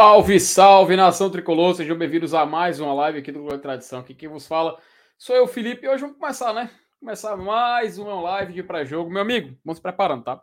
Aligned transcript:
Salve, 0.00 0.40
salve, 0.40 0.96
nação 0.96 1.30
tricolor! 1.30 1.74
Sejam 1.74 1.94
bem-vindos 1.94 2.32
a 2.32 2.46
mais 2.46 2.80
uma 2.80 2.94
live 2.94 3.18
aqui 3.18 3.30
do 3.30 3.42
Globo 3.42 3.58
Tradição. 3.58 4.00
Aqui 4.00 4.14
quem 4.14 4.30
vos 4.30 4.46
fala 4.46 4.80
sou 5.18 5.36
eu, 5.36 5.46
Felipe, 5.46 5.84
e 5.84 5.88
hoje 5.90 6.00
vamos 6.00 6.16
começar, 6.16 6.54
né? 6.54 6.70
Começar 6.98 7.36
mais 7.36 7.98
uma 7.98 8.18
live 8.18 8.54
de 8.54 8.62
pré-jogo. 8.62 9.10
Meu 9.10 9.20
amigo, 9.20 9.58
vamos 9.62 9.76
se 9.76 9.82
preparando, 9.82 10.24
tá? 10.24 10.42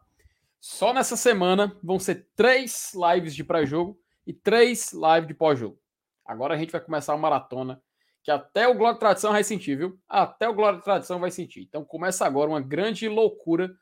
Só 0.62 0.94
nessa 0.94 1.18
semana 1.18 1.76
vão 1.82 1.98
ser 1.98 2.28
três 2.36 2.92
lives 2.94 3.34
de 3.34 3.44
pré-jogo 3.44 4.00
e 4.28 4.32
três 4.32 4.94
lives 4.94 5.28
de 5.28 5.34
pós-jogo. 5.34 5.80
Agora 6.24 6.54
a 6.54 6.58
gente 6.58 6.72
vai 6.72 6.80
começar 6.80 7.16
uma 7.16 7.22
maratona 7.24 7.82
que 8.22 8.30
até 8.30 8.68
o 8.68 8.76
Glória 8.76 9.00
Tradição 9.00 9.32
vai 9.32 9.44
sentir, 9.44 9.76
viu? 9.76 9.98
Até 10.08 10.48
o 10.48 10.54
Glória 10.54 10.82
Tradição 10.82 11.20
vai 11.20 11.32
sentir. 11.32 11.62
Então 11.62 11.84
começa 11.84 12.28
agora 12.28 12.48
uma 12.48 12.62
grande 12.62 13.10
loucura 13.10 13.76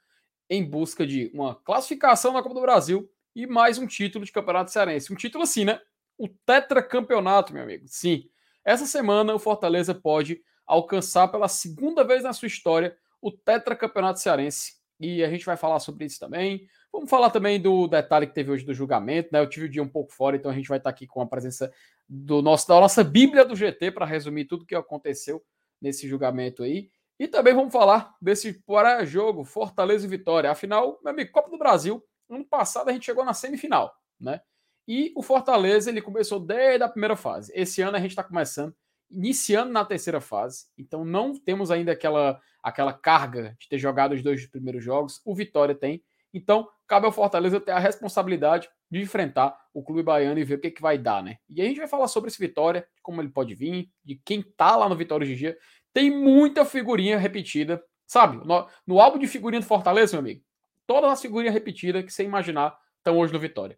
em 0.50 0.64
busca 0.64 1.06
de 1.06 1.30
uma 1.34 1.54
classificação 1.54 2.32
na 2.32 2.42
Copa 2.42 2.56
do 2.56 2.62
Brasil 2.62 3.12
e 3.36 3.46
mais 3.46 3.78
um 3.78 3.86
título 3.86 4.24
de 4.24 4.32
Campeonato 4.32 4.72
Cearense. 4.72 5.12
Um 5.12 5.16
título 5.16 5.44
assim, 5.44 5.66
né? 5.66 5.82
O 6.18 6.30
tetracampeonato, 6.30 7.54
meu 7.54 7.64
amigo. 7.64 7.84
Sim. 7.88 8.30
Essa 8.64 8.86
semana 8.86 9.36
o 9.36 9.40
Fortaleza 9.40 9.94
pode 9.94 10.42
alcançar 10.66 11.28
pela 11.28 11.50
segunda 11.50 12.04
vez 12.04 12.24
na 12.24 12.32
sua 12.32 12.48
história 12.48 12.98
o 13.22 13.30
tetracampeonato 13.32 14.22
cearense. 14.22 14.76
E 15.00 15.22
a 15.24 15.30
gente 15.30 15.46
vai 15.46 15.58
falar 15.58 15.80
sobre 15.80 16.06
isso 16.06 16.18
também. 16.18 16.66
Vamos 16.92 17.10
falar 17.10 17.30
também 17.30 17.62
do 17.62 17.88
detalhe 17.88 18.26
que 18.26 18.34
teve 18.34 18.50
hoje 18.50 18.66
do 18.66 18.74
julgamento, 18.74 19.30
né? 19.34 19.42
Eu 19.42 19.50
tive 19.50 19.66
o 19.66 19.70
dia 19.70 19.84
um 19.84 19.90
pouco 19.90 20.14
fora, 20.14 20.38
então 20.38 20.50
a 20.50 20.54
gente 20.54 20.70
vai 20.70 20.78
estar 20.78 20.90
aqui 20.90 21.06
com 21.06 21.22
a 21.22 21.28
presença 21.28 21.72
do 22.08 22.42
nosso, 22.42 22.66
da 22.68 22.80
nossa 22.80 23.04
Bíblia 23.04 23.44
do 23.44 23.56
GT 23.56 23.92
para 23.92 24.06
resumir 24.06 24.46
tudo 24.46 24.64
o 24.64 24.66
que 24.66 24.76
aconteceu 24.76 25.44
nesse 25.82 26.08
julgamento 26.08 26.64
aí. 26.64 26.90
E 27.20 27.28
também 27.28 27.54
vamos 27.54 27.74
falar 27.74 28.16
desse 28.22 28.54
para-jogo 28.66 29.44
Fortaleza 29.44 30.06
e 30.06 30.10
Vitória. 30.10 30.50
Afinal, 30.50 31.00
meu 31.04 31.12
amigo, 31.12 31.32
Copa 31.32 31.50
do 31.50 31.58
Brasil 31.58 32.02
Ano 32.30 32.46
passado 32.46 32.90
a 32.90 32.94
gente 32.94 33.06
chegou 33.06 33.24
na 33.24 33.34
semifinal, 33.34 33.96
né? 34.20 34.42
E 34.88 35.12
o 35.16 35.24
Fortaleza 35.24 35.90
ele 35.90 36.02
começou 36.02 36.40
desde 36.40 36.84
a 36.84 36.90
primeira 36.90 37.16
fase. 37.16 37.52
Esse 37.56 37.82
ano 37.82 37.98
a 37.98 38.00
gente 38.00 38.12
está 38.12 38.24
começando, 38.24 38.76
iniciando 39.10 39.72
na 39.72 39.84
terceira 39.84 40.22
fase. 40.22 40.66
Então 40.78 41.04
não 41.04 41.34
temos 41.34 41.72
ainda 41.72 41.92
aquela, 41.92 42.40
aquela 42.62 42.94
carga 42.94 43.56
de 43.60 43.68
ter 43.68 43.78
jogado 43.78 44.14
os 44.14 44.22
dois 44.22 44.46
primeiros 44.46 44.84
jogos. 44.84 45.22
O 45.26 45.34
Vitória 45.34 45.74
tem. 45.74 46.04
Então 46.34 46.70
cabe 46.88 47.06
ao 47.08 47.12
Fortaleza 47.12 47.60
ter 47.60 47.72
a 47.72 47.80
responsabilidade 47.80 48.70
de 48.92 49.02
enfrentar 49.02 49.58
o 49.74 49.84
clube 49.84 50.04
baiano 50.04 50.40
e 50.40 50.44
ver 50.44 50.56
o 50.56 50.62
que, 50.62 50.70
que 50.70 50.82
vai 50.82 50.98
dar, 50.98 51.24
né? 51.24 51.38
E 51.50 51.62
a 51.62 51.66
gente 51.66 51.78
vai 51.78 51.88
falar 51.88 52.08
sobre 52.08 52.30
esse 52.30 52.40
Vitória, 52.40 52.88
como 53.02 53.22
ele 53.22 53.30
pode 53.30 53.56
vir, 53.56 53.90
de 54.04 54.16
quem 54.24 54.42
tá 54.42 54.76
lá 54.76 54.88
no 54.88 54.96
Vitória 54.96 55.26
hoje 55.26 55.34
em 55.34 55.38
dia. 55.38 55.58
Tem 55.92 56.12
muita 56.12 56.64
figurinha 56.64 57.18
repetida, 57.18 57.84
sabe? 58.06 58.46
No, 58.46 58.68
no 58.86 59.00
álbum 59.00 59.18
de 59.18 59.28
figurinha 59.28 59.62
do 59.62 59.66
Fortaleza, 59.66 60.14
meu 60.14 60.20
amigo, 60.20 60.44
todas 60.86 61.12
as 61.12 61.22
figurinhas 61.22 61.54
repetidas 61.54 62.04
que 62.04 62.12
você 62.12 62.24
imaginar 62.24 62.78
estão 62.98 63.18
hoje 63.18 63.34
no 63.34 63.40
Vitória. 63.40 63.78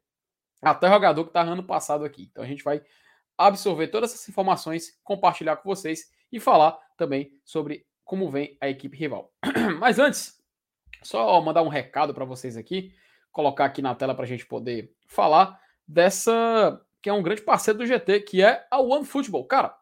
Até 0.62 0.90
jogador 0.90 1.24
que 1.24 1.30
está 1.30 1.42
ano 1.42 1.64
passado 1.64 2.04
aqui. 2.04 2.30
Então 2.32 2.44
a 2.44 2.48
gente 2.48 2.64
vai 2.64 2.82
absorver 3.38 3.88
todas 3.88 4.14
essas 4.14 4.28
informações, 4.30 5.00
compartilhar 5.04 5.58
com 5.58 5.70
vocês 5.70 6.12
e 6.32 6.40
falar 6.40 6.78
também 6.98 7.32
sobre 7.46 7.86
como 8.04 8.30
vem 8.30 8.58
a 8.60 8.70
equipe 8.70 8.98
rival. 8.98 9.32
Mas 9.80 10.00
antes, 10.00 10.42
só 11.04 11.40
mandar 11.42 11.62
um 11.62 11.68
recado 11.68 12.14
para 12.14 12.26
vocês 12.26 12.58
aqui, 12.58 12.94
colocar 13.32 13.66
aqui 13.66 13.82
na 13.82 13.94
tela 13.94 14.16
para 14.16 14.24
a 14.24 14.28
gente 14.28 14.46
poder 14.46 14.92
falar 15.08 15.60
dessa 15.88 16.82
que 17.02 17.10
é 17.10 17.14
um 17.14 17.22
grande 17.22 17.42
parceiro 17.42 17.80
do 17.80 17.86
GT, 17.86 18.22
que 18.22 18.44
é 18.44 18.66
a 18.72 18.82
OneFootball. 18.82 19.46
Cara, 19.46 19.78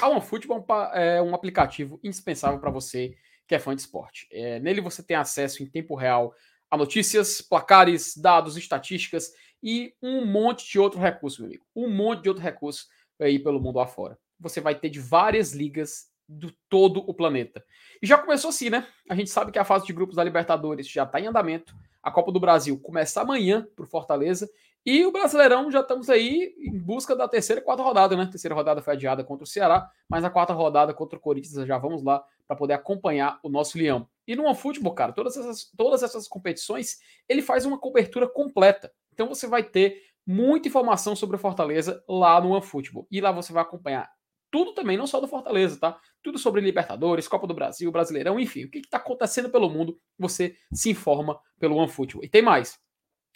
a 0.00 0.08
OneFootball 0.08 0.66
é 0.92 1.22
um 1.22 1.34
aplicativo 1.34 2.00
indispensável 2.02 2.58
para 2.58 2.70
você 2.70 3.16
que 3.46 3.54
é 3.54 3.58
fã 3.58 3.74
de 3.74 3.82
esporte. 3.82 4.26
É, 4.30 4.58
nele 4.58 4.80
você 4.80 5.02
tem 5.02 5.16
acesso 5.16 5.62
em 5.62 5.66
tempo 5.66 5.94
real 5.94 6.34
a 6.70 6.76
notícias, 6.76 7.40
placares, 7.40 8.16
dados, 8.16 8.56
estatísticas 8.56 9.32
e 9.62 9.94
um 10.02 10.24
monte 10.24 10.70
de 10.70 10.78
outro 10.78 11.00
recurso, 11.00 11.40
meu 11.40 11.48
amigo. 11.48 11.66
Um 11.74 11.88
monte 11.88 12.22
de 12.22 12.28
outro 12.28 12.42
recurso 12.42 12.86
aí 13.20 13.38
pelo 13.38 13.60
mundo 13.60 13.80
afora. 13.80 14.18
Você 14.38 14.60
vai 14.60 14.74
ter 14.74 14.90
de 14.90 15.00
várias 15.00 15.52
ligas 15.52 16.06
do 16.28 16.52
todo 16.68 17.00
o 17.06 17.14
planeta. 17.14 17.64
E 18.02 18.06
já 18.06 18.18
começou 18.18 18.50
assim, 18.50 18.68
né? 18.68 18.86
A 19.08 19.14
gente 19.14 19.30
sabe 19.30 19.52
que 19.52 19.58
a 19.58 19.64
fase 19.64 19.86
de 19.86 19.92
grupos 19.92 20.16
da 20.16 20.24
Libertadores 20.24 20.88
já 20.88 21.04
está 21.04 21.20
em 21.20 21.26
andamento. 21.26 21.74
A 22.02 22.10
Copa 22.10 22.32
do 22.32 22.40
Brasil 22.40 22.78
começa 22.80 23.20
amanhã 23.20 23.66
para 23.74 23.84
o 23.84 23.88
Fortaleza. 23.88 24.48
E 24.84 25.04
o 25.04 25.12
Brasileirão 25.12 25.70
já 25.70 25.80
estamos 25.80 26.08
aí 26.08 26.54
em 26.58 26.78
busca 26.78 27.16
da 27.16 27.26
terceira 27.26 27.60
e 27.60 27.64
quarta 27.64 27.82
rodada, 27.82 28.16
né? 28.16 28.24
A 28.24 28.30
terceira 28.30 28.54
rodada 28.54 28.80
foi 28.80 28.94
adiada 28.94 29.24
contra 29.24 29.44
o 29.44 29.46
Ceará, 29.46 29.90
mas 30.08 30.24
a 30.24 30.30
quarta 30.30 30.52
rodada 30.52 30.94
contra 30.94 31.18
o 31.18 31.20
Corinthians 31.20 31.66
já 31.66 31.78
vamos 31.78 32.04
lá 32.04 32.24
para 32.46 32.56
poder 32.56 32.74
acompanhar 32.74 33.40
o 33.42 33.48
nosso 33.48 33.76
Leão. 33.78 34.08
E 34.26 34.34
no 34.34 34.44
OneFootball, 34.44 34.94
cara, 34.94 35.12
todas 35.12 35.36
essas, 35.36 35.70
todas 35.76 36.02
essas 36.02 36.26
competições, 36.26 36.98
ele 37.28 37.42
faz 37.42 37.64
uma 37.64 37.78
cobertura 37.78 38.28
completa. 38.28 38.92
Então 39.12 39.28
você 39.28 39.46
vai 39.46 39.62
ter 39.62 40.02
muita 40.26 40.68
informação 40.68 41.14
sobre 41.14 41.36
o 41.36 41.38
Fortaleza 41.38 42.02
lá 42.08 42.40
no 42.40 42.50
OneFootball. 42.50 43.06
E 43.10 43.20
lá 43.20 43.30
você 43.30 43.52
vai 43.52 43.62
acompanhar 43.62 44.10
tudo 44.50 44.72
também, 44.72 44.96
não 44.96 45.06
só 45.06 45.20
do 45.20 45.28
Fortaleza, 45.28 45.78
tá? 45.78 46.00
Tudo 46.22 46.38
sobre 46.38 46.60
Libertadores, 46.60 47.28
Copa 47.28 47.46
do 47.46 47.54
Brasil, 47.54 47.90
Brasileirão, 47.90 48.40
enfim, 48.40 48.64
o 48.64 48.70
que 48.70 48.78
está 48.78 48.96
acontecendo 48.96 49.50
pelo 49.50 49.68
mundo, 49.68 50.00
você 50.18 50.56
se 50.72 50.90
informa 50.90 51.38
pelo 51.58 51.76
OneFootball. 51.76 52.24
E 52.24 52.28
tem 52.28 52.42
mais. 52.42 52.78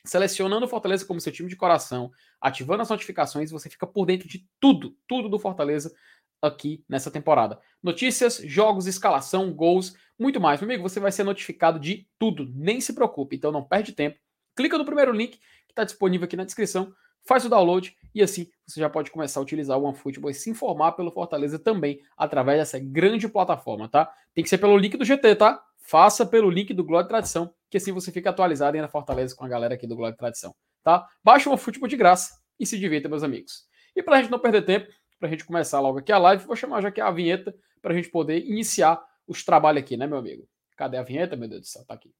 Selecionando 0.04 0.64
o 0.64 0.68
Fortaleza 0.68 1.04
como 1.04 1.20
seu 1.20 1.32
time 1.32 1.48
de 1.48 1.56
coração, 1.56 2.10
ativando 2.40 2.82
as 2.82 2.88
notificações, 2.88 3.50
você 3.50 3.68
fica 3.68 3.86
por 3.86 4.06
dentro 4.06 4.26
de 4.26 4.48
tudo, 4.58 4.96
tudo 5.06 5.28
do 5.28 5.38
Fortaleza 5.38 5.94
aqui 6.40 6.82
nessa 6.88 7.10
temporada. 7.10 7.60
Notícias, 7.82 8.38
jogos, 8.38 8.86
escalação, 8.86 9.52
gols, 9.52 9.94
muito 10.20 10.40
mais. 10.40 10.60
Meu 10.60 10.68
amigo, 10.68 10.86
você 10.86 11.00
vai 11.00 11.10
ser 11.10 11.24
notificado 11.24 11.80
de 11.80 12.06
tudo, 12.18 12.48
nem 12.54 12.80
se 12.80 12.92
preocupe, 12.92 13.36
então 13.36 13.50
não 13.50 13.64
perde 13.64 13.92
tempo. 13.92 14.18
Clica 14.54 14.76
no 14.76 14.84
primeiro 14.84 15.12
link 15.12 15.38
que 15.38 15.72
está 15.72 15.82
disponível 15.82 16.26
aqui 16.26 16.36
na 16.36 16.44
descrição, 16.44 16.92
faz 17.26 17.44
o 17.44 17.48
download 17.48 17.96
e 18.14 18.22
assim 18.22 18.48
você 18.66 18.80
já 18.80 18.90
pode 18.90 19.10
começar 19.10 19.40
a 19.40 19.42
utilizar 19.42 19.78
o 19.78 19.84
OneFootball 19.84 20.30
e 20.30 20.34
se 20.34 20.50
informar 20.50 20.92
pelo 20.92 21.10
Fortaleza 21.10 21.58
também 21.58 22.00
através 22.16 22.58
dessa 22.58 22.78
grande 22.78 23.28
plataforma, 23.28 23.88
tá? 23.88 24.12
Tem 24.34 24.44
que 24.44 24.50
ser 24.50 24.58
pelo 24.58 24.76
link 24.76 24.96
do 24.96 25.04
GT, 25.04 25.36
tá? 25.36 25.62
Faça 25.78 26.26
pelo 26.26 26.50
link 26.50 26.74
do 26.74 26.84
e 27.00 27.04
Tradição, 27.08 27.54
que 27.70 27.78
assim 27.78 27.92
você 27.92 28.12
fica 28.12 28.30
atualizado 28.30 28.76
aí 28.76 28.82
na 28.82 28.88
Fortaleza 28.88 29.34
com 29.34 29.44
a 29.44 29.48
galera 29.48 29.74
aqui 29.74 29.86
do 29.86 30.06
e 30.06 30.12
Tradição, 30.12 30.54
tá? 30.82 31.08
Baixa 31.24 31.48
o 31.48 31.52
OneFootball 31.52 31.88
de 31.88 31.96
graça 31.96 32.38
e 32.58 32.66
se 32.66 32.78
divirta, 32.78 33.08
meus 33.08 33.22
amigos. 33.22 33.64
E 33.96 34.02
para 34.02 34.16
a 34.16 34.22
gente 34.22 34.30
não 34.30 34.38
perder 34.38 34.62
tempo, 34.62 34.88
para 35.18 35.28
a 35.28 35.30
gente 35.30 35.44
começar 35.44 35.80
logo 35.80 35.98
aqui 35.98 36.10
a 36.10 36.18
live. 36.18 36.46
Vou 36.46 36.56
chamar 36.56 36.80
já 36.80 36.88
aqui 36.88 37.00
a 37.00 37.10
vinheta 37.10 37.54
para 37.80 37.92
a 37.92 37.94
gente 37.94 38.10
poder 38.10 38.44
iniciar 38.44 39.00
os 39.30 39.44
trabalhos 39.44 39.80
aqui, 39.80 39.96
né, 39.96 40.08
meu 40.08 40.18
amigo? 40.18 40.46
Cadê 40.76 40.96
a 40.96 41.04
vinheta, 41.04 41.36
meu 41.36 41.48
Deus 41.48 41.60
do 41.60 41.66
céu? 41.66 41.84
Tá 41.86 41.94
aqui. 41.94 42.12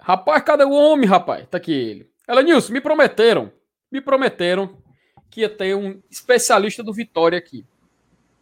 Rapaz, 0.00 0.42
cadê 0.42 0.64
o 0.64 0.70
homem, 0.70 1.08
rapaz? 1.08 1.46
Tá 1.48 1.58
aqui 1.58 1.72
ele. 1.72 2.10
Ela, 2.26 2.42
Nilson, 2.42 2.72
me 2.72 2.80
prometeram. 2.80 3.52
Me 3.92 4.00
prometeram 4.00 4.82
que 5.30 5.42
ia 5.42 5.48
ter 5.48 5.76
um 5.76 6.02
especialista 6.10 6.82
do 6.82 6.92
Vitória 6.92 7.38
aqui. 7.38 7.64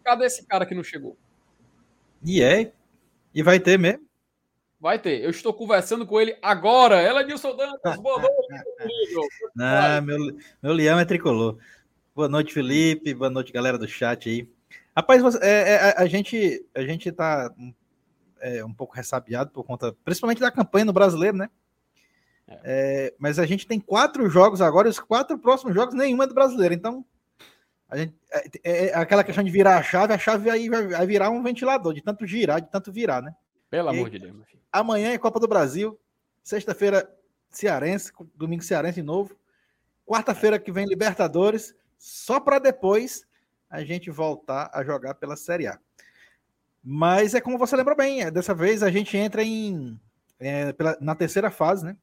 Cadê 0.03 0.25
esse 0.25 0.47
cara 0.47 0.65
que 0.65 0.75
não 0.75 0.83
chegou? 0.83 1.19
E 2.25 2.43
é? 2.43 2.73
E 3.35 3.43
vai 3.43 3.61
ter 3.61 3.79
mesmo? 3.79 4.03
Vai 4.81 4.99
ter. 4.99 5.23
Eu 5.23 5.31
estou 5.31 5.53
conversando 5.53 6.07
com 6.07 6.21
ele 6.21 6.37
agora. 6.41 7.01
Ela 7.01 7.21
é 7.21 7.27
Nilson 7.27 7.55
Dantas. 7.55 7.97
Boa 7.99 8.21
noite, 8.21 8.35
não, 9.55 10.03
meu, 10.03 10.19
meu 10.63 10.73
leão 10.73 10.99
é 10.99 11.05
tricolor. 11.05 11.59
Boa 12.15 12.29
noite, 12.29 12.55
Felipe. 12.55 13.13
Boa 13.13 13.29
noite, 13.29 13.53
galera 13.53 13.77
do 13.77 13.87
chat 13.87 14.29
aí. 14.29 14.49
Rapaz, 14.97 15.21
você, 15.21 15.39
é, 15.43 15.71
é, 15.71 15.95
a, 15.97 16.07
gente 16.07 16.65
a 16.75 16.83
gente 16.83 17.11
tá 17.13 17.53
é, 18.41 18.65
um 18.65 18.73
pouco 18.73 18.95
ressabiado 18.95 19.51
por 19.51 19.65
conta, 19.65 19.95
principalmente 20.05 20.41
da 20.41 20.51
campanha 20.51 20.85
no 20.85 20.93
brasileiro, 20.93 21.37
né? 21.37 21.51
É. 22.47 22.61
é, 22.65 23.15
mas 23.19 23.39
a 23.39 23.47
gente 23.47 23.67
tem 23.67 23.81
quatro 23.81 24.29
jogos 24.31 24.61
agora, 24.61 24.87
e 24.87 24.91
os 24.91 25.01
quatro 25.01 25.39
próximos 25.39 25.75
jogos, 25.75 25.95
nenhuma 25.95 26.25
é 26.25 26.27
do 26.27 26.35
brasileiro. 26.35 26.75
Então, 26.75 27.05
a 27.95 27.99
gente, 27.99 28.15
é, 28.33 28.51
é, 28.65 28.87
é, 28.87 28.95
aquela 28.97 29.23
questão 29.23 29.45
de 29.45 29.51
virar 29.51 29.79
a 29.79 29.83
chave, 29.83 30.13
a 30.13 30.19
chave 30.19 30.51
aí 30.51 30.69
vai, 30.69 30.85
vai, 30.89 31.07
virar 31.07 31.31
um 31.31 31.41
ventilador, 31.41 31.95
de 31.95 32.03
tanto 32.03 32.27
girar, 32.27 32.61
de 32.61 32.69
tanto 32.69 32.91
virar, 32.91 33.23
né? 33.23 33.33
Pelo 33.71 33.89
e 33.89 33.97
amor 33.97 34.11
de 34.11 34.19
Deus. 34.19 34.35
Amanhã 34.73 35.13
é 35.13 35.19
Copa 35.19 35.39
do 35.39 35.47
Brasil, 35.47 35.97
sexta-feira 36.43 37.09
Cearense, 37.51 38.11
domingo 38.35 38.65
Cearense 38.65 38.97
de 39.01 39.07
novo. 39.07 39.37
Quarta-feira 40.05 40.59
que 40.59 40.73
vem 40.73 40.87
Libertadores, 40.87 41.73
só 41.97 42.41
para 42.41 42.59
depois 42.59 43.25
a 43.71 43.85
gente 43.85 44.11
voltar 44.11 44.71
a 44.75 44.83
jogar 44.83 45.15
pela 45.15 45.37
Série 45.37 45.69
A. 45.69 45.79
Mas 46.83 47.33
é 47.33 47.41
como 47.41 47.57
você 47.57 47.77
lembrou 47.77 47.97
bem, 47.97 48.23
é, 48.23 48.31
dessa 48.31 48.53
vez 48.53 48.83
a 48.83 48.91
gente 48.91 49.17
entra 49.17 49.45
em 49.45 49.99
é, 50.41 50.73
pela, 50.73 50.99
na 51.01 51.15
terceira 51.15 51.49
fase, 51.49 51.85
né? 51.85 51.97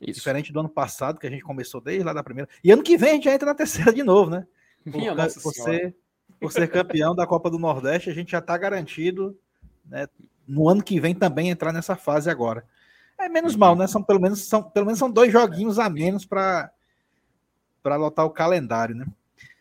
Isso. 0.00 0.14
Diferente 0.18 0.52
do 0.52 0.58
ano 0.58 0.68
passado, 0.68 1.20
que 1.20 1.26
a 1.28 1.30
gente 1.30 1.44
começou 1.44 1.80
desde 1.80 2.02
lá 2.02 2.12
da 2.12 2.24
primeira. 2.24 2.50
E 2.62 2.72
ano 2.72 2.82
que 2.82 2.98
vem 2.98 3.10
a 3.10 3.14
gente 3.14 3.24
já 3.24 3.34
entra 3.34 3.46
na 3.46 3.54
terceira 3.54 3.92
de 3.92 4.02
novo, 4.02 4.30
né? 4.30 4.44
Por, 4.90 5.42
por, 5.42 5.52
ser, 5.52 5.96
por 6.40 6.52
ser 6.52 6.68
campeão 6.68 7.14
da 7.14 7.26
Copa 7.26 7.50
do 7.50 7.58
Nordeste, 7.58 8.10
a 8.10 8.14
gente 8.14 8.32
já 8.32 8.38
está 8.38 8.56
garantido, 8.56 9.38
né? 9.86 10.06
No 10.46 10.68
ano 10.68 10.82
que 10.82 10.98
vem 10.98 11.14
também 11.14 11.50
entrar 11.50 11.72
nessa 11.72 11.94
fase 11.96 12.30
agora. 12.30 12.64
É 13.18 13.28
menos 13.28 13.56
mal, 13.56 13.74
né? 13.74 13.86
São 13.86 14.02
pelo 14.02 14.20
menos 14.20 14.44
são 14.46 14.62
pelo 14.62 14.86
menos 14.86 14.98
são 14.98 15.10
dois 15.10 15.32
joguinhos 15.32 15.78
a 15.78 15.90
menos 15.90 16.24
para 16.24 16.70
para 17.82 17.96
lotar 17.96 18.24
o 18.24 18.30
calendário, 18.30 18.94
né? 18.94 19.06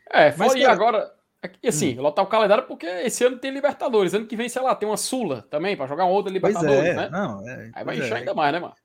É, 0.09 0.33
Mas, 0.35 0.53
e 0.55 0.65
agora, 0.65 1.11
e 1.61 1.67
assim, 1.67 1.97
hum. 1.97 2.01
lotar 2.01 2.23
o 2.23 2.27
calendário 2.27 2.65
porque 2.65 2.85
esse 2.85 3.23
ano 3.23 3.37
tem 3.37 3.51
Libertadores. 3.51 4.13
Ano 4.13 4.25
que 4.25 4.35
vem, 4.35 4.49
sei 4.49 4.61
lá, 4.61 4.75
tem 4.75 4.87
uma 4.87 4.97
Sula 4.97 5.45
também, 5.49 5.75
para 5.75 5.87
jogar 5.87 6.05
uma 6.05 6.13
outra 6.13 6.31
Libertadores, 6.31 6.89
é, 6.89 6.93
né? 6.93 7.09
Não, 7.09 7.47
é, 7.47 7.71
Aí 7.73 7.83
vai 7.83 7.97
inchar 7.97 8.17
é. 8.17 8.19
ainda 8.19 8.33
mais, 8.33 8.53
né, 8.53 8.59
mano? 8.59 8.75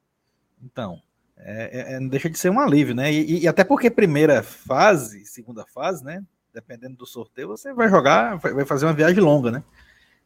Então, 0.63 1.01
é, 1.37 1.95
é, 1.95 2.01
não 2.01 2.09
deixa 2.09 2.31
de 2.31 2.39
ser 2.39 2.51
um 2.51 2.61
alívio, 2.61 2.95
né? 2.95 3.13
E, 3.13 3.43
e, 3.43 3.49
até 3.49 3.65
porque 3.65 3.91
primeira 3.91 4.43
fase, 4.43 5.25
segunda 5.25 5.65
fase, 5.67 6.05
né? 6.05 6.23
Dependendo 6.53 6.97
do 6.97 7.07
sorteio, 7.07 7.49
você 7.49 7.73
vai 7.73 7.89
jogar, 7.89 8.37
vai 8.37 8.65
fazer 8.65 8.87
uma 8.87 8.93
viagem 8.93 9.21
longa, 9.21 9.51
né? 9.51 9.65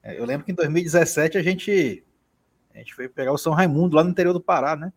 Eu 0.02 0.24
lembro 0.24 0.44
que 0.44 0.52
em 0.52 0.54
2017 0.54 1.36
a 1.38 1.42
gente, 1.42 2.04
a 2.74 2.78
gente 2.78 2.94
foi 2.94 3.08
pegar 3.08 3.32
o 3.32 3.38
São 3.38 3.52
Raimundo 3.52 3.96
lá 3.96 4.04
no 4.04 4.10
interior 4.10 4.32
do 4.32 4.40
Pará, 4.40 4.76
né? 4.76 4.92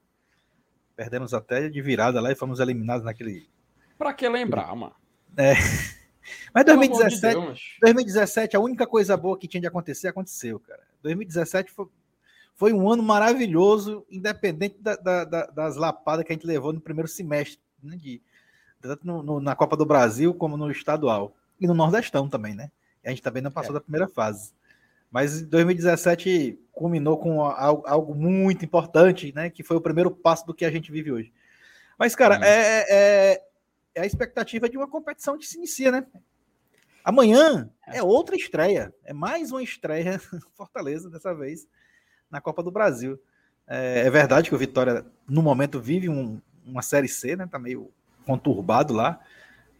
Perdemos 0.96 1.34
até 1.34 1.70
de 1.70 1.82
virada 1.82 2.20
lá 2.20 2.32
e 2.32 2.36
fomos 2.36 2.60
eliminados 2.60 3.06
naquele. 3.06 3.50
Pra 3.98 4.14
que 4.14 4.28
lembrar, 4.28 4.76
mano? 4.76 4.96
É. 5.38 5.54
Mas 6.54 6.66
2017, 6.66 7.54
de 7.54 7.80
2017, 7.82 8.56
a 8.56 8.60
única 8.60 8.86
coisa 8.86 9.18
boa 9.18 9.38
que 9.38 9.48
tinha 9.48 9.62
de 9.62 9.68
acontecer, 9.68 10.08
aconteceu, 10.08 10.60
cara. 10.60 10.84
2017 11.02 11.72
foi, 11.72 11.88
foi 12.54 12.74
um 12.74 12.92
ano 12.92 13.02
maravilhoso, 13.02 14.06
independente 14.12 14.78
da, 14.80 14.96
da, 14.96 15.24
da, 15.24 15.46
das 15.48 15.76
lapadas 15.76 16.26
que 16.26 16.32
a 16.32 16.36
gente 16.36 16.46
levou 16.46 16.74
no 16.74 16.82
primeiro 16.82 17.08
semestre, 17.08 17.60
né, 17.82 17.96
de, 17.96 18.22
tanto 18.82 19.06
no, 19.06 19.24
no, 19.24 19.40
na 19.40 19.56
Copa 19.56 19.76
do 19.76 19.86
Brasil 19.86 20.34
como 20.34 20.58
no 20.58 20.72
estadual. 20.72 21.36
E 21.60 21.68
no 21.68 21.74
Nordestão 21.74 22.30
também, 22.30 22.56
né? 22.56 22.72
A 23.06 23.10
gente 23.10 23.22
também 23.22 23.42
não 23.42 23.52
passou 23.52 23.72
é. 23.72 23.74
da 23.74 23.82
primeira 23.82 24.08
fase. 24.08 24.54
Mas 25.12 25.42
2017 25.42 26.60
culminou 26.72 27.18
com 27.18 27.42
algo, 27.42 28.14
muito 28.14 28.64
importante, 28.64 29.34
né? 29.34 29.50
Que 29.50 29.64
foi 29.64 29.76
o 29.76 29.82
primeiro 29.82 30.12
passo 30.12 30.46
do 30.46 30.54
que 30.54 30.64
a 30.64 30.72
gente 30.72 30.92
vive 30.92 31.12
hoje. 31.12 31.34
Mas, 31.98 32.16
cara, 32.16 32.40
hum. 32.40 32.44
é, 32.44 32.86
é, 32.90 33.44
é 33.96 34.02
a 34.02 34.06
expectativa 34.06 34.70
de 34.70 34.78
uma 34.78 34.88
competição 34.88 35.38
que 35.38 35.46
se 35.46 35.58
inicia, 35.58 35.92
né? 35.92 36.06
Amanhã 37.04 37.70
é, 37.88 37.98
é 37.98 38.04
outra 38.04 38.36
estreia, 38.36 38.94
é 39.04 39.14
mais 39.14 39.52
uma 39.52 39.64
estreia 39.64 40.20
Fortaleza 40.56 41.10
dessa 41.10 41.34
vez 41.34 41.68
na 42.30 42.40
Copa 42.40 42.62
do 42.62 42.72
Brasil. 42.72 43.20
É, 43.68 44.02
é 44.06 44.10
verdade 44.10 44.50
que 44.50 44.56
o 44.56 44.60
Vitória 44.60 45.06
no 45.28 45.42
momento 45.42 45.82
vive 45.82 46.08
um, 46.08 46.40
uma 46.66 46.82
série 46.82 47.08
C, 47.08 47.36
né? 47.36 47.48
Tá 47.48 47.58
meio 47.58 47.92
conturbado 48.30 48.94
lá. 48.94 49.20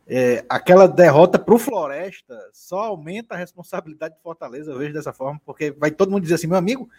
É, 0.08 0.44
aquela 0.50 0.88
derrota 0.88 1.38
para 1.38 1.54
o 1.54 1.60
Floresta 1.60 2.36
só 2.52 2.80
aumenta 2.86 3.36
a 3.36 3.38
responsabilidade 3.38 4.16
do 4.16 4.22
Fortaleza, 4.22 4.72
eu 4.72 4.78
vejo 4.80 4.92
dessa 4.92 5.14
forma, 5.14 5.40
porque 5.46 5.70
vai 5.70 5.92
todo 5.92 6.10
mundo 6.10 6.24
dizer 6.24 6.34
assim, 6.34 6.48
meu 6.48 6.58
amigo, 6.58 6.90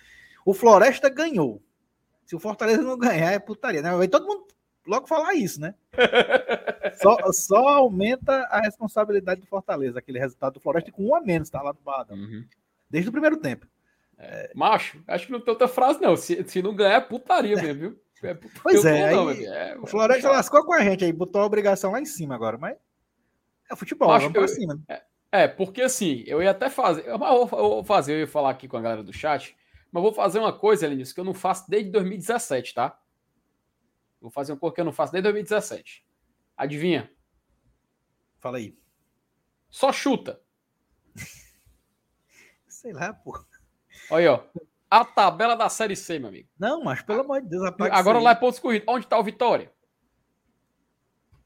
o 0.47 0.55
Floresta 0.55 1.08
ganhou. 1.08 1.61
Se 2.25 2.37
o 2.37 2.38
Fortaleza 2.38 2.82
não 2.82 2.97
ganhar, 2.97 3.32
é 3.32 3.41
putaria, 3.41 3.82
né? 3.82 3.91
Vai 3.97 4.06
todo 4.06 4.29
mundo 4.29 4.47
logo 4.87 5.08
falar 5.08 5.35
isso, 5.35 5.61
né? 5.61 5.75
só, 7.02 7.17
só 7.32 7.69
aumenta 7.69 8.32
a 8.44 8.61
responsabilidade 8.61 9.41
do 9.41 9.47
Fortaleza, 9.49 9.99
aquele 9.99 10.20
resultado 10.20 10.55
do 10.55 10.61
Floresta 10.61 10.93
com 10.93 11.08
um 11.08 11.14
a 11.17 11.20
menos, 11.20 11.50
tá 11.50 11.61
lá 11.61 11.73
no 11.73 11.81
Badão. 11.81 12.17
Uhum. 12.17 12.44
Desde 12.88 13.08
o 13.08 13.12
primeiro 13.12 13.38
tempo. 13.38 13.67
É, 14.17 14.52
macho, 14.55 15.02
acho 15.08 15.26
que 15.26 15.32
não 15.32 15.41
tem 15.41 15.50
outra 15.50 15.67
frase, 15.67 16.00
não. 16.00 16.14
Se, 16.17 16.44
se 16.47 16.62
não 16.62 16.76
ganhar, 16.76 16.94
é 16.94 17.00
putaria 17.00 17.56
mesmo, 17.56 17.81
viu? 17.81 18.00
É 18.22 18.34
pois 18.62 18.84
é, 18.84 19.12
não, 19.12 19.28
aí, 19.28 19.46
é, 19.46 19.78
o 19.78 19.87
Floresta 19.87 20.28
é 20.28 20.31
lascou 20.31 20.64
com 20.64 20.75
a 20.75 20.82
gente 20.82 21.05
aí, 21.05 21.12
botou 21.12 21.40
a 21.40 21.46
obrigação 21.46 21.93
lá 21.93 22.00
em 22.00 22.05
cima 22.05 22.34
agora, 22.34 22.58
mas 22.58 22.76
é 23.70 23.75
futebol, 23.75 24.08
macho, 24.08 24.31
vamos 24.31 24.32
pra 24.32 24.43
eu, 24.43 24.49
cima. 24.49 24.82
É, 24.88 25.02
é, 25.32 25.49
porque 25.49 25.81
assim, 25.81 26.22
eu 26.26 26.43
ia 26.43 26.50
até 26.50 26.69
fazer, 26.69 27.06
eu 27.06 27.19
vou 27.19 27.82
fazer, 27.82 28.14
eu 28.14 28.19
ia 28.20 28.26
falar 28.26 28.50
aqui 28.50 28.69
com 28.69 28.76
a 28.76 28.81
galera 28.81 29.02
do 29.02 29.12
chat, 29.12 29.56
mas 29.90 30.02
vou 30.02 30.12
fazer 30.12 30.38
uma 30.38 30.52
coisa, 30.52 30.84
Elenilson, 30.84 31.14
que 31.14 31.20
eu 31.20 31.25
não 31.25 31.34
faço 31.34 31.70
desde 31.70 31.90
2017, 31.90 32.75
tá? 32.75 32.99
Vou 34.20 34.31
fazer 34.31 34.52
um 34.52 34.56
pouco 34.56 34.75
que 34.75 34.81
eu 34.81 34.84
não 34.84 34.93
faço 34.93 35.12
desde 35.12 35.25
2017. 35.25 36.05
Adivinha? 36.56 37.11
Fala 38.38 38.58
aí. 38.58 38.78
Só 39.70 39.93
chuta. 39.93 40.40
Sei 42.69 42.93
lá, 42.93 43.14
pô. 43.14 43.32
Olha 44.11 44.19
aí, 44.19 44.28
ó. 44.28 44.44
A 44.90 45.04
tabela 45.04 45.54
da 45.54 45.69
Série 45.69 45.94
C, 45.94 46.19
meu 46.19 46.28
amigo. 46.28 46.48
Não, 46.58 46.82
mas 46.82 47.00
pelo 47.00 47.20
amor 47.20 47.40
de 47.40 47.48
Deus, 47.48 47.72
Agora 47.92 48.19
lá 48.19 48.32
é 48.32 48.34
pontos 48.34 48.58
corridos. 48.58 48.88
Onde 48.88 49.06
tá 49.06 49.19
o 49.19 49.22
Vitória? 49.22 49.70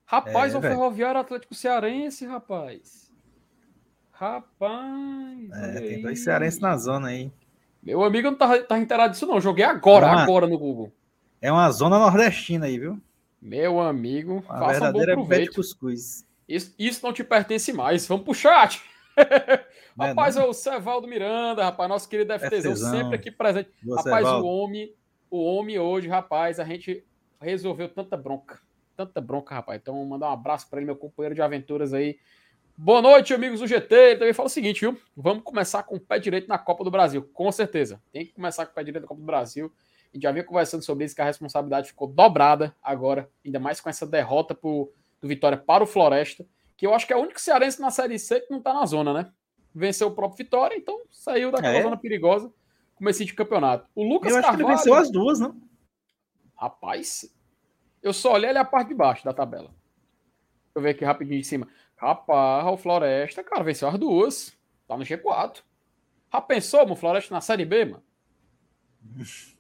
Rapaz, 0.07 0.55
é, 0.55 0.59
o 0.59 0.61
Ferroviário 0.61 1.21
Atlético 1.21 1.55
Cearense, 1.55 2.27
rapaz. 2.27 3.13
Rapaz. 4.13 5.51
É, 5.53 5.81
tem 5.81 6.03
dois 6.03 6.23
cearenses 6.23 6.61
na 6.61 6.77
zona 6.77 7.09
aí. 7.09 7.33
Meu 7.83 8.03
amigo 8.03 8.31
não 8.31 8.39
tá, 8.39 8.63
tá 8.63 8.79
inteirado 8.79 9.13
disso, 9.13 9.27
não. 9.27 9.41
Joguei 9.41 9.65
agora, 9.65 10.07
uma, 10.07 10.23
agora 10.23 10.47
no 10.47 10.59
Google. 10.59 10.91
É 11.41 11.53
uma 11.53 11.71
zona 11.71 11.99
nordestina 11.99 12.67
aí, 12.67 12.79
viu? 12.79 12.99
Meu 13.43 13.79
amigo, 13.81 14.43
uma 14.49 14.59
faça 14.59 14.89
um 14.89 14.93
bom 14.93 15.05
proveito. 15.05 15.57
Cuscuz. 15.57 16.25
Isso, 16.49 16.75
isso 16.79 17.05
não 17.05 17.13
te 17.13 17.23
pertence 17.23 17.73
mais. 17.73 18.07
Vamos 18.07 18.25
pro 18.25 18.35
chat. 18.35 18.83
É 19.97 20.09
rapaz, 20.09 20.37
é 20.37 20.45
o 20.45 20.53
Cevaldo 20.53 21.07
Miranda, 21.07 21.63
rapaz, 21.63 21.89
nosso 21.89 22.09
querido 22.09 22.37
FTzão, 22.37 22.75
sempre 22.75 23.15
aqui 23.15 23.31
presente. 23.31 23.71
Rapaz, 23.97 24.27
o 24.27 24.45
homem, 24.45 24.93
o 25.31 25.45
homem 25.45 25.79
hoje, 25.79 26.09
rapaz, 26.09 26.59
a 26.59 26.65
gente 26.65 27.07
resolveu 27.41 27.89
tanta 27.89 28.17
bronca. 28.17 28.61
Tanta 28.97 29.21
bronca, 29.21 29.55
rapaz. 29.55 29.81
Então, 29.81 30.05
mandar 30.05 30.31
um 30.31 30.33
abraço 30.33 30.69
para 30.69 30.81
ele, 30.81 30.87
meu 30.87 30.97
companheiro 30.97 31.35
de 31.35 31.43
aventuras 31.43 31.95
aí. 31.95 32.19
Boa 32.77 33.01
noite, 33.01 33.33
amigos 33.33 33.61
do 33.61 33.69
GT. 33.69 33.95
Ele 33.95 34.19
também 34.19 34.35
fala 34.35 34.47
o 34.47 34.51
seguinte, 34.51 34.81
viu? 34.81 35.01
Vamos 35.17 35.45
começar 35.45 35.85
com 35.85 35.95
o 35.95 36.01
pé 36.01 36.19
direito 36.19 36.49
na 36.49 36.59
Copa 36.59 36.83
do 36.83 36.91
Brasil, 36.91 37.31
com 37.33 37.51
certeza. 37.53 38.03
Tem 38.13 38.27
que 38.27 38.33
começar 38.33 38.67
com 38.67 38.73
o 38.73 38.75
pé 38.75 38.83
direito 38.83 39.03
na 39.03 39.09
Copa 39.09 39.21
do 39.21 39.27
Brasil. 39.27 39.73
A 40.13 40.17
gente 40.17 40.25
já 40.25 40.33
vinha 40.33 40.45
conversando 40.45 40.83
sobre 40.83 41.05
isso, 41.05 41.15
que 41.15 41.23
a 41.23 41.25
responsabilidade 41.25 41.89
ficou 41.89 42.09
dobrada 42.09 42.75
agora, 42.83 43.31
ainda 43.45 43.61
mais 43.61 43.81
com 43.81 43.89
essa 43.89 44.05
derrota 44.05 44.57
pro, 44.57 44.93
do 45.21 45.29
Vitória 45.29 45.57
para 45.57 45.85
o 45.85 45.87
Floresta 45.87 46.45
que 46.77 46.87
eu 46.87 46.95
acho 46.95 47.07
que 47.07 47.13
é 47.13 47.17
o 47.17 47.21
único 47.21 47.41
cearense 47.41 47.81
na 47.81 47.91
Série 47.91 48.19
C 48.19 48.41
que 48.41 48.51
não 48.51 48.61
tá 48.61 48.73
na 48.73 48.87
zona, 48.87 49.13
né? 49.13 49.33
Venceu 49.75 50.09
o 50.09 50.15
próprio 50.15 50.39
Vitória, 50.39 50.77
então 50.77 51.01
saiu 51.11 51.51
daquela 51.51 51.75
é. 51.75 51.83
zona 51.83 51.97
perigosa, 51.97 52.53
comecei 52.95 53.27
de 53.27 53.35
campeonato. 53.35 53.89
O 53.95 54.03
Lucas 54.03 54.31
eu 54.31 54.39
acho 54.39 54.47
Carvalho, 54.47 54.65
que 54.65 54.71
ele 54.71 54.77
venceu 54.77 54.95
as 54.95 55.11
duas, 55.11 55.41
não? 55.41 55.61
Rapaz, 56.57 57.35
eu 58.03 58.13
só 58.13 58.35
olhei 58.35 58.51
ali 58.51 58.59
a 58.59 58.65
parte 58.65 58.89
de 58.89 58.95
baixo 58.95 59.25
da 59.25 59.33
tabela. 59.33 59.69
Deixa 59.69 60.77
eu 60.77 60.83
ver 60.83 60.91
aqui 60.91 61.05
rapidinho 61.05 61.41
de 61.41 61.47
cima. 61.47 61.69
Rapaz, 61.97 62.67
o 62.67 62.77
Floresta, 62.77 63.43
cara, 63.43 63.65
venceu 63.65 63.89
as 63.89 63.99
duas. 63.99 64.57
Tá 64.87 64.97
no 64.97 65.05
G4. 65.05 65.63
Já 66.33 66.41
pensou, 66.41 66.81
mano, 66.81 66.97
Floresta 66.97 67.35
na 67.35 67.41
Série 67.41 67.65
B, 67.65 67.85
mano? 67.87 68.03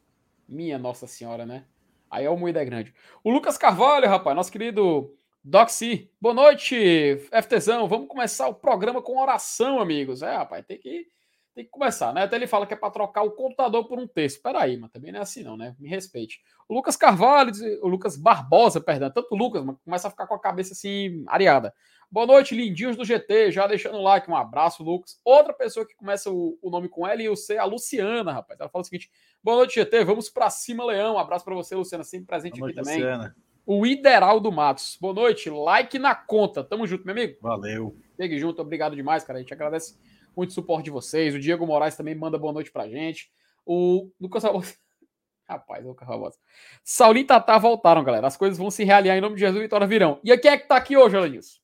Minha 0.48 0.78
Nossa 0.78 1.06
Senhora, 1.06 1.46
né? 1.46 1.64
Aí 2.10 2.24
é 2.24 2.30
o 2.30 2.36
Moída 2.36 2.64
Grande. 2.64 2.94
O 3.22 3.30
Lucas 3.30 3.56
Carvalho, 3.56 4.08
rapaz, 4.08 4.36
nosso 4.36 4.52
querido 4.52 5.16
Doxy, 5.46 6.10
boa 6.18 6.34
noite, 6.34 7.18
FTzão. 7.42 7.86
Vamos 7.86 8.08
começar 8.08 8.48
o 8.48 8.54
programa 8.54 9.02
com 9.02 9.20
oração, 9.20 9.78
amigos. 9.78 10.22
É, 10.22 10.34
rapaz, 10.34 10.64
tem 10.64 10.78
que, 10.78 11.06
tem 11.54 11.66
que 11.66 11.70
começar, 11.70 12.14
né? 12.14 12.22
Até 12.22 12.36
ele 12.36 12.46
fala 12.46 12.66
que 12.66 12.72
é 12.72 12.76
para 12.76 12.90
trocar 12.90 13.20
o 13.24 13.32
computador 13.32 13.86
por 13.86 13.98
um 13.98 14.06
texto. 14.06 14.40
Peraí, 14.40 14.78
mas 14.78 14.90
também 14.90 15.12
não 15.12 15.18
é 15.18 15.22
assim, 15.22 15.42
não, 15.42 15.54
né? 15.54 15.76
Me 15.78 15.86
respeite. 15.86 16.40
O 16.66 16.72
Lucas 16.72 16.96
Carvalho, 16.96 17.52
o 17.82 17.88
Lucas 17.88 18.16
Barbosa, 18.16 18.80
perdão, 18.80 19.10
tanto 19.10 19.34
o 19.34 19.36
Lucas, 19.36 19.62
mas 19.62 19.76
começa 19.84 20.08
a 20.08 20.10
ficar 20.10 20.26
com 20.26 20.34
a 20.34 20.40
cabeça 20.40 20.72
assim, 20.72 21.22
areada. 21.26 21.74
Boa 22.10 22.26
noite, 22.26 22.54
lindinhos 22.54 22.96
do 22.96 23.04
GT, 23.04 23.52
já 23.52 23.66
deixando 23.66 23.98
o 23.98 24.02
like, 24.02 24.30
um 24.30 24.36
abraço, 24.36 24.82
Lucas. 24.82 25.20
Outra 25.22 25.52
pessoa 25.52 25.86
que 25.86 25.94
começa 25.94 26.30
o, 26.30 26.58
o 26.62 26.70
nome 26.70 26.88
com 26.88 27.06
L 27.06 27.22
e 27.22 27.28
o 27.28 27.36
C, 27.36 27.58
a 27.58 27.66
Luciana, 27.66 28.32
rapaz. 28.32 28.58
Ela 28.58 28.70
fala 28.70 28.80
o 28.80 28.84
seguinte: 28.86 29.10
boa 29.42 29.58
noite, 29.58 29.74
GT, 29.74 30.04
vamos 30.04 30.30
para 30.30 30.48
cima, 30.48 30.86
Leão. 30.86 31.16
Um 31.16 31.18
abraço 31.18 31.44
para 31.44 31.54
você, 31.54 31.74
Luciana, 31.74 32.02
sempre 32.02 32.28
presente 32.28 32.58
boa 32.58 32.70
aqui 32.70 32.76
noite, 32.76 32.86
também. 32.86 33.04
Luciana 33.04 33.43
o 33.66 33.86
Ideral 33.86 34.40
do 34.40 34.52
Matos. 34.52 34.98
Boa 35.00 35.14
noite, 35.14 35.48
like 35.48 35.98
na 35.98 36.14
conta. 36.14 36.62
Tamo 36.62 36.86
junto, 36.86 37.04
meu 37.04 37.12
amigo. 37.12 37.38
Valeu. 37.40 37.96
Pegue 38.16 38.38
junto, 38.38 38.60
obrigado 38.60 38.94
demais, 38.94 39.24
cara. 39.24 39.38
A 39.38 39.42
gente 39.42 39.52
agradece 39.52 39.98
muito 40.36 40.50
o 40.50 40.52
suporte 40.52 40.84
de 40.84 40.90
vocês. 40.90 41.34
O 41.34 41.40
Diego 41.40 41.66
Moraes 41.66 41.96
também 41.96 42.14
manda 42.14 42.38
boa 42.38 42.52
noite 42.52 42.70
pra 42.70 42.88
gente. 42.88 43.30
O 43.64 44.10
Lucas 44.20 44.42
Barbosa. 44.42 44.74
Rapaz, 45.48 45.84
Lucas 45.84 46.06
Barbosa. 46.06 46.36
Saulinho 46.82 47.24
e 47.24 47.26
Tatá 47.26 47.58
voltaram, 47.58 48.04
galera. 48.04 48.26
As 48.26 48.36
coisas 48.36 48.58
vão 48.58 48.70
se 48.70 48.84
realinhar 48.84 49.16
em 49.16 49.20
nome 49.20 49.34
de 49.34 49.40
Jesus 49.40 49.58
e 49.58 49.62
Vitória 49.62 49.86
virão. 49.86 50.20
E 50.22 50.36
quem 50.36 50.50
é 50.50 50.58
que 50.58 50.68
tá 50.68 50.76
aqui 50.76 50.96
hoje, 50.96 51.16
Alanilson? 51.16 51.58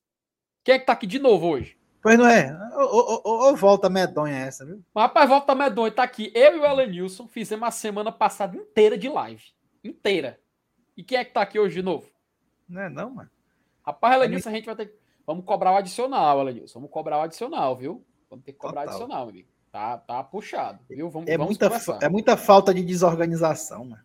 Quem 0.64 0.74
é 0.74 0.78
que 0.78 0.86
tá 0.86 0.92
aqui 0.92 1.06
de 1.06 1.18
novo 1.18 1.48
hoje? 1.48 1.78
Pois 2.02 2.18
não 2.18 2.26
é. 2.26 2.56
Ou 3.24 3.54
volta 3.56 3.90
medonha 3.90 4.36
essa, 4.36 4.64
viu? 4.64 4.82
Rapaz, 4.96 5.28
volta 5.28 5.54
medonha. 5.54 5.92
Tá 5.92 6.02
aqui. 6.02 6.32
Eu 6.34 6.56
e 6.56 6.60
o 6.60 6.64
Elenilson 6.64 7.28
fizemos 7.28 7.68
a 7.68 7.70
semana 7.70 8.10
passada 8.10 8.56
inteira 8.56 8.96
de 8.96 9.08
live. 9.08 9.42
Inteira. 9.84 10.38
E 11.00 11.02
quem 11.02 11.16
é 11.16 11.24
que 11.24 11.32
tá 11.32 11.40
aqui 11.40 11.58
hoje 11.58 11.76
de 11.76 11.82
novo? 11.82 12.06
Não 12.68 12.82
é 12.82 12.90
não, 12.90 13.08
mano. 13.08 13.30
Rapaz, 13.82 14.16
Elenilson, 14.16 14.50
a 14.50 14.52
gente 14.52 14.66
vai 14.66 14.76
ter 14.76 14.94
Vamos 15.26 15.46
cobrar 15.46 15.72
o 15.72 15.76
adicional, 15.76 16.42
Elenilson. 16.42 16.78
Vamos 16.78 16.92
cobrar 16.92 17.16
o 17.16 17.22
adicional, 17.22 17.74
viu? 17.74 18.04
Vamos 18.28 18.44
ter 18.44 18.52
que 18.52 18.58
cobrar 18.58 18.82
o 18.82 18.84
adicional, 18.90 19.26
amigo. 19.26 19.48
Tá, 19.72 19.96
tá 19.96 20.22
puxado, 20.22 20.84
viu? 20.90 21.08
Vamos, 21.08 21.26
é, 21.26 21.38
vamos 21.38 21.56
muita, 21.58 22.04
é 22.04 22.08
muita 22.10 22.36
falta 22.36 22.74
de 22.74 22.82
desorganização, 22.82 23.86
mano. 23.86 24.02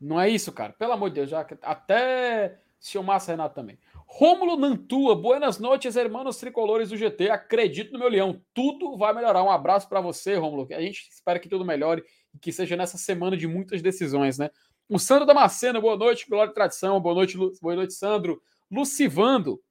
Não 0.00 0.20
é 0.20 0.28
isso, 0.28 0.50
cara. 0.50 0.72
Pelo 0.72 0.94
amor 0.94 1.10
de 1.10 1.14
Deus, 1.14 1.30
já 1.30 1.46
até 1.62 2.58
seu 2.80 3.00
Massa 3.00 3.30
Renato 3.30 3.54
também. 3.54 3.78
Rômulo 4.04 4.56
Nantua, 4.56 5.14
buenas 5.14 5.60
noites, 5.60 5.94
hermanos 5.94 6.38
tricolores 6.38 6.88
do 6.88 6.96
GT. 6.96 7.30
Acredito 7.30 7.92
no 7.92 8.00
meu 8.00 8.08
leão, 8.08 8.42
tudo 8.52 8.96
vai 8.96 9.14
melhorar. 9.14 9.44
Um 9.44 9.50
abraço 9.50 9.88
para 9.88 10.00
você, 10.00 10.34
Rômulo. 10.34 10.66
A 10.72 10.80
gente 10.80 11.08
espera 11.08 11.38
que 11.38 11.48
tudo 11.48 11.64
melhore 11.64 12.02
e 12.34 12.38
que 12.40 12.50
seja 12.52 12.76
nessa 12.76 12.98
semana 12.98 13.36
de 13.36 13.46
muitas 13.46 13.80
decisões, 13.80 14.36
né? 14.36 14.50
O 14.88 14.98
Sandro 14.98 15.24
Damasceno, 15.24 15.80
boa 15.80 15.96
noite, 15.96 16.28
Glória 16.28 16.50
e 16.50 16.54
Tradição, 16.54 17.00
boa 17.00 17.14
noite, 17.14 17.36
Lu... 17.36 17.52
boa 17.60 17.74
noite, 17.74 17.94
Sandro. 17.94 18.42
Lucivando, 18.70 19.62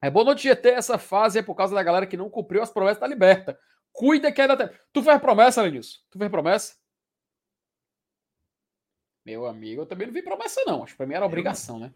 É 0.00 0.10
boa 0.10 0.24
noite, 0.24 0.42
GT. 0.42 0.70
Essa 0.70 0.98
fase 0.98 1.38
é 1.38 1.42
por 1.42 1.54
causa 1.54 1.74
da 1.74 1.82
galera 1.82 2.06
que 2.06 2.16
não 2.16 2.30
cumpriu 2.30 2.62
as 2.62 2.70
promessas 2.70 3.00
da 3.00 3.06
Liberta. 3.06 3.58
Cuida 3.92 4.30
que 4.30 4.40
ainda 4.40 4.56
tem. 4.56 4.68
Tu 4.92 5.02
fez 5.02 5.20
promessa, 5.20 5.62
Lenilson? 5.62 5.98
Tu 6.10 6.18
fez 6.18 6.30
promessa? 6.30 6.74
Meu 9.24 9.46
amigo, 9.46 9.82
eu 9.82 9.86
também 9.86 10.06
não 10.06 10.14
vi 10.14 10.22
promessa, 10.22 10.62
não. 10.66 10.84
Acho 10.84 10.92
que 10.92 10.98
pra 10.98 11.06
mim 11.06 11.14
era 11.14 11.26
obrigação, 11.26 11.78
né? 11.78 11.92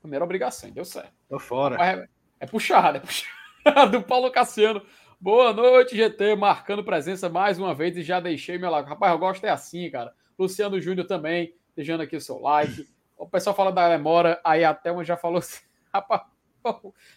Primeira 0.00 0.24
obrigação, 0.24 0.70
deu 0.70 0.84
certo. 0.84 1.12
Tô 1.28 1.38
fora. 1.38 1.76
É, 1.76 2.08
é 2.40 2.46
puxado, 2.46 2.96
é 2.96 3.00
puxado. 3.00 3.30
Do 3.92 4.02
Paulo 4.02 4.30
Cassiano. 4.32 4.84
Boa 5.20 5.52
noite, 5.52 5.96
GT. 5.96 6.34
Marcando 6.34 6.82
presença 6.82 7.28
mais 7.28 7.58
uma 7.58 7.72
vez 7.74 7.96
e 7.96 8.02
já 8.02 8.18
deixei 8.18 8.58
meu 8.58 8.70
like. 8.70 8.88
Rapaz, 8.88 9.12
eu 9.12 9.18
gosto 9.18 9.44
é 9.44 9.50
assim, 9.50 9.88
cara. 9.90 10.12
Luciano 10.36 10.80
Júnior 10.80 11.06
também, 11.06 11.54
deixando 11.74 12.02
aqui 12.02 12.16
o 12.16 12.20
seu 12.20 12.38
like. 12.38 12.88
O 13.16 13.28
pessoal 13.28 13.54
fala 13.54 13.72
da 13.72 13.88
demora, 13.88 14.40
aí 14.44 14.64
a 14.64 14.74
Thelma 14.74 15.04
já 15.04 15.16
falou 15.16 15.38
assim. 15.38 15.60
Rapaz, 15.92 16.22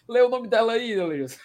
lê 0.08 0.20
o 0.22 0.28
nome 0.28 0.48
dela 0.48 0.72
aí, 0.72 0.94
Leilson. 0.94 1.38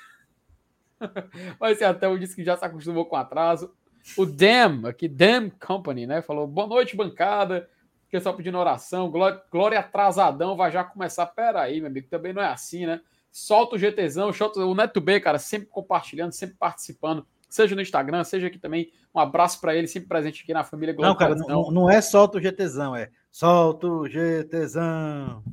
Mas 1.60 1.82
a 1.82 1.94
Thelma 1.94 2.20
disse 2.20 2.36
que 2.36 2.44
já 2.44 2.56
se 2.58 2.66
acostumou 2.66 3.06
com 3.06 3.16
atraso. 3.16 3.74
O 4.18 4.26
Dam, 4.26 4.88
aqui, 4.88 5.08
Dam 5.08 5.50
Company, 5.50 6.08
né? 6.08 6.22
Falou: 6.22 6.48
boa 6.48 6.68
noite, 6.68 6.96
bancada. 6.96 7.70
Pessoal 8.10 8.36
pedindo 8.36 8.58
oração. 8.58 9.10
Glória, 9.10 9.42
glória 9.50 9.80
atrasadão, 9.80 10.58
vai 10.58 10.70
já 10.70 10.84
começar. 10.84 11.26
Pera 11.28 11.62
aí, 11.62 11.80
meu 11.80 11.90
amigo, 11.90 12.10
também 12.10 12.34
não 12.34 12.42
é 12.42 12.48
assim, 12.48 12.86
né? 12.86 13.00
Solta 13.32 13.78
o 13.78 13.80
GTzão, 13.80 14.34
solta 14.34 14.60
o 14.60 14.76
Neto 14.76 15.00
B, 15.00 15.22
cara, 15.22 15.40
sempre 15.40 15.70
compartilhando, 15.70 16.34
sempre 16.34 16.58
participando, 16.58 17.26
seja 17.52 17.76
no 17.76 17.82
Instagram, 17.82 18.24
seja 18.24 18.48
aqui 18.48 18.58
também. 18.58 18.92
Um 19.14 19.20
abraço 19.20 19.60
para 19.60 19.76
ele, 19.76 19.86
sempre 19.86 20.08
presente 20.08 20.42
aqui 20.42 20.54
na 20.54 20.64
família 20.64 20.94
Glória 20.94 21.10
Não, 21.10 21.18
cara, 21.18 21.36
não, 21.36 21.70
não, 21.70 21.90
é 21.90 22.02
solta 22.02 22.38
o 22.38 22.42
GTzão, 22.42 22.96
é 22.96 23.10
solta 23.30 23.88
o 23.88 24.08
GTzão. 24.08 25.44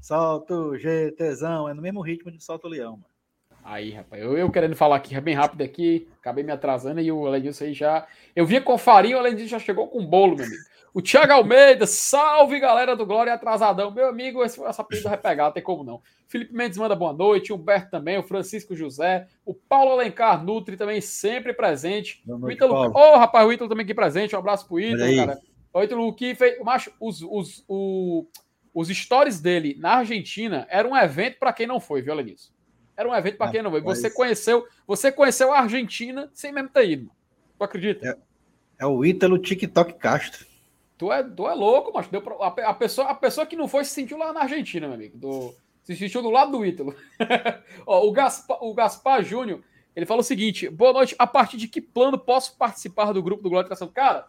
Solta 0.00 0.54
o 0.54 0.76
GTzão, 0.76 1.68
é 1.68 1.74
no 1.74 1.82
mesmo 1.82 2.00
ritmo 2.00 2.32
de 2.32 2.42
solta 2.42 2.66
o 2.66 2.70
leão, 2.70 2.92
mano. 2.92 3.14
Aí, 3.62 3.92
rapaz, 3.92 4.22
eu, 4.22 4.36
eu 4.36 4.50
querendo 4.50 4.76
falar 4.76 4.96
aqui 4.96 5.18
bem 5.20 5.34
rápido 5.34 5.62
aqui, 5.62 6.06
acabei 6.20 6.44
me 6.44 6.52
atrasando 6.52 7.00
e 7.00 7.10
o 7.10 7.26
Alenilson 7.26 7.64
aí 7.64 7.72
já. 7.72 8.06
Eu 8.36 8.44
vinha 8.44 8.60
com 8.60 8.76
farinha, 8.76 9.16
o 9.16 9.18
Alenilson 9.20 9.48
já 9.48 9.58
chegou 9.58 9.88
com 9.88 10.04
bolo, 10.04 10.36
meu 10.36 10.44
amigo. 10.44 10.62
O 10.94 11.02
Thiago 11.02 11.32
Almeida, 11.32 11.88
salve 11.88 12.60
galera 12.60 12.94
do 12.94 13.04
Glória 13.04 13.34
Atrasadão. 13.34 13.90
Meu 13.90 14.08
amigo, 14.08 14.44
esse, 14.44 14.62
essa 14.62 14.84
pedida 14.84 15.08
vai 15.08 15.18
pegar, 15.18 15.46
não 15.46 15.52
tem 15.52 15.60
como 15.60 15.82
não. 15.82 16.00
Felipe 16.28 16.54
Mendes 16.54 16.78
manda 16.78 16.94
boa 16.94 17.12
noite, 17.12 17.52
Humberto 17.52 17.90
também, 17.90 18.16
o 18.16 18.22
Francisco 18.22 18.76
José, 18.76 19.26
o 19.44 19.52
Paulo 19.52 19.90
Alencar 19.90 20.44
Nutri 20.44 20.76
também 20.76 21.00
sempre 21.00 21.52
presente. 21.52 22.22
Noite, 22.24 22.44
o 22.44 22.50
Ítalo, 22.52 22.74
ô 22.74 22.92
oh, 22.94 23.18
rapaz, 23.18 23.44
o 23.44 23.52
Ítalo 23.52 23.68
também 23.68 23.82
aqui 23.82 23.92
presente, 23.92 24.36
um 24.36 24.38
abraço 24.38 24.68
pro 24.68 24.78
Ítalo, 24.78 25.16
cara. 25.16 25.40
O 25.72 25.82
Ítalo 25.82 26.14
que 26.14 26.32
fez, 26.36 26.60
macho, 26.62 26.92
os, 27.00 27.22
os, 27.22 27.64
os, 27.66 28.26
os 28.72 28.88
stories 28.88 29.40
dele 29.40 29.76
na 29.80 29.94
Argentina 29.96 30.64
era 30.70 30.86
um 30.86 30.96
evento 30.96 31.40
para 31.40 31.52
quem 31.52 31.66
não 31.66 31.80
foi, 31.80 32.02
viu, 32.02 32.14
Lenilson? 32.14 32.52
Era 32.96 33.08
um 33.08 33.14
evento 33.16 33.36
para 33.36 33.50
quem 33.50 33.62
não 33.62 33.72
foi. 33.72 33.80
Você 33.80 34.08
conheceu, 34.08 34.64
você 34.86 35.10
conheceu 35.10 35.52
a 35.52 35.58
Argentina 35.58 36.30
sem 36.32 36.52
mesmo 36.52 36.68
ter 36.68 36.88
ido. 36.88 37.10
Tu 37.58 37.64
acredita? 37.64 38.06
É, 38.06 38.84
é 38.84 38.86
o 38.86 39.04
Ítalo 39.04 39.38
TikTok 39.38 39.94
Castro. 39.94 40.53
Tu 40.96 41.12
é, 41.12 41.22
tu 41.22 41.48
é 41.48 41.54
louco, 41.54 41.90
mas 41.92 42.06
deu 42.08 42.22
pra, 42.22 42.34
a, 42.36 42.70
a, 42.70 42.74
pessoa, 42.74 43.08
a 43.08 43.14
pessoa 43.14 43.46
que 43.46 43.56
não 43.56 43.66
foi 43.66 43.84
se 43.84 43.90
sentiu 43.90 44.16
lá 44.16 44.32
na 44.32 44.42
Argentina, 44.42 44.86
meu 44.86 44.94
amigo. 44.94 45.18
Do, 45.18 45.54
se 45.82 45.96
sentiu 45.96 46.22
do 46.22 46.30
lado 46.30 46.52
do 46.52 46.64
Ítalo. 46.64 46.94
Ó, 47.86 48.06
o, 48.06 48.12
Gaspar, 48.12 48.58
o 48.62 48.72
Gaspar 48.72 49.22
Júnior, 49.22 49.60
ele 49.94 50.06
falou 50.06 50.20
o 50.20 50.24
seguinte: 50.24 50.68
boa 50.68 50.92
noite, 50.92 51.14
a 51.18 51.26
partir 51.26 51.56
de 51.56 51.68
que 51.68 51.80
plano 51.80 52.18
posso 52.18 52.56
participar 52.56 53.12
do 53.12 53.22
grupo 53.22 53.42
do 53.42 53.50
Glória 53.50 53.66
Tração? 53.66 53.88
Cara, 53.88 54.28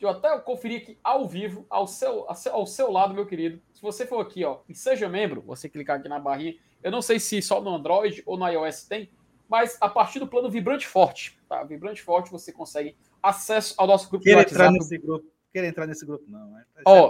eu 0.00 0.08
até 0.08 0.36
conferi 0.40 0.76
aqui 0.76 0.98
ao 1.02 1.26
vivo, 1.26 1.64
ao 1.70 1.86
seu, 1.86 2.26
ao 2.50 2.66
seu 2.66 2.90
lado, 2.90 3.14
meu 3.14 3.24
querido. 3.24 3.60
Se 3.72 3.80
você 3.80 4.04
for 4.04 4.20
aqui, 4.20 4.44
ó, 4.44 4.58
e 4.68 4.74
seja 4.74 5.08
membro, 5.08 5.42
você 5.42 5.68
clicar 5.68 5.98
aqui 5.98 6.08
na 6.08 6.18
barrinha. 6.18 6.56
Eu 6.82 6.90
não 6.90 7.00
sei 7.00 7.18
se 7.18 7.40
só 7.40 7.62
no 7.62 7.74
Android 7.74 8.22
ou 8.26 8.36
no 8.36 8.46
iOS 8.46 8.84
tem, 8.84 9.10
mas 9.48 9.78
a 9.80 9.88
partir 9.88 10.18
do 10.18 10.26
plano 10.26 10.50
Vibrante 10.50 10.86
Forte, 10.86 11.38
tá? 11.48 11.62
Vibrante 11.62 12.02
Forte, 12.02 12.30
você 12.30 12.52
consegue 12.52 12.94
acesso 13.22 13.74
ao 13.78 13.86
nosso 13.86 14.10
grupo 14.10 14.24
Quer 14.24 14.40
entrar 14.40 14.70
nesse 14.70 14.98
grupo 14.98 15.33
querer 15.54 15.68
entrar 15.68 15.86
nesse 15.86 16.04
grupo, 16.04 16.24
não. 16.28 16.50
Né? 16.50 16.64
Ó, 16.84 17.08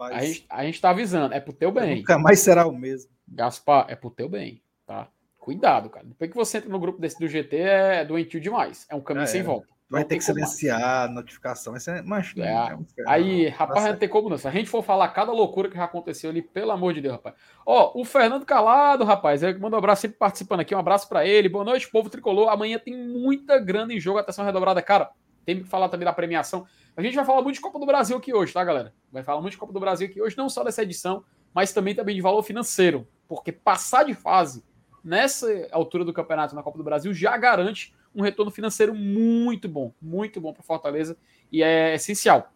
a, 0.00 0.22
gente, 0.22 0.46
a 0.48 0.64
gente 0.64 0.80
tá 0.80 0.88
avisando, 0.88 1.34
é 1.34 1.38
pro 1.38 1.52
teu 1.52 1.70
bem. 1.70 1.96
Nunca 1.96 2.18
mais 2.18 2.40
será 2.40 2.66
o 2.66 2.72
mesmo. 2.72 3.10
Gaspar, 3.28 3.84
é 3.90 3.94
pro 3.94 4.10
teu 4.10 4.26
bem, 4.26 4.62
tá? 4.86 5.08
Cuidado, 5.38 5.90
cara. 5.90 6.06
Depois 6.06 6.30
que 6.30 6.36
você 6.36 6.56
entra 6.56 6.70
no 6.70 6.80
grupo 6.80 6.98
desse 6.98 7.18
do 7.18 7.28
GT, 7.28 7.56
é 7.58 8.04
doentio 8.06 8.40
demais. 8.40 8.86
É 8.88 8.94
um 8.94 9.02
caminho 9.02 9.24
é, 9.24 9.26
sem 9.26 9.42
volta. 9.42 9.68
Vai 9.90 10.02
ter 10.02 10.16
que 10.16 10.24
silenciar 10.24 11.04
a 11.04 11.08
notificação. 11.08 11.76
Esse 11.76 11.90
é, 11.90 12.00
mas, 12.00 12.32
é, 12.38 12.48
é 12.48 12.74
um 12.74 12.86
aí, 13.06 13.48
rapaz, 13.48 13.84
não 13.84 13.96
tem 13.96 14.08
como 14.08 14.30
não. 14.30 14.38
Se 14.38 14.48
a 14.48 14.50
gente 14.50 14.70
for 14.70 14.82
falar 14.82 15.06
cada 15.08 15.30
loucura 15.30 15.68
que 15.68 15.76
já 15.76 15.84
aconteceu 15.84 16.30
ali, 16.30 16.40
pelo 16.40 16.72
amor 16.72 16.94
de 16.94 17.02
Deus, 17.02 17.16
rapaz. 17.16 17.34
Ó, 17.66 17.92
o 18.00 18.04
Fernando 18.06 18.46
Calado, 18.46 19.04
rapaz, 19.04 19.42
ele 19.42 19.58
manda 19.58 19.76
um 19.76 19.78
abraço 19.78 20.02
sempre 20.02 20.16
participando 20.16 20.60
aqui. 20.60 20.74
Um 20.74 20.78
abraço 20.78 21.06
para 21.06 21.26
ele. 21.26 21.50
Boa 21.50 21.64
noite, 21.64 21.90
povo 21.90 22.08
tricolor. 22.08 22.48
Amanhã 22.48 22.78
tem 22.78 22.96
muita 22.96 23.58
grana 23.58 23.92
em 23.92 24.00
jogo, 24.00 24.18
atenção 24.18 24.46
redobrada. 24.46 24.80
Cara, 24.80 25.10
tem 25.44 25.62
que 25.62 25.68
falar 25.68 25.90
também 25.90 26.06
da 26.06 26.12
premiação. 26.12 26.66
A 26.96 27.02
gente 27.02 27.16
vai 27.16 27.24
falar 27.24 27.42
muito 27.42 27.56
de 27.56 27.60
Copa 27.60 27.78
do 27.78 27.86
Brasil 27.86 28.16
aqui 28.16 28.32
hoje, 28.32 28.52
tá, 28.52 28.62
galera? 28.62 28.94
Vai 29.10 29.24
falar 29.24 29.40
muito 29.40 29.52
de 29.52 29.58
Copa 29.58 29.72
do 29.72 29.80
Brasil 29.80 30.06
aqui 30.06 30.22
hoje, 30.22 30.36
não 30.36 30.48
só 30.48 30.62
dessa 30.62 30.82
edição, 30.82 31.24
mas 31.52 31.72
também, 31.72 31.94
também 31.94 32.14
de 32.14 32.20
valor 32.20 32.42
financeiro. 32.42 33.06
Porque 33.26 33.50
passar 33.50 34.04
de 34.04 34.14
fase 34.14 34.64
nessa 35.02 35.46
altura 35.72 36.04
do 36.04 36.12
campeonato 36.12 36.54
na 36.54 36.62
Copa 36.62 36.78
do 36.78 36.84
Brasil 36.84 37.12
já 37.12 37.36
garante 37.36 37.94
um 38.14 38.22
retorno 38.22 38.50
financeiro 38.50 38.94
muito 38.94 39.68
bom, 39.68 39.92
muito 40.00 40.40
bom 40.40 40.52
para 40.52 40.62
Fortaleza 40.62 41.16
e 41.50 41.62
é 41.62 41.94
essencial. 41.94 42.52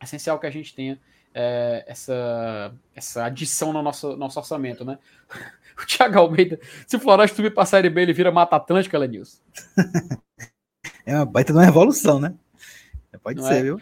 É 0.00 0.04
essencial 0.04 0.38
que 0.38 0.46
a 0.46 0.50
gente 0.50 0.74
tenha 0.74 1.00
é, 1.34 1.84
essa, 1.88 2.72
essa 2.94 3.24
adição 3.24 3.72
no 3.72 3.82
nosso, 3.82 4.16
nosso 4.16 4.38
orçamento, 4.38 4.84
né? 4.84 4.98
O 5.74 5.86
Thiago 5.86 6.18
Almeida, 6.18 6.60
se 6.86 6.96
o 6.96 7.00
Floresta 7.00 7.34
subir 7.34 7.52
para 7.54 7.62
a 7.62 7.66
Série 7.66 7.88
B, 7.88 8.02
ele 8.02 8.12
vira 8.12 8.30
Mata 8.30 8.56
Atlântica, 8.56 8.98
Lenilson. 8.98 9.38
é 11.06 11.16
uma 11.16 11.24
baita 11.24 11.50
de 11.50 11.58
uma 11.58 11.64
revolução, 11.64 12.20
né? 12.20 12.34
Pode 13.22 13.40
não 13.40 13.46
ser, 13.46 13.58
é? 13.58 13.62
viu? 13.62 13.80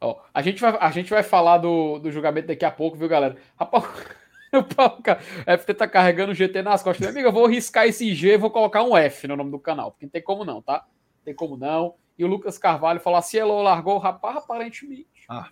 Ó, 0.00 0.20
a, 0.32 0.42
gente 0.42 0.60
vai, 0.60 0.76
a 0.78 0.90
gente 0.90 1.10
vai 1.10 1.22
falar 1.22 1.58
do, 1.58 1.98
do 1.98 2.10
julgamento 2.10 2.48
daqui 2.48 2.64
a 2.64 2.70
pouco, 2.70 2.96
viu, 2.96 3.08
galera? 3.08 3.36
Rapaz, 3.58 3.84
o 4.52 5.58
FT 5.58 5.74
tá 5.74 5.88
carregando 5.88 6.32
o 6.32 6.34
GT 6.34 6.62
nas 6.62 6.82
costas. 6.82 7.00
Meu 7.00 7.10
amigo, 7.10 7.28
eu 7.28 7.32
vou 7.32 7.46
riscar 7.46 7.86
esse 7.86 8.14
G 8.14 8.34
e 8.34 8.38
vou 8.38 8.50
colocar 8.50 8.82
um 8.82 8.96
F 8.96 9.26
no 9.26 9.36
nome 9.36 9.50
do 9.50 9.58
canal, 9.58 9.90
porque 9.90 10.06
não 10.06 10.10
tem 10.10 10.22
como 10.22 10.44
não, 10.44 10.60
tá? 10.60 10.86
Não 11.18 11.24
tem 11.24 11.34
como 11.34 11.56
não. 11.56 11.94
E 12.18 12.24
o 12.24 12.28
Lucas 12.28 12.58
Carvalho 12.58 13.00
falou 13.00 13.18
assim: 13.18 13.38
Elo 13.38 13.62
largou 13.62 13.96
o 13.96 13.98
rapaz, 13.98 14.36
aparentemente. 14.36 15.26
Ah. 15.28 15.50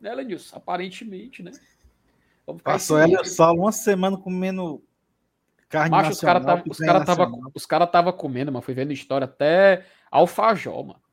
Né, 0.00 0.14
Lenilson? 0.14 0.56
Aparentemente, 0.56 1.42
né? 1.42 1.50
Passou 2.62 2.98
ela 2.98 3.24
só 3.24 3.52
uma 3.52 3.72
semana 3.72 4.18
comendo 4.18 4.82
carne 5.68 5.90
Macho, 5.90 6.10
nacional. 6.10 6.36
Os 6.36 6.46
caras 6.46 6.62
os 6.66 6.78
cara 6.78 7.04
tava, 7.04 7.50
os 7.54 7.66
cara 7.66 7.86
tava 7.86 8.12
comendo, 8.12 8.52
mas 8.52 8.64
fui 8.64 8.74
vendo 8.74 8.92
história 8.92 9.24
até 9.24 9.86
alfajor, 10.10 10.84
mano. 10.84 11.03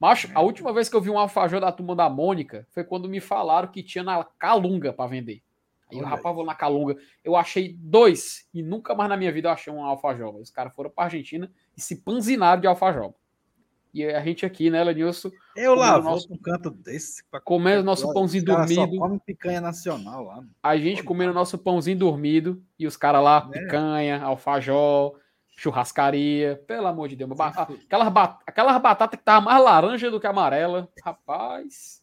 Macho, 0.00 0.30
a 0.34 0.40
última 0.40 0.72
vez 0.72 0.88
que 0.88 0.96
eu 0.96 1.00
vi 1.00 1.10
um 1.10 1.18
alfajor 1.18 1.60
da 1.60 1.70
turma 1.70 1.94
da 1.94 2.08
Mônica 2.08 2.66
foi 2.70 2.82
quando 2.82 3.06
me 3.06 3.20
falaram 3.20 3.68
que 3.68 3.82
tinha 3.82 4.02
na 4.02 4.24
Calunga 4.38 4.94
para 4.94 5.10
vender. 5.10 5.42
Aí 5.92 5.98
o 6.00 6.04
rapaz 6.04 6.34
vou 6.34 6.44
na 6.44 6.54
Calunga. 6.54 6.96
Eu 7.22 7.36
achei 7.36 7.76
dois 7.78 8.48
e 8.54 8.62
nunca 8.62 8.94
mais 8.94 9.10
na 9.10 9.16
minha 9.16 9.30
vida 9.30 9.48
eu 9.48 9.52
achei 9.52 9.70
um 9.70 9.84
alfajor. 9.84 10.34
Os 10.36 10.50
caras 10.50 10.72
foram 10.74 10.88
para 10.88 11.04
Argentina 11.04 11.52
e 11.76 11.80
se 11.82 11.96
panzinaram 11.96 12.62
de 12.62 12.66
alfajor. 12.66 13.12
E 13.92 14.04
a 14.04 14.22
gente 14.22 14.46
aqui, 14.46 14.70
né, 14.70 14.82
Lenilson? 14.82 15.30
Eu 15.54 15.74
lá 15.74 15.98
vou 15.98 16.12
nosso... 16.12 16.32
um 16.32 16.38
canto 16.38 16.70
desse. 16.70 17.22
Comendo 17.44 17.82
nosso 17.82 18.10
pãozinho 18.14 18.44
dormido. 18.44 18.74
Só 18.74 18.86
come 18.86 19.18
picanha 19.18 19.60
nacional 19.60 20.24
lá. 20.24 20.44
A 20.62 20.78
gente 20.78 21.02
comendo 21.02 21.34
nosso 21.34 21.58
pãozinho 21.58 21.98
dormido 21.98 22.62
e 22.78 22.86
os 22.86 22.96
caras 22.96 23.22
lá, 23.22 23.50
é. 23.52 23.58
picanha, 23.58 24.22
alfajor 24.22 25.18
churrascaria, 25.60 26.62
pelo 26.66 26.86
amor 26.86 27.06
de 27.06 27.16
Deus. 27.16 27.38
Aquelas, 27.38 28.08
bat 28.08 28.38
aquelas 28.46 28.80
batatas 28.80 29.18
que 29.18 29.24
tava 29.24 29.44
mais 29.44 29.62
laranja 29.62 30.10
do 30.10 30.18
que 30.18 30.26
amarela, 30.26 30.88
rapaz. 31.04 32.02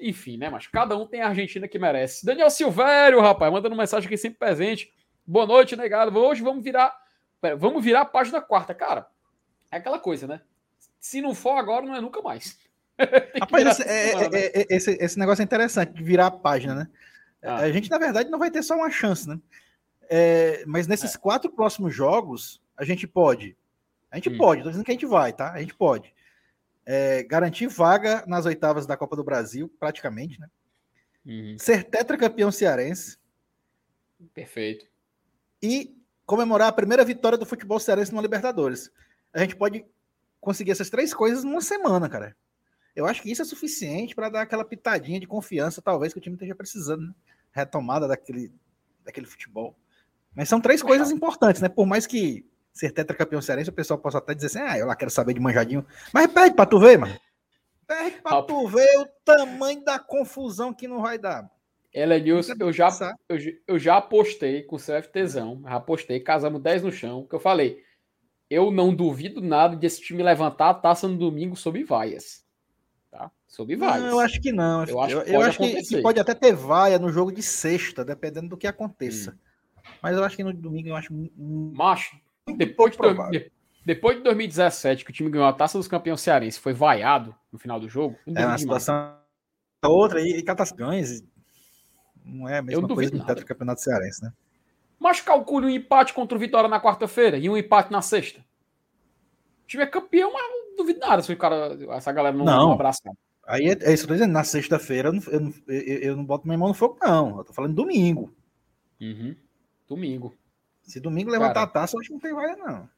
Enfim, 0.00 0.36
né, 0.36 0.48
mas 0.48 0.68
cada 0.68 0.96
um 0.96 1.04
tem 1.04 1.20
a 1.20 1.28
Argentina 1.28 1.66
que 1.66 1.80
merece. 1.80 2.24
Daniel 2.24 2.48
Silvério, 2.48 3.20
rapaz, 3.20 3.52
mandando 3.52 3.74
mensagem 3.74 4.06
aqui 4.06 4.16
sempre 4.16 4.38
presente. 4.38 4.92
Boa 5.26 5.44
noite, 5.44 5.74
negado. 5.74 6.16
Hoje 6.16 6.42
vamos 6.42 6.62
virar. 6.62 6.96
Pera, 7.40 7.56
vamos 7.56 7.82
virar 7.82 8.02
a 8.02 8.04
página 8.04 8.40
quarta. 8.40 8.72
Cara, 8.72 9.08
é 9.72 9.78
aquela 9.78 9.98
coisa, 9.98 10.28
né? 10.28 10.40
Se 11.00 11.20
não 11.20 11.34
for 11.34 11.56
agora, 11.56 11.84
não 11.84 11.96
é 11.96 12.00
nunca 12.00 12.22
mais. 12.22 12.56
Rapaz, 13.40 13.66
esse, 13.66 13.82
é, 13.82 14.10
é, 14.12 14.28
né? 14.28 14.38
é, 14.38 14.66
esse, 14.70 14.92
esse, 14.92 15.18
negócio 15.18 15.42
é 15.42 15.44
interessante, 15.44 16.00
virar 16.00 16.26
a 16.26 16.30
página, 16.30 16.74
né? 16.76 16.88
Ah. 17.42 17.56
A 17.56 17.72
gente, 17.72 17.90
na 17.90 17.98
verdade, 17.98 18.30
não 18.30 18.38
vai 18.38 18.50
ter 18.50 18.62
só 18.62 18.76
uma 18.76 18.90
chance, 18.90 19.28
né? 19.28 19.40
É, 20.08 20.62
mas 20.66 20.86
nesses 20.86 21.16
é. 21.16 21.18
quatro 21.18 21.50
próximos 21.50 21.92
jogos, 21.92 22.60
a 22.76 22.84
gente 22.84 23.06
pode. 23.06 23.56
A 24.10 24.16
gente 24.16 24.30
hum. 24.30 24.38
pode, 24.38 24.62
tô 24.62 24.68
dizendo 24.68 24.84
que 24.84 24.90
a 24.90 24.94
gente 24.94 25.06
vai, 25.06 25.32
tá? 25.32 25.52
A 25.52 25.60
gente 25.60 25.74
pode. 25.74 26.14
É, 26.84 27.22
garantir 27.24 27.66
vaga 27.66 28.24
nas 28.26 28.46
oitavas 28.46 28.86
da 28.86 28.96
Copa 28.96 29.16
do 29.16 29.24
Brasil, 29.24 29.68
praticamente, 29.80 30.40
né? 30.40 30.48
Uhum. 31.24 31.56
Ser 31.58 31.84
tetracampeão 31.84 32.52
cearense. 32.52 33.18
Perfeito. 34.32 34.86
E 35.60 35.96
comemorar 36.24 36.68
a 36.68 36.72
primeira 36.72 37.04
vitória 37.04 37.36
do 37.36 37.44
futebol 37.44 37.80
cearense 37.80 38.14
no 38.14 38.20
Libertadores. 38.20 38.90
A 39.32 39.40
gente 39.40 39.56
pode 39.56 39.84
conseguir 40.40 40.70
essas 40.70 40.88
três 40.88 41.12
coisas 41.12 41.42
numa 41.42 41.60
semana, 41.60 42.08
cara. 42.08 42.36
Eu 42.94 43.04
acho 43.04 43.20
que 43.20 43.30
isso 43.30 43.42
é 43.42 43.44
suficiente 43.44 44.14
para 44.14 44.28
dar 44.30 44.42
aquela 44.42 44.64
pitadinha 44.64 45.20
de 45.20 45.26
confiança, 45.26 45.82
talvez, 45.82 46.12
que 46.12 46.18
o 46.18 46.22
time 46.22 46.36
esteja 46.36 46.54
precisando, 46.54 47.08
né? 47.08 47.14
Retomada 47.50 48.06
daquele, 48.06 48.52
daquele 49.04 49.26
futebol. 49.26 49.76
Mas 50.34 50.48
são 50.48 50.60
três 50.60 50.82
coisas 50.82 51.10
importantes, 51.10 51.60
né? 51.60 51.68
Por 51.68 51.86
mais 51.86 52.06
que 52.06 52.46
ser 52.76 52.92
tetracampeão 52.92 53.40
cearense, 53.40 53.70
o 53.70 53.72
pessoal 53.72 53.98
possa 53.98 54.18
até 54.18 54.34
dizer 54.34 54.46
assim, 54.46 54.58
ah, 54.60 54.78
eu 54.78 54.86
lá 54.86 54.94
quero 54.94 55.10
saber 55.10 55.32
de 55.34 55.40
manjadinho. 55.40 55.84
Mas 56.12 56.26
pede 56.26 56.54
pra 56.54 56.66
tu 56.66 56.78
ver, 56.78 56.98
mano. 56.98 57.14
Pede 57.86 58.20
pra 58.20 58.42
tu 58.42 58.66
ver 58.68 58.98
o 58.98 59.06
tamanho 59.24 59.82
da 59.84 59.98
confusão 59.98 60.74
que 60.74 60.88
não 60.88 61.00
vai 61.00 61.18
dar. 61.18 61.50
Ela 61.94 62.18
Nilson, 62.18 62.52
eu 62.60 62.70
já, 62.72 62.88
eu, 63.28 63.38
eu 63.66 63.78
já 63.78 63.96
apostei 63.96 64.62
com 64.64 64.76
o 64.76 64.78
CFTzão, 64.78 65.62
já 65.62 65.76
apostei, 65.76 66.20
casamos 66.20 66.60
10 66.60 66.82
no 66.82 66.92
chão, 66.92 67.26
que 67.26 67.34
eu 67.34 67.40
falei, 67.40 67.82
eu 68.50 68.70
não 68.70 68.94
duvido 68.94 69.40
nada 69.40 69.74
desse 69.74 70.02
time 70.02 70.22
levantar 70.22 70.70
a 70.70 70.74
taça 70.74 71.08
no 71.08 71.16
domingo 71.16 71.56
sob 71.56 71.82
vaias. 71.84 72.44
Tá? 73.10 73.30
Sob 73.46 73.74
vaias. 73.76 74.02
Não, 74.02 74.10
eu 74.10 74.20
acho 74.20 74.40
que 74.42 74.52
não. 74.52 74.84
Eu 74.84 75.00
acho, 75.00 75.16
eu, 75.16 75.22
eu 75.22 75.40
acho 75.40 75.58
que, 75.58 75.82
que, 75.82 76.02
pode 76.02 76.20
até 76.20 76.34
ter 76.34 76.52
vaia 76.52 76.98
no 76.98 77.10
jogo 77.10 77.32
de 77.32 77.42
sexta, 77.42 78.04
dependendo 78.04 78.48
do 78.48 78.56
que 78.58 78.66
aconteça. 78.66 79.30
Hum. 79.30 79.90
Mas 80.02 80.16
eu 80.16 80.24
acho 80.24 80.36
que 80.36 80.44
no 80.44 80.52
domingo 80.52 80.88
eu 80.88 80.96
acho. 80.96 81.14
Macho, 81.36 82.20
depois 82.54 82.96
de, 83.30 83.50
depois 83.84 84.16
de 84.16 84.22
2017, 84.22 85.04
que 85.04 85.10
o 85.10 85.14
time 85.14 85.30
ganhou 85.30 85.46
a 85.46 85.52
taça 85.52 85.78
dos 85.78 85.88
campeões 85.88 86.20
cearenses, 86.20 86.58
foi 86.58 86.72
vaiado 86.72 87.34
no 87.50 87.58
final 87.58 87.80
do 87.80 87.88
jogo. 87.88 88.16
É 88.26 88.46
uma 88.46 88.58
situação 88.58 89.16
outra 89.84 90.20
e, 90.20 90.38
e 90.38 90.42
ganhas 90.76 91.22
não 92.24 92.48
é 92.48 92.58
a 92.58 92.62
mesma 92.62 92.88
coisa 92.88 93.10
do 93.10 93.18
do 93.18 93.46
campeonato 93.46 93.80
cearense, 93.80 94.22
né? 94.22 94.32
Mas 94.98 95.20
calcule 95.20 95.66
um 95.66 95.70
empate 95.70 96.12
contra 96.12 96.36
o 96.36 96.40
Vitória 96.40 96.68
na 96.68 96.80
quarta-feira 96.80 97.38
e 97.38 97.48
um 97.48 97.56
empate 97.56 97.92
na 97.92 98.02
sexta. 98.02 98.40
O 98.40 99.66
time 99.66 99.82
é 99.82 99.86
campeão, 99.86 100.32
mas 100.32 100.42
não 100.42 100.76
duvido 100.76 101.00
nada 101.00 101.22
se 101.22 101.32
o 101.32 101.36
cara, 101.36 101.76
essa 101.90 102.12
galera 102.12 102.36
não, 102.36 102.44
não. 102.44 102.72
abraçar. 102.72 103.12
Aí 103.46 103.66
é, 103.66 103.78
é 103.80 103.92
isso 103.92 104.04
que 104.04 104.04
eu 104.04 104.08
tô 104.08 104.14
dizendo. 104.14 104.32
Na 104.32 104.42
sexta-feira 104.42 105.10
eu, 105.10 105.32
eu, 105.32 105.54
eu, 105.68 105.98
eu, 105.98 106.16
não 106.16 106.24
boto 106.24 106.46
minha 106.46 106.58
mão 106.58 106.68
no 106.68 106.74
fogo, 106.74 106.98
não. 107.00 107.38
Eu 107.38 107.44
tô 107.44 107.52
falando 107.52 107.74
domingo. 107.74 108.34
Uhum. 109.00 109.36
Domingo. 109.86 110.34
Se 110.86 111.00
domingo 111.00 111.30
levantar 111.30 111.54
cara, 111.54 111.66
a 111.66 111.70
taça, 111.70 111.96
eu 111.96 112.00
acho 112.00 112.08
que 112.08 112.14
não 112.14 112.20
tem 112.20 112.32
vaia, 112.32 112.56
não. 112.56 112.88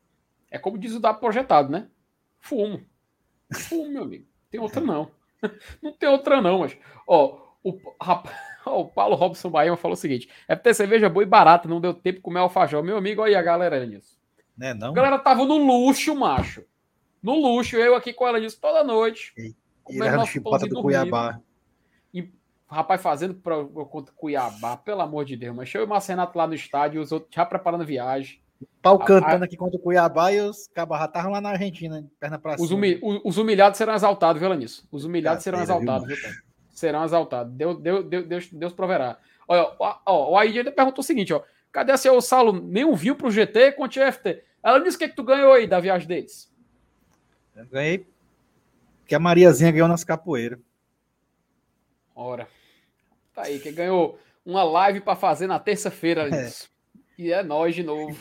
É 0.50 0.58
como 0.58 0.78
diz 0.78 0.94
o 0.94 1.00
da 1.00 1.14
projetado, 1.14 1.70
né? 1.70 1.88
Fumo. 2.38 2.82
Fumo, 3.52 3.88
meu 3.88 4.02
amigo. 4.02 4.26
Tem 4.50 4.60
outra 4.60 4.80
não. 4.80 5.10
Não 5.80 5.92
tem 5.92 6.08
outra 6.08 6.42
não, 6.42 6.58
mas. 6.58 6.76
Ó, 7.06 7.38
o 7.62 7.78
rapaz. 8.02 8.36
o 8.66 8.84
Paulo 8.84 9.16
Robson 9.16 9.50
Bahia 9.50 9.76
falou 9.76 9.94
o 9.94 9.96
seguinte: 9.96 10.28
é 10.46 10.54
ter 10.56 10.74
cerveja 10.74 11.08
boa 11.08 11.22
e 11.22 11.26
barata, 11.26 11.68
não 11.68 11.80
deu 11.80 11.94
tempo 11.94 12.16
de 12.16 12.22
comer 12.22 12.40
alfajor. 12.40 12.82
Meu 12.82 12.96
amigo, 12.96 13.22
olha 13.22 13.30
aí 13.30 13.34
a 13.36 13.42
galera 13.42 13.84
nisso. 13.84 14.18
Né, 14.56 14.74
não? 14.74 14.90
A 14.90 14.92
galera 14.92 15.18
tava 15.18 15.44
no 15.44 15.56
luxo, 15.56 16.14
macho. 16.14 16.64
No 17.22 17.34
luxo, 17.34 17.76
eu 17.76 17.94
aqui 17.94 18.12
com 18.12 18.26
ela 18.26 18.40
nisso 18.40 18.58
toda 18.60 18.84
noite. 18.84 19.32
E, 19.36 19.54
e 19.90 20.02
era 20.02 20.24
chipota 20.24 20.66
do 20.66 20.82
Cuiabá. 20.82 21.40
Rapaz, 22.70 23.00
fazendo 23.00 23.34
para 23.34 23.64
contra 23.64 24.12
Cuiabá, 24.14 24.76
pelo 24.76 25.00
amor 25.00 25.24
de 25.24 25.36
Deus. 25.36 25.56
Mas 25.56 25.74
eu 25.74 25.80
e 25.80 25.84
o 25.84 25.88
Marcelo 25.88 26.18
Renato 26.18 26.36
lá 26.36 26.46
no 26.46 26.54
estádio, 26.54 27.00
os 27.00 27.10
outros 27.10 27.34
já 27.34 27.46
preparando 27.46 27.84
viagem. 27.84 28.40
Pau 28.82 28.98
cantando 28.98 29.44
a, 29.44 29.46
aqui 29.46 29.56
contra 29.56 29.76
o 29.76 29.80
Cuiabá 29.80 30.32
e 30.32 30.40
os 30.40 30.66
cabarra 30.68 31.06
estavam 31.06 31.32
lá 31.32 31.40
na 31.40 31.50
Argentina, 31.50 32.04
perna 32.18 32.38
pra 32.38 32.56
os, 32.58 32.70
humi, 32.70 32.98
os, 33.02 33.38
humilhados 33.38 33.78
serão 33.78 33.94
exaltados, 33.94 34.40
viu, 34.40 34.48
Lanis? 34.48 34.86
Os 34.90 35.04
humilhados 35.04 35.44
serão 35.44 35.62
exaltados, 35.62 36.08
viu, 36.08 36.16
serão 36.70 37.04
exaltados. 37.04 37.52
Deus, 37.54 37.78
Deus, 37.80 38.04
Deus, 38.04 38.48
Deus 38.52 38.72
proverá. 38.72 39.18
Olha, 39.46 39.74
ó, 39.78 40.32
o 40.32 40.36
Aide 40.36 40.70
perguntou 40.70 41.00
o 41.00 41.06
seguinte, 41.06 41.32
ó. 41.32 41.42
Cadê 41.72 41.92
a 41.92 41.96
seu 41.96 42.20
Saulo? 42.20 42.52
Nenhum 42.52 42.94
viu 42.94 43.14
pro 43.14 43.30
GT 43.30 43.72
contra 43.72 44.08
o 44.08 44.12
FT. 44.12 44.42
Ela 44.62 44.80
disse 44.80 44.96
o 44.96 44.98
que, 44.98 45.04
é 45.04 45.08
que 45.08 45.16
tu 45.16 45.22
ganhou 45.22 45.52
aí 45.52 45.66
da 45.66 45.80
viagem 45.80 46.08
deles. 46.08 46.52
Eu 47.54 47.66
ganhei 47.66 48.06
que 49.06 49.14
a 49.14 49.18
Mariazinha 49.18 49.70
ganhou 49.70 49.88
nas 49.88 50.04
capoeiras. 50.04 50.58
Ora. 52.14 52.48
Tá 53.38 53.44
aí, 53.44 53.60
que 53.60 53.70
ganhou 53.70 54.18
uma 54.44 54.64
live 54.64 55.00
para 55.00 55.14
fazer 55.14 55.46
na 55.46 55.60
terça-feira. 55.60 56.28
É. 56.28 56.50
E 57.16 57.32
é 57.32 57.40
nós 57.40 57.72
de 57.72 57.84
novo. 57.84 58.18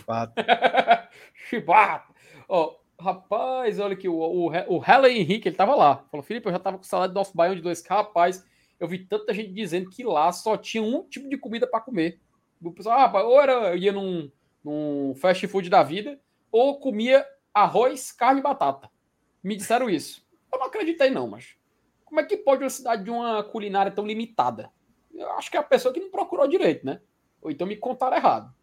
Chibata. 1.50 2.04
Ó, 2.48 2.76
rapaz, 3.00 3.80
olha 3.80 3.94
aqui, 3.94 4.08
o, 4.08 4.16
o, 4.16 4.52
o 4.52 4.84
Helen 4.86 5.18
Henrique, 5.18 5.50
ele 5.50 5.56
tava 5.56 5.74
lá. 5.74 6.06
Falou, 6.12 6.24
Felipe, 6.24 6.48
eu 6.48 6.52
já 6.52 6.60
tava 6.60 6.78
com 6.78 6.84
salário 6.84 7.16
do 7.16 7.18
nosso 7.18 7.36
baião 7.36 7.56
de 7.56 7.64
2K, 7.64 7.90
rapaz. 7.90 8.46
Eu 8.80 8.88
vi 8.88 9.00
tanta 9.00 9.34
gente 9.34 9.52
dizendo 9.54 9.90
que 9.90 10.04
lá 10.04 10.32
só 10.32 10.56
tinha 10.56 10.84
um 10.84 11.02
tipo 11.02 11.28
de 11.28 11.36
comida 11.36 11.66
para 11.66 11.82
comer. 11.82 12.20
O 12.62 12.72
pessoal, 12.72 13.00
ah, 13.00 13.02
rapaz, 13.02 13.26
ou 13.26 13.42
era, 13.42 13.54
eu 13.72 13.78
ia 13.78 13.92
num, 13.92 14.32
num 14.64 15.16
fast 15.16 15.48
food 15.48 15.68
da 15.68 15.82
vida, 15.82 16.20
ou 16.52 16.80
comia 16.80 17.26
arroz, 17.52 18.12
carne 18.12 18.40
e 18.40 18.44
batata. 18.44 18.88
Me 19.44 19.56
disseram 19.56 19.90
isso. 19.90 20.24
Eu 20.54 20.60
não 20.60 20.68
acreditei, 20.68 21.10
não, 21.10 21.28
mas 21.28 21.56
como 22.06 22.20
é 22.20 22.24
que 22.24 22.38
pode 22.38 22.64
uma 22.64 22.70
cidade 22.70 23.04
de 23.04 23.10
uma 23.10 23.44
culinária 23.44 23.92
tão 23.92 24.06
limitada? 24.06 24.72
Eu 25.18 25.32
acho 25.32 25.50
que 25.50 25.58
é 25.58 25.60
a 25.60 25.64
pessoa 25.64 25.94
que 25.94 26.00
não 26.00 26.12
procurou 26.12 26.48
direito, 26.48 26.86
né? 26.86 27.02
Ou 27.42 27.52
então 27.52 27.66
me 27.66 27.76
contaram 27.76 28.18
errado. 28.18 28.54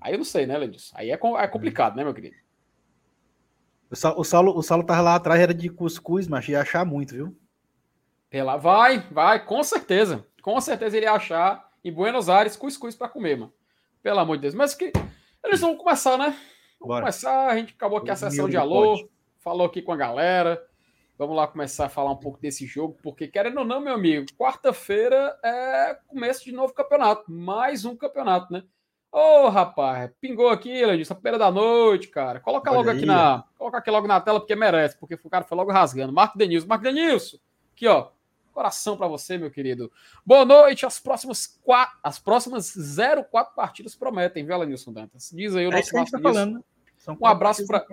Aí 0.00 0.12
eu 0.12 0.18
não 0.18 0.24
sei, 0.24 0.46
né, 0.46 0.56
Ledis? 0.56 0.92
Aí 0.94 1.10
é, 1.10 1.14
é 1.14 1.48
complicado, 1.48 1.96
né, 1.96 2.04
meu 2.04 2.14
querido? 2.14 2.36
O 3.90 3.96
Saulo, 3.96 4.20
o 4.20 4.24
Saulo, 4.24 4.58
o 4.58 4.62
Saulo 4.62 4.84
tava 4.84 5.00
lá 5.00 5.14
atrás, 5.14 5.40
era 5.40 5.54
de 5.54 5.68
cuscuz, 5.68 6.26
mas 6.26 6.48
ia 6.48 6.60
achar 6.60 6.84
muito, 6.84 7.14
viu? 7.14 7.36
Pela, 8.28 8.56
vai, 8.56 8.98
vai, 9.10 9.44
com 9.44 9.62
certeza. 9.62 10.26
Com 10.42 10.60
certeza 10.60 10.96
ele 10.96 11.06
ia 11.06 11.12
achar 11.12 11.70
em 11.84 11.92
Buenos 11.92 12.28
Aires 12.28 12.56
cuscuz 12.56 12.94
para 12.94 13.08
comer, 13.08 13.38
mano. 13.38 13.52
Pelo 14.02 14.18
amor 14.18 14.36
de 14.36 14.42
Deus. 14.42 14.54
Mas 14.54 14.74
que 14.74 14.92
eles 15.42 15.60
vão 15.60 15.76
começar, 15.76 16.18
né? 16.18 16.36
Vamos 16.80 16.88
Bora. 16.88 17.00
começar. 17.02 17.48
A 17.48 17.56
gente 17.56 17.74
acabou 17.74 17.98
aqui 17.98 18.10
a 18.10 18.16
sessão 18.16 18.48
de 18.48 18.56
alô, 18.56 19.08
falou 19.38 19.66
aqui 19.66 19.80
com 19.80 19.92
a 19.92 19.96
galera. 19.96 20.62
Vamos 21.16 21.36
lá 21.36 21.46
começar 21.46 21.86
a 21.86 21.88
falar 21.88 22.10
um 22.10 22.16
pouco 22.16 22.40
desse 22.40 22.66
jogo, 22.66 22.98
porque 23.00 23.28
querendo 23.28 23.58
ou 23.58 23.64
não, 23.64 23.80
meu 23.80 23.94
amigo, 23.94 24.26
quarta-feira 24.36 25.38
é 25.44 25.96
começo 26.08 26.44
de 26.44 26.50
novo 26.50 26.74
campeonato, 26.74 27.30
mais 27.30 27.84
um 27.84 27.96
campeonato, 27.96 28.52
né? 28.52 28.64
Ô, 29.12 29.44
oh, 29.44 29.48
rapaz, 29.48 30.10
pingou 30.20 30.48
aqui, 30.48 30.68
Elenilson, 30.70 31.12
a 31.12 31.16
primeira 31.16 31.38
da 31.38 31.48
noite, 31.48 32.08
cara. 32.08 32.40
Coloca 32.40 32.68
Olha 32.68 32.78
logo 32.78 32.90
aí. 32.90 32.96
aqui 32.96 33.06
na. 33.06 33.44
Coloca 33.56 33.78
aqui 33.78 33.88
logo 33.88 34.08
na 34.08 34.20
tela, 34.20 34.40
porque 34.40 34.56
merece, 34.56 34.98
porque 34.98 35.14
o 35.14 35.30
cara 35.30 35.44
foi 35.44 35.56
logo 35.56 35.70
rasgando. 35.70 36.12
Marco 36.12 36.36
Denilson, 36.36 36.66
Marco 36.66 36.82
Denilson, 36.82 37.36
aqui, 37.72 37.86
ó. 37.86 38.08
Coração 38.52 38.96
para 38.96 39.06
você, 39.06 39.38
meu 39.38 39.52
querido. 39.52 39.90
Boa 40.26 40.44
noite. 40.44 40.84
As 40.84 40.98
próximas 40.98 41.46
quatro, 41.46 41.96
as 42.02 42.18
próximas 42.18 42.74
04 43.30 43.54
partidas 43.54 43.94
prometem, 43.94 44.44
viu, 44.44 44.56
Elenilson 44.56 44.92
Dantas? 44.92 45.30
Diz 45.32 45.54
aí 45.54 45.64
o 45.64 45.72
é 45.72 45.76
nosso 45.76 45.94
Marco 45.94 46.10
tá 46.10 46.18
falando. 46.18 46.64
São 47.04 47.16
um 47.20 47.26
abraço 47.26 47.66
para. 47.66 47.84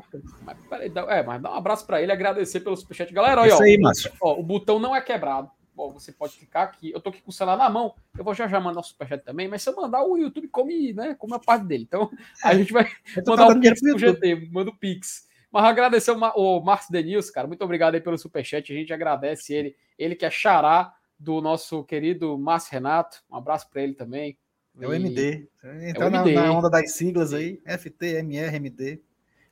É, 1.09 1.21
mas 1.21 1.41
dá 1.41 1.51
um 1.51 1.55
abraço 1.55 1.85
para 1.85 2.01
ele, 2.01 2.13
agradecer 2.13 2.61
pelo 2.61 2.77
superchat. 2.77 3.13
Galera, 3.13 3.41
olha, 3.41 3.57
ó, 3.57 3.61
aí, 3.61 3.77
ó, 4.21 4.39
o 4.39 4.43
botão 4.43 4.79
não 4.79 4.95
é 4.95 5.01
quebrado 5.01 5.51
você 5.89 6.11
pode 6.11 6.33
ficar 6.33 6.63
aqui. 6.63 6.91
Eu 6.91 6.99
tô 6.99 7.09
aqui 7.09 7.21
com 7.21 7.31
o 7.31 7.33
celular 7.33 7.57
na 7.57 7.69
mão, 7.69 7.95
eu 8.17 8.23
vou 8.23 8.33
já 8.33 8.47
já 8.47 8.59
mandar 8.59 8.81
o 8.81 8.83
superchat 8.83 9.23
também, 9.23 9.47
mas 9.47 9.63
se 9.63 9.69
eu 9.69 9.75
mandar, 9.75 10.03
o 10.03 10.17
YouTube 10.17 10.47
come, 10.49 10.93
né? 10.93 11.15
Come 11.15 11.33
a 11.33 11.39
parte 11.39 11.65
dele. 11.65 11.83
Então, 11.83 12.11
a 12.43 12.53
gente 12.53 12.71
vai 12.71 12.87
mandar 13.25 13.47
o 13.47 13.59
Pix 13.59 13.81
pro 13.81 13.97
GT, 13.97 14.49
manda 14.51 14.69
o 14.69 14.75
Pix. 14.75 15.27
Mas 15.51 15.65
agradecer 15.65 16.11
o, 16.11 16.17
o 16.17 16.61
Marcos 16.61 16.89
Denilson, 16.89 17.33
cara. 17.33 17.47
Muito 17.47 17.63
obrigado 17.63 17.95
aí 17.95 18.01
pelo 18.01 18.17
superchat. 18.17 18.71
A 18.71 18.75
gente 18.75 18.93
agradece 18.93 19.53
ele. 19.53 19.75
Ele 19.97 20.15
que 20.15 20.25
é 20.25 20.29
xará 20.29 20.93
do 21.19 21.41
nosso 21.41 21.83
querido 21.83 22.37
Márcio 22.37 22.71
Renato. 22.71 23.21
Um 23.29 23.35
abraço 23.35 23.69
para 23.69 23.81
ele 23.81 23.93
também. 23.93 24.37
É 24.79 24.87
o 24.87 24.93
MD. 24.93 25.47
É 25.63 25.67
o 25.67 25.71
MD. 25.71 25.99
Na, 26.33 26.43
na, 26.43 26.51
onda 26.53 26.69
das 26.69 26.91
siglas 26.93 27.33
aí, 27.33 27.61
FT, 27.65 28.17
MR, 28.17 28.55
MD. 28.55 29.01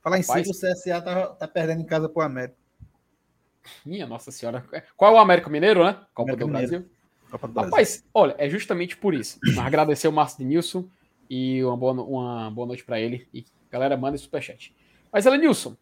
Falar 0.02 0.18
em 0.18 0.22
sigla, 0.22 0.42
o 0.42 0.50
CSA 0.50 1.02
tá, 1.02 1.26
tá 1.28 1.48
perdendo 1.48 1.82
em 1.82 1.86
casa 1.86 2.08
pro 2.08 2.22
América. 2.22 2.56
Minha 3.84 4.06
Nossa 4.06 4.30
Senhora. 4.30 4.64
Qual 4.96 5.12
é 5.12 5.16
o 5.16 5.18
América 5.18 5.50
Mineiro, 5.50 5.84
né? 5.84 5.92
Copa 6.14 6.32
América 6.32 6.46
do 6.46 6.50
Brasil. 6.50 6.90
Copa 7.30 7.46
do 7.46 7.54
Brasil. 7.54 7.70
Rapaz, 7.70 8.04
olha, 8.12 8.34
é 8.38 8.48
justamente 8.48 8.96
por 8.96 9.14
isso. 9.14 9.38
Agradecer 9.58 10.08
o 10.08 10.12
Márcio 10.12 10.38
Denilson 10.38 10.88
e 11.28 11.62
uma 11.62 11.76
boa, 11.76 11.92
uma 11.92 12.50
boa 12.50 12.66
noite 12.66 12.84
para 12.84 12.98
ele. 12.98 13.28
E 13.32 13.44
galera, 13.70 13.96
manda 13.96 14.16
superchat. 14.16 14.74
Mas, 15.12 15.26
Elenilson, 15.26 15.76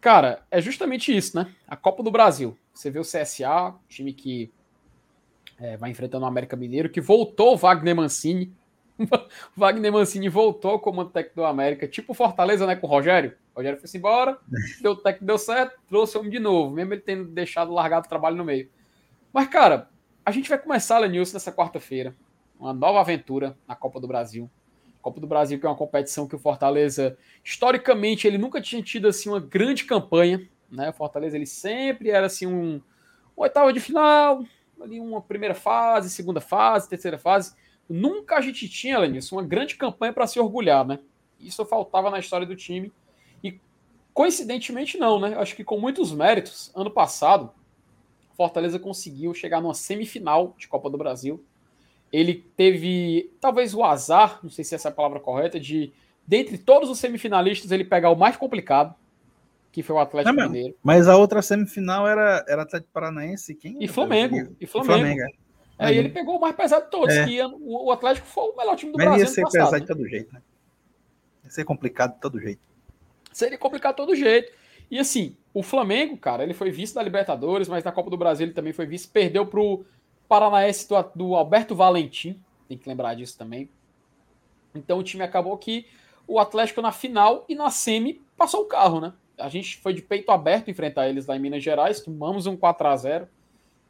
cara, 0.00 0.44
é 0.50 0.60
justamente 0.60 1.14
isso, 1.14 1.36
né? 1.36 1.52
A 1.66 1.76
Copa 1.76 2.02
do 2.02 2.10
Brasil. 2.10 2.56
Você 2.72 2.90
vê 2.90 2.98
o 2.98 3.02
CSA, 3.02 3.74
time 3.88 4.12
que 4.12 4.50
é, 5.58 5.76
vai 5.76 5.90
enfrentando 5.90 6.24
o 6.24 6.28
América 6.28 6.56
Mineiro, 6.56 6.90
que 6.90 7.00
voltou 7.00 7.54
o 7.54 7.56
Wagner 7.56 7.96
Mancini. 7.96 8.52
Wagner 9.56 9.92
Mancini 9.92 10.28
voltou 10.28 10.72
ao 10.72 10.80
comando 10.80 11.10
técnico 11.10 11.36
do 11.36 11.44
América, 11.44 11.86
tipo 11.86 12.14
Fortaleza, 12.14 12.66
né, 12.66 12.76
com 12.76 12.86
o 12.86 12.90
Rogério. 12.90 13.34
O 13.54 13.58
Rogério 13.58 13.78
foi 13.78 13.88
embora, 13.98 14.38
deu 14.80 14.92
o 14.92 14.96
técnico 14.96 15.26
deu 15.26 15.38
certo, 15.38 15.78
trouxe 15.88 16.16
o 16.16 16.20
homem 16.20 16.30
de 16.32 16.38
novo, 16.38 16.74
mesmo 16.74 16.94
ele 16.94 17.00
tendo 17.00 17.24
deixado 17.24 17.72
largado 17.72 18.06
o 18.06 18.08
trabalho 18.08 18.36
no 18.36 18.44
meio. 18.44 18.68
Mas, 19.32 19.48
cara, 19.48 19.88
a 20.24 20.30
gente 20.30 20.48
vai 20.48 20.58
começar, 20.58 20.98
Lenilson, 20.98 21.34
nessa 21.34 21.52
quarta-feira. 21.52 22.16
Uma 22.58 22.72
nova 22.72 23.00
aventura 23.00 23.56
na 23.68 23.76
Copa 23.76 24.00
do 24.00 24.08
Brasil. 24.08 24.50
Copa 25.02 25.20
do 25.20 25.26
Brasil, 25.26 25.60
que 25.60 25.66
é 25.66 25.68
uma 25.68 25.76
competição 25.76 26.26
que 26.26 26.34
o 26.34 26.38
Fortaleza, 26.38 27.16
historicamente, 27.44 28.26
ele 28.26 28.38
nunca 28.38 28.60
tinha 28.60 28.82
tido 28.82 29.06
assim 29.06 29.28
uma 29.28 29.38
grande 29.38 29.84
campanha. 29.84 30.48
Né? 30.70 30.90
O 30.90 30.92
Fortaleza 30.92 31.36
ele 31.36 31.46
sempre 31.46 32.10
era 32.10 32.26
assim 32.26 32.46
um, 32.46 32.76
um 32.76 32.82
oitava 33.36 33.72
de 33.72 33.78
final, 33.78 34.42
ali 34.80 34.98
uma 34.98 35.20
primeira 35.20 35.54
fase, 35.54 36.10
segunda 36.10 36.40
fase, 36.40 36.88
terceira 36.88 37.18
fase. 37.18 37.54
Nunca 37.88 38.36
a 38.36 38.40
gente 38.40 38.68
tinha, 38.68 38.98
Lenilson, 38.98 39.36
uma 39.36 39.42
grande 39.42 39.76
campanha 39.76 40.12
para 40.12 40.26
se 40.26 40.40
orgulhar, 40.40 40.86
né? 40.86 40.98
Isso 41.40 41.64
faltava 41.64 42.10
na 42.10 42.18
história 42.18 42.46
do 42.46 42.56
time. 42.56 42.92
E 43.42 43.60
coincidentemente 44.12 44.98
não, 44.98 45.20
né? 45.20 45.36
Acho 45.36 45.54
que 45.54 45.62
com 45.62 45.78
muitos 45.78 46.12
méritos, 46.12 46.72
ano 46.74 46.90
passado, 46.90 47.52
Fortaleza 48.36 48.78
conseguiu 48.78 49.32
chegar 49.32 49.60
numa 49.60 49.74
semifinal 49.74 50.54
de 50.58 50.68
Copa 50.68 50.90
do 50.90 50.98
Brasil. 50.98 51.42
ele 52.12 52.44
teve 52.56 53.30
talvez 53.40 53.74
o 53.74 53.82
azar, 53.84 54.38
não 54.42 54.50
sei 54.50 54.64
se 54.64 54.74
essa 54.74 54.88
é 54.88 54.90
a 54.90 54.94
palavra 54.94 55.20
correta, 55.20 55.58
de 55.58 55.92
dentre 56.26 56.58
todos 56.58 56.88
os 56.88 56.98
semifinalistas 56.98 57.70
ele 57.70 57.84
pegar 57.84 58.10
o 58.10 58.16
mais 58.16 58.36
complicado, 58.36 58.94
que 59.72 59.82
foi 59.82 59.96
o 59.96 59.98
Atlético 59.98 60.34
não, 60.34 60.46
Mineiro. 60.46 60.74
Mas 60.82 61.08
a 61.08 61.16
outra 61.16 61.42
semifinal 61.42 62.08
era, 62.08 62.44
era 62.48 62.62
Atlético 62.62 62.92
Paranaense 62.92 63.54
quem? 63.54 63.76
E 63.82 63.88
Flamengo. 63.88 64.56
E 64.60 64.66
Flamengo. 64.66 64.92
E 64.92 65.04
Flamengo. 65.04 65.45
É. 65.78 65.86
Aí 65.86 65.98
ele 65.98 66.08
pegou 66.08 66.38
o 66.38 66.40
mais 66.40 66.54
pesado 66.56 66.86
de 66.86 66.90
todos, 66.90 67.14
é. 67.14 67.26
que 67.26 67.40
o 67.42 67.90
Atlético 67.92 68.26
foi 68.26 68.44
o 68.44 68.56
melhor 68.56 68.76
time 68.76 68.92
do 68.92 68.98
Mas 68.98 69.06
Brasil. 69.06 69.24
Ia 69.24 69.30
ser 69.30 69.42
passado, 69.42 69.64
pesado 69.64 69.80
de 69.80 69.86
todo 69.86 70.08
jeito, 70.08 70.32
né? 70.32 70.42
Ia 71.44 71.50
ser 71.50 71.64
complicado 71.64 72.14
de 72.14 72.20
todo 72.20 72.40
jeito. 72.40 72.60
Seria 73.32 73.58
complicado 73.58 73.92
de 73.92 73.96
todo 73.98 74.16
jeito. 74.16 74.52
E 74.90 74.98
assim, 74.98 75.36
o 75.52 75.62
Flamengo, 75.62 76.16
cara, 76.16 76.42
ele 76.42 76.54
foi 76.54 76.70
vice 76.70 76.94
da 76.94 77.02
Libertadores, 77.02 77.68
mas 77.68 77.84
na 77.84 77.92
Copa 77.92 78.08
do 78.08 78.16
Brasil 78.16 78.46
ele 78.46 78.54
também 78.54 78.72
foi 78.72 78.86
vice. 78.86 79.06
Perdeu 79.08 79.44
pro 79.44 79.84
Paranaense 80.28 80.88
do, 80.88 81.10
do 81.14 81.34
Alberto 81.34 81.74
Valentim, 81.74 82.40
tem 82.68 82.78
que 82.78 82.88
lembrar 82.88 83.14
disso 83.14 83.36
também. 83.36 83.68
Então 84.74 84.98
o 84.98 85.02
time 85.02 85.22
acabou 85.22 85.56
que 85.58 85.86
o 86.26 86.38
Atlético 86.38 86.80
na 86.80 86.92
final 86.92 87.44
e 87.48 87.54
na 87.54 87.70
semi 87.70 88.22
passou 88.36 88.62
o 88.62 88.66
carro, 88.66 89.00
né? 89.00 89.12
A 89.38 89.48
gente 89.48 89.76
foi 89.78 89.92
de 89.92 90.02
peito 90.02 90.30
aberto 90.30 90.70
enfrentar 90.70 91.08
eles 91.08 91.26
lá 91.26 91.36
em 91.36 91.40
Minas 91.40 91.62
Gerais, 91.62 92.00
tomamos 92.00 92.46
um 92.46 92.56
4 92.56 92.88
a 92.88 92.96
0 92.96 93.28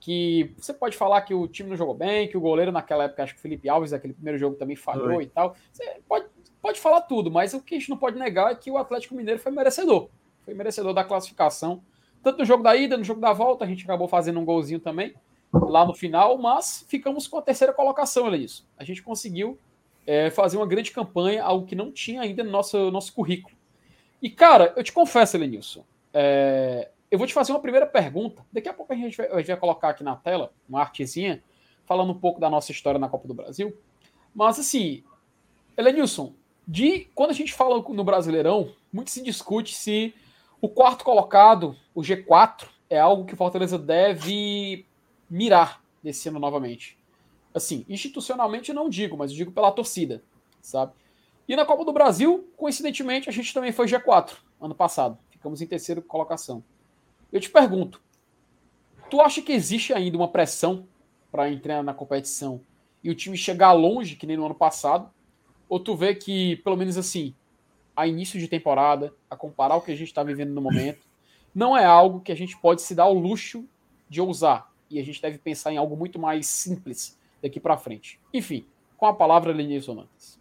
que 0.01 0.55
você 0.57 0.73
pode 0.73 0.97
falar 0.97 1.23
que 1.23 1.35
o 1.35 1.49
time 1.49 1.71
não 1.71 1.77
jogou 1.77 1.95
bem, 1.95 2.29
que 2.29 2.37
o 2.37 2.41
goleiro 2.41 2.71
naquela 2.71 3.05
época, 3.05 3.23
acho 3.23 3.35
que 3.35 3.39
o 3.39 3.43
Felipe 3.43 3.69
Alves, 3.69 3.93
aquele 3.93 4.15
primeiro 4.15 4.39
jogo 4.39 4.57
também 4.57 4.77
falhou 4.77 5.17
Oi. 5.17 5.25
e 5.25 5.27
tal. 5.27 5.57
Você 5.73 6.01
pode, 6.09 6.27
pode 6.61 6.81
falar 6.81 7.03
tudo, 7.03 7.31
mas 7.31 7.55
o 7.55 7.61
que 7.61 7.75
a 7.75 7.79
gente 7.79 7.91
não 7.91 7.97
pode 7.97 8.19
negar 8.19 8.53
é 8.53 8.55
que 8.55 8.71
o 8.71 8.79
Atlético 8.79 9.15
Mineiro 9.15 9.41
foi 9.41 9.53
merecedor. 9.53 10.09
Foi 10.45 10.55
merecedor 10.55 10.93
da 10.93 11.05
classificação. 11.05 11.83
Tanto 12.23 12.39
no 12.39 12.45
jogo 12.45 12.63
da 12.63 12.77
ida, 12.77 12.97
no 12.97 13.05
jogo 13.05 13.21
da 13.21 13.33
volta, 13.33 13.65
a 13.65 13.69
gente 13.69 13.85
acabou 13.85 14.09
fazendo 14.09 14.39
um 14.39 14.45
golzinho 14.45 14.81
também 14.81 15.15
lá 15.53 15.85
no 15.85 15.95
final, 15.95 16.37
mas 16.39 16.85
ficamos 16.89 17.27
com 17.27 17.39
a 17.39 17.43
terceira 17.43 17.73
colocação, 17.73 18.25
olha 18.25 18.37
isso. 18.37 18.67
A 18.77 18.85
gente 18.85 19.03
conseguiu 19.03 19.59
é, 20.07 20.31
fazer 20.31 20.57
uma 20.57 20.67
grande 20.67 20.91
campanha, 20.91 21.43
algo 21.43 21.67
que 21.67 21.75
não 21.75 21.91
tinha 21.91 22.21
ainda 22.21 22.45
no 22.45 22.51
nosso, 22.51 22.91
nosso 22.91 23.13
currículo. 23.13 23.57
E, 24.23 24.31
cara, 24.31 24.73
eu 24.77 24.83
te 24.83 24.93
confesso, 24.93 25.37
Elenilson, 25.37 25.85
é, 26.13 26.91
eu 27.11 27.19
vou 27.19 27.27
te 27.27 27.35
fazer 27.35 27.53
uma 27.53 27.61
primeira 27.61 27.87
pergunta. 27.87 28.45
Daqui 28.53 28.69
a 28.69 28.75
pouco 28.75 28.93
a 28.93 28.97
gente, 28.97 29.17
vai, 29.17 29.29
a 29.29 29.39
gente 29.39 29.47
vai 29.47 29.57
colocar 29.57 29.91
aqui 29.91 30.03
na 30.03 30.17
tela 30.17 30.53
uma 30.69 30.81
artezinha 30.81 31.43
falando 31.85 32.11
um 32.11 32.19
pouco 32.19 32.41
da 32.41 32.51
nossa 32.51 32.73
história 32.73 32.99
na 32.99 33.09
Copa 33.09 33.29
do 33.29 33.35
Brasil. 33.35 33.77
Mas, 34.35 34.59
assim, 34.59 35.05
Elenilson, 35.77 36.35
de 36.67 37.09
quando 37.15 37.31
a 37.31 37.35
gente 37.35 37.53
fala 37.53 37.81
no 37.81 38.05
Brasileirão, 38.05 38.73
muito 38.93 39.11
se 39.11 39.23
discute 39.23 39.75
se 39.75 40.15
o 40.61 40.69
quarto 40.69 41.05
colocado, 41.05 41.77
o 41.95 42.01
G4, 42.01 42.67
é 42.91 42.99
algo 42.99 43.25
que 43.25 43.35
o 43.35 43.37
Fortaleza 43.37 43.79
deve 43.79 44.85
mirar 45.31 45.83
nesse 46.03 46.29
ano 46.29 46.39
novamente. 46.39 46.99
Assim, 47.55 47.85
institucionalmente 47.89 48.73
não 48.73 48.89
digo, 48.89 49.17
mas 49.17 49.33
digo 49.33 49.53
pela 49.53 49.73
torcida, 49.73 50.23
sabe? 50.61 50.93
E 51.49 51.55
na 51.55 51.65
Copa 51.65 51.85
do 51.85 51.93
Brasil, 51.93 52.49
coincidentemente, 52.57 53.29
a 53.29 53.33
gente 53.33 53.55
também 53.55 53.73
foi 53.73 53.87
G4 53.87 54.33
ano 54.61 54.75
passado. 54.75 55.19
Ficamos 55.31 55.63
em 55.63 55.67
terceira 55.67 56.03
colocação. 56.03 56.63
Eu 57.37 57.41
te 57.41 57.51
pergunto, 57.51 58.01
tu 59.11 59.21
acha 59.21 59.43
que 59.43 59.53
existe 59.53 59.93
ainda 59.93 60.17
uma 60.17 60.27
pressão 60.27 60.89
para 61.31 61.53
entrar 61.53 61.83
na 61.83 61.93
competição 61.93 62.63
e 63.05 63.11
o 63.11 63.15
time 63.15 63.37
chegar 63.37 63.73
longe, 63.73 64.17
que 64.17 64.27
nem 64.27 64.39
no 64.39 64.47
ano 64.47 64.55
passado? 64.55 65.11
Ou 65.69 65.79
tu 65.79 65.95
vê 65.95 66.15
que, 66.15 66.57
pelo 66.65 66.79
menos 66.79 66.97
assim, 66.97 67.35
a 67.95 68.07
início 68.07 68.41
de 68.41 68.49
temporada, 68.49 69.13
a 69.29 69.37
comparar 69.37 69.77
o 69.77 69.83
que 69.83 69.93
a 69.93 69.95
gente 69.95 70.09
está 70.09 70.23
vivendo 70.23 70.55
no 70.55 70.63
momento, 70.63 71.07
não 71.55 71.77
é 71.77 71.85
algo 71.85 72.23
que 72.23 72.33
a 72.33 72.35
gente 72.35 72.57
pode 72.57 72.81
se 72.81 72.95
dar 72.95 73.05
o 73.05 73.13
luxo 73.13 73.69
de 74.09 74.19
ousar 74.19 74.73
e 74.89 74.99
a 74.99 75.05
gente 75.05 75.21
deve 75.21 75.37
pensar 75.37 75.71
em 75.71 75.77
algo 75.77 75.95
muito 75.95 76.19
mais 76.19 76.47
simples 76.47 77.21
daqui 77.43 77.61
para 77.61 77.77
frente. 77.77 78.19
Enfim, 78.33 78.65
com 78.97 79.05
a 79.05 79.13
palavra, 79.13 79.53
Lenilson 79.53 79.93
Nantes. 79.93 80.36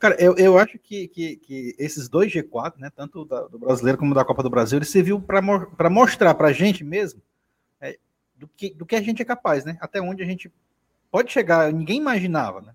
Cara, 0.00 0.16
eu, 0.18 0.34
eu 0.36 0.58
acho 0.58 0.78
que, 0.78 1.06
que, 1.08 1.36
que 1.36 1.76
esses 1.78 2.08
dois 2.08 2.32
G4, 2.32 2.78
né, 2.78 2.90
tanto 2.94 3.24
da, 3.24 3.42
do 3.42 3.58
brasileiro 3.58 3.98
como 3.98 4.14
da 4.14 4.24
Copa 4.24 4.42
do 4.42 4.50
Brasil, 4.50 4.78
ele 4.78 4.84
serviu 4.84 5.20
para 5.20 5.90
mostrar 5.90 6.34
para 6.34 6.48
a 6.48 6.52
gente 6.52 6.82
mesmo 6.82 7.22
é, 7.80 7.98
do, 8.34 8.48
que, 8.48 8.74
do 8.74 8.86
que 8.86 8.96
a 8.96 9.02
gente 9.02 9.20
é 9.20 9.24
capaz, 9.24 9.64
né? 9.64 9.76
Até 9.80 10.00
onde 10.00 10.22
a 10.22 10.26
gente 10.26 10.50
pode 11.10 11.30
chegar, 11.30 11.72
ninguém 11.72 11.98
imaginava, 11.98 12.62
né? 12.62 12.72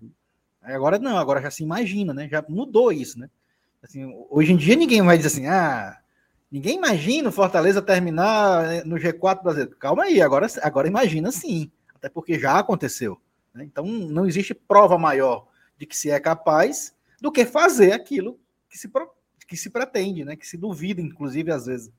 Agora 0.62 0.98
não, 0.98 1.18
agora 1.18 1.42
já 1.42 1.50
se 1.50 1.62
imagina, 1.62 2.14
né? 2.14 2.28
Já 2.28 2.44
mudou 2.48 2.92
isso, 2.92 3.18
né? 3.18 3.28
Assim, 3.82 4.08
hoje 4.30 4.52
em 4.52 4.56
dia 4.56 4.76
ninguém 4.76 5.02
vai 5.02 5.16
dizer 5.16 5.28
assim, 5.28 5.46
ah, 5.46 5.98
Ninguém 6.50 6.76
imagina 6.76 7.28
o 7.28 7.32
Fortaleza 7.32 7.82
terminar 7.82 8.62
né, 8.66 8.82
no 8.84 8.96
G4 8.96 9.42
brasileiro. 9.42 9.76
Calma 9.76 10.04
aí, 10.04 10.22
agora, 10.22 10.46
agora 10.62 10.88
imagina 10.88 11.32
sim. 11.32 11.70
Até 11.94 12.08
porque 12.08 12.38
já 12.38 12.58
aconteceu. 12.58 13.20
Né? 13.52 13.64
Então 13.64 13.84
não 13.84 14.26
existe 14.26 14.54
prova 14.54 14.96
maior 14.96 15.48
de 15.76 15.86
que 15.86 15.96
se 15.96 16.10
é 16.10 16.20
capaz 16.20 16.94
do 17.20 17.32
que 17.32 17.44
fazer 17.44 17.92
aquilo 17.92 18.38
que 18.68 18.78
se, 18.78 18.90
que 19.46 19.56
se 19.56 19.70
pretende, 19.70 20.24
né? 20.24 20.36
que 20.36 20.46
se 20.46 20.56
duvida, 20.56 21.00
inclusive, 21.00 21.50
às 21.50 21.66
vezes. 21.66 21.92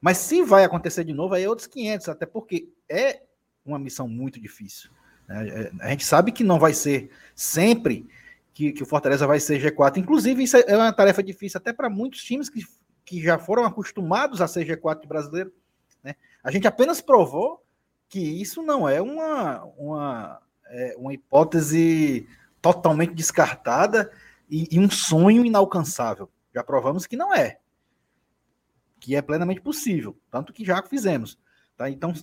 Mas 0.00 0.18
se 0.18 0.42
vai 0.42 0.64
acontecer 0.64 1.04
de 1.04 1.12
novo, 1.12 1.34
aí 1.34 1.44
é 1.44 1.48
outros 1.48 1.68
500, 1.68 2.08
até 2.08 2.26
porque 2.26 2.68
é 2.88 3.22
uma 3.64 3.78
missão 3.78 4.08
muito 4.08 4.40
difícil. 4.40 4.90
Né? 5.28 5.48
É, 5.48 5.72
a 5.80 5.90
gente 5.90 6.04
sabe 6.04 6.32
que 6.32 6.42
não 6.42 6.58
vai 6.58 6.74
ser 6.74 7.10
sempre 7.34 8.08
que, 8.52 8.72
que 8.72 8.82
o 8.82 8.86
Fortaleza 8.86 9.26
vai 9.26 9.38
ser 9.38 9.60
G4. 9.62 9.98
Inclusive, 9.98 10.42
isso 10.42 10.56
é 10.56 10.76
uma 10.76 10.92
tarefa 10.92 11.22
difícil 11.22 11.58
até 11.58 11.72
para 11.72 11.88
muitos 11.88 12.22
times 12.24 12.50
que 12.50 12.62
que 13.04 13.20
já 13.20 13.38
foram 13.38 13.64
acostumados 13.64 14.40
a 14.40 14.48
ser 14.48 14.66
G4 14.66 15.06
brasileiro. 15.06 15.52
Né? 16.02 16.14
A 16.42 16.50
gente 16.50 16.66
apenas 16.66 17.00
provou 17.00 17.62
que 18.08 18.20
isso 18.20 18.62
não 18.62 18.88
é 18.88 19.00
uma, 19.00 19.64
uma, 19.76 20.42
é, 20.66 20.94
uma 20.96 21.12
hipótese 21.14 22.26
totalmente 22.62 23.12
descartada 23.12 24.10
e, 24.48 24.68
e, 24.70 24.78
um 24.78 24.88
sonho 24.88 25.44
inalcançável. 25.44 26.30
Já 26.54 26.62
provamos 26.62 27.06
que 27.06 27.16
não 27.16 27.34
é. 27.34 27.58
Que 29.00 29.16
é 29.16 29.20
plenamente 29.20 29.60
possível. 29.60 30.16
Tanto 30.30 30.52
que 30.52 30.64
já 30.64 30.80
fizemos. 30.82 31.38
Tá? 31.76 31.90
Então, 31.90 32.14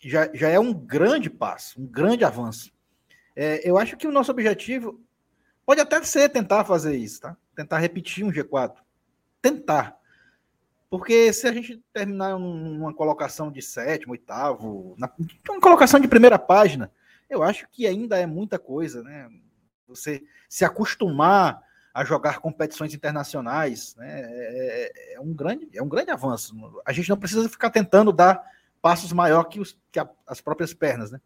já, 0.00 0.28
já 0.34 0.48
é 0.48 0.58
um 0.58 0.74
grande 0.74 1.30
passo, 1.30 1.80
um 1.80 1.86
grande 1.86 2.24
avanço. 2.24 2.72
É, 3.34 3.68
eu 3.68 3.78
acho 3.78 3.96
que 3.96 4.06
o 4.06 4.12
nosso 4.12 4.32
objetivo 4.32 5.00
pode 5.64 5.80
até 5.80 6.02
ser 6.02 6.28
tentar 6.30 6.64
fazer 6.64 6.96
isso, 6.96 7.20
tá? 7.20 7.36
Tentar 7.54 7.78
repetir 7.78 8.24
um 8.24 8.32
G4. 8.32 8.76
Tentar. 9.40 9.96
Porque 10.88 11.32
se 11.32 11.46
a 11.46 11.52
gente 11.52 11.82
terminar 11.92 12.36
uma 12.36 12.94
colocação 12.94 13.50
de 13.50 13.60
sétimo, 13.60 14.12
oitavo, 14.12 14.94
na, 14.96 15.12
uma 15.48 15.60
colocação 15.60 16.00
de 16.00 16.08
primeira 16.08 16.38
página, 16.38 16.90
eu 17.28 17.42
acho 17.42 17.68
que 17.70 17.86
ainda 17.86 18.18
é 18.18 18.24
muita 18.24 18.58
coisa, 18.58 19.02
né? 19.02 19.28
Você 19.88 20.24
se 20.48 20.64
acostumar 20.64 21.62
a 21.94 22.04
jogar 22.04 22.40
competições 22.40 22.92
internacionais, 22.92 23.94
né? 23.96 24.20
É, 24.20 25.12
é, 25.12 25.14
é 25.14 25.20
um 25.20 25.32
grande, 25.32 25.68
é 25.72 25.82
um 25.82 25.88
grande 25.88 26.10
avanço. 26.10 26.54
A 26.84 26.92
gente 26.92 27.08
não 27.08 27.16
precisa 27.16 27.48
ficar 27.48 27.70
tentando 27.70 28.12
dar 28.12 28.44
passos 28.82 29.12
maior 29.12 29.44
que, 29.44 29.58
os, 29.58 29.78
que 29.90 29.98
a, 29.98 30.08
as 30.26 30.40
próprias 30.40 30.74
pernas, 30.74 31.10
né? 31.10 31.20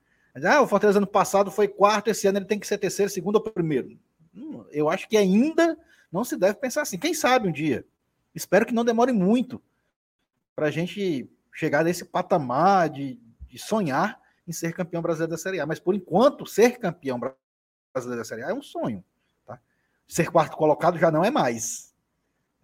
Ah, 0.45 0.63
o 0.63 0.69
Fortaleza 0.69 0.99
ano 0.99 1.07
passado 1.07 1.51
foi 1.51 1.67
quarto, 1.67 2.09
esse 2.09 2.27
ano 2.27 2.39
ele 2.39 2.45
tem 2.45 2.59
que 2.59 2.67
ser 2.67 2.79
terceiro, 2.79 3.11
segundo 3.11 3.37
ou 3.37 3.41
primeiro. 3.41 3.99
Hum, 4.35 4.65
eu 4.71 4.89
acho 4.89 5.09
que 5.09 5.17
ainda 5.17 5.77
não 6.11 6.25
se 6.25 6.37
deve 6.37 6.55
pensar 6.55 6.83
assim. 6.83 6.99
Quem 6.99 7.15
sabe 7.15 7.49
um 7.49 7.53
dia? 7.53 7.85
Espero 8.35 8.65
que 8.65 8.73
não 8.73 8.85
demore 8.85 9.13
muito 9.13 9.61
para 10.55 10.67
a 10.67 10.71
gente 10.71 11.29
chegar 11.53 11.85
nesse 11.85 12.05
patamar 12.05 12.89
de, 12.89 13.21
de, 13.49 13.59
sonhar 13.59 14.21
em 14.47 14.53
ser 14.53 14.73
campeão 14.73 15.03
brasileiro 15.03 15.33
da 15.33 15.39
Série 15.39 15.59
A. 15.61 15.67
Mas 15.67 15.81
por 15.81 15.95
enquanto, 15.95 16.47
ser 16.47 16.79
campeão 16.79 17.19
brasileiro 17.93 18.21
da 18.21 18.25
Série 18.25 18.43
A 18.43 18.51
é 18.51 18.55
um 18.55 18.63
sonho. 18.63 19.05
Tá? 19.47 19.59
Ser 20.07 20.31
quarto 20.31 20.57
colocado 20.57 20.99
já 20.99 21.11
não 21.11 21.25
é 21.25 21.31
mais. 21.31 21.95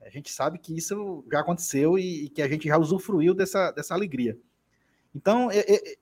A 0.03 0.09
gente 0.09 0.31
sabe 0.31 0.59
que 0.59 0.77
isso 0.77 1.25
já 1.31 1.41
aconteceu 1.41 1.99
e, 1.99 2.27
e 2.27 2.29
que 2.29 2.41
a 2.41 2.49
gente 2.49 2.69
já 2.69 2.79
usufruiu 2.79 3.35
dessa, 3.35 3.73
dessa 3.73 3.95
alegria. 3.95 4.39
Então, 5.15 5.51
é, 5.51 5.59
é, 5.59 5.97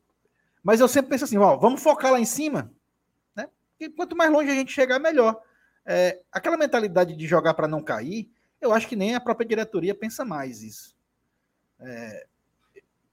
mas 0.62 0.80
eu 0.80 0.88
sempre 0.88 1.10
penso 1.10 1.24
assim: 1.24 1.38
ó, 1.38 1.56
vamos 1.56 1.82
focar 1.82 2.12
lá 2.12 2.20
em 2.20 2.24
cima, 2.26 2.70
né? 3.34 3.48
E 3.80 3.88
quanto 3.88 4.16
mais 4.16 4.30
longe 4.30 4.50
a 4.50 4.54
gente 4.54 4.72
chegar, 4.72 4.98
melhor. 4.98 5.40
É, 5.87 6.20
aquela 6.30 6.56
mentalidade 6.56 7.16
de 7.16 7.26
jogar 7.26 7.54
para 7.54 7.68
não 7.68 7.82
cair 7.82 8.30
eu 8.64 8.72
acho 8.72 8.88
que 8.88 8.96
nem 8.96 9.14
a 9.14 9.20
própria 9.20 9.46
diretoria 9.46 9.94
pensa 9.94 10.24
mais 10.24 10.62
isso. 10.62 10.96
É, 11.78 12.26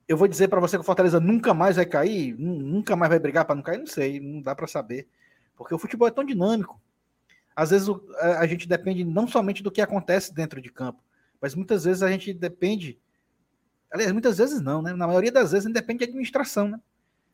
eu 0.07 0.15
vou 0.15 0.27
dizer 0.27 0.47
para 0.47 0.61
você 0.61 0.77
que 0.77 0.81
o 0.81 0.85
Fortaleza 0.85 1.19
nunca 1.19 1.53
mais 1.53 1.75
vai 1.75 1.85
cair, 1.85 2.33
nunca 2.39 2.95
mais 2.95 3.09
vai 3.09 3.19
brigar 3.19 3.45
para 3.45 3.55
não 3.55 3.61
cair, 3.61 3.79
não 3.79 3.87
sei, 3.87 4.19
não 4.19 4.41
dá 4.41 4.55
para 4.55 4.67
saber, 4.67 5.07
porque 5.61 5.75
o 5.75 5.79
futebol 5.79 6.07
é 6.07 6.11
tão 6.11 6.23
dinâmico. 6.23 6.81
Às 7.55 7.69
vezes 7.69 7.87
a 8.19 8.45
gente 8.47 8.67
depende 8.67 9.03
não 9.03 9.27
somente 9.27 9.61
do 9.61 9.71
que 9.71 9.81
acontece 9.81 10.33
dentro 10.33 10.61
de 10.61 10.71
campo, 10.71 11.03
mas 11.39 11.53
muitas 11.53 11.83
vezes 11.83 12.01
a 12.01 12.09
gente 12.09 12.33
depende, 12.33 12.97
aliás, 13.91 14.11
muitas 14.11 14.37
vezes 14.37 14.61
não, 14.61 14.81
né? 14.81 14.93
Na 14.93 15.07
maioria 15.07 15.31
das 15.31 15.51
vezes 15.51 15.65
a 15.65 15.69
gente 15.69 15.75
depende 15.75 15.99
de 15.99 16.05
administração, 16.05 16.67
né? 16.67 16.79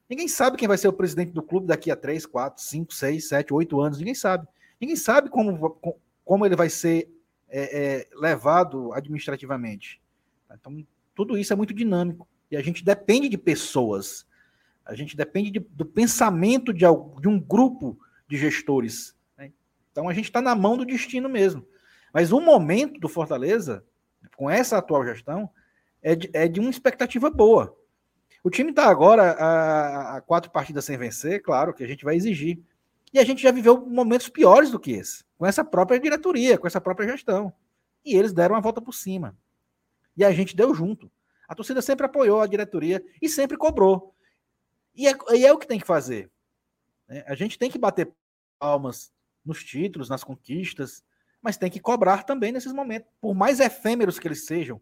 Ninguém 0.10 0.28
sabe 0.28 0.58
quem 0.58 0.68
vai 0.68 0.78
ser 0.78 0.88
o 0.88 0.94
presidente 0.94 1.32
do 1.32 1.44
clube 1.44 1.68
daqui 1.68 1.92
a 1.92 1.96
3, 1.96 2.26
4, 2.26 2.64
5, 2.64 2.94
6, 2.94 3.28
7, 3.28 3.54
8 3.54 3.82
anos, 3.82 3.98
ninguém 4.00 4.16
sabe. 4.16 4.48
Ninguém 4.80 4.96
sabe 4.96 5.30
como, 5.30 5.78
como 6.24 6.46
ele 6.46 6.56
vai 6.56 6.70
ser 6.70 7.10
é, 7.50 7.62
é, 7.62 8.08
levado 8.16 8.94
administrativamente. 8.94 10.02
Então, 10.52 10.86
tudo 11.14 11.38
isso 11.38 11.52
é 11.52 11.56
muito 11.56 11.74
dinâmico 11.74 12.28
e 12.50 12.56
a 12.56 12.62
gente 12.62 12.84
depende 12.84 13.28
de 13.28 13.38
pessoas. 13.38 14.26
A 14.86 14.96
gente 14.96 15.18
depende 15.18 15.52
de, 15.52 15.60
do 15.60 15.86
pensamento 15.86 16.74
de, 16.74 16.86
de, 17.20 17.28
um 17.28 17.40
grupo 17.40 18.00
de 18.28 18.38
gestores. 18.38 19.16
Né? 19.38 19.52
Então 19.92 20.10
a 20.10 20.14
gente 20.14 20.26
está 20.26 20.42
na 20.42 20.56
mão 20.56 20.78
do 20.78 20.86
destino 20.86 21.30
mesmo. 21.30 21.66
Mas 22.14 22.32
o 22.32 22.40
momento 22.40 23.00
do 23.00 23.10
Fortaleza, 23.10 23.86
com 24.36 24.50
essa 24.50 24.78
atual 24.78 25.06
gestão, 25.06 25.50
é 26.02 26.16
de, 26.16 26.30
é 26.34 26.48
de 26.48 26.60
uma 26.60 26.70
expectativa 26.70 27.30
boa. 27.30 27.78
O 28.44 28.50
time 28.50 28.70
está 28.70 28.86
agora 28.86 29.32
a, 29.34 30.18
a, 30.18 30.22
quatro 30.22 30.52
partidas 30.52 30.86
sem 30.86 30.98
vencer, 30.98 31.42
claro 31.42 31.74
que 31.74 31.84
a 31.84 31.88
gente 31.88 32.06
vai 32.06 32.16
exigir. 32.16 32.60
E 33.14 33.20
a 33.20 33.24
gente 33.26 33.42
já 33.42 33.52
viveu 33.52 33.86
momentos 33.86 34.30
piores 34.30 34.70
do 34.70 34.80
que 34.80 34.92
esse, 34.92 35.24
com 35.38 35.46
essa 35.46 35.64
própria 35.64 36.00
diretoria, 36.00 36.58
com 36.58 36.68
essa 36.68 36.80
própria 36.80 37.10
gestão. 37.10 37.52
E 38.06 38.16
eles 38.16 38.34
deram 38.34 38.56
a 38.56 38.60
volta 38.60 38.82
por 38.82 38.94
cima. 38.94 39.36
E 40.16 40.24
a 40.24 40.32
gente 40.32 40.56
deu 40.56 40.74
junto. 40.74 41.12
A 41.48 41.56
torcida 41.56 41.82
sempre 41.82 42.06
apoiou 42.06 42.42
a 42.42 42.48
diretoria 42.48 43.04
e 43.22 43.30
sempre 43.30 43.58
cobrou. 43.58 44.14
E 44.96 45.08
é, 45.08 45.14
e 45.34 45.46
é 45.46 45.54
o 45.54 45.58
que 45.58 45.68
tem 45.68 45.80
que 45.80 45.86
fazer. 45.86 46.30
Né? 47.08 47.24
A 47.28 47.36
gente 47.36 47.58
tem 47.58 47.70
que 47.70 47.78
bater 47.78 48.12
palmas 48.60 49.12
nos 49.46 49.64
títulos, 49.64 50.10
nas 50.10 50.24
conquistas, 50.24 51.04
mas 51.42 51.58
tem 51.58 51.70
que 51.70 51.80
cobrar 51.80 52.24
também 52.24 52.52
nesses 52.52 52.74
momentos, 52.74 53.10
por 53.22 53.34
mais 53.34 53.60
efêmeros 53.60 54.20
que 54.20 54.28
eles 54.28 54.46
sejam. 54.46 54.82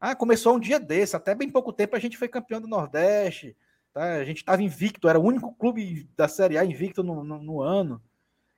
Ah, 0.00 0.16
começou 0.16 0.56
um 0.56 0.60
dia 0.60 0.80
desse, 0.80 1.14
até 1.14 1.34
bem 1.34 1.48
pouco 1.48 1.72
tempo 1.72 1.94
a 1.94 1.98
gente 1.98 2.18
foi 2.18 2.26
campeão 2.26 2.60
do 2.60 2.66
Nordeste, 2.66 3.56
tá? 3.92 4.14
a 4.14 4.24
gente 4.24 4.38
estava 4.38 4.62
invicto, 4.62 5.08
era 5.08 5.20
o 5.20 5.22
único 5.22 5.54
clube 5.54 6.08
da 6.16 6.26
Série 6.26 6.58
A 6.58 6.64
invicto 6.64 7.04
no, 7.04 7.22
no, 7.22 7.40
no, 7.40 7.60
ano, 7.60 8.02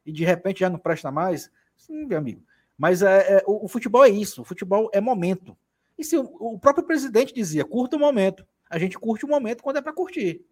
e 0.06 0.12
de 0.12 0.24
repente 0.24 0.60
já 0.60 0.70
não 0.70 0.78
presta 0.78 1.10
mais. 1.10 1.50
Sim, 1.76 2.06
meu 2.06 2.16
amigo. 2.16 2.42
Mas 2.78 3.02
é, 3.02 3.38
é 3.38 3.44
o, 3.46 3.66
o, 3.66 3.68
futebol 3.68 4.04
é 4.04 4.08
isso, 4.08 4.40
o 4.40 4.44
futebol 4.44 4.88
é 4.92 5.00
momento. 5.00 5.56
E 5.98 6.04
se 6.04 6.16
o, 6.16 6.22
o 6.22 6.58
próprio 6.58 6.86
presidente 6.86 7.34
dizia, 7.34 7.64
curta 7.64 7.96
o 7.96 8.00
momento, 8.00 8.46
a 8.70 8.78
gente 8.78 8.98
curte 8.98 9.26
o 9.26 9.28
momento 9.28 9.62
quando 9.62 9.76
é 9.76 9.82
para 9.82 9.92
curtir. 9.92 10.42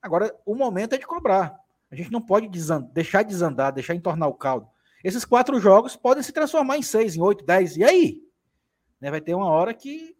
Agora, 0.00 0.32
o 0.46 0.54
momento 0.54 0.94
é 0.94 0.98
de 0.98 1.06
cobrar. 1.06 1.58
A 1.96 2.02
gente 2.02 2.12
não 2.12 2.20
pode 2.20 2.46
deixar 2.92 3.22
desandar, 3.22 3.72
deixar 3.72 3.94
entornar 3.94 4.28
o 4.28 4.34
caldo. 4.34 4.68
Esses 5.02 5.24
quatro 5.24 5.58
jogos 5.58 5.96
podem 5.96 6.22
se 6.22 6.30
transformar 6.30 6.76
em 6.76 6.82
seis, 6.82 7.16
em 7.16 7.22
oito, 7.22 7.42
dez. 7.42 7.74
E 7.78 7.82
aí? 7.82 8.22
Né, 9.00 9.10
vai 9.10 9.20
ter 9.20 9.34
uma 9.34 9.48
hora 9.48 9.72
que 9.72 10.14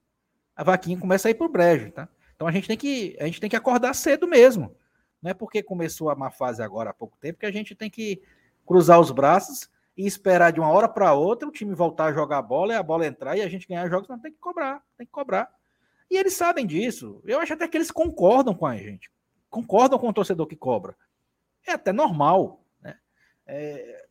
a 0.55 0.65
vaquinha 0.65 0.99
começa 0.99 1.29
a 1.29 1.31
ir 1.31 1.35
para 1.35 1.47
o 1.47 1.51
brejo, 1.51 1.93
tá? 1.93 2.09
Então 2.35 2.49
a 2.49 2.51
gente 2.51 2.67
tem 2.67 2.79
que 2.79 3.15
a 3.21 3.27
gente 3.27 3.41
tem 3.41 3.51
que 3.51 3.57
acordar 3.57 3.93
cedo 3.95 4.27
mesmo. 4.27 4.75
Não 5.21 5.33
é 5.33 5.35
porque 5.35 5.63
começou 5.63 6.09
a 6.09 6.15
má 6.15 6.31
fase 6.31 6.63
agora 6.63 6.91
há 6.91 6.95
pouco 6.95 7.19
tempo 7.19 7.39
que 7.39 7.47
a 7.47 7.53
gente 7.53 7.75
tem 7.75 7.91
que 7.91 8.23
cruzar 8.65 8.99
os 8.99 9.11
braços 9.11 9.69
e 9.95 10.07
esperar 10.07 10.53
de 10.53 10.61
uma 10.61 10.71
hora 10.71 10.89
para 10.89 11.13
outra 11.13 11.47
o 11.47 11.53
time 11.53 11.75
voltar 11.75 12.07
a 12.07 12.13
jogar 12.15 12.39
a 12.39 12.43
bola 12.43 12.73
e 12.73 12.77
a 12.77 12.83
bola 12.83 13.07
entrar 13.07 13.37
e 13.37 13.43
a 13.43 13.49
gente 13.49 13.69
ganhar 13.69 13.87
jogos, 13.91 14.09
não 14.09 14.19
tem 14.19 14.33
que 14.33 14.39
cobrar, 14.39 14.83
tem 14.97 15.07
que 15.07 15.13
cobrar. 15.13 15.51
E 16.11 16.17
eles 16.17 16.33
sabem 16.33 16.67
disso. 16.67 17.21
Eu 17.27 17.39
acho 17.39 17.53
até 17.53 17.69
que 17.69 17.77
eles 17.77 17.91
concordam 17.91 18.55
com 18.55 18.65
a 18.65 18.77
gente. 18.77 19.11
Concordam 19.51 19.99
com 19.99 20.09
o 20.09 20.13
torcedor 20.13 20.47
que 20.47 20.57
cobra. 20.57 20.97
É 21.67 21.73
até 21.73 21.93
normal, 21.93 22.65
né? 22.81 22.97
É, 23.47 24.07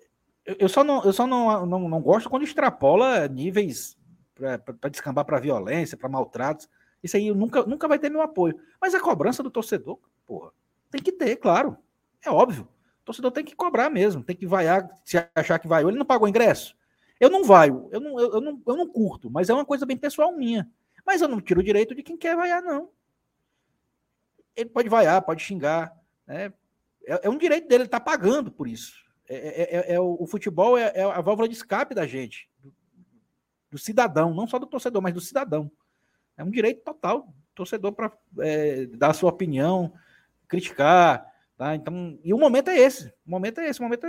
eu 0.46 0.70
só 0.70 0.84
não, 0.84 1.04
eu 1.04 1.14
só 1.14 1.26
não, 1.26 1.66
não, 1.66 1.90
não 1.90 2.02
gosto 2.02 2.30
quando 2.30 2.44
extrapola 2.44 3.28
níveis 3.28 3.98
para 4.36 4.90
descambar 4.90 5.26
para 5.26 5.40
violência, 5.40 5.98
para 5.98 6.10
maltratos. 6.10 6.70
Isso 7.02 7.18
aí 7.18 7.34
nunca, 7.34 7.64
nunca 7.64 7.88
vai 7.88 7.98
ter 7.98 8.10
meu 8.10 8.22
apoio. 8.22 8.60
Mas 8.80 8.94
a 8.94 9.00
cobrança 9.00 9.42
do 9.42 9.50
torcedor, 9.50 10.00
porra, 10.26 10.52
tem 10.92 11.02
que 11.02 11.12
ter, 11.12 11.36
claro. 11.38 11.78
É 12.24 12.30
óbvio. 12.30 12.68
O 13.02 13.06
torcedor 13.06 13.32
tem 13.32 13.46
que 13.46 13.56
cobrar 13.56 13.90
mesmo, 13.90 14.24
tem 14.24 14.36
que 14.36 14.46
vaiar, 14.46 14.90
se 15.04 15.18
achar 15.34 15.60
que 15.60 15.68
vai. 15.68 15.84
Ele 15.84 15.98
não 15.98 16.06
pagou 16.06 16.28
ingresso. 16.28 16.76
Eu 17.20 17.30
não 17.30 17.44
vaio, 17.44 17.88
eu 17.92 18.00
não, 18.00 18.20
eu, 18.20 18.34
eu, 18.34 18.42
não, 18.42 18.62
eu 18.68 18.76
não 18.76 18.88
curto, 18.88 19.32
mas 19.32 19.50
é 19.50 19.54
uma 19.54 19.66
coisa 19.66 19.86
bem 19.86 19.96
pessoal 19.96 20.36
minha. 20.36 20.70
Mas 21.06 21.22
eu 21.22 21.28
não 21.28 21.40
tiro 21.40 21.62
o 21.62 21.64
direito 21.64 21.96
de 21.96 22.04
quem 22.04 22.18
quer 22.18 22.36
vaiar, 22.36 22.62
não. 22.62 22.90
Ele 24.56 24.70
pode 24.70 24.90
vaiar, 24.90 25.22
pode 25.22 25.44
xingar. 25.44 25.96
Né? 26.28 26.52
É, 27.06 27.28
é 27.28 27.30
um 27.30 27.38
direito 27.38 27.68
dele, 27.68 27.84
ele 27.84 27.88
está 27.88 28.00
pagando 28.00 28.52
por 28.52 28.68
isso. 28.68 29.06
É, 29.28 29.36
é, 29.36 29.78
é, 29.78 29.94
é 29.94 30.00
o, 30.00 30.18
o, 30.20 30.28
futebol 30.28 30.78
é, 30.78 30.92
é, 30.96 31.04
a 31.04 31.22
válvula 31.22 31.48
de 31.48 31.56
escape 31.56 31.96
da 31.96 32.06
gente, 32.06 32.48
do 33.72 33.78
cidadão, 33.78 34.34
não 34.34 34.48
só 34.48 34.60
do 34.60 34.68
torcedor, 34.68 35.02
mas 35.02 35.14
do 35.14 35.22
cidadão. 35.22 35.72
É 36.38 36.44
um 36.44 36.52
direito 36.52 36.84
total 36.84 37.22
do 37.22 37.34
torcedor 37.56 37.94
para 37.94 38.12
é, 38.40 38.86
dar 38.88 39.12
a 39.12 39.14
sua 39.14 39.30
opinião, 39.30 39.94
criticar. 40.48 41.26
Tá? 41.58 41.76
Então, 41.76 42.20
e 42.24 42.34
o 42.34 42.38
momento 42.38 42.70
é 42.70 42.78
esse. 42.78 43.08
O 43.26 43.32
momento 43.32 43.60
é 43.60 43.70
esse. 43.70 43.80
O 43.80 43.84
momento 43.84 44.06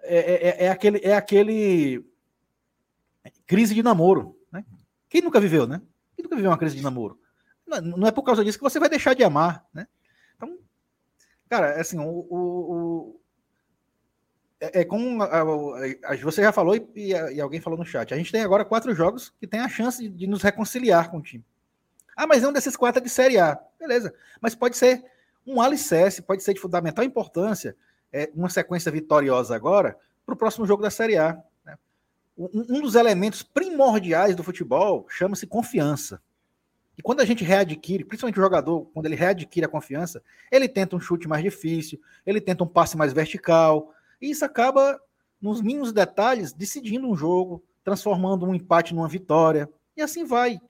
é, 0.00 0.66
é 0.66 0.68
aquele, 0.70 0.98
é 1.04 1.14
aquele 1.14 2.04
crise 3.46 3.74
de 3.74 3.82
namoro. 3.82 4.36
Né? 4.50 4.64
Quem 5.08 5.20
nunca 5.20 5.40
viveu, 5.40 5.66
né? 5.66 5.80
Quem 6.16 6.22
nunca 6.22 6.36
viveu 6.36 6.50
uma 6.50 6.58
crise 6.58 6.76
de 6.76 6.82
namoro? 6.82 7.20
Não, 7.66 7.80
não 7.80 8.06
é 8.08 8.10
por 8.10 8.22
causa 8.22 8.44
disso 8.44 8.58
que 8.58 8.64
você 8.64 8.80
vai 8.80 8.88
deixar 8.88 9.14
de 9.14 9.22
amar, 9.22 9.64
né? 9.72 9.86
Então, 10.36 10.58
cara, 11.50 11.80
assim, 11.80 11.98
o, 11.98 12.26
o, 12.30 13.20
é, 14.60 14.80
é 14.80 14.84
como 14.84 15.20
a, 15.22 15.40
a, 15.40 16.16
você 16.22 16.42
já 16.42 16.52
falou 16.52 16.76
e, 16.76 17.10
e, 17.34 17.40
alguém 17.40 17.60
falou 17.60 17.78
no 17.78 17.84
chat. 17.84 18.14
A 18.14 18.16
gente 18.16 18.30
tem 18.30 18.42
agora 18.42 18.64
quatro 18.64 18.94
jogos 18.94 19.34
que 19.40 19.46
tem 19.48 19.58
a 19.58 19.68
chance 19.68 20.08
de, 20.08 20.26
nos 20.28 20.42
reconciliar 20.42 21.10
com 21.10 21.18
o 21.18 21.22
time. 21.22 21.44
Ah, 22.16 22.26
mas 22.26 22.44
um 22.44 22.52
desses 22.52 22.76
quatro 22.76 23.00
é 23.00 23.04
de 23.04 23.10
Série 23.10 23.38
A. 23.38 23.58
Beleza. 23.78 24.14
Mas 24.40 24.54
pode 24.54 24.76
ser 24.76 25.02
um 25.44 25.60
alicerce, 25.60 26.22
pode 26.22 26.44
ser 26.44 26.54
de 26.54 26.60
fundamental 26.60 27.04
importância, 27.04 27.74
é, 28.12 28.30
uma 28.32 28.48
sequência 28.48 28.92
vitoriosa 28.92 29.56
agora, 29.56 29.98
para 30.24 30.34
o 30.34 30.38
próximo 30.38 30.66
jogo 30.66 30.82
da 30.82 30.90
Série 30.90 31.16
A. 31.16 31.42
Né? 31.64 31.76
Um, 32.38 32.76
um 32.76 32.80
dos 32.80 32.94
elementos 32.94 33.42
primordiais 33.42 34.36
do 34.36 34.44
futebol 34.44 35.04
chama-se 35.08 35.48
confiança. 35.48 36.22
E 36.98 37.02
quando 37.02 37.20
a 37.20 37.24
gente 37.24 37.44
readquire, 37.44 38.04
principalmente 38.04 38.38
o 38.38 38.42
jogador, 38.42 38.86
quando 38.92 39.06
ele 39.06 39.16
readquire 39.16 39.64
a 39.64 39.68
confiança, 39.68 40.22
ele 40.50 40.68
tenta 40.68 40.96
um 40.96 41.00
chute 41.00 41.26
mais 41.26 41.42
difícil, 41.42 42.00
ele 42.26 42.40
tenta 42.40 42.64
um 42.64 42.66
passe 42.66 42.96
mais 42.96 43.12
vertical, 43.12 43.94
e 44.20 44.30
isso 44.30 44.44
acaba, 44.44 45.00
nos 45.40 45.62
mínimos 45.62 45.92
detalhes, 45.92 46.52
decidindo 46.52 47.08
um 47.08 47.16
jogo, 47.16 47.64
transformando 47.82 48.46
um 48.46 48.54
empate 48.54 48.94
numa 48.94 49.08
vitória. 49.08 49.68
E 49.96 50.02
assim 50.02 50.24
vai. 50.24 50.60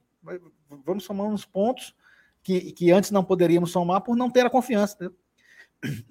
Vamos 0.85 1.03
somando 1.03 1.35
os 1.35 1.45
pontos 1.45 1.93
que, 2.41 2.71
que 2.71 2.91
antes 2.91 3.11
não 3.11 3.23
poderíamos 3.23 3.71
somar 3.71 4.01
por 4.01 4.15
não 4.15 4.29
ter 4.29 4.45
a 4.45 4.49
confiança. 4.49 4.97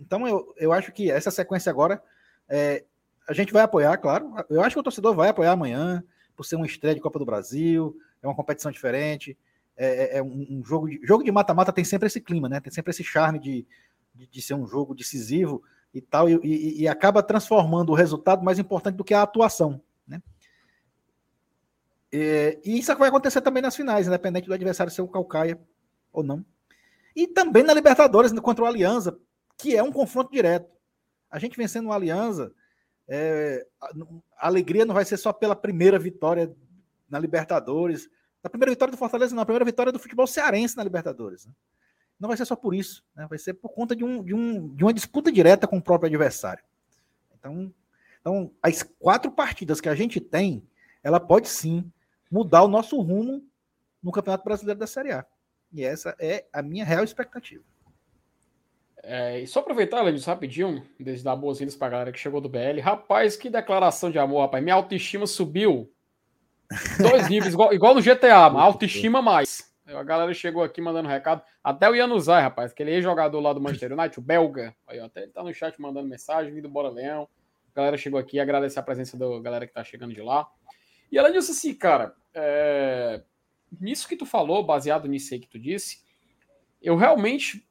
Então, 0.00 0.26
eu, 0.26 0.52
eu 0.56 0.72
acho 0.72 0.90
que 0.90 1.12
essa 1.12 1.30
sequência 1.30 1.70
agora, 1.70 2.02
é, 2.48 2.84
a 3.28 3.32
gente 3.32 3.52
vai 3.52 3.62
apoiar, 3.62 3.96
claro. 3.98 4.34
Eu 4.50 4.60
acho 4.60 4.74
que 4.74 4.80
o 4.80 4.82
torcedor 4.82 5.14
vai 5.14 5.28
apoiar 5.28 5.52
amanhã, 5.52 6.02
por 6.34 6.44
ser 6.44 6.56
uma 6.56 6.66
estreia 6.66 6.96
de 6.96 7.00
Copa 7.00 7.20
do 7.20 7.24
Brasil, 7.24 7.96
é 8.20 8.26
uma 8.26 8.34
competição 8.34 8.72
diferente. 8.72 9.38
É, 9.82 10.16
é, 10.16 10.18
é 10.18 10.22
um, 10.22 10.62
jogo 10.62 10.90
de 10.90 11.00
jogo 11.02 11.24
de 11.24 11.32
mata-mata 11.32 11.72
tem 11.72 11.84
sempre 11.84 12.06
esse 12.06 12.20
clima, 12.20 12.50
né? 12.50 12.60
Tem 12.60 12.70
sempre 12.70 12.90
esse 12.90 13.02
charme 13.02 13.38
de, 13.38 13.66
de, 14.14 14.26
de 14.26 14.42
ser 14.42 14.52
um 14.52 14.66
jogo 14.66 14.94
decisivo 14.94 15.62
e 15.94 16.02
tal, 16.02 16.28
e, 16.28 16.38
e, 16.44 16.82
e, 16.82 16.86
acaba 16.86 17.22
transformando 17.22 17.88
o 17.88 17.94
resultado 17.94 18.44
mais 18.44 18.58
importante 18.58 18.96
do 18.96 19.02
que 19.02 19.14
a 19.14 19.22
atuação. 19.22 19.80
Né? 20.06 20.22
E, 22.12 22.60
e 22.62 22.78
isso 22.78 22.94
vai 22.94 23.08
acontecer 23.08 23.40
também 23.40 23.62
nas 23.62 23.74
finais, 23.74 24.06
independente 24.06 24.46
do 24.46 24.52
adversário 24.52 24.92
ser 24.92 25.00
o 25.00 25.08
Calcaia 25.08 25.58
ou 26.12 26.22
não. 26.22 26.44
E 27.16 27.26
também 27.26 27.62
na 27.62 27.72
Libertadores 27.72 28.38
contra 28.38 28.62
o 28.62 28.66
Alianza, 28.66 29.18
que 29.56 29.74
é 29.74 29.82
um 29.82 29.90
confronto 29.90 30.30
direto. 30.30 30.70
A 31.30 31.38
gente 31.38 31.56
vencendo 31.56 31.88
o 31.88 31.92
Alianza, 31.92 32.52
é, 33.08 33.66
a 34.36 34.46
alegria 34.46 34.84
não 34.84 34.94
vai 34.94 35.06
ser 35.06 35.16
só 35.16 35.32
pela 35.32 35.56
primeira 35.56 35.98
vitória 35.98 36.54
na 37.08 37.18
Libertadores. 37.18 38.10
A 38.42 38.48
primeira 38.48 38.72
vitória 38.72 38.90
do 38.90 38.98
Fortaleza, 38.98 39.34
não, 39.34 39.42
a 39.42 39.46
primeira 39.46 39.64
vitória 39.64 39.92
do 39.92 39.98
futebol 39.98 40.26
cearense 40.26 40.76
na 40.76 40.84
Libertadores. 40.84 41.46
Né? 41.46 41.52
não 42.20 42.28
vai 42.28 42.36
ser 42.36 42.44
só 42.44 42.54
por 42.54 42.74
isso, 42.74 43.02
né? 43.16 43.26
vai 43.26 43.38
ser 43.38 43.54
por 43.54 43.70
conta 43.70 43.96
de, 43.96 44.04
um, 44.04 44.22
de, 44.22 44.34
um, 44.34 44.68
de 44.76 44.84
uma 44.84 44.92
disputa 44.92 45.32
direta 45.32 45.66
com 45.66 45.78
o 45.78 45.82
próprio 45.82 46.08
adversário. 46.08 46.62
Então, 47.38 47.72
então, 48.20 48.52
as 48.62 48.82
quatro 48.82 49.32
partidas 49.32 49.80
que 49.80 49.88
a 49.88 49.94
gente 49.94 50.20
tem, 50.20 50.62
ela 51.02 51.18
pode 51.18 51.48
sim 51.48 51.90
mudar 52.30 52.62
o 52.62 52.68
nosso 52.68 53.00
rumo 53.00 53.42
no 54.02 54.12
Campeonato 54.12 54.44
Brasileiro 54.44 54.78
da 54.78 54.86
Série 54.86 55.12
A. 55.12 55.24
E 55.72 55.82
essa 55.82 56.14
é 56.20 56.44
a 56.52 56.60
minha 56.60 56.84
real 56.84 57.02
expectativa. 57.02 57.64
É, 59.02 59.40
e 59.40 59.46
só 59.46 59.60
aproveitar, 59.60 60.02
Lenilson, 60.02 60.30
rapidinho, 60.30 60.86
desde 60.98 61.24
dar 61.24 61.34
boas-vindas 61.34 61.74
pra 61.74 61.88
galera 61.88 62.12
que 62.12 62.18
chegou 62.18 62.42
do 62.42 62.50
BL. 62.50 62.80
Rapaz, 62.82 63.34
que 63.34 63.48
declaração 63.48 64.10
de 64.10 64.18
amor, 64.18 64.42
rapaz. 64.42 64.62
Minha 64.62 64.74
autoestima 64.74 65.26
subiu 65.26 65.90
dois 66.98 67.28
níveis, 67.28 67.52
igual, 67.52 67.72
igual 67.72 67.94
no 67.94 68.02
GTA, 68.02 68.36
autoestima 68.36 69.20
mais. 69.20 69.70
A 69.86 70.02
galera 70.04 70.32
chegou 70.32 70.62
aqui 70.62 70.80
mandando 70.80 71.08
recado. 71.08 71.42
Até 71.64 71.90
o 71.90 71.96
Januzaj, 71.96 72.42
rapaz, 72.42 72.70
aquele 72.70 72.92
ex-jogador 72.92 73.40
lá 73.40 73.52
do 73.52 73.60
Manchester 73.60 73.92
United, 73.92 74.18
o 74.18 74.22
belga. 74.22 74.74
Aí, 74.86 75.00
até 75.00 75.22
ele 75.22 75.32
tá 75.32 75.42
no 75.42 75.52
chat 75.52 75.80
mandando 75.80 76.08
mensagem, 76.08 76.54
vindo 76.54 76.68
Bora 76.68 76.88
Leão. 76.88 77.28
A 77.72 77.76
galera 77.76 77.96
chegou 77.96 78.18
aqui, 78.18 78.38
agradecer 78.38 78.78
a 78.78 78.82
presença 78.82 79.16
da 79.16 79.26
galera 79.40 79.66
que 79.66 79.72
tá 79.72 79.82
chegando 79.82 80.14
de 80.14 80.22
lá. 80.22 80.48
E 81.10 81.18
ela 81.18 81.32
disse 81.32 81.50
assim, 81.50 81.74
cara, 81.74 82.14
é... 82.32 83.22
nisso 83.80 84.08
que 84.08 84.16
tu 84.16 84.24
falou, 84.24 84.64
baseado 84.64 85.08
nisso 85.08 85.34
aí 85.34 85.40
que 85.40 85.48
tu 85.48 85.58
disse, 85.58 86.04
eu 86.80 86.94
realmente 86.94 87.66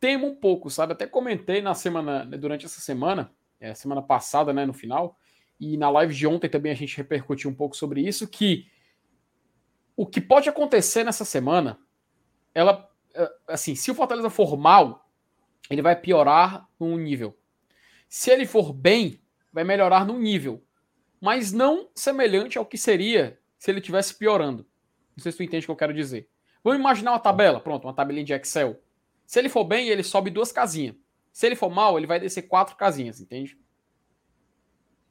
temo 0.00 0.26
um 0.26 0.34
pouco, 0.34 0.70
sabe? 0.70 0.92
Até 0.92 1.06
comentei 1.06 1.60
na 1.60 1.74
semana, 1.74 2.24
durante 2.24 2.66
essa 2.66 2.80
semana, 2.80 3.32
é, 3.60 3.74
semana 3.74 4.02
passada, 4.02 4.52
né, 4.52 4.64
no 4.64 4.72
final, 4.72 5.16
e 5.60 5.76
na 5.76 5.90
live 5.90 6.14
de 6.14 6.26
ontem 6.26 6.48
também 6.48 6.72
a 6.72 6.76
gente 6.76 6.96
repercutiu 6.96 7.50
um 7.50 7.54
pouco 7.54 7.76
sobre 7.76 8.00
isso, 8.00 8.26
que 8.26 8.66
o 9.94 10.06
que 10.06 10.20
pode 10.20 10.48
acontecer 10.48 11.04
nessa 11.04 11.24
semana, 11.24 11.78
ela, 12.54 12.90
é, 13.14 13.30
assim, 13.46 13.74
se 13.74 13.90
o 13.90 13.94
Fortaleza 13.94 14.30
for 14.30 14.56
mal, 14.56 15.06
ele 15.68 15.82
vai 15.82 15.94
piorar 15.94 16.66
num 16.80 16.96
nível. 16.96 17.38
Se 18.08 18.30
ele 18.30 18.46
for 18.46 18.72
bem, 18.72 19.20
vai 19.52 19.62
melhorar 19.62 20.06
num 20.06 20.18
nível, 20.18 20.64
mas 21.20 21.52
não 21.52 21.90
semelhante 21.94 22.56
ao 22.56 22.64
que 22.64 22.78
seria 22.78 23.38
se 23.58 23.70
ele 23.70 23.82
tivesse 23.82 24.14
piorando. 24.14 24.66
Não 25.14 25.22
sei 25.22 25.32
se 25.32 25.38
tu 25.38 25.44
entende 25.44 25.64
o 25.64 25.66
que 25.66 25.72
eu 25.72 25.76
quero 25.76 25.92
dizer. 25.92 26.28
Vamos 26.64 26.80
imaginar 26.80 27.12
uma 27.12 27.20
tabela, 27.20 27.60
pronto, 27.60 27.84
uma 27.86 27.94
tabelinha 27.94 28.24
de 28.24 28.32
Excel. 28.32 28.82
Se 29.26 29.38
ele 29.38 29.50
for 29.50 29.64
bem, 29.64 29.88
ele 29.88 30.02
sobe 30.02 30.30
duas 30.30 30.50
casinhas. 30.50 30.96
Se 31.30 31.46
ele 31.46 31.56
for 31.56 31.70
mal, 31.70 31.98
ele 31.98 32.06
vai 32.06 32.18
descer 32.18 32.42
quatro 32.42 32.74
casinhas, 32.76 33.20
entende? 33.20 33.58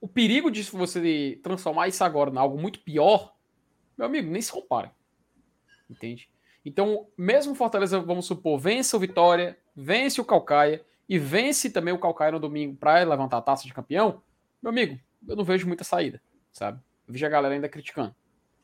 O 0.01 0.07
perigo 0.07 0.49
de 0.49 0.63
você 0.63 1.39
transformar 1.43 1.87
isso 1.87 2.03
agora 2.03 2.31
em 2.31 2.37
algo 2.37 2.59
muito 2.59 2.79
pior, 2.79 3.35
meu 3.97 4.07
amigo, 4.07 4.31
nem 4.31 4.41
se 4.41 4.51
compara. 4.51 4.91
Entende? 5.89 6.29
Então, 6.65 7.07
mesmo 7.17 7.55
Fortaleza, 7.55 7.99
vamos 7.99 8.25
supor, 8.25 8.59
vence 8.59 8.95
o 8.95 8.99
Vitória, 8.99 9.57
vence 9.75 10.21
o 10.21 10.25
Calcaia 10.25 10.85
e 11.07 11.17
vence 11.17 11.69
também 11.69 11.93
o 11.93 11.99
Calcaia 11.99 12.31
no 12.31 12.39
domingo 12.39 12.75
para 12.75 13.03
levantar 13.03 13.37
a 13.37 13.41
taça 13.41 13.65
de 13.65 13.73
campeão, 13.73 14.21
meu 14.61 14.69
amigo, 14.71 14.99
eu 15.27 15.35
não 15.35 15.43
vejo 15.43 15.67
muita 15.67 15.83
saída, 15.83 16.21
sabe? 16.51 16.79
Eu 17.07 17.13
vejo 17.13 17.25
a 17.25 17.29
galera 17.29 17.55
ainda 17.55 17.69
criticando. 17.69 18.13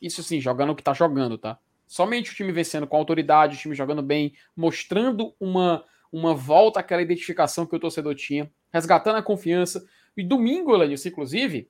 Isso 0.02 0.22
sim, 0.22 0.40
jogando 0.42 0.72
o 0.72 0.76
que 0.76 0.84
tá 0.84 0.94
jogando, 0.94 1.38
tá? 1.38 1.58
Somente 1.88 2.32
o 2.32 2.36
time 2.36 2.52
vencendo 2.52 2.86
com 2.86 2.98
autoridade, 2.98 3.56
o 3.56 3.60
time 3.60 3.76
jogando 3.76 4.02
bem, 4.02 4.34
mostrando 4.56 5.34
uma, 5.40 5.86
uma 6.12 6.34
volta 6.34 6.80
àquela 6.80 7.02
identificação 7.02 7.66
que 7.66 7.76
o 7.76 7.80
torcedor 7.80 8.16
tinha, 8.16 8.52
resgatando 8.72 9.18
a 9.18 9.24
confiança. 9.24 9.88
E 10.18 10.24
domingo, 10.24 10.74
Elenilson, 10.74 11.10
inclusive, 11.10 11.70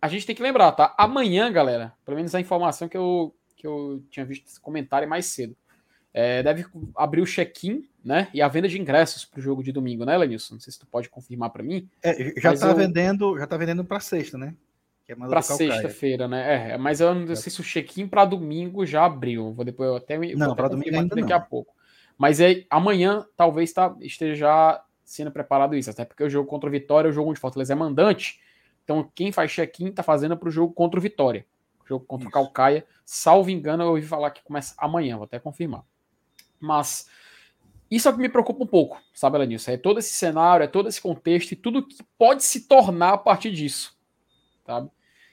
a 0.00 0.08
gente 0.08 0.26
tem 0.26 0.34
que 0.34 0.42
lembrar, 0.42 0.72
tá? 0.72 0.94
Amanhã, 0.98 1.50
galera, 1.50 1.92
pelo 2.04 2.16
menos 2.16 2.34
a 2.34 2.40
informação 2.40 2.88
que 2.88 2.96
eu, 2.96 3.34
que 3.56 3.66
eu 3.66 4.02
tinha 4.10 4.24
visto 4.24 4.46
esse 4.46 4.60
comentário 4.60 5.08
mais 5.08 5.26
cedo. 5.26 5.56
É, 6.12 6.42
deve 6.42 6.64
abrir 6.96 7.20
o 7.20 7.26
check-in, 7.26 7.86
né? 8.02 8.28
E 8.32 8.40
a 8.40 8.48
venda 8.48 8.68
de 8.68 8.80
ingressos 8.80 9.24
para 9.24 9.38
o 9.38 9.42
jogo 9.42 9.62
de 9.62 9.70
domingo, 9.70 10.04
né, 10.04 10.16
Lenilson? 10.16 10.54
Não 10.54 10.60
sei 10.60 10.72
se 10.72 10.78
tu 10.78 10.86
pode 10.86 11.10
confirmar 11.10 11.50
para 11.50 11.62
mim. 11.62 11.88
É, 12.02 12.40
já 12.40 12.54
está 12.54 12.68
eu... 12.68 12.74
vendendo, 12.74 13.38
já 13.38 13.46
tá 13.46 13.56
vendendo 13.56 13.84
para 13.84 14.00
sexta, 14.00 14.38
né? 14.38 14.54
É 15.08 15.14
para 15.14 15.42
sexta-feira, 15.42 16.26
né? 16.26 16.72
É, 16.72 16.78
mas 16.78 17.00
eu 17.00 17.14
não 17.14 17.36
sei 17.36 17.52
se 17.52 17.60
o 17.60 17.64
check-in 17.64 18.08
para 18.08 18.24
domingo 18.24 18.84
já 18.84 19.04
abriu. 19.04 19.52
Vou 19.52 19.64
depois 19.64 19.88
eu 19.88 19.96
até 19.96 20.18
não 20.34 20.56
para 20.56 20.68
domingo 20.68 20.96
ainda 20.96 21.14
daqui 21.14 21.30
não. 21.30 21.36
a 21.36 21.40
pouco. 21.40 21.74
Mas 22.18 22.40
é 22.40 22.64
amanhã 22.68 23.24
talvez 23.36 23.72
tá, 23.72 23.94
esteja 24.00 24.82
sendo 25.06 25.30
preparado 25.30 25.76
isso, 25.76 25.88
até 25.88 26.04
porque 26.04 26.24
o 26.24 26.28
jogo 26.28 26.48
contra 26.48 26.68
o 26.68 26.72
Vitória, 26.72 27.08
o 27.08 27.12
jogo 27.12 27.32
de 27.32 27.38
Fortaleza 27.38 27.72
é 27.72 27.76
mandante. 27.76 28.40
Então 28.82 29.08
quem 29.14 29.30
faz 29.30 29.52
check-in 29.52 29.92
tá 29.92 30.02
fazendo 30.02 30.36
para 30.36 30.48
o 30.48 30.52
jogo 30.52 30.74
contra 30.74 30.98
o 30.98 31.02
Vitória. 31.02 31.46
O 31.84 31.88
jogo 31.88 32.04
contra 32.04 32.28
isso. 32.28 32.30
o 32.30 32.32
Calcaia, 32.32 32.84
salvo 33.04 33.48
engano, 33.48 33.84
eu 33.84 33.90
ouvi 33.90 34.02
falar 34.02 34.32
que 34.32 34.42
começa 34.42 34.74
amanhã, 34.76 35.16
vou 35.16 35.24
até 35.24 35.38
confirmar. 35.38 35.84
Mas 36.58 37.08
isso 37.88 38.08
é 38.08 38.10
o 38.10 38.14
que 38.14 38.20
me 38.20 38.28
preocupa 38.28 38.64
um 38.64 38.66
pouco, 38.66 39.00
sabe, 39.14 39.36
Elenilson? 39.36 39.70
É 39.70 39.76
todo 39.76 40.00
esse 40.00 40.12
cenário, 40.12 40.64
é 40.64 40.66
todo 40.66 40.88
esse 40.88 41.00
contexto 41.00 41.52
e 41.52 41.56
tudo 41.56 41.86
que 41.86 42.02
pode 42.18 42.42
se 42.42 42.66
tornar 42.66 43.12
a 43.12 43.18
partir 43.18 43.52
disso, 43.52 43.96
sabe? 44.66 44.90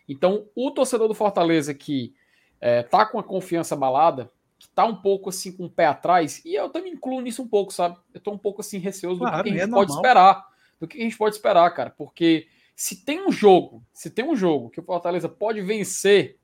Então, 0.08 0.48
o 0.56 0.70
torcedor 0.70 1.08
do 1.08 1.16
Fortaleza 1.16 1.74
que 1.74 2.14
é, 2.62 2.84
tá 2.84 3.06
com 3.08 3.18
a 3.18 3.24
confiança 3.24 3.74
abalada, 3.74 4.32
que 4.64 4.70
tá 4.70 4.86
um 4.86 4.96
pouco 4.96 5.30
assim 5.30 5.52
com 5.52 5.66
o 5.66 5.70
pé 5.70 5.86
atrás, 5.86 6.42
e 6.46 6.56
eu 6.56 6.70
também 6.70 6.94
incluo 6.94 7.20
nisso 7.20 7.44
um 7.44 7.48
pouco, 7.48 7.74
sabe? 7.74 7.98
Eu 8.14 8.22
tô 8.22 8.32
um 8.32 8.38
pouco 8.38 8.62
assim 8.62 8.78
receoso 8.78 9.20
claro, 9.20 9.38
do 9.38 9.44
que 9.44 9.50
a 9.50 9.54
gente 9.54 9.70
é 9.70 9.74
pode 9.74 9.92
esperar. 9.92 10.48
Do 10.80 10.88
que 10.88 10.98
a 10.98 11.04
gente 11.04 11.18
pode 11.18 11.36
esperar, 11.36 11.70
cara. 11.72 11.90
Porque 11.90 12.48
se 12.74 13.04
tem 13.04 13.28
um 13.28 13.32
jogo, 13.32 13.84
se 13.92 14.10
tem 14.10 14.24
um 14.24 14.38
jogo 14.38 14.70
que 14.70 14.80
o 14.80 14.84
Fortaleza 14.84 15.28
pode 15.28 15.60
vencer, 15.62 16.40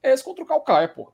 é 0.00 0.12
esse 0.12 0.22
contra 0.22 0.44
o 0.44 0.46
Calcaia, 0.46 0.86
pô. 0.86 1.12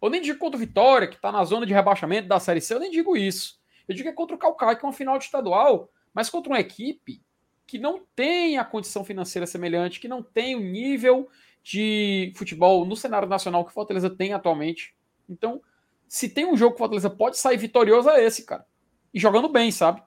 Eu 0.00 0.08
nem 0.08 0.22
digo 0.22 0.38
contra 0.38 0.56
o 0.56 0.60
Vitória, 0.60 1.06
que 1.06 1.20
tá 1.20 1.30
na 1.30 1.44
zona 1.44 1.66
de 1.66 1.74
rebaixamento 1.74 2.26
da 2.26 2.40
Série 2.40 2.62
C, 2.62 2.72
eu 2.72 2.80
nem 2.80 2.90
digo 2.90 3.14
isso. 3.14 3.60
Eu 3.86 3.94
digo 3.94 4.08
que 4.08 4.12
é 4.12 4.16
contra 4.16 4.34
o 4.34 4.38
Calcaia, 4.38 4.74
que 4.74 4.84
é 4.84 4.88
uma 4.88 4.94
final 4.94 5.18
de 5.18 5.24
estadual, 5.24 5.90
mas 6.14 6.30
contra 6.30 6.50
uma 6.50 6.58
equipe 6.58 7.22
que 7.66 7.78
não 7.78 8.02
tem 8.16 8.56
a 8.56 8.64
condição 8.64 9.04
financeira 9.04 9.46
semelhante, 9.46 10.00
que 10.00 10.08
não 10.08 10.22
tem 10.22 10.56
o 10.56 10.60
nível 10.60 11.28
de 11.62 12.32
futebol 12.34 12.86
no 12.86 12.96
cenário 12.96 13.28
nacional 13.28 13.62
que 13.62 13.70
o 13.70 13.74
Fortaleza 13.74 14.08
tem 14.08 14.32
atualmente. 14.32 14.94
Então, 15.30 15.62
se 16.08 16.28
tem 16.28 16.44
um 16.44 16.56
jogo 16.56 16.72
que 16.72 16.76
o 16.76 16.78
Fortaleza 16.78 17.08
pode 17.08 17.38
sair 17.38 17.56
vitorioso, 17.56 18.10
é 18.10 18.22
esse, 18.22 18.44
cara. 18.44 18.66
E 19.14 19.20
jogando 19.20 19.48
bem, 19.48 19.70
sabe? 19.70 20.02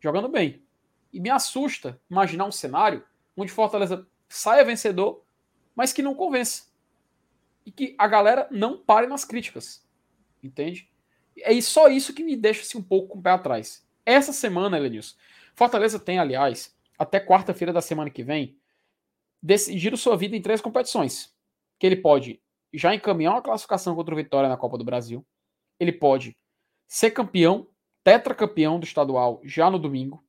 Jogando 0.00 0.28
bem. 0.28 0.62
E 1.12 1.20
me 1.20 1.30
assusta 1.30 2.00
imaginar 2.10 2.44
um 2.44 2.52
cenário 2.52 3.04
onde 3.36 3.52
Fortaleza 3.52 4.06
saia 4.28 4.64
vencedor, 4.64 5.24
mas 5.74 5.92
que 5.92 6.02
não 6.02 6.14
convence. 6.14 6.64
E 7.64 7.70
que 7.70 7.94
a 7.96 8.08
galera 8.08 8.48
não 8.50 8.76
pare 8.76 9.06
nas 9.06 9.24
críticas. 9.24 9.86
Entende? 10.42 10.90
É 11.38 11.58
só 11.60 11.88
isso 11.88 12.12
que 12.12 12.24
me 12.24 12.36
deixa 12.36 12.62
assim, 12.62 12.78
um 12.78 12.82
pouco 12.82 13.10
com 13.10 13.18
o 13.20 13.22
pé 13.22 13.30
atrás. 13.30 13.86
Essa 14.04 14.32
semana, 14.32 14.76
Elenilson, 14.76 15.16
Fortaleza 15.54 15.98
tem, 15.98 16.18
aliás, 16.18 16.76
até 16.98 17.18
quarta-feira 17.18 17.72
da 17.72 17.80
semana 17.80 18.10
que 18.10 18.22
vem, 18.22 18.58
decidir 19.40 19.96
sua 19.96 20.16
vida 20.16 20.36
em 20.36 20.42
três 20.42 20.60
competições. 20.60 21.32
Que 21.78 21.86
ele 21.86 21.96
pode 21.96 22.40
já 22.76 22.94
encaminhar 22.94 23.34
uma 23.34 23.42
classificação 23.42 23.94
contra 23.94 24.14
o 24.14 24.16
Vitória 24.16 24.48
na 24.48 24.56
Copa 24.56 24.78
do 24.78 24.84
Brasil. 24.84 25.24
Ele 25.78 25.92
pode 25.92 26.36
ser 26.86 27.10
campeão, 27.10 27.68
tetracampeão 28.02 28.78
do 28.78 28.84
estadual 28.84 29.40
já 29.44 29.70
no 29.70 29.78
domingo. 29.78 30.24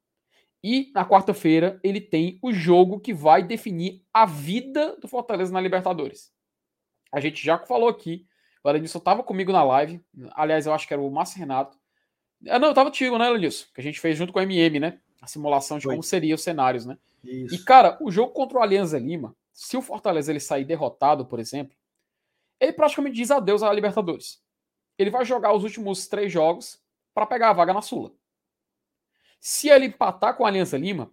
E 0.64 0.92
na 0.94 1.08
quarta-feira 1.08 1.80
ele 1.84 2.02
tem 2.02 2.40
o 2.42 2.52
jogo 2.52 3.00
que 3.00 3.14
vai 3.14 3.44
definir 3.44 4.04
a 4.14 4.26
vida 4.26 4.96
do 4.98 5.08
Fortaleza 5.08 5.54
na 5.54 5.62
Libertadores. 5.62 6.32
A 7.12 7.20
gente 7.20 7.44
já 7.44 7.58
falou 7.60 7.88
aqui, 7.88 8.26
o 8.64 8.70
Elenilson 8.70 8.98
estava 8.98 9.24
comigo 9.24 9.52
na 9.52 9.64
live. 9.64 10.04
Aliás, 10.32 10.66
eu 10.66 10.74
acho 10.74 10.88
que 10.88 10.94
era 10.94 11.02
o 11.02 11.12
Márcio 11.12 11.38
Renato. 11.38 11.78
Ah, 12.48 12.58
não, 12.58 12.70
eu 12.70 12.72
estava 12.72 12.90
contigo, 12.90 13.18
né, 13.18 13.28
Elenilson? 13.28 13.68
Que 13.74 13.82
a 13.82 13.84
gente 13.84 14.00
fez 14.00 14.18
junto 14.18 14.34
com 14.34 14.40
o 14.40 14.42
MM, 14.42 14.80
né? 14.80 15.00
a 15.26 15.28
simulação 15.28 15.80
de 15.80 15.88
como 15.88 16.04
seriam 16.04 16.36
os 16.36 16.44
cenários, 16.44 16.86
né? 16.86 16.98
Isso. 17.24 17.56
E, 17.56 17.58
cara, 17.58 17.98
o 18.00 18.12
jogo 18.12 18.32
contra 18.32 18.60
o 18.60 18.62
Alianza 18.62 19.00
Lima, 19.00 19.36
se 19.52 19.76
o 19.76 19.82
Fortaleza 19.82 20.32
ele 20.32 20.40
sair 20.40 20.64
derrotado, 20.64 21.26
por 21.26 21.40
exemplo, 21.40 21.76
ele 22.60 22.74
praticamente 22.74 23.16
diz 23.16 23.32
adeus 23.32 23.64
à 23.64 23.72
Libertadores. 23.72 24.44
Ele 24.98 25.10
vai 25.10 25.26
jogar 25.26 25.54
os 25.54 25.64
últimos 25.64 26.08
três 26.08 26.32
jogos 26.32 26.82
para 27.14 27.26
pegar 27.26 27.50
a 27.50 27.54
vaga 27.54 27.74
na 27.74 27.82
Sula. 27.82 28.12
Se 29.40 29.70
ele 29.70 29.86
empatar 29.86 30.36
com 30.36 30.46
a 30.46 30.48
Alianza 30.48 30.78
Lima, 30.78 31.12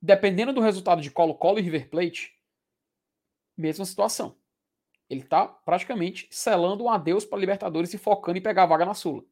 dependendo 0.00 0.52
do 0.52 0.60
resultado 0.60 1.00
de 1.00 1.10
Colo-Colo 1.10 1.58
e 1.58 1.62
River 1.62 1.88
Plate, 1.88 2.38
mesma 3.56 3.84
situação. 3.84 4.36
Ele 5.08 5.22
está 5.22 5.46
praticamente 5.46 6.28
selando 6.30 6.84
um 6.84 6.90
adeus 6.90 7.24
para 7.24 7.38
Libertadores 7.38 7.92
e 7.92 7.98
focando 7.98 8.38
em 8.38 8.42
pegar 8.42 8.62
a 8.62 8.66
vaga 8.66 8.86
na 8.86 8.94
Sula 8.94 9.24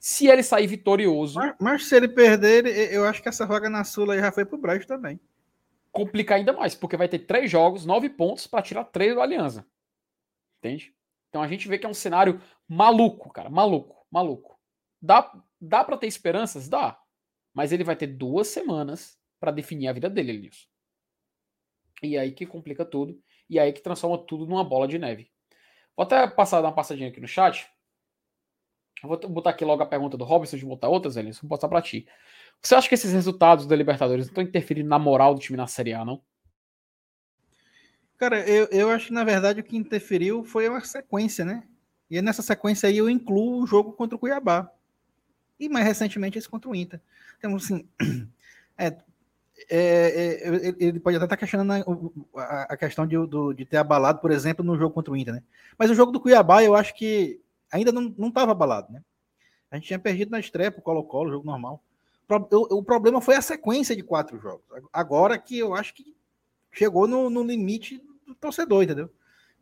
se 0.00 0.26
ele 0.26 0.42
sair 0.42 0.66
vitorioso. 0.66 1.38
Mas, 1.38 1.54
mas, 1.60 1.86
se 1.86 1.94
ele 1.94 2.08
perder, 2.08 2.66
eu 2.90 3.04
acho 3.04 3.22
que 3.22 3.28
essa 3.28 3.44
vaga 3.44 3.68
na 3.68 3.84
Sula 3.84 4.18
já 4.18 4.32
foi 4.32 4.46
pro 4.46 4.56
Brejo 4.56 4.86
também. 4.86 5.20
Complicar 5.92 6.38
ainda 6.38 6.54
mais, 6.54 6.74
porque 6.74 6.96
vai 6.96 7.06
ter 7.06 7.20
três 7.20 7.50
jogos, 7.50 7.84
nove 7.84 8.08
pontos 8.08 8.46
para 8.46 8.62
tirar 8.62 8.84
três 8.84 9.14
do 9.14 9.20
Aliança. 9.20 9.66
Entende? 10.60 10.94
Então 11.28 11.42
a 11.42 11.48
gente 11.48 11.66
vê 11.66 11.78
que 11.78 11.86
é 11.86 11.88
um 11.88 11.94
cenário 11.94 12.40
maluco, 12.68 13.32
cara. 13.32 13.48
Maluco, 13.48 14.06
maluco. 14.10 14.58
Dá, 15.00 15.32
dá 15.60 15.82
para 15.82 15.96
ter 15.96 16.06
esperanças? 16.06 16.68
Dá. 16.68 17.00
Mas 17.54 17.72
ele 17.72 17.82
vai 17.82 17.96
ter 17.96 18.06
duas 18.06 18.48
semanas 18.48 19.18
para 19.40 19.50
definir 19.50 19.88
a 19.88 19.92
vida 19.92 20.10
dele, 20.10 20.32
Elias. 20.32 20.68
E 22.02 22.16
aí 22.18 22.32
que 22.32 22.46
complica 22.46 22.84
tudo. 22.84 23.18
E 23.48 23.58
aí 23.58 23.72
que 23.72 23.80
transforma 23.80 24.18
tudo 24.18 24.46
numa 24.46 24.62
bola 24.62 24.86
de 24.86 24.98
neve. 24.98 25.30
Vou 25.96 26.04
até 26.04 26.26
passar, 26.28 26.60
dar 26.60 26.68
uma 26.68 26.74
passadinha 26.74 27.08
aqui 27.08 27.20
no 27.20 27.26
chat. 27.26 27.68
Vou 29.02 29.18
botar 29.28 29.50
aqui 29.50 29.64
logo 29.64 29.82
a 29.82 29.86
pergunta 29.86 30.16
do 30.16 30.24
Robson, 30.24 30.58
de 30.58 30.66
botar 30.66 30.88
outras, 30.88 31.16
Elis, 31.16 31.40
vou 31.40 31.48
botar 31.48 31.68
para 31.68 31.80
ti. 31.80 32.06
Você 32.62 32.74
acha 32.74 32.88
que 32.88 32.94
esses 32.94 33.12
resultados 33.12 33.66
da 33.66 33.74
Libertadores 33.74 34.26
não 34.26 34.30
estão 34.30 34.44
interferindo 34.44 34.88
na 34.88 34.98
moral 34.98 35.34
do 35.34 35.40
time 35.40 35.56
na 35.56 35.66
Série 35.66 35.94
A, 35.94 36.04
não? 36.04 36.22
Cara, 38.20 38.46
eu, 38.46 38.68
eu 38.70 38.90
acho 38.90 39.06
que 39.06 39.14
na 39.14 39.24
verdade 39.24 39.60
o 39.62 39.64
que 39.64 39.78
interferiu 39.78 40.44
foi 40.44 40.68
uma 40.68 40.82
sequência, 40.82 41.42
né? 41.42 41.62
E 42.10 42.20
nessa 42.20 42.42
sequência 42.42 42.86
aí 42.86 42.98
eu 42.98 43.08
incluo 43.08 43.62
o 43.62 43.66
jogo 43.66 43.92
contra 43.92 44.14
o 44.14 44.18
Cuiabá. 44.18 44.70
E 45.58 45.70
mais 45.70 45.86
recentemente 45.86 46.36
esse 46.36 46.46
contra 46.46 46.68
o 46.68 46.74
Inter. 46.74 47.00
Então, 47.38 47.56
assim, 47.56 47.88
é, 48.76 48.88
é, 48.88 48.98
é, 49.70 50.74
ele 50.78 51.00
pode 51.00 51.16
até 51.16 51.24
estar 51.24 51.36
questionando 51.38 51.72
a, 52.36 52.62
a 52.64 52.76
questão 52.76 53.06
de, 53.06 53.16
do, 53.26 53.54
de 53.54 53.64
ter 53.64 53.78
abalado, 53.78 54.20
por 54.20 54.30
exemplo, 54.30 54.62
no 54.62 54.76
jogo 54.76 54.92
contra 54.92 55.14
o 55.14 55.16
Inter, 55.16 55.36
né? 55.36 55.42
Mas 55.78 55.90
o 55.90 55.94
jogo 55.94 56.12
do 56.12 56.20
Cuiabá, 56.20 56.62
eu 56.62 56.74
acho 56.74 56.94
que 56.94 57.40
ainda 57.72 57.90
não 57.90 58.28
estava 58.28 58.52
abalado, 58.52 58.92
né? 58.92 59.02
A 59.70 59.76
gente 59.76 59.86
tinha 59.86 59.98
perdido 59.98 60.30
na 60.30 60.40
estreia 60.40 60.70
pro 60.70 60.82
Colo-Colo, 60.82 61.30
jogo 61.30 61.46
normal. 61.46 61.82
O, 62.28 62.80
o, 62.80 62.84
problema 62.84 63.18
foi 63.22 63.36
a 63.36 63.40
sequência 63.40 63.96
de 63.96 64.02
quatro 64.02 64.38
jogos. 64.38 64.62
Agora 64.92 65.38
que 65.38 65.58
eu 65.58 65.74
acho 65.74 65.94
que 65.94 66.14
chegou 66.70 67.08
no, 67.08 67.30
no 67.30 67.42
limite 67.42 68.09
do 68.30 68.34
torcedor, 68.36 68.82
entendeu? 68.82 69.10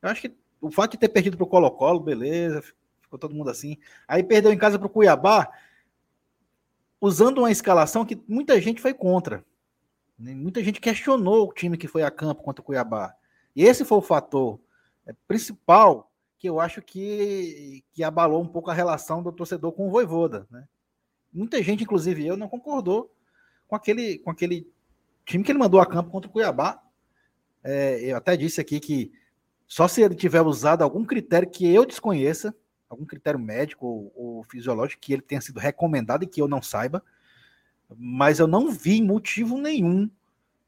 Eu 0.00 0.08
acho 0.08 0.22
que 0.22 0.34
o 0.60 0.70
fato 0.70 0.92
de 0.92 0.98
ter 0.98 1.08
perdido 1.08 1.36
pro 1.36 1.46
Colo-Colo, 1.46 2.00
beleza, 2.00 2.62
ficou 3.00 3.18
todo 3.18 3.34
mundo 3.34 3.50
assim. 3.50 3.76
Aí 4.06 4.22
perdeu 4.22 4.52
em 4.52 4.58
casa 4.58 4.78
pro 4.78 4.88
Cuiabá, 4.88 5.50
usando 7.00 7.38
uma 7.38 7.50
escalação 7.50 8.04
que 8.04 8.20
muita 8.28 8.60
gente 8.60 8.80
foi 8.80 8.92
contra. 8.92 9.44
Né? 10.18 10.34
Muita 10.34 10.62
gente 10.62 10.80
questionou 10.80 11.48
o 11.48 11.52
time 11.52 11.76
que 11.76 11.88
foi 11.88 12.02
a 12.02 12.10
campo 12.10 12.42
contra 12.42 12.60
o 12.60 12.64
Cuiabá. 12.64 13.14
E 13.54 13.64
esse 13.64 13.84
foi 13.84 13.98
o 13.98 14.02
fator 14.02 14.60
é, 15.06 15.14
principal 15.26 16.10
que 16.38 16.48
eu 16.48 16.60
acho 16.60 16.80
que, 16.80 17.82
que 17.92 18.04
abalou 18.04 18.42
um 18.42 18.46
pouco 18.46 18.70
a 18.70 18.74
relação 18.74 19.22
do 19.22 19.32
torcedor 19.32 19.72
com 19.72 19.88
o 19.88 19.90
Voivoda, 19.90 20.46
né? 20.50 20.68
muita 21.32 21.60
gente, 21.62 21.82
inclusive 21.82 22.24
eu, 22.24 22.36
não 22.36 22.48
concordou 22.48 23.12
com 23.66 23.74
aquele, 23.74 24.18
com 24.18 24.30
aquele 24.30 24.70
time 25.24 25.44
que 25.44 25.52
ele 25.52 25.58
mandou 25.58 25.80
a 25.80 25.86
campo 25.86 26.10
contra 26.10 26.28
o 26.28 26.32
Cuiabá. 26.32 26.82
É, 27.70 28.00
eu 28.00 28.16
até 28.16 28.34
disse 28.34 28.62
aqui 28.62 28.80
que 28.80 29.12
só 29.66 29.86
se 29.86 30.00
ele 30.00 30.14
tiver 30.14 30.40
usado 30.40 30.82
algum 30.82 31.04
critério 31.04 31.50
que 31.50 31.70
eu 31.70 31.84
desconheça, 31.84 32.56
algum 32.88 33.04
critério 33.04 33.38
médico 33.38 33.86
ou, 33.86 34.12
ou 34.16 34.44
fisiológico 34.44 35.02
que 35.02 35.12
ele 35.12 35.20
tenha 35.20 35.42
sido 35.42 35.60
recomendado 35.60 36.22
e 36.22 36.26
que 36.26 36.40
eu 36.40 36.48
não 36.48 36.62
saiba, 36.62 37.04
mas 37.94 38.38
eu 38.38 38.46
não 38.46 38.70
vi 38.70 39.02
motivo 39.02 39.58
nenhum 39.58 40.10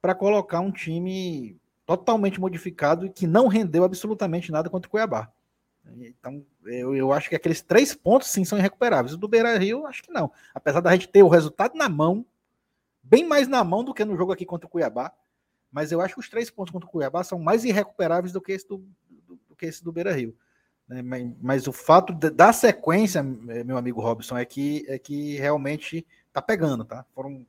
para 0.03 0.15
colocar 0.15 0.61
um 0.61 0.71
time 0.71 1.57
totalmente 1.87 2.39
modificado 2.39 3.07
e 3.07 3.11
que 3.11 3.27
não 3.27 3.49
rendeu 3.49 3.83
absolutamente 3.83 4.53
nada 4.53 4.69
contra 4.69 4.87
o 4.87 4.91
Cuiabá. 4.91 5.33
Então, 5.97 6.45
eu, 6.67 6.95
eu 6.95 7.13
acho 7.15 7.31
que 7.31 7.35
aqueles 7.35 7.63
três 7.63 7.95
pontos 7.95 8.29
sim 8.29 8.45
são 8.45 8.59
irrecuperáveis. 8.59 9.15
O 9.15 9.17
do 9.17 9.27
Beira 9.27 9.57
Rio, 9.57 9.87
acho 9.87 10.03
que 10.03 10.13
não. 10.13 10.31
Apesar 10.55 10.81
da 10.81 10.93
gente 10.93 11.09
ter 11.09 11.23
o 11.23 11.29
resultado 11.29 11.75
na 11.79 11.89
mão, 11.89 12.27
bem 13.03 13.27
mais 13.27 13.49
na 13.49 13.65
mão 13.65 13.83
do 13.83 13.95
que 13.95 14.05
no 14.05 14.19
jogo 14.19 14.33
aqui 14.33 14.45
contra 14.45 14.67
o 14.67 14.71
Cuiabá. 14.71 15.11
Mas 15.71 15.93
eu 15.93 16.01
acho 16.01 16.15
que 16.15 16.21
os 16.21 16.29
três 16.29 16.51
pontos 16.51 16.73
contra 16.73 16.89
o 16.89 16.91
Cuiabá 16.91 17.23
são 17.23 17.39
mais 17.39 17.65
irrecuperáveis 17.65 18.33
do 18.33 18.41
que 18.41 18.53
esse 18.53 18.67
do, 18.67 18.79
do, 19.09 19.39
do 19.49 19.57
que 19.57 19.67
esse 19.67 19.85
do 19.85 19.93
Beira 19.93 20.13
Rio. 20.13 20.37
Né? 20.89 21.03
Mas, 21.03 21.33
mas, 21.41 21.69
o 21.69 21.73
fato 21.73 22.13
de, 22.13 22.31
da 22.31 22.53
sequência, 22.53 23.23
meu 23.23 23.77
amigo 23.77 24.01
Robson, 24.01 24.37
é 24.37 24.45
que, 24.45 24.85
é 24.89 24.99
que 24.99 25.37
realmente 25.37 26.07
tá 26.33 26.43
pegando, 26.43 26.85
tá? 26.85 27.07
Foram 27.15 27.47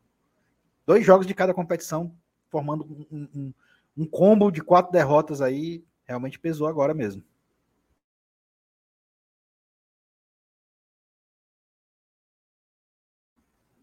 dois 0.85 1.05
jogos 1.05 1.25
de 1.25 1.33
cada 1.33 1.53
competição, 1.53 2.15
formando 2.49 2.85
um, 3.11 3.27
um, 3.33 3.53
um 3.97 4.05
combo 4.05 4.51
de 4.51 4.61
quatro 4.61 4.91
derrotas 4.91 5.41
aí, 5.41 5.83
realmente 6.05 6.39
pesou 6.39 6.67
agora 6.67 6.93
mesmo. 6.93 7.23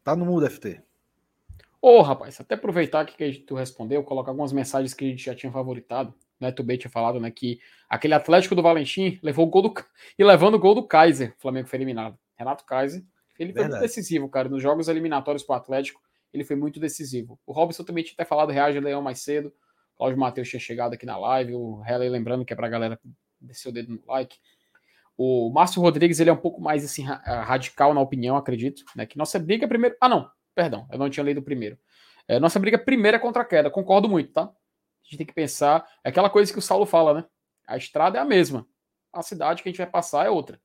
Tá 0.05 0.17
no 0.17 0.25
mudo, 0.25 0.47
FT. 0.49 0.83
Ô, 1.89 2.01
oh, 2.01 2.03
rapaz, 2.03 2.39
até 2.39 2.55
aproveitar 2.55 3.03
que 3.07 3.39
tu 3.39 3.55
respondeu, 3.55 4.05
colocar 4.05 4.31
algumas 4.31 4.53
mensagens 4.53 4.93
que 4.93 5.07
a 5.07 5.09
gente 5.09 5.25
já 5.25 5.35
tinha 5.35 5.51
favoritado. 5.51 6.15
Né, 6.39 6.53
tu 6.53 6.63
bem 6.63 6.77
tinha 6.77 6.91
falado, 6.91 7.19
né, 7.19 7.31
que 7.31 7.59
aquele 7.89 8.13
Atlético 8.13 8.55
do 8.55 8.61
Valentim 8.61 9.19
levou 9.23 9.47
o 9.47 9.49
gol 9.49 9.63
do 9.63 9.73
e 10.19 10.23
levando 10.23 10.57
o 10.57 10.59
gol 10.59 10.75
do 10.75 10.87
Kaiser, 10.87 11.35
o 11.39 11.41
Flamengo 11.41 11.67
foi 11.67 11.79
eliminado. 11.79 12.19
Renato 12.37 12.67
Kaiser, 12.67 13.03
ele 13.39 13.53
Verdade. 13.53 13.55
foi 13.55 13.79
muito 13.79 13.81
decisivo, 13.81 14.29
cara, 14.29 14.51
nos 14.51 14.63
jogos 14.63 14.87
eliminatórios 14.87 15.43
pro 15.43 15.55
Atlético, 15.55 15.99
ele 16.31 16.45
foi 16.45 16.57
muito 16.57 16.79
decisivo. 16.79 17.41
O 17.47 17.53
Robson 17.53 17.83
também 17.85 18.05
tinha 18.05 18.13
até 18.13 18.25
falado 18.27 18.53
reage 18.53 18.79
Leão 18.79 19.01
mais 19.01 19.23
cedo. 19.23 19.49
O 19.95 19.97
Cláudio 19.97 20.19
Matheus 20.19 20.47
tinha 20.47 20.61
chegado 20.61 20.93
aqui 20.93 21.07
na 21.07 21.17
live, 21.17 21.55
o 21.55 21.83
Helen 21.89 22.11
lembrando 22.11 22.45
que 22.45 22.53
é 22.53 22.57
pra 22.57 22.69
galera 22.69 23.01
descer 23.41 23.71
o 23.71 23.73
dedo 23.73 23.95
no 23.95 24.03
like. 24.07 24.37
O 25.17 25.51
Márcio 25.51 25.81
Rodrigues, 25.81 26.21
ele 26.21 26.29
é 26.29 26.35
um 26.35 26.37
pouco 26.37 26.61
mais 26.61 26.85
assim 26.85 27.03
radical 27.03 27.95
na 27.95 28.01
opinião, 28.03 28.37
acredito, 28.37 28.85
né, 28.95 29.07
que 29.07 29.17
nossa 29.17 29.39
briga 29.39 29.65
é 29.65 29.69
primeiro, 29.69 29.97
ah 30.03 30.09
não, 30.09 30.31
perdão, 30.59 30.89
eu 30.91 30.99
não 30.99 31.09
tinha 31.09 31.23
lido 31.23 31.41
primeiro. 31.41 31.79
É, 32.27 32.41
nossa 32.41 32.59
briga 32.59 32.77
primeira 32.77 33.17
é 33.17 33.21
contra 33.21 33.43
a 33.43 33.45
queda, 33.45 33.71
concordo 33.71 34.09
muito, 34.09 34.33
tá? 34.33 34.43
A 34.43 35.05
gente 35.05 35.19
tem 35.19 35.27
que 35.27 35.33
pensar. 35.33 35.89
É 36.03 36.09
aquela 36.09 36.29
coisa 36.29 36.53
que 36.53 36.59
o 36.59 36.63
Saulo 36.63 36.85
fala, 36.85 37.15
né? 37.15 37.25
A 37.65 37.77
estrada 37.77 38.19
é 38.19 38.21
a 38.21 38.25
mesma. 38.25 38.67
A 39.13 39.23
cidade 39.23 39.63
que 39.63 39.69
a 39.69 39.71
gente 39.71 39.79
vai 39.79 39.87
passar 39.87 40.27
é 40.27 40.31
outra. 40.31 40.61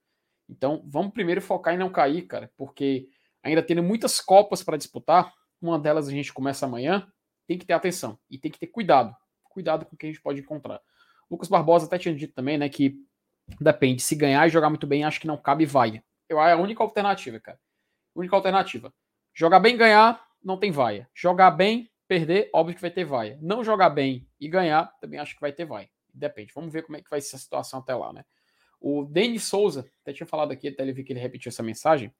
Então, 0.50 0.84
vamos 0.88 1.14
primeiro 1.14 1.39
focar 1.44 1.76
em 1.76 1.78
não 1.78 1.91
cair, 1.91 2.24
cara, 2.24 2.52
porque 2.58 3.08
ainda 3.44 3.62
tendo 3.62 3.84
muitas 3.84 4.20
Copas 4.20 4.64
para 4.64 4.78
disputar, 4.78 5.32
uma 5.62 5.78
delas 5.78 6.08
a 6.08 6.12
gente 6.12 6.34
começa 6.34 6.66
amanhã, 6.66 7.08
tem 7.48 7.60
que 7.60 7.66
ter 7.66 7.74
atenção 7.74 8.18
e 8.32 8.39
tem 8.39 8.50
que 8.50 8.58
ter 8.58 8.68
cuidado. 8.68 9.16
Cuidado 9.44 9.86
com 9.86 9.94
o 9.94 9.98
que 9.98 10.08
a 10.08 10.10
gente 10.10 10.24
pode 10.24 10.39
encontrar. 10.39 10.82
Lucas 11.30 11.50
Barbosa 11.50 11.86
até 11.86 12.00
tinha 12.00 12.16
dito 12.16 12.34
também, 12.34 12.58
né, 12.58 12.68
que 12.68 12.96
depende, 13.62 14.02
se 14.02 14.16
ganhar 14.16 14.48
e 14.48 14.50
jogar 14.50 14.70
muito 14.70 14.88
bem, 14.88 15.04
acho 15.04 15.22
que 15.22 15.28
não 15.28 15.38
cabe 15.38 15.68
vaia. 15.68 16.04
Eu 16.28 16.41
é 16.41 16.54
a 16.54 16.58
única 16.58 16.82
alternativa, 16.82 17.39
cara. 17.39 17.60
Única 18.16 18.36
alternativa. 18.36 18.91
Jogar 19.34 19.60
bem 19.60 19.76
ganhar, 19.76 20.24
não 20.44 20.58
tem 20.58 20.72
vaia. 20.72 21.10
Jogar 21.14 21.52
bem 21.52 21.90
Perder, 22.08 22.50
óbvio 22.54 22.76
que 22.76 22.82
vai 22.82 22.92
ter 22.92 23.06
vaia. 23.06 23.40
Não 23.42 23.64
jogar 23.64 23.90
bem 23.90 24.28
e 24.40 24.48
ganhar, 24.48 24.86
também 25.00 25.20
acho 25.20 25.36
que 25.36 25.42
vai 25.42 25.52
ter 25.52 25.66
vaia. 25.66 25.90
Depende. 26.14 26.52
Vamos 26.54 26.72
ver 26.72 26.84
como 26.84 26.98
é 26.98 27.02
que 27.02 27.10
vai 27.10 27.22
ser 27.22 27.38
a 27.38 27.40
situação 27.40 27.80
até 27.80 27.96
lá, 27.96 28.12
né? 28.12 28.24
O 28.80 29.06
Denis 29.06 29.46
Souza, 29.46 29.90
até 30.02 30.12
tinha 30.12 30.28
falado 30.28 30.52
aqui, 30.52 30.68
até 30.68 30.84
ele 30.84 30.92
vi 30.92 31.04
que 31.04 31.14
ele 31.14 31.20
repetiu 31.20 31.50
essa 31.50 31.64
mensagem, 31.64 32.14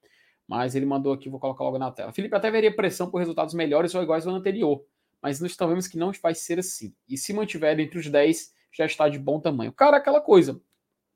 mas 0.47 0.74
ele 0.74 0.86
mandou 0.86 1.11
aqui, 1.11 1.30
vou 1.30 1.39
colocar 1.39 1.64
logo 1.64 1.78
na 1.78 1.91
tela. 1.91 2.14
Felipe 2.14 2.36
até 2.36 2.49
veria 2.49 2.74
pressão 2.74 3.11
por 3.11 3.18
resultados 3.18 3.53
melhores 3.53 3.93
ou 3.93 4.01
iguais 4.01 4.26
ao 4.26 4.32
ano 4.32 4.39
anterior, 4.39 4.84
mas 5.22 5.41
nós 5.41 5.55
vemos 5.55 5.88
que 5.88 5.97
não 5.97 6.11
vai 6.14 6.34
ser 6.34 6.59
assim. 6.59 6.95
E 7.07 7.18
se 7.18 7.34
mantiver 7.34 7.78
entre 7.80 7.99
os 7.99 8.09
10, 8.09 8.53
já 8.72 8.86
está 8.86 9.09
de 9.09 9.20
bom 9.20 9.39
tamanho. 9.39 9.74
Cara, 9.74 9.97
aquela 9.97 10.22
coisa. 10.22 10.61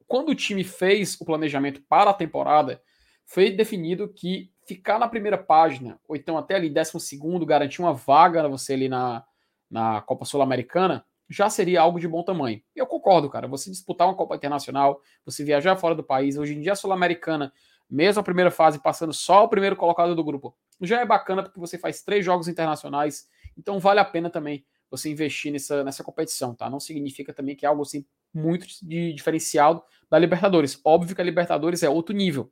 Quando 0.05 0.29
o 0.29 0.35
time 0.35 0.63
fez 0.63 1.19
o 1.19 1.25
planejamento 1.25 1.81
para 1.89 2.11
a 2.11 2.13
temporada, 2.13 2.81
foi 3.25 3.49
definido 3.49 4.07
que 4.13 4.51
ficar 4.67 4.99
na 4.99 5.07
primeira 5.07 5.37
página, 5.37 5.99
ou 6.07 6.15
então 6.15 6.37
até 6.37 6.55
ali 6.55 6.69
décimo 6.69 6.99
segundo, 6.99 7.45
garantir 7.45 7.81
uma 7.81 7.93
vaga 7.93 8.47
você 8.49 8.73
ali 8.73 8.89
na, 8.89 9.23
na 9.69 10.01
Copa 10.01 10.25
Sul-Americana, 10.25 11.05
já 11.29 11.49
seria 11.49 11.81
algo 11.81 11.99
de 11.99 12.07
bom 12.07 12.21
tamanho. 12.21 12.61
Eu 12.75 12.85
concordo, 12.85 13.29
cara. 13.29 13.47
Você 13.47 13.69
disputar 13.69 14.07
uma 14.07 14.15
Copa 14.15 14.35
Internacional, 14.35 15.01
você 15.25 15.43
viajar 15.43 15.75
fora 15.77 15.95
do 15.95 16.03
país, 16.03 16.37
hoje 16.37 16.53
em 16.53 16.61
dia 16.61 16.73
a 16.73 16.75
Sul-Americana, 16.75 17.51
mesmo 17.89 18.19
a 18.19 18.23
primeira 18.23 18.51
fase, 18.51 18.79
passando 18.79 19.13
só 19.13 19.45
o 19.45 19.49
primeiro 19.49 19.75
colocado 19.75 20.13
do 20.13 20.23
grupo, 20.23 20.55
já 20.81 20.99
é 20.99 21.05
bacana 21.05 21.41
porque 21.41 21.59
você 21.59 21.77
faz 21.77 22.03
três 22.03 22.25
jogos 22.25 22.49
internacionais, 22.49 23.27
então 23.57 23.79
vale 23.79 24.01
a 24.01 24.05
pena 24.05 24.29
também 24.29 24.65
você 24.91 25.09
investir 25.09 25.51
nessa, 25.51 25.83
nessa 25.83 26.03
competição, 26.03 26.53
tá? 26.53 26.69
Não 26.69 26.79
significa 26.79 27.33
também 27.33 27.55
que 27.55 27.65
é 27.65 27.69
algo 27.69 27.81
assim 27.81 28.05
muito 28.33 28.67
de 28.81 29.13
diferenciado 29.13 29.81
da 30.09 30.19
Libertadores. 30.19 30.79
Óbvio 30.83 31.15
que 31.15 31.21
a 31.21 31.25
Libertadores 31.25 31.83
é 31.83 31.89
outro 31.89 32.13
nível, 32.15 32.51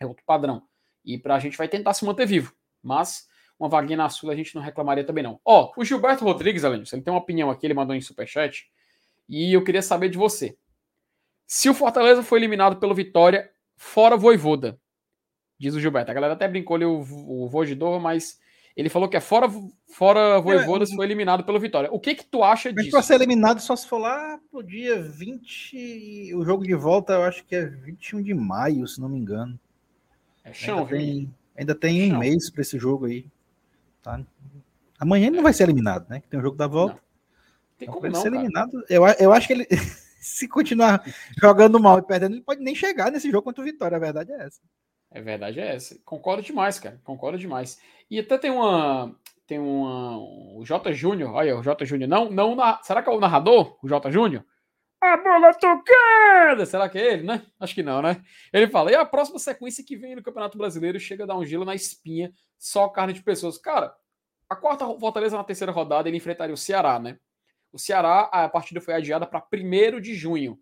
é 0.00 0.06
outro 0.06 0.24
padrão. 0.26 0.62
E 1.04 1.18
para 1.18 1.36
a 1.36 1.38
gente 1.38 1.58
vai 1.58 1.68
tentar 1.68 1.94
se 1.94 2.04
manter 2.04 2.26
vivo. 2.26 2.52
Mas 2.82 3.26
uma 3.58 3.68
vaguinha 3.68 3.96
na 3.96 4.08
Sul 4.08 4.30
a 4.30 4.36
gente 4.36 4.54
não 4.54 4.62
reclamaria 4.62 5.04
também 5.04 5.22
não. 5.22 5.40
Ó, 5.44 5.72
o 5.76 5.84
Gilberto 5.84 6.24
Rodrigues, 6.24 6.64
Alênio, 6.64 6.86
ele 6.92 7.02
tem 7.02 7.12
uma 7.12 7.20
opinião 7.20 7.50
aqui, 7.50 7.66
ele 7.66 7.74
mandou 7.74 7.94
em 7.94 8.00
superchat. 8.00 8.66
E 9.28 9.52
eu 9.52 9.64
queria 9.64 9.82
saber 9.82 10.08
de 10.08 10.18
você. 10.18 10.56
Se 11.46 11.68
o 11.68 11.74
Fortaleza 11.74 12.22
foi 12.22 12.38
eliminado 12.38 12.76
pelo 12.76 12.94
Vitória, 12.94 13.50
fora 13.76 14.16
Voivoda, 14.16 14.78
diz 15.58 15.74
o 15.74 15.80
Gilberto. 15.80 16.10
A 16.10 16.14
galera 16.14 16.34
até 16.34 16.48
brincou 16.48 16.76
ali 16.76 16.84
o, 16.84 17.00
o 17.00 17.48
Vojidor, 17.48 18.00
mas 18.00 18.38
ele 18.76 18.88
falou 18.88 19.08
que 19.08 19.16
é 19.16 19.20
fora, 19.20 19.48
fora 19.92 20.40
Voivoda 20.40 20.84
se 20.84 20.96
foi 20.96 21.06
eliminado 21.06 21.44
pelo 21.44 21.60
Vitória. 21.60 21.90
O 21.92 22.00
que 22.00 22.14
que 22.14 22.24
tu 22.24 22.42
acha 22.42 22.72
mas 22.72 22.84
disso? 22.84 22.90
Para 22.90 23.02
ser 23.02 23.14
eliminado 23.14 23.60
só 23.60 23.76
se 23.76 23.86
for 23.86 23.98
lá 23.98 24.38
pro 24.50 24.62
dia 24.62 25.00
20, 25.00 26.34
o 26.34 26.44
jogo 26.44 26.64
de 26.64 26.74
volta 26.74 27.12
eu 27.12 27.22
acho 27.22 27.44
que 27.44 27.54
é 27.54 27.66
21 27.66 28.22
de 28.22 28.34
maio, 28.34 28.86
se 28.88 29.00
não 29.00 29.08
me 29.08 29.18
engano. 29.18 29.58
É 30.44 30.52
chão, 30.52 30.80
ainda 30.80 30.90
tem, 30.90 31.34
ainda 31.56 31.74
tem 31.74 32.12
um 32.12 32.18
mês 32.18 32.50
para 32.50 32.60
esse 32.60 32.78
jogo 32.78 33.06
aí. 33.06 33.26
Tá? 34.02 34.20
Amanhã 34.98 35.28
ele 35.28 35.36
não 35.36 35.42
vai 35.42 35.52
ser 35.52 35.64
eliminado, 35.64 36.06
né? 36.08 36.22
Tem 36.28 36.38
o 36.38 36.42
jogo 36.42 36.56
da 36.56 36.66
volta. 36.66 36.94
Não. 36.94 37.00
Tem 37.78 37.88
então, 37.88 37.94
como 37.94 38.12
não, 38.12 38.20
ser 38.20 38.30
cara. 38.30 38.36
eliminado. 38.36 38.84
Eu, 38.88 39.06
eu 39.06 39.32
acho 39.32 39.46
que 39.46 39.52
ele, 39.54 39.66
se 40.20 40.46
continuar 40.46 41.02
jogando 41.40 41.80
mal 41.80 41.98
e 41.98 42.02
perdendo, 42.02 42.34
ele 42.34 42.42
pode 42.42 42.62
nem 42.62 42.74
chegar 42.74 43.10
nesse 43.10 43.30
jogo 43.30 43.42
contra 43.42 43.62
o 43.62 43.64
Vitória. 43.64 43.96
A 43.96 44.00
verdade 44.00 44.32
é 44.32 44.44
essa. 44.44 44.60
É 45.10 45.20
verdade 45.20 45.60
é 45.60 45.74
essa. 45.74 45.98
Concordo 46.04 46.42
demais, 46.42 46.78
cara. 46.78 47.00
Concordo 47.04 47.38
demais. 47.38 47.78
E 48.10 48.18
até 48.18 48.36
tem 48.36 48.50
uma. 48.50 49.14
Tem 49.46 49.58
uma. 49.58 50.18
O 50.18 50.62
J 50.64 50.92
Júnior. 50.92 51.32
Olha, 51.32 51.58
o 51.58 51.62
J 51.62 51.84
Júnior. 51.84 52.08
Não, 52.08 52.30
não. 52.30 52.56
Será 52.82 53.02
que 53.02 53.08
é 53.08 53.12
o 53.12 53.20
narrador? 53.20 53.78
O 53.82 53.88
J 53.88 54.10
Júnior? 54.10 54.44
A 55.06 55.18
bola 55.18 55.52
tocada! 55.52 56.64
Será 56.64 56.88
que 56.88 56.96
é 56.96 57.12
ele, 57.12 57.24
né? 57.24 57.46
Acho 57.60 57.74
que 57.74 57.82
não, 57.82 58.00
né? 58.00 58.24
Ele 58.50 58.66
fala, 58.68 58.90
e 58.90 58.94
a 58.94 59.04
próxima 59.04 59.38
sequência 59.38 59.84
que 59.84 59.96
vem 59.96 60.16
no 60.16 60.22
Campeonato 60.22 60.56
Brasileiro 60.56 60.98
chega 60.98 61.24
a 61.24 61.26
dar 61.26 61.36
um 61.36 61.44
gelo 61.44 61.64
na 61.64 61.74
espinha, 61.74 62.32
só 62.58 62.88
carne 62.88 63.12
de 63.12 63.22
pessoas. 63.22 63.58
Cara, 63.58 63.94
a 64.48 64.56
quarta 64.56 64.86
Fortaleza 64.98 65.36
na 65.36 65.44
terceira 65.44 65.70
rodada 65.70 66.08
ele 66.08 66.16
enfrentaria 66.16 66.54
o 66.54 66.56
Ceará, 66.56 66.98
né? 66.98 67.18
O 67.70 67.78
Ceará, 67.78 68.30
a 68.32 68.48
partida 68.48 68.80
foi 68.80 68.94
adiada 68.94 69.26
para 69.26 69.44
1 69.52 70.00
de 70.00 70.14
junho. 70.14 70.58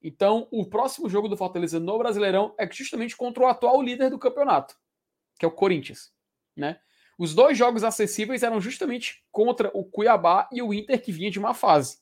Então, 0.00 0.46
o 0.52 0.64
próximo 0.64 1.08
jogo 1.08 1.28
do 1.28 1.36
Fortaleza 1.36 1.80
no 1.80 1.98
Brasileirão 1.98 2.54
é 2.58 2.70
justamente 2.70 3.16
contra 3.16 3.42
o 3.42 3.46
atual 3.48 3.82
líder 3.82 4.08
do 4.08 4.20
campeonato, 4.20 4.76
que 5.36 5.44
é 5.44 5.48
o 5.48 5.52
Corinthians, 5.52 6.12
né? 6.56 6.78
Os 7.18 7.34
dois 7.34 7.58
jogos 7.58 7.82
acessíveis 7.82 8.44
eram 8.44 8.60
justamente 8.60 9.26
contra 9.32 9.68
o 9.74 9.84
Cuiabá 9.84 10.48
e 10.52 10.62
o 10.62 10.72
Inter, 10.72 11.02
que 11.02 11.10
vinha 11.10 11.30
de 11.30 11.40
uma 11.40 11.54
fase. 11.54 11.98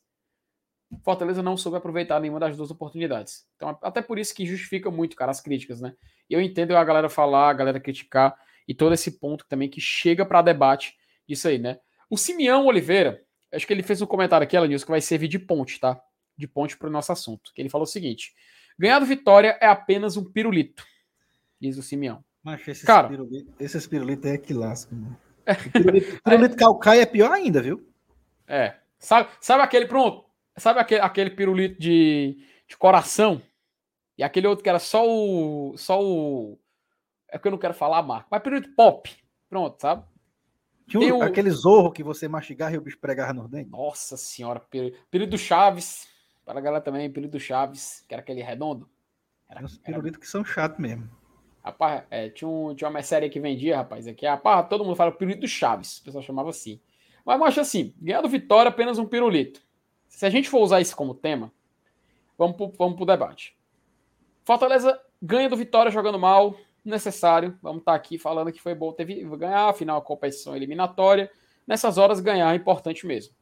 Fortaleza 1.04 1.42
não 1.42 1.56
soube 1.56 1.76
aproveitar 1.76 2.18
nenhuma 2.20 2.40
das 2.40 2.56
duas 2.56 2.70
oportunidades. 2.70 3.46
Então, 3.56 3.78
até 3.82 4.00
por 4.00 4.18
isso 4.18 4.34
que 4.34 4.46
justifica 4.46 4.90
muito, 4.90 5.16
cara, 5.16 5.30
as 5.30 5.40
críticas, 5.40 5.80
né? 5.80 5.94
E 6.28 6.34
eu 6.34 6.40
entendo 6.40 6.76
a 6.76 6.84
galera 6.84 7.08
falar, 7.08 7.50
a 7.50 7.54
galera 7.54 7.80
criticar 7.80 8.34
e 8.66 8.74
todo 8.74 8.94
esse 8.94 9.18
ponto 9.18 9.46
também 9.46 9.68
que 9.68 9.80
chega 9.80 10.24
para 10.24 10.42
debate 10.42 10.96
disso 11.26 11.48
aí, 11.48 11.58
né? 11.58 11.78
O 12.08 12.16
Simeão 12.16 12.66
Oliveira, 12.66 13.22
acho 13.52 13.66
que 13.66 13.72
ele 13.72 13.82
fez 13.82 14.00
um 14.00 14.06
comentário 14.06 14.44
aqui, 14.44 14.56
Alanils, 14.56 14.84
que 14.84 14.90
vai 14.90 15.00
servir 15.00 15.28
de 15.28 15.38
ponte, 15.38 15.78
tá? 15.78 16.00
De 16.36 16.46
ponte 16.46 16.76
para 16.76 16.88
o 16.88 16.92
nosso 16.92 17.12
assunto. 17.12 17.52
Que 17.54 17.60
ele 17.60 17.68
falou 17.68 17.84
o 17.84 17.86
seguinte: 17.86 18.32
ganhar 18.78 18.98
do 18.98 19.06
Vitória 19.06 19.58
é 19.60 19.66
apenas 19.66 20.16
um 20.16 20.24
pirulito, 20.24 20.84
diz 21.60 21.76
o 21.76 21.82
Simeão. 21.82 22.24
Mas 22.42 22.66
esse 22.66 22.86
cara, 22.86 23.08
pirulito, 23.08 23.52
esse 23.60 23.88
pirulito 23.88 24.26
é 24.26 24.38
que 24.38 24.54
lasca, 24.54 24.94
mano. 24.94 25.16
Pirulito, 25.72 26.22
pirulito 26.22 26.54
é. 26.54 26.58
calcaia 26.58 27.00
é 27.00 27.06
pior 27.06 27.32
ainda, 27.32 27.62
viu? 27.62 27.90
É. 28.46 28.76
Sabe, 28.98 29.30
sabe 29.40 29.62
aquele, 29.62 29.86
pronto, 29.86 30.27
Sabe 30.58 30.80
aquele, 30.80 31.00
aquele 31.00 31.30
pirulito 31.30 31.80
de, 31.80 32.38
de 32.66 32.76
coração? 32.76 33.40
E 34.16 34.22
aquele 34.22 34.46
outro 34.46 34.62
que 34.62 34.68
era 34.68 34.78
só 34.78 35.06
o. 35.06 35.76
Só 35.76 36.02
o. 36.02 36.58
É 37.28 37.38
porque 37.38 37.48
eu 37.48 37.52
não 37.52 37.58
quero 37.58 37.74
falar 37.74 37.98
a 37.98 38.02
marca. 38.02 38.26
Mas 38.30 38.42
pirulito 38.42 38.74
pop. 38.74 39.10
Pronto, 39.48 39.80
sabe? 39.80 40.04
Tinha 40.88 41.14
um, 41.14 41.22
aquele 41.22 41.50
zorro 41.50 41.92
que 41.92 42.02
você 42.02 42.26
mastigava 42.26 42.74
e 42.74 42.78
o 42.78 42.80
bicho 42.80 42.98
pregava 42.98 43.34
no 43.34 43.46
dente. 43.46 43.70
Nossa 43.70 44.16
senhora, 44.16 44.60
pirulito 45.10 45.36
Chaves. 45.36 46.08
Para 46.44 46.58
a 46.58 46.62
galera 46.62 46.82
também, 46.82 47.10
pirulito 47.10 47.38
Chaves, 47.38 48.04
que 48.08 48.14
era 48.14 48.22
aquele 48.22 48.42
redondo. 48.42 48.88
Era, 49.48 49.62
uns 49.62 49.76
pirulitos 49.76 50.14
era... 50.14 50.20
que 50.20 50.26
são 50.26 50.44
chatos 50.44 50.78
mesmo. 50.78 51.08
Rapaz, 51.62 52.04
é, 52.10 52.30
tinha, 52.30 52.48
um, 52.48 52.74
tinha 52.74 52.88
uma 52.88 53.02
série 53.02 53.28
que 53.28 53.38
vendia, 53.38 53.76
rapaz, 53.76 54.06
aqui. 54.06 54.26
Rapaz, 54.26 54.66
todo 54.68 54.82
mundo 54.82 54.96
fala 54.96 55.12
pirulito 55.12 55.46
Chaves. 55.46 55.98
O 55.98 56.04
pessoal 56.04 56.22
chamava 56.22 56.48
assim. 56.48 56.80
Mas, 57.24 57.38
mas 57.38 57.58
assim, 57.58 57.94
ganhar 58.00 58.22
do 58.22 58.28
Vitória 58.28 58.70
apenas 58.70 58.98
um 58.98 59.06
pirulito. 59.06 59.60
Se 60.08 60.26
a 60.26 60.30
gente 60.30 60.48
for 60.48 60.60
usar 60.60 60.80
isso 60.80 60.96
como 60.96 61.14
tema, 61.14 61.52
vamos 62.36 62.56
pro, 62.56 62.72
vamos 62.76 62.96
pro 62.96 63.06
debate. 63.06 63.56
Fortaleza 64.44 65.00
ganha 65.20 65.48
do 65.48 65.56
Vitória 65.56 65.90
jogando 65.90 66.18
mal, 66.18 66.56
necessário. 66.84 67.56
Vamos 67.62 67.80
estar 67.80 67.92
tá 67.92 67.96
aqui 67.96 68.18
falando 68.18 68.52
que 68.52 68.60
foi 68.60 68.74
bom 68.74 68.92
ter 68.92 69.04
ganhar, 69.04 69.68
afinal, 69.68 69.98
a 69.98 70.02
competição 70.02 70.56
eliminatória. 70.56 71.30
Nessas 71.66 71.98
horas, 71.98 72.20
ganhar 72.20 72.52
é 72.52 72.56
importante 72.56 73.06
mesmo. 73.06 73.34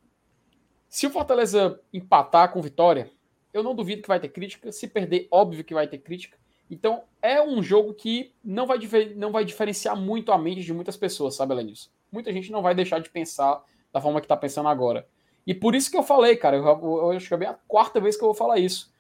Se 0.89 1.07
o 1.07 1.11
Fortaleza 1.11 1.81
empatar 1.93 2.53
com 2.53 2.61
Vitória, 2.61 3.11
eu 3.53 3.63
não 3.63 3.75
duvido 3.75 4.03
que 4.03 4.09
vai 4.09 4.21
ter 4.21 4.29
crítica. 4.29 4.73
Se 4.73 4.89
perder, 4.89 5.29
óbvio 5.31 5.65
que 5.65 5.75
vai 5.75 5.87
ter 5.87 5.99
crítica. 5.99 6.37
Então, 6.71 7.05
é 7.23 7.41
um 7.41 7.63
jogo 7.63 7.95
que 7.95 8.35
não 8.43 8.67
vai, 8.67 8.79
não 9.15 9.31
vai 9.31 9.45
diferenciar 9.45 9.97
muito 9.97 10.33
a 10.33 10.39
mente 10.39 10.63
de 10.63 10.75
muitas 10.75 10.97
pessoas, 10.97 11.37
sabe, 11.37 11.55
Lenilson? 11.55 11.91
Muita 12.11 12.33
gente 12.33 12.51
não 12.51 12.63
vai 12.63 12.75
deixar 12.75 12.99
de 12.99 13.09
pensar 13.09 13.63
da 13.93 14.01
forma 14.01 14.21
que 14.21 14.25
está 14.25 14.37
pensando 14.37 14.69
agora. 14.69 15.09
E 15.47 15.55
por 15.55 15.75
isso 15.75 15.91
que 15.91 15.97
eu 15.97 16.03
falei, 16.03 16.37
cara, 16.37 16.57
eu, 16.57 16.65
eu 16.65 17.11
acho 17.13 17.29
que 17.29 17.45
é 17.45 17.49
a 17.49 17.59
quarta 17.69 18.01
vez 18.01 18.17
que 18.17 18.23
eu 18.23 18.29
vou 18.29 18.35
falar 18.35 18.59
isso. 18.59 18.93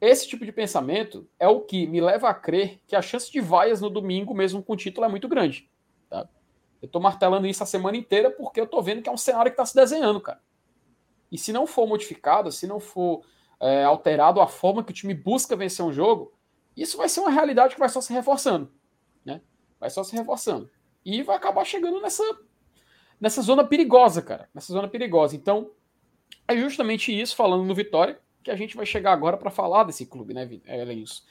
Esse 0.00 0.26
tipo 0.26 0.44
de 0.44 0.52
pensamento 0.52 1.26
é 1.38 1.48
o 1.48 1.60
que 1.60 1.86
me 1.86 2.00
leva 2.00 2.28
a 2.28 2.34
crer 2.34 2.80
que 2.86 2.96
a 2.96 3.00
chance 3.00 3.30
de 3.30 3.40
vaias 3.40 3.80
no 3.80 3.88
domingo, 3.88 4.34
mesmo 4.34 4.62
com 4.62 4.76
título, 4.76 5.06
é 5.06 5.08
muito 5.08 5.28
grande. 5.28 5.70
Tá? 6.10 6.28
Eu 6.82 6.88
tô 6.88 6.98
martelando 6.98 7.46
isso 7.46 7.62
a 7.62 7.66
semana 7.66 7.96
inteira 7.96 8.30
porque 8.30 8.60
eu 8.60 8.66
tô 8.66 8.82
vendo 8.82 9.02
que 9.02 9.08
é 9.08 9.12
um 9.12 9.16
cenário 9.16 9.50
que 9.50 9.54
está 9.54 9.64
se 9.64 9.74
desenhando, 9.74 10.20
cara. 10.20 10.40
E 11.30 11.38
se 11.38 11.52
não 11.52 11.66
for 11.66 11.86
modificado, 11.86 12.52
se 12.52 12.66
não 12.66 12.80
for 12.80 13.24
é, 13.60 13.84
alterado 13.84 14.40
a 14.40 14.46
forma 14.46 14.84
que 14.84 14.90
o 14.90 14.94
time 14.94 15.14
busca 15.14 15.56
vencer 15.56 15.84
um 15.84 15.92
jogo, 15.92 16.32
isso 16.76 16.96
vai 16.96 17.08
ser 17.08 17.20
uma 17.20 17.30
realidade 17.30 17.74
que 17.74 17.80
vai 17.80 17.88
só 17.88 18.00
se 18.00 18.12
reforçando. 18.12 18.70
Né? 19.24 19.40
Vai 19.78 19.90
só 19.90 20.02
se 20.02 20.14
reforçando. 20.14 20.68
E 21.04 21.22
vai 21.22 21.36
acabar 21.36 21.64
chegando 21.64 22.00
nessa, 22.00 22.22
nessa 23.20 23.42
zona 23.42 23.64
perigosa, 23.64 24.20
cara. 24.20 24.48
Nessa 24.52 24.72
zona 24.72 24.88
perigosa. 24.88 25.36
Então, 25.36 25.70
é 26.46 26.56
justamente 26.56 27.18
isso, 27.18 27.34
falando 27.36 27.64
no 27.64 27.74
Vitória, 27.74 28.18
que 28.42 28.50
a 28.50 28.56
gente 28.56 28.76
vai 28.76 28.84
chegar 28.84 29.12
agora 29.12 29.36
para 29.36 29.50
falar 29.50 29.84
desse 29.84 30.04
clube, 30.04 30.34
né, 30.34 30.48
Elenilson? 30.66 31.22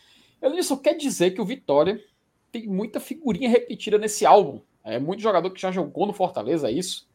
Elenilson, 0.41 0.77
quer 0.77 0.95
dizer 0.95 1.31
que 1.31 1.41
o 1.41 1.45
Vitória 1.45 2.03
tem 2.51 2.67
muita 2.67 2.99
figurinha 2.99 3.49
repetida 3.49 3.97
nesse 3.97 4.25
álbum. 4.25 4.61
É 4.83 4.99
muito 4.99 5.21
jogador 5.21 5.49
que 5.51 5.61
já 5.61 5.71
jogou 5.71 6.05
no 6.05 6.13
Fortaleza, 6.13 6.67
é 6.67 6.71
isso? 6.71 7.07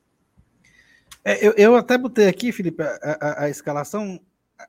É, 1.24 1.46
eu, 1.46 1.52
eu, 1.56 1.76
até 1.76 1.98
botei 1.98 2.26
aqui, 2.26 2.50
Felipe, 2.52 2.82
a, 2.82 2.98
a, 3.02 3.44
a 3.44 3.50
escalação. 3.50 4.18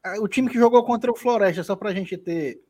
A, 0.04 0.20
o 0.20 0.28
time 0.28 0.50
que 0.50 0.60
jogou 0.60 0.84
contra 0.84 1.12
o 1.12 1.16
Floresta, 1.16 1.64
só 1.64 1.76
para 1.76 1.90
a 1.90 1.94
gente 1.94 2.18
ter. 2.18 2.62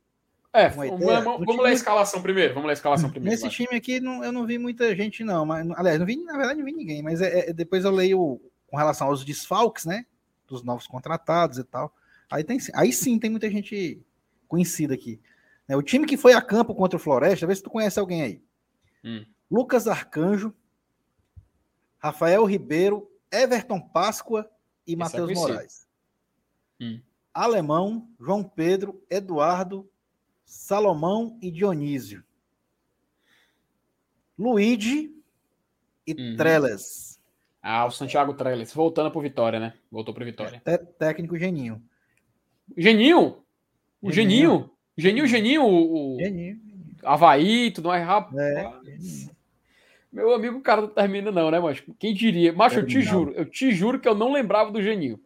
É, 0.54 0.70
vamos, 0.70 1.00
vamos 1.00 1.58
ler 1.58 1.70
a 1.70 1.74
escalação 1.74 2.22
primeiro. 2.22 2.54
Vamos 2.54 2.68
ler 2.68 2.74
a 2.74 2.74
escalação 2.74 3.10
primeiro. 3.10 3.36
Nesse 3.36 3.50
time 3.50 3.76
aqui 3.76 4.00
não, 4.00 4.24
eu 4.24 4.32
não 4.32 4.46
vi 4.46 4.58
muita 4.58 4.96
gente, 4.96 5.24
não. 5.24 5.46
Mas, 5.46 5.68
aliás, 5.72 6.00
não 6.00 6.06
vi, 6.06 6.18
na 6.18 6.38
verdade, 6.38 6.60
não 6.60 6.66
vi 6.66 6.74
ninguém. 6.74 7.02
Mas 7.02 7.22
é, 7.22 7.50
é, 7.50 7.54
depois 7.54 7.86
eu 7.86 7.92
leio 7.92 8.40
com 8.68 8.78
relação 8.78 9.08
aos 9.08 9.26
desfalques, 9.26 9.86
né? 9.86 10.06
Dos 10.50 10.64
novos 10.64 10.88
contratados 10.88 11.58
e 11.58 11.64
tal. 11.64 11.94
Aí, 12.30 12.44
tem, 12.44 12.58
aí 12.74 12.92
sim 12.92 13.20
tem 13.20 13.30
muita 13.30 13.50
gente 13.50 14.02
conhecida 14.48 14.94
aqui. 14.94 15.22
Né, 15.68 15.76
o 15.76 15.84
time 15.84 16.06
que 16.06 16.18
foi 16.18 16.34
a 16.34 16.42
campo 16.42 16.74
contra 16.74 16.98
o 16.98 17.00
Floresta, 17.00 17.46
vê 17.46 17.56
se 17.56 17.64
tu 17.64 17.70
conhece 17.70 18.00
alguém 18.00 18.22
aí. 18.24 18.44
Hum. 19.04 19.26
Lucas 19.50 19.88
Arcanjo, 19.88 20.54
Rafael 21.98 22.44
Ribeiro, 22.46 23.10
Everton 23.32 23.80
Páscoa 23.80 24.50
e 24.86 24.96
Matheus 24.96 25.32
Moraes. 25.34 25.88
Hum. 26.82 27.00
Alemão, 27.34 28.10
João 28.20 28.44
Pedro, 28.44 29.04
Eduardo, 29.10 29.90
Salomão 30.44 31.38
e 31.42 31.52
Dionísio. 31.52 32.24
Luigi 34.38 35.16
e 36.08 36.14
uhum. 36.14 36.36
Treles. 36.36 37.09
Ah, 37.62 37.86
o 37.86 37.92
Santiago 37.92 38.34
Treles, 38.34 38.74
voltando 38.74 39.12
para 39.12 39.22
Vitória, 39.22 39.60
né? 39.60 39.74
Voltou 39.92 40.14
para 40.14 40.26
Vitória. 40.26 40.62
É, 40.66 40.78
técnico 40.78 41.38
Geninho. 41.38 41.82
Geninho? 42.78 43.44
O 44.02 44.12
Geninho? 44.12 44.70
Geninho, 44.98 45.28
Geninho, 45.28 45.66
o. 45.66 46.18
Geninho. 46.20 46.60
Havaí, 47.04 47.72
tudo 47.72 47.90
mais 47.90 48.06
rápido. 48.06 48.40
É. 48.40 48.72
Meu 50.12 50.34
amigo, 50.34 50.58
o 50.58 50.62
cara 50.62 50.82
não 50.82 50.88
termina, 50.90 51.32
não, 51.32 51.52
né, 51.52 51.60
mas 51.60 51.84
quem 52.00 52.14
diria? 52.14 52.52
Macho, 52.52 52.80
eu 52.80 52.86
te 52.86 53.02
juro, 53.02 53.32
eu 53.34 53.46
te 53.46 53.72
juro 53.72 54.00
que 54.00 54.08
eu 54.08 54.16
não 54.16 54.32
lembrava 54.32 54.72
do 54.72 54.82
Geninho. 54.82 55.20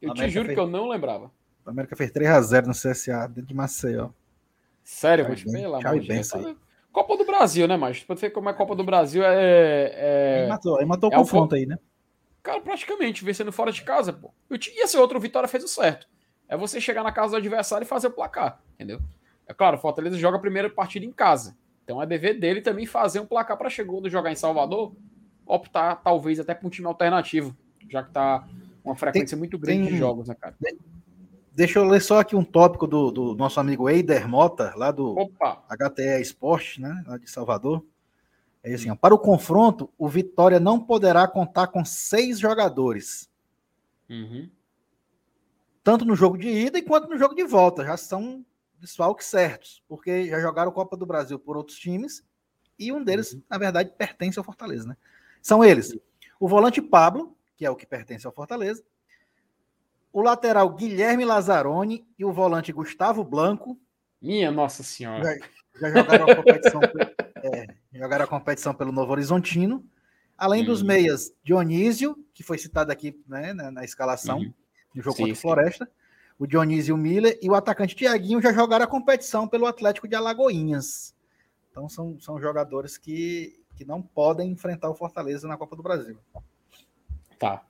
Eu 0.00 0.14
te 0.14 0.28
juro 0.28 0.46
fez... 0.46 0.56
que 0.56 0.60
eu 0.60 0.66
não 0.66 0.88
lembrava. 0.88 1.30
O 1.64 1.70
América 1.70 1.96
fez 1.96 2.10
3x0 2.12 2.66
no 2.66 2.72
CSA, 2.72 3.26
dentro 3.28 3.48
de 3.48 3.54
Maceió. 3.54 4.10
Sério, 4.84 5.26
mas 5.28 5.42
pelo 5.42 5.74
amor 5.74 6.00
de 6.00 6.08
Deus. 6.08 6.30
Copa 6.92 7.16
do 7.16 7.24
Brasil, 7.38 7.68
né, 7.68 7.76
mas 7.76 8.02
Pode 8.02 8.20
ver 8.20 8.30
como 8.30 8.48
é 8.48 8.52
Copa 8.52 8.74
do 8.74 8.84
Brasil 8.84 9.22
é. 9.24 9.92
é... 9.94 10.42
Aí 10.42 10.48
matou, 10.48 10.78
aí 10.78 10.86
matou 10.86 11.10
o 11.10 11.12
é 11.12 11.16
confronto 11.16 11.54
aí, 11.54 11.66
né? 11.66 11.78
Cara, 12.42 12.60
praticamente, 12.60 13.24
vencendo 13.24 13.52
fora 13.52 13.70
de 13.70 13.82
casa, 13.82 14.12
pô. 14.12 14.32
E 14.50 14.82
esse 14.82 14.96
outro 14.96 15.20
Vitória 15.20 15.48
fez 15.48 15.64
o 15.64 15.68
certo. 15.68 16.06
É 16.48 16.56
você 16.56 16.80
chegar 16.80 17.02
na 17.02 17.12
casa 17.12 17.32
do 17.32 17.36
adversário 17.36 17.84
e 17.84 17.88
fazer 17.88 18.06
o 18.06 18.12
placar, 18.12 18.60
entendeu? 18.74 19.00
É 19.46 19.52
claro, 19.52 19.76
o 19.76 19.80
Fortaleza 19.80 20.16
joga 20.16 20.38
a 20.38 20.40
primeira 20.40 20.70
partida 20.70 21.04
em 21.04 21.12
casa. 21.12 21.56
Então 21.84 22.02
é 22.02 22.06
dever 22.06 22.38
dele 22.38 22.60
também 22.60 22.86
fazer 22.86 23.20
um 23.20 23.26
placar 23.26 23.56
para 23.56 23.70
chegar 23.70 24.00
do 24.00 24.10
jogar 24.10 24.30
em 24.30 24.36
Salvador, 24.36 24.94
optar 25.46 25.96
talvez 25.96 26.38
até 26.38 26.54
para 26.54 26.66
um 26.66 26.70
time 26.70 26.86
alternativo, 26.86 27.56
já 27.88 28.02
que 28.02 28.10
tá 28.10 28.46
uma 28.84 28.94
frequência 28.94 29.36
tem, 29.36 29.38
muito 29.38 29.58
grande 29.58 29.84
tem, 29.84 29.92
de 29.92 29.98
jogos, 29.98 30.28
né, 30.28 30.34
cara? 30.34 30.54
Deixa 31.58 31.80
eu 31.80 31.84
ler 31.84 32.00
só 32.00 32.20
aqui 32.20 32.36
um 32.36 32.44
tópico 32.44 32.86
do, 32.86 33.10
do 33.10 33.34
nosso 33.34 33.58
amigo 33.58 33.90
Eider 33.90 34.28
Mota, 34.28 34.72
lá 34.76 34.92
do 34.92 35.18
Opa. 35.18 35.64
HTE 35.68 36.20
Esporte, 36.20 36.80
né, 36.80 37.02
lá 37.04 37.18
de 37.18 37.28
Salvador. 37.28 37.84
É 38.62 38.72
assim, 38.72 38.90
ó, 38.90 38.94
para 38.94 39.12
o 39.12 39.18
confronto, 39.18 39.92
o 39.98 40.08
Vitória 40.08 40.60
não 40.60 40.78
poderá 40.78 41.26
contar 41.26 41.66
com 41.66 41.84
seis 41.84 42.38
jogadores. 42.38 43.28
Uhum. 44.08 44.48
Tanto 45.82 46.04
no 46.04 46.14
jogo 46.14 46.38
de 46.38 46.48
ida 46.48 46.80
quanto 46.80 47.08
no 47.08 47.18
jogo 47.18 47.34
de 47.34 47.42
volta. 47.42 47.84
Já 47.84 47.96
são 47.96 48.46
desfalques 48.78 49.26
certos, 49.26 49.82
porque 49.88 50.28
já 50.28 50.38
jogaram 50.38 50.70
Copa 50.70 50.96
do 50.96 51.06
Brasil 51.06 51.40
por 51.40 51.56
outros 51.56 51.76
times 51.76 52.22
e 52.78 52.92
um 52.92 53.02
deles, 53.02 53.32
uhum. 53.32 53.42
na 53.50 53.58
verdade, 53.58 53.90
pertence 53.98 54.38
ao 54.38 54.44
Fortaleza. 54.44 54.86
Né? 54.86 54.96
São 55.42 55.64
eles: 55.64 55.92
o 56.38 56.46
volante 56.46 56.80
Pablo, 56.80 57.36
que 57.56 57.66
é 57.66 57.70
o 57.70 57.74
que 57.74 57.84
pertence 57.84 58.24
ao 58.28 58.32
Fortaleza, 58.32 58.80
o 60.12 60.22
lateral 60.22 60.70
Guilherme 60.70 61.24
Lazzaroni 61.24 62.06
e 62.18 62.24
o 62.24 62.32
volante 62.32 62.72
Gustavo 62.72 63.22
Blanco. 63.24 63.78
Minha 64.20 64.50
Nossa 64.50 64.82
Senhora. 64.82 65.24
Já, 65.24 65.90
já 65.90 65.90
jogaram 65.90 66.26
a 66.26 66.36
competição, 66.36 66.80
é, 67.42 67.66
jogaram 67.92 68.24
a 68.24 68.28
competição 68.28 68.74
pelo 68.74 68.92
Novo 68.92 69.12
Horizontino. 69.12 69.84
Além 70.36 70.64
dos 70.64 70.82
meias, 70.82 71.32
Dionísio, 71.42 72.16
que 72.32 72.44
foi 72.44 72.58
citado 72.58 72.92
aqui 72.92 73.20
né, 73.26 73.52
na, 73.52 73.70
na 73.72 73.84
escalação 73.84 74.38
uhum. 74.38 74.54
no 74.94 75.02
jogo 75.02 75.16
sim, 75.16 75.22
contra 75.24 75.36
o 75.36 75.40
Floresta. 75.40 75.90
O 76.38 76.46
Dionísio 76.46 76.96
Miller 76.96 77.36
e 77.42 77.50
o 77.50 77.54
atacante 77.54 77.96
Tiaguinho 77.96 78.40
já 78.40 78.52
jogaram 78.52 78.84
a 78.84 78.88
competição 78.88 79.48
pelo 79.48 79.66
Atlético 79.66 80.06
de 80.06 80.14
Alagoinhas. 80.14 81.12
Então 81.70 81.88
são, 81.88 82.18
são 82.20 82.40
jogadores 82.40 82.96
que, 82.96 83.60
que 83.76 83.84
não 83.84 84.00
podem 84.00 84.52
enfrentar 84.52 84.88
o 84.88 84.94
Fortaleza 84.94 85.48
na 85.48 85.56
Copa 85.56 85.74
do 85.74 85.82
Brasil. 85.82 86.16
Tá. 87.36 87.64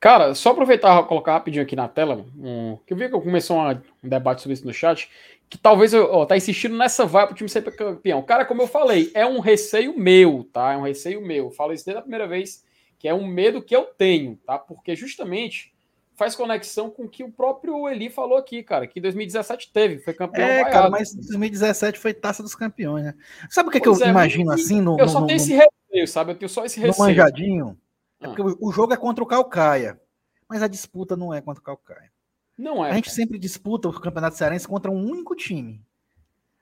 Cara, 0.00 0.34
só 0.34 0.50
aproveitar 0.50 1.02
e 1.02 1.06
colocar 1.06 1.34
rapidinho 1.34 1.62
aqui 1.62 1.76
na 1.76 1.86
tela, 1.86 2.24
um, 2.38 2.78
que 2.86 2.94
eu 2.94 2.96
vi 2.96 3.04
que 3.04 3.20
começou 3.20 3.58
uma, 3.58 3.82
um 4.02 4.08
debate 4.08 4.40
sobre 4.40 4.54
isso 4.54 4.66
no 4.66 4.72
chat, 4.72 5.10
que 5.48 5.58
talvez 5.58 5.92
eu 5.92 6.10
ó, 6.10 6.24
tá 6.24 6.38
insistindo 6.38 6.74
nessa 6.74 7.04
vai 7.04 7.26
pro 7.26 7.36
time 7.36 7.50
ser 7.50 7.62
campeão. 7.62 8.22
Cara, 8.22 8.46
como 8.46 8.62
eu 8.62 8.66
falei, 8.66 9.10
é 9.14 9.26
um 9.26 9.40
receio 9.40 9.98
meu, 9.98 10.48
tá? 10.50 10.72
É 10.72 10.76
um 10.76 10.82
receio 10.82 11.20
meu. 11.20 11.46
Eu 11.46 11.50
falo 11.50 11.74
isso 11.74 11.84
desde 11.84 11.98
a 11.98 12.02
primeira 12.02 12.26
vez, 12.26 12.64
que 12.98 13.06
é 13.06 13.12
um 13.12 13.26
medo 13.26 13.60
que 13.60 13.76
eu 13.76 13.82
tenho, 13.82 14.38
tá? 14.46 14.58
Porque 14.58 14.96
justamente 14.96 15.70
faz 16.16 16.34
conexão 16.34 16.88
com 16.88 17.04
o 17.04 17.08
que 17.08 17.24
o 17.24 17.30
próprio 17.30 17.88
Eli 17.88 18.08
falou 18.08 18.38
aqui, 18.38 18.62
cara, 18.62 18.86
que 18.86 19.00
2017 19.00 19.70
teve, 19.72 19.98
foi 19.98 20.14
campeão. 20.14 20.46
É, 20.46 20.60
vaiado. 20.60 20.70
cara, 20.70 20.90
mas 20.90 21.14
2017 21.14 21.98
foi 21.98 22.14
taça 22.14 22.42
dos 22.42 22.54
campeões, 22.54 23.04
né? 23.04 23.14
Sabe 23.50 23.68
o 23.68 23.72
que, 23.72 23.78
é 23.78 23.80
que 23.80 23.88
eu 23.88 23.96
é, 24.02 24.08
imagino 24.08 24.50
assim? 24.50 24.80
No, 24.80 24.98
eu 24.98 25.08
só 25.08 25.20
no, 25.20 25.26
tenho 25.26 25.38
no, 25.38 25.44
esse 25.44 25.52
receio, 25.52 26.08
sabe? 26.08 26.32
Eu 26.32 26.36
tenho 26.36 26.48
só 26.48 26.64
esse 26.64 26.80
receio. 26.80 26.96
No 26.96 27.06
manjadinho. 27.06 27.78
É 28.20 28.26
porque 28.26 28.42
o 28.42 28.70
jogo 28.70 28.92
é 28.92 28.96
contra 28.96 29.24
o 29.24 29.26
Calcaia, 29.26 30.00
mas 30.48 30.62
a 30.62 30.68
disputa 30.68 31.16
não 31.16 31.32
é 31.32 31.40
contra 31.40 31.60
o 31.60 31.64
Calcaia. 31.64 32.12
Não 32.56 32.84
é. 32.84 32.90
A 32.90 32.94
gente 32.94 33.06
cara. 33.06 33.16
sempre 33.16 33.38
disputa 33.38 33.88
o 33.88 34.00
Campeonato 34.00 34.36
Cearense 34.36 34.68
contra 34.68 34.90
um 34.90 35.02
único 35.02 35.34
time. 35.34 35.82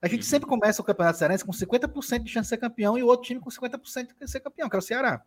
A 0.00 0.06
gente 0.06 0.20
uhum. 0.20 0.28
sempre 0.28 0.48
começa 0.48 0.80
o 0.80 0.84
Campeonato 0.84 1.18
Cearense 1.18 1.44
com 1.44 1.50
50% 1.50 2.22
de 2.22 2.30
chance 2.30 2.44
de 2.44 2.48
ser 2.50 2.58
campeão 2.58 2.96
e 2.96 3.02
o 3.02 3.06
outro 3.06 3.26
time 3.26 3.40
com 3.40 3.50
50% 3.50 4.10
de 4.20 4.30
ser 4.30 4.38
campeão, 4.38 4.68
que 4.68 4.76
é 4.76 4.78
o 4.78 4.82
Ceará. 4.82 5.22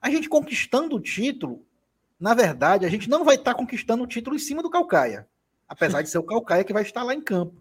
A 0.00 0.08
gente 0.10 0.28
conquistando 0.28 0.94
o 0.94 1.00
título, 1.00 1.66
na 2.20 2.34
verdade, 2.34 2.86
a 2.86 2.88
gente 2.88 3.10
não 3.10 3.24
vai 3.24 3.34
estar 3.34 3.54
conquistando 3.54 4.04
o 4.04 4.06
título 4.06 4.36
em 4.36 4.38
cima 4.38 4.62
do 4.62 4.70
Calcaia. 4.70 5.28
Apesar 5.68 6.02
de 6.02 6.08
ser 6.08 6.18
o 6.18 6.22
Calcaia 6.24 6.62
que 6.62 6.72
vai 6.72 6.82
estar 6.82 7.02
lá 7.02 7.12
em 7.12 7.20
campo. 7.20 7.60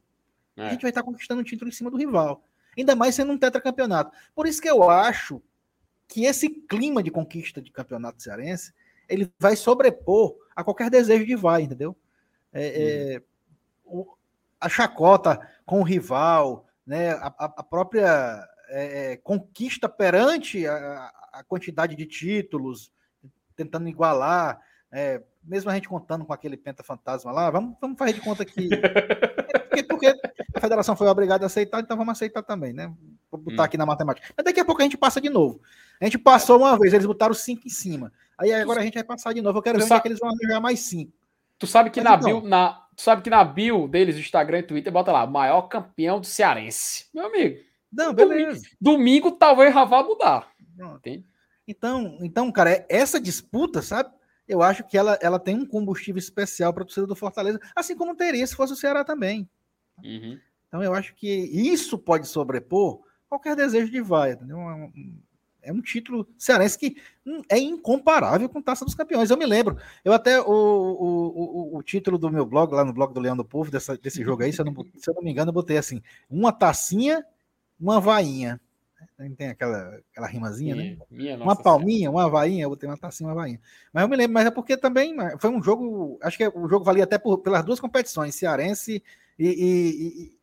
é. 0.56 0.68
a 0.68 0.70
gente 0.70 0.84
vai 0.84 0.92
estar 0.92 1.02
conquistando 1.02 1.42
um 1.42 1.44
título 1.44 1.70
em 1.70 1.74
cima 1.74 1.90
do 1.90 1.98
rival. 1.98 2.44
Ainda 2.78 2.96
mais 2.96 3.16
sendo 3.16 3.32
um 3.32 3.38
tetracampeonato. 3.38 4.16
Por 4.36 4.46
isso 4.46 4.62
que 4.62 4.70
eu 4.70 4.88
acho 4.88 5.42
que 6.08 6.26
esse 6.26 6.50
clima 6.50 7.04
de 7.04 7.12
conquista 7.12 7.62
de 7.62 7.72
campeonato 7.72 8.22
cearense 8.22 8.74
ele 9.10 9.32
vai 9.40 9.56
sobrepor 9.56 10.36
a 10.56 10.64
qualquer 10.64 10.90
desejo 10.90 11.26
de 11.26 11.36
vai, 11.36 11.62
entendeu? 11.62 11.96
É, 12.52 13.16
é, 13.16 13.22
a 14.60 14.70
chacota 14.70 15.40
com 15.66 15.80
o 15.80 15.84
rival, 15.84 16.66
né, 16.86 17.12
a, 17.12 17.28
a 17.38 17.64
própria 17.64 18.48
é, 18.70 19.12
é, 19.14 19.18
conquista 19.18 19.88
perante 19.88 20.66
a, 20.66 21.12
a, 21.34 21.44
quantidade 21.44 21.96
de 21.96 22.06
títulos, 22.06 22.92
tentando 23.56 23.88
igualar, 23.88 24.60
é, 24.92 25.22
mesmo 25.44 25.70
a 25.70 25.76
gente 25.76 25.88
contando 25.88 26.26
com 26.26 26.34
aquele 26.34 26.58
penta 26.58 26.84
fantasma 26.84 27.32
lá, 27.32 27.50
vamos, 27.50 27.78
vamos 27.80 27.98
fazer 27.98 28.14
de 28.14 28.22
conta 28.22 28.44
que. 28.44 28.70
porque, 29.70 29.84
porque, 29.88 30.08
a 30.56 30.60
federação 30.60 30.96
foi 30.96 31.08
obrigada 31.08 31.46
a 31.46 31.48
aceitar, 31.48 31.80
então 31.80 31.96
vamos 31.96 32.14
aceitar 32.14 32.44
também, 32.44 32.74
né? 32.74 32.94
Vou 33.32 33.40
botar 33.40 33.64
hum. 33.64 33.66
aqui 33.66 33.78
na 33.78 33.86
matemática. 33.86 34.34
Mas 34.36 34.46
daqui 34.46 34.60
a 34.60 34.66
pouco 34.66 34.82
a 34.82 34.84
gente 34.84 34.98
passa 34.98 35.22
de 35.22 35.30
novo. 35.30 35.62
A 36.00 36.06
gente 36.06 36.18
passou 36.18 36.60
uma 36.60 36.78
vez, 36.78 36.94
eles 36.94 37.06
botaram 37.06 37.34
cinco 37.34 37.66
em 37.66 37.70
cima. 37.70 38.12
Aí 38.38 38.54
agora 38.54 38.82
a 38.82 38.84
gente 38.84 38.94
vai 38.94 39.04
passar 39.04 39.34
de 39.34 39.42
novo. 39.42 39.58
Eu 39.58 39.64
quero 39.64 39.80
ver 39.80 39.86
onde 39.86 39.94
é 39.94 40.00
que 40.00 40.08
eles 40.08 40.20
vão 40.20 40.32
jogar 40.42 40.60
mais 40.60 40.80
cinco. 40.80 41.12
Tu 41.58 41.66
sabe 41.66 41.90
que 41.90 42.00
Mas 42.00 42.12
na 42.12 42.18
então, 42.18 42.42
bio, 42.42 42.50
na, 42.50 42.86
tu 42.96 43.02
sabe 43.02 43.22
que 43.24 43.30
na 43.30 43.44
bio 43.44 43.88
deles, 43.88 44.16
do 44.16 44.22
Instagram 44.22 44.60
e 44.60 44.64
Twitter, 44.64 44.94
bota 44.94 45.12
lá, 45.12 45.26
maior 45.26 45.64
campeão 45.64 46.20
do 46.20 46.28
Cearense. 46.28 47.08
Meu 47.14 47.26
amigo. 47.26 47.60
Não, 47.92 48.14
beleza. 48.14 48.62
Domingo, 48.80 49.30
domingo 49.30 49.32
talvez 49.32 49.74
já 49.74 49.84
vá 49.84 50.04
mudar. 50.04 50.52
Então, 51.68 52.18
então, 52.22 52.52
cara, 52.52 52.72
é, 52.72 52.86
essa 52.90 53.20
disputa, 53.20 53.82
sabe? 53.82 54.10
Eu 54.48 54.62
acho 54.62 54.84
que 54.84 54.98
ela, 54.98 55.18
ela 55.22 55.40
tem 55.40 55.56
um 55.56 55.66
combustível 55.66 56.20
especial 56.20 56.72
para 56.74 56.84
a 56.84 56.86
torcida 56.86 57.08
do 57.08 57.16
Fortaleza, 57.16 57.60
assim 57.76 57.96
como 57.96 58.16
teria 58.16 58.46
se 58.46 58.56
fosse 58.56 58.74
o 58.74 58.78
Ceará 58.78 59.04
também. 59.04 59.50
Uhum. 60.04 60.40
Então, 60.68 60.84
eu 60.84 60.94
acho 60.94 61.16
que 61.16 61.28
isso 61.28 61.98
pode 61.98 62.28
sobrepor 62.28 63.02
qualquer 63.28 63.56
desejo 63.56 63.92
de 63.92 64.02
vai. 64.02 64.34
Entendeu? 64.34 64.58
É 65.62 65.72
um 65.72 65.82
título 65.82 66.28
cearense 66.38 66.78
que 66.78 66.98
é 67.50 67.58
incomparável 67.58 68.48
com 68.48 68.62
Taça 68.62 68.86
dos 68.86 68.96
Campeões. 68.96 69.30
Eu 69.30 69.38
me 69.38 69.46
lembro, 69.46 69.78
eu 70.04 70.14
até 70.14 70.40
o, 70.40 70.46
o, 70.46 71.74
o, 71.74 71.78
o 71.78 71.84
título 71.84 72.18
do 72.18 72.32
meu 72.32 72.46
blog, 72.46 72.74
lá 72.74 72.86
no 72.86 72.94
blog 72.94 73.14
do 73.14 73.20
Leão 73.20 73.36
do 73.36 73.44
Povo, 73.44 73.70
dessa, 73.70 73.98
desse 73.98 74.24
jogo 74.24 74.44
aí, 74.44 74.54
se 74.54 74.62
eu, 74.62 74.66
não, 74.66 74.74
se 74.96 75.10
eu 75.10 75.14
não 75.14 75.22
me 75.22 75.32
engano, 75.32 75.50
eu 75.50 75.54
botei 75.54 75.78
assim: 75.78 76.02
uma 76.30 76.52
tacinha, 76.52 77.26
uma 77.80 78.00
vainha. 78.00 78.60
Tem 79.36 79.50
aquela, 79.50 80.00
aquela 80.12 80.28
rimazinha, 80.28 80.76
né? 80.76 80.98
uma 81.42 81.56
palminha, 81.56 82.10
uma 82.10 82.30
vainha, 82.30 82.66
eu 82.66 82.70
botei 82.70 82.88
uma 82.88 82.98
tacinha, 82.98 83.28
uma 83.28 83.36
vainha. 83.36 83.60
Mas 83.92 84.04
eu 84.04 84.08
me 84.08 84.16
lembro, 84.16 84.34
mas 84.34 84.46
é 84.46 84.52
porque 84.52 84.78
também 84.78 85.16
foi 85.40 85.50
um 85.50 85.62
jogo, 85.62 86.20
acho 86.22 86.38
que 86.38 86.48
o 86.48 86.68
jogo 86.68 86.86
valia 86.86 87.04
até 87.04 87.18
por, 87.18 87.40
pelas 87.40 87.66
duas 87.66 87.80
competições, 87.80 88.36
cearense 88.36 89.04
e, 89.38 89.48
e, 89.48 89.50
e, 89.50 90.38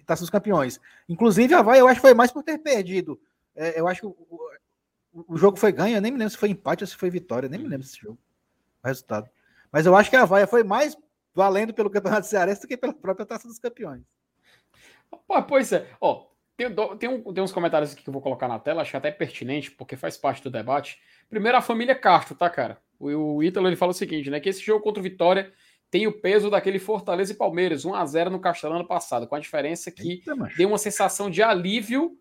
e 0.00 0.04
Taça 0.04 0.22
dos 0.22 0.30
Campeões. 0.30 0.80
Inclusive, 1.08 1.52
a 1.54 1.62
vai, 1.62 1.80
eu 1.80 1.86
acho 1.86 1.96
que 1.96 2.06
foi 2.06 2.14
mais 2.14 2.30
por 2.30 2.42
ter 2.42 2.58
perdido. 2.58 3.20
É, 3.54 3.78
eu 3.78 3.86
acho 3.86 4.00
que 4.00 4.06
o 5.14 5.36
jogo 5.36 5.56
foi 5.56 5.70
ganho, 5.70 5.96
eu 5.96 6.00
nem 6.00 6.10
me 6.10 6.18
lembro 6.18 6.30
se 6.30 6.38
foi 6.38 6.48
empate 6.48 6.82
ou 6.82 6.88
se 6.88 6.96
foi 6.96 7.08
vitória, 7.08 7.48
nem 7.48 7.58
me 7.58 7.68
lembro 7.68 7.86
desse 7.86 8.00
jogo, 8.00 8.18
o 8.82 8.86
resultado. 8.86 9.30
Mas 9.70 9.86
eu 9.86 9.96
acho 9.96 10.10
que 10.10 10.16
a 10.16 10.24
Vaia 10.24 10.46
foi 10.46 10.64
mais 10.64 10.96
valendo 11.32 11.72
pelo 11.72 11.90
Campeonato 11.90 12.26
Cearense 12.26 12.62
do 12.62 12.68
que 12.68 12.76
pela 12.76 12.92
própria 12.92 13.26
Taça 13.26 13.46
dos 13.46 13.58
Campeões. 13.58 14.02
Pô, 15.26 15.42
pois 15.42 15.72
é, 15.72 15.88
ó, 16.00 16.26
tem, 16.56 16.68
tem, 16.98 17.08
um, 17.08 17.32
tem 17.32 17.42
uns 17.42 17.52
comentários 17.52 17.92
aqui 17.92 18.02
que 18.02 18.08
eu 18.08 18.12
vou 18.12 18.22
colocar 18.22 18.48
na 18.48 18.58
tela, 18.58 18.82
acho 18.82 18.96
até 18.96 19.10
pertinente, 19.10 19.70
porque 19.70 19.96
faz 19.96 20.16
parte 20.16 20.42
do 20.42 20.50
debate. 20.50 21.00
Primeiro, 21.28 21.58
a 21.58 21.62
família 21.62 21.94
Castro, 21.94 22.34
tá, 22.34 22.48
cara? 22.50 22.80
O, 22.98 23.36
o 23.36 23.42
Ítalo 23.42 23.68
ele 23.68 23.76
fala 23.76 23.90
o 23.90 23.94
seguinte, 23.94 24.30
né? 24.30 24.40
Que 24.40 24.48
esse 24.48 24.60
jogo 24.60 24.82
contra 24.82 25.00
o 25.00 25.02
Vitória 25.02 25.52
tem 25.90 26.06
o 26.06 26.20
peso 26.20 26.50
daquele 26.50 26.78
Fortaleza 26.78 27.32
e 27.32 27.36
Palmeiras, 27.36 27.84
1 27.84 27.94
a 27.94 28.04
0 28.04 28.30
no 28.30 28.40
Castelão 28.40 28.76
ano 28.76 28.86
passado, 28.86 29.26
com 29.26 29.34
a 29.34 29.40
diferença 29.40 29.90
que 29.90 30.12
Eita, 30.14 30.34
deu 30.56 30.68
uma 30.68 30.78
sensação 30.78 31.30
de 31.30 31.42
alívio 31.42 32.18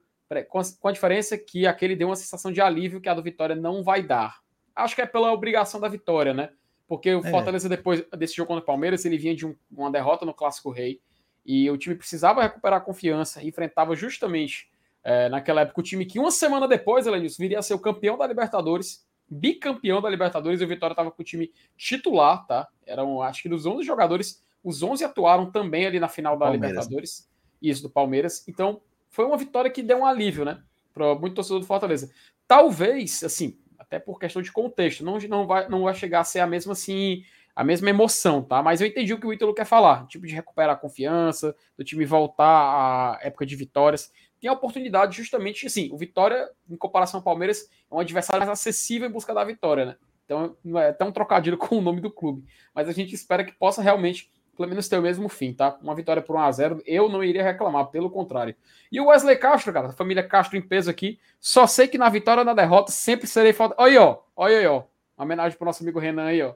com 0.49 0.59
a, 0.59 0.63
com 0.79 0.87
a 0.87 0.91
diferença 0.91 1.37
que 1.37 1.67
aquele 1.67 1.95
deu 1.95 2.09
uma 2.09 2.15
sensação 2.15 2.51
de 2.51 2.61
alívio 2.61 3.01
que 3.01 3.09
a 3.09 3.13
do 3.13 3.21
Vitória 3.21 3.55
não 3.55 3.83
vai 3.83 4.01
dar. 4.01 4.37
Acho 4.75 4.95
que 4.95 5.01
é 5.01 5.05
pela 5.05 5.31
obrigação 5.31 5.79
da 5.79 5.87
vitória, 5.87 6.33
né? 6.33 6.49
Porque 6.87 7.13
o 7.13 7.25
é. 7.25 7.29
Fortaleza, 7.29 7.69
depois 7.69 8.03
desse 8.17 8.35
jogo 8.35 8.47
contra 8.47 8.63
o 8.63 8.65
Palmeiras, 8.65 9.05
ele 9.05 9.17
vinha 9.17 9.35
de 9.35 9.45
um, 9.45 9.55
uma 9.71 9.91
derrota 9.91 10.25
no 10.25 10.33
Clássico 10.33 10.71
Rei 10.71 10.99
e 11.45 11.69
o 11.69 11.77
time 11.77 11.95
precisava 11.95 12.41
recuperar 12.41 12.79
a 12.79 12.83
confiança 12.83 13.43
e 13.43 13.49
enfrentava 13.49 13.95
justamente 13.95 14.71
é, 15.03 15.27
naquela 15.29 15.61
época 15.61 15.81
o 15.81 15.83
time 15.83 16.05
que 16.05 16.19
uma 16.19 16.31
semana 16.31 16.67
depois, 16.67 17.05
Elenilson, 17.05 17.41
viria 17.41 17.59
a 17.59 17.61
ser 17.61 17.73
o 17.73 17.79
campeão 17.79 18.17
da 18.17 18.25
Libertadores, 18.25 19.05
bicampeão 19.29 20.01
da 20.01 20.09
Libertadores, 20.09 20.61
e 20.61 20.63
o 20.63 20.67
Vitória 20.67 20.93
estava 20.93 21.11
com 21.11 21.21
o 21.21 21.25
time 21.25 21.51
titular, 21.77 22.45
tá? 22.47 22.67
Eram, 22.85 23.21
acho 23.21 23.41
que 23.41 23.49
dos 23.49 23.65
11 23.65 23.83
jogadores, 23.85 24.43
os 24.63 24.81
11 24.81 25.03
atuaram 25.03 25.51
também 25.51 25.85
ali 25.85 25.99
na 25.99 26.07
final 26.07 26.37
da 26.37 26.45
Palmeiras. 26.45 26.69
Libertadores, 26.69 27.29
isso, 27.61 27.83
do 27.83 27.89
Palmeiras. 27.89 28.47
Então, 28.47 28.81
foi 29.13 29.25
uma 29.25 29.37
vitória 29.37 29.69
que 29.69 29.83
deu 29.83 29.99
um 29.99 30.05
alívio, 30.05 30.43
né? 30.43 30.59
Para 30.91 31.13
muito 31.13 31.35
torcedor 31.35 31.59
do 31.59 31.67
Fortaleza. 31.67 32.11
Talvez, 32.47 33.23
assim, 33.23 33.59
até 33.77 33.99
por 33.99 34.19
questão 34.19 34.41
de 34.41 34.51
contexto, 34.51 35.05
não, 35.05 35.19
não, 35.19 35.45
vai, 35.45 35.69
não 35.69 35.83
vai 35.83 35.93
chegar 35.93 36.21
a 36.21 36.23
ser 36.23 36.39
a 36.39 36.47
mesma 36.47 36.73
assim, 36.73 37.23
a 37.55 37.63
mesma 37.63 37.91
emoção, 37.91 38.41
tá? 38.41 38.63
Mas 38.63 38.81
eu 38.81 38.87
entendi 38.87 39.13
o 39.13 39.19
que 39.19 39.27
o 39.27 39.31
Ítalo 39.31 39.53
quer 39.53 39.65
falar. 39.65 40.07
Tipo 40.07 40.25
de 40.25 40.33
recuperar 40.33 40.75
a 40.75 40.79
confiança, 40.79 41.55
do 41.77 41.83
time 41.83 42.05
voltar 42.05 42.43
à 42.47 43.19
época 43.21 43.45
de 43.45 43.55
vitórias. 43.55 44.11
Tem 44.41 44.49
a 44.49 44.53
oportunidade 44.53 45.15
justamente, 45.15 45.67
assim, 45.67 45.89
o 45.91 45.97
Vitória, 45.97 46.49
em 46.67 46.75
comparação 46.75 47.19
ao 47.19 47.23
Palmeiras, 47.23 47.69
é 47.89 47.95
um 47.95 47.99
adversário 47.99 48.39
mais 48.39 48.49
acessível 48.49 49.07
em 49.07 49.11
busca 49.11 49.31
da 49.31 49.43
vitória, 49.43 49.85
né? 49.85 49.95
Então 50.25 50.57
não 50.63 50.79
é 50.79 50.91
tão 50.91 51.11
trocadilho 51.11 51.55
com 51.59 51.77
o 51.77 51.81
nome 51.81 52.01
do 52.01 52.09
clube. 52.09 52.43
Mas 52.73 52.89
a 52.89 52.91
gente 52.91 53.13
espera 53.13 53.43
que 53.43 53.51
possa 53.51 53.79
realmente 53.79 54.31
pelo 54.55 54.69
menos 54.69 54.87
ter 54.87 54.97
o 54.97 55.01
mesmo 55.01 55.27
fim, 55.27 55.53
tá? 55.53 55.77
Uma 55.81 55.95
vitória 55.95 56.21
por 56.21 56.35
1x0, 56.35 56.81
eu 56.85 57.09
não 57.09 57.23
iria 57.23 57.43
reclamar, 57.43 57.87
pelo 57.87 58.09
contrário. 58.09 58.55
E 58.91 58.99
o 58.99 59.07
Wesley 59.07 59.37
Castro, 59.37 59.73
cara, 59.73 59.87
a 59.87 59.93
família 59.93 60.27
Castro 60.27 60.57
em 60.57 60.61
peso 60.61 60.89
aqui, 60.89 61.19
só 61.39 61.65
sei 61.65 61.87
que 61.87 61.97
na 61.97 62.09
vitória 62.09 62.41
ou 62.41 62.45
na 62.45 62.53
derrota 62.53 62.91
sempre 62.91 63.27
serei 63.27 63.53
falta. 63.53 63.75
Olha 63.77 63.91
aí, 63.91 63.97
ó, 63.97 64.19
olha 64.35 64.59
aí, 64.59 64.65
ó. 64.67 64.83
Uma 65.17 65.25
homenagem 65.25 65.57
pro 65.57 65.65
nosso 65.65 65.83
amigo 65.83 65.99
Renan 65.99 66.25
aí, 66.25 66.41
ó. 66.41 66.53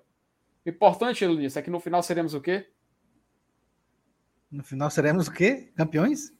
Importante, 0.65 1.25
Luiz, 1.25 1.55
é 1.57 1.61
que 1.61 1.69
no 1.69 1.79
final 1.79 2.03
seremos 2.03 2.33
o 2.33 2.41
quê? 2.41 2.67
No 4.51 4.63
final 4.63 4.89
seremos 4.89 5.27
o 5.27 5.31
quê? 5.31 5.71
Campeões? 5.75 6.35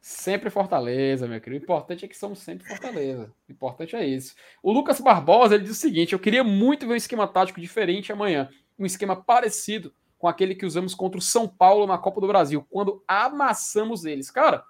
Sempre 0.00 0.50
Fortaleza, 0.50 1.28
meu 1.28 1.40
querido. 1.40 1.62
O 1.62 1.64
importante 1.64 2.04
é 2.04 2.08
que 2.08 2.16
somos 2.16 2.40
sempre 2.40 2.66
Fortaleza. 2.66 3.32
O 3.48 3.52
importante 3.52 3.94
é 3.94 4.04
isso. 4.04 4.34
O 4.62 4.72
Lucas 4.72 5.00
Barbosa, 5.00 5.54
ele 5.54 5.64
diz 5.64 5.72
o 5.72 5.80
seguinte: 5.80 6.12
eu 6.12 6.18
queria 6.18 6.42
muito 6.42 6.86
ver 6.86 6.94
um 6.94 6.96
esquema 6.96 7.28
tático 7.28 7.60
diferente 7.60 8.12
amanhã. 8.12 8.48
Um 8.76 8.84
esquema 8.84 9.14
parecido 9.14 9.94
com 10.22 10.28
aquele 10.28 10.54
que 10.54 10.64
usamos 10.64 10.94
contra 10.94 11.18
o 11.18 11.20
São 11.20 11.48
Paulo 11.48 11.84
na 11.84 11.98
Copa 11.98 12.20
do 12.20 12.28
Brasil, 12.28 12.64
quando 12.70 13.02
amassamos 13.08 14.04
eles. 14.04 14.30
Cara, 14.30 14.64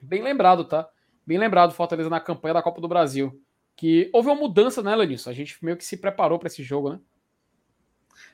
bem 0.00 0.22
lembrado, 0.22 0.64
tá? 0.64 0.88
Bem 1.26 1.36
lembrado, 1.36 1.74
Fortaleza 1.74 2.08
na 2.08 2.18
campanha 2.18 2.54
da 2.54 2.62
Copa 2.62 2.80
do 2.80 2.88
Brasil. 2.88 3.38
Que 3.76 4.08
houve 4.14 4.30
uma 4.30 4.34
mudança 4.34 4.82
nela 4.82 5.04
nisso. 5.04 5.28
A 5.28 5.34
gente 5.34 5.62
meio 5.62 5.76
que 5.76 5.84
se 5.84 5.98
preparou 5.98 6.38
para 6.38 6.46
esse 6.46 6.62
jogo, 6.62 6.88
né? 6.88 7.00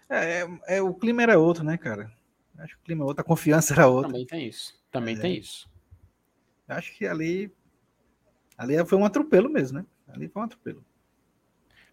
É, 0.08 0.42
é, 0.42 0.76
é, 0.76 0.80
o 0.80 0.94
clima 0.94 1.24
era 1.24 1.40
outro, 1.40 1.64
né, 1.64 1.76
cara? 1.76 2.12
Acho 2.58 2.76
que 2.76 2.82
o 2.82 2.84
clima 2.84 3.02
era 3.02 3.08
outro, 3.08 3.22
a 3.22 3.24
confiança 3.24 3.74
era 3.74 3.88
outra. 3.88 4.12
Também 4.12 4.24
tem 4.24 4.46
isso. 4.46 4.80
Também 4.92 5.16
é, 5.16 5.20
tem 5.20 5.36
isso. 5.36 5.68
Acho 6.68 6.96
que 6.96 7.04
ali. 7.04 7.52
Ali 8.56 8.76
foi 8.86 8.96
um 8.96 9.04
atropelo 9.04 9.50
mesmo, 9.50 9.80
né? 9.80 9.86
Ali 10.06 10.28
foi 10.28 10.40
um 10.40 10.44
atropelo. 10.44 10.84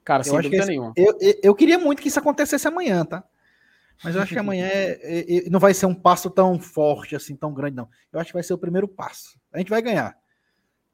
Cara, 0.03 0.21
eu 0.21 0.25
sem 0.25 0.33
dúvida 0.35 0.57
esse, 0.57 0.67
nenhuma. 0.67 0.93
Eu, 0.95 1.17
eu, 1.19 1.39
eu, 1.41 1.55
queria 1.55 1.79
muito 1.79 1.99
que 1.99 2.09
isso 2.09 2.19
acontecesse 2.19 2.67
amanhã, 2.67 3.03
tá? 3.03 3.23
Mas 4.03 4.15
eu 4.15 4.21
acho 4.21 4.33
que 4.33 4.39
amanhã 4.39 4.67
é, 4.67 4.99
é, 5.01 5.37
é, 5.37 5.49
não 5.49 5.59
vai 5.59 5.73
ser 5.73 5.85
um 5.85 5.95
passo 5.95 6.29
tão 6.29 6.59
forte, 6.59 7.15
assim, 7.15 7.35
tão 7.35 7.53
grande, 7.53 7.75
não. 7.75 7.89
Eu 8.11 8.19
acho 8.19 8.29
que 8.29 8.33
vai 8.33 8.43
ser 8.43 8.53
o 8.53 8.57
primeiro 8.57 8.87
passo. 8.87 9.39
A 9.51 9.57
gente 9.57 9.69
vai 9.69 9.81
ganhar. 9.81 10.17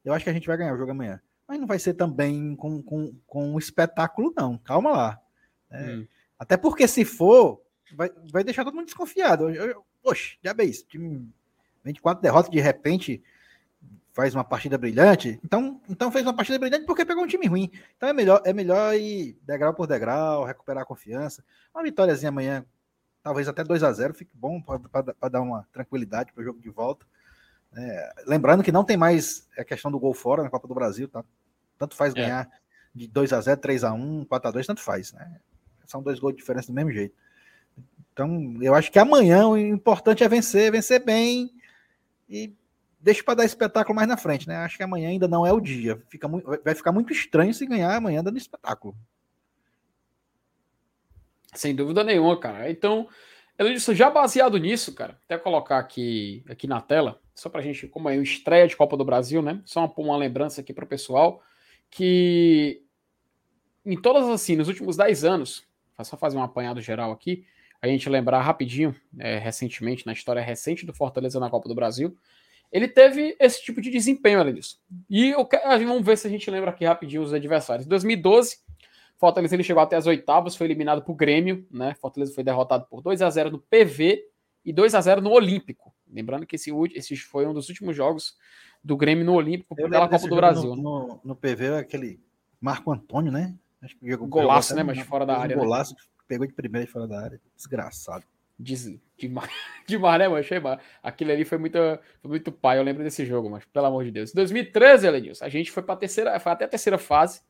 Eu 0.04 0.14
acho 0.14 0.24
que 0.24 0.30
a 0.30 0.34
gente 0.34 0.48
vai 0.48 0.58
ganhar 0.58 0.74
o 0.74 0.78
jogo 0.78 0.92
amanhã. 0.92 1.22
Mas 1.48 1.60
não 1.60 1.68
vai 1.68 1.80
ser 1.80 1.94
também 1.94 2.56
com, 2.56 2.82
com, 2.82 3.14
com 3.28 3.54
um 3.54 3.60
espetáculo, 3.60 4.34
não. 4.36 4.58
Calma 4.58 4.92
lá. 4.92 5.20
É, 5.70 5.84
hum. 5.84 6.08
Até 6.40 6.58
porque 6.58 6.88
se 6.88 7.04
for, 7.04 7.62
vai, 7.94 8.10
vai 8.32 8.44
deixar 8.44 8.64
todo 8.64 8.76
mundo 8.76 8.86
desconfiado. 8.86 9.48
Oxe, 10.04 10.38
já 10.44 10.56
é 10.58 10.64
isso. 10.64 10.86
Time 10.88 11.30
24 11.84 12.22
derrotas, 12.22 12.52
de 12.52 12.60
repente 12.60 13.22
faz 14.14 14.36
uma 14.36 14.44
partida 14.44 14.78
brilhante. 14.78 15.40
Então, 15.44 15.82
então 15.90 16.12
fez 16.12 16.26
uma 16.26 16.34
partida 16.34 16.60
brilhante 16.60 16.86
porque 16.86 17.06
pegou 17.06 17.24
um 17.24 17.28
time 17.28 17.48
ruim. 17.48 17.72
Então 17.96 18.10
é 18.10 18.14
melhor, 18.14 18.42
é 18.46 18.54
melhor 18.54 18.96
ir 18.96 19.38
degrau 19.44 19.74
por 19.74 19.88
degrau, 19.88 20.44
recuperar 20.44 20.84
a 20.84 20.86
confiança. 20.86 21.44
Uma 21.74 21.84
vitóriazinha 21.84 22.30
amanhã 22.30 22.66
talvez 23.24 23.48
até 23.48 23.64
2 23.64 23.84
a 23.84 23.92
0 23.92 24.14
fique 24.14 24.36
bom 24.36 24.62
para 24.62 25.30
dar 25.30 25.42
uma 25.42 25.68
tranquilidade 25.72 26.32
para 26.34 26.42
o 26.42 26.44
jogo 26.44 26.60
de 26.60 26.70
volta. 26.70 27.06
É, 27.74 28.14
lembrando 28.28 28.64
que 28.64 28.72
não 28.72 28.84
tem 28.84 28.98
mais 28.98 29.48
a 29.58 29.64
questão 29.64 29.92
do 29.92 30.00
gol 30.00 30.14
fora 30.14 30.44
na 30.44 30.50
Copa 30.50 30.68
do 30.68 30.76
Brasil, 30.76 31.08
tá? 31.08 31.24
Tanto 31.78 31.96
faz 31.96 32.14
é. 32.14 32.22
ganhar 32.22 32.50
de 32.94 33.08
2 33.08 33.32
a 33.34 33.42
0 33.42 33.60
3 33.60 33.84
a 33.84 33.94
1 33.94 34.26
4 34.26 34.50
a 34.50 34.52
2 34.52 34.68
tanto 34.68 34.82
faz, 34.82 35.14
né? 35.14 35.40
São 35.86 36.02
dois 36.02 36.20
gols 36.20 36.34
de 36.34 36.40
diferença 36.40 36.68
do 36.68 36.74
mesmo 36.74 36.92
jeito. 36.92 37.16
Então, 38.14 38.58
eu 38.62 38.76
acho 38.76 38.92
que 38.92 39.00
amanhã 39.00 39.48
o 39.48 39.58
importante 39.58 40.24
é 40.24 40.28
vencer, 40.28 40.72
vencer 40.72 41.04
bem 41.04 41.50
e 42.30 42.54
deixa 43.00 43.24
para 43.24 43.36
dar 43.36 43.46
espetáculo 43.46 43.96
mais 43.96 44.08
na 44.08 44.18
frente, 44.18 44.48
né? 44.48 44.58
Acho 44.58 44.78
que 44.78 44.84
amanhã 44.84 45.10
ainda 45.10 45.28
não 45.28 45.46
é 45.46 45.52
o 45.52 45.60
dia. 45.60 46.02
Fica 46.10 46.28
muito, 46.28 46.46
vai 46.64 46.76
ficar 46.76 46.92
muito 46.92 47.12
estranho 47.12 47.54
se 47.54 47.66
ganhar 47.66 47.96
amanhã 47.96 48.24
dando 48.24 48.38
espetáculo. 48.38 48.96
Sem 51.54 51.76
dúvida 51.76 52.04
nenhuma, 52.04 52.40
cara. 52.40 52.70
Então, 52.70 53.08
Elenilson, 53.58 53.94
já 53.94 54.10
baseado 54.10 54.58
nisso, 54.58 54.94
cara, 54.94 55.20
até 55.26 55.38
colocar 55.38 55.78
aqui, 55.78 56.44
aqui 56.50 56.66
na 56.68 56.82
tela, 56.82 57.22
só 57.36 57.50
pra 57.50 57.62
gente, 57.62 57.88
como 57.88 58.10
é 58.10 58.14
uma 58.14 58.24
estreia 58.24 58.68
de 58.68 58.76
Copa 58.76 58.98
do 58.98 59.06
Brasil, 59.06 59.42
né? 59.42 59.62
Só 59.66 59.82
uma, 59.82 59.94
uma 59.98 60.18
lembrança 60.18 60.62
aqui 60.62 60.74
pro 60.74 60.88
pessoal, 60.88 61.42
que 61.90 62.82
em 63.86 64.00
todas 64.00 64.30
assim, 64.30 64.56
nos 64.56 64.68
últimos 64.68 64.96
10 64.96 65.24
anos, 65.26 65.64
só 66.04 66.18
fazer 66.18 66.38
um 66.38 66.44
apanhado 66.44 66.82
geral 66.82 67.12
aqui, 67.12 67.46
a 67.82 67.88
gente 67.88 68.10
lembrar 68.10 68.42
rapidinho, 68.42 68.96
é, 69.18 69.38
recentemente, 69.38 70.06
na 70.06 70.14
história 70.14 70.42
recente 70.42 70.86
do 70.86 70.94
Fortaleza 70.94 71.40
na 71.40 71.50
Copa 71.50 71.68
do 71.68 71.76
Brasil, 71.76 72.16
ele 72.72 72.88
teve 72.88 73.36
esse 73.40 73.62
tipo 73.62 73.82
de 73.82 73.90
desempenho, 73.90 74.54
disso. 74.54 74.80
E 75.10 75.30
eu 75.30 75.48
vamos 75.86 76.06
ver 76.06 76.18
se 76.18 76.26
a 76.26 76.30
gente 76.30 76.50
lembra 76.50 76.70
aqui 76.70 76.86
rapidinho 76.86 77.22
os 77.22 77.34
adversários. 77.34 77.86
Em 77.86 77.90
2012, 77.90 78.60
Fortaleza 79.22 79.56
ele 79.56 79.64
chegou 79.64 79.84
até 79.84 79.96
as 79.96 80.08
oitavas, 80.08 80.56
foi 80.56 80.66
eliminado 80.66 81.04
por 81.04 81.14
Grêmio, 81.14 81.64
né? 81.70 81.94
Fortaleza 81.94 82.34
foi 82.34 82.44
derrotado 82.44 82.88
por 82.90 83.04
2 83.04 83.22
a 83.22 83.30
0 83.30 83.52
no 83.52 83.60
PV 83.60 84.20
e 84.66 84.74
2 84.74 84.96
a 84.96 85.00
0 85.00 85.22
no 85.22 85.30
Olímpico. 85.30 85.94
Lembrando 86.12 86.44
que 86.44 86.56
esse, 86.56 86.72
esse 86.96 87.16
foi 87.18 87.46
um 87.46 87.54
dos 87.54 87.70
últimos 87.70 87.96
jogos 87.96 88.36
do 88.84 88.98
Grêmio 88.98 89.24
no 89.24 89.36
Olímpico 89.36 89.76
pela 89.76 90.10
Copa 90.10 90.28
do 90.28 90.36
Brasil. 90.36 90.76
No, 90.76 90.76
né? 90.76 90.82
no, 90.82 91.22
no, 91.24 91.36
PV, 91.36 91.76
aquele 91.76 92.20
Marco 92.60 92.92
Antônio, 92.92 93.32
né? 93.32 93.56
Acho 93.80 93.96
que 93.96 94.10
jogou, 94.10 94.28
golaço, 94.28 94.76
né? 94.76 94.82
Mas 94.82 94.98
fora 95.02 95.24
da 95.24 95.38
área. 95.38 95.56
Um 95.56 95.60
né? 95.60 95.66
golaço, 95.66 95.94
né? 95.94 96.02
pegou 96.28 96.48
de 96.48 96.54
primeira 96.54 96.88
de 96.88 96.92
fora 96.92 97.08
da 97.08 97.22
área. 97.22 97.40
Desgraçado. 97.56 98.24
Diz, 98.58 98.92
demais, 99.20 99.52
demais, 99.88 100.18
né, 100.50 100.60
mano? 100.60 100.82
Aquilo 101.04 101.32
ali 101.32 101.46
foi 101.46 101.60
muito, 101.60 101.78
foi 102.24 102.30
muito 102.30 102.52
pai, 102.52 102.80
eu 102.80 102.84
lembro 102.84 103.04
desse 103.04 103.24
jogo, 103.24 103.52
mas 103.52 103.66
pelo 103.66 103.86
amor 103.86 104.04
de 104.04 104.10
Deus. 104.10 104.32
Em 104.32 104.36
2013, 104.36 105.06
Elenilson, 105.06 105.46
a 105.46 105.50
gente 105.50 105.70
foi 105.70 105.84
para 105.84 105.96
terceira, 105.96 106.40
foi 106.40 106.52
até 106.52 106.66
a 106.66 106.68
terceira 106.68 106.98
fase. 106.98 107.42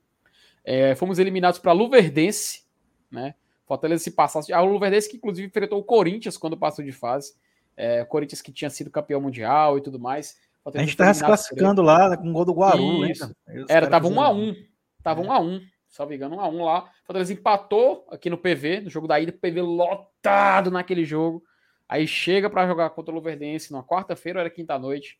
É, 0.63 0.95
fomos 0.95 1.19
eliminados 1.19 1.59
para 1.59 1.71
Luverdense, 1.71 2.63
né? 3.09 3.35
Fortaleza 3.65 4.03
se 4.03 4.11
passasse. 4.11 4.51
A 4.51 4.61
Luverdense 4.61 5.09
que 5.09 5.17
inclusive 5.17 5.47
enfrentou 5.47 5.79
o 5.79 5.83
Corinthians 5.83 6.37
quando 6.37 6.57
passou 6.57 6.83
de 6.83 6.91
fase. 6.91 7.33
É, 7.75 8.01
o 8.01 8.05
Corinthians 8.05 8.41
que 8.41 8.51
tinha 8.51 8.69
sido 8.69 8.89
campeão 8.89 9.21
mundial 9.21 9.77
e 9.77 9.81
tudo 9.81 9.99
mais. 9.99 10.37
Fortaleza 10.63 10.83
a 10.83 10.85
gente 10.85 10.93
estava 10.93 11.13
se 11.13 11.23
classificando 11.23 11.81
lá 11.81 12.15
com 12.17 12.29
o 12.29 12.33
gol 12.33 12.45
do 12.45 12.53
Guaru, 12.53 13.01
né? 13.01 13.13
Era, 13.67 13.87
tava 13.87 14.07
1 14.07 14.13
um 14.13 14.21
a 14.21 14.29
1 14.29 14.43
um. 14.43 14.55
Tava 15.01 15.21
1 15.21 15.23
é. 15.23 15.27
um 15.27 15.31
a 15.31 15.39
1 15.39 15.61
salvo 15.91 16.13
engano, 16.13 16.37
1 16.37 16.39
a 16.39 16.47
1 16.47 16.63
lá. 16.63 16.89
Fortaleza 17.03 17.33
empatou 17.33 18.07
aqui 18.09 18.29
no 18.29 18.37
PV, 18.37 18.81
no 18.81 18.89
jogo 18.89 19.07
da 19.07 19.19
ida, 19.19 19.31
PV 19.31 19.61
lotado 19.61 20.71
naquele 20.71 21.03
jogo. 21.03 21.43
Aí 21.87 22.07
chega 22.07 22.49
para 22.49 22.65
jogar 22.65 22.89
contra 22.91 23.11
o 23.11 23.15
Luverdense 23.15 23.71
numa 23.71 23.83
quarta-feira, 23.83 24.39
era 24.39 24.49
quinta-noite. 24.49 25.19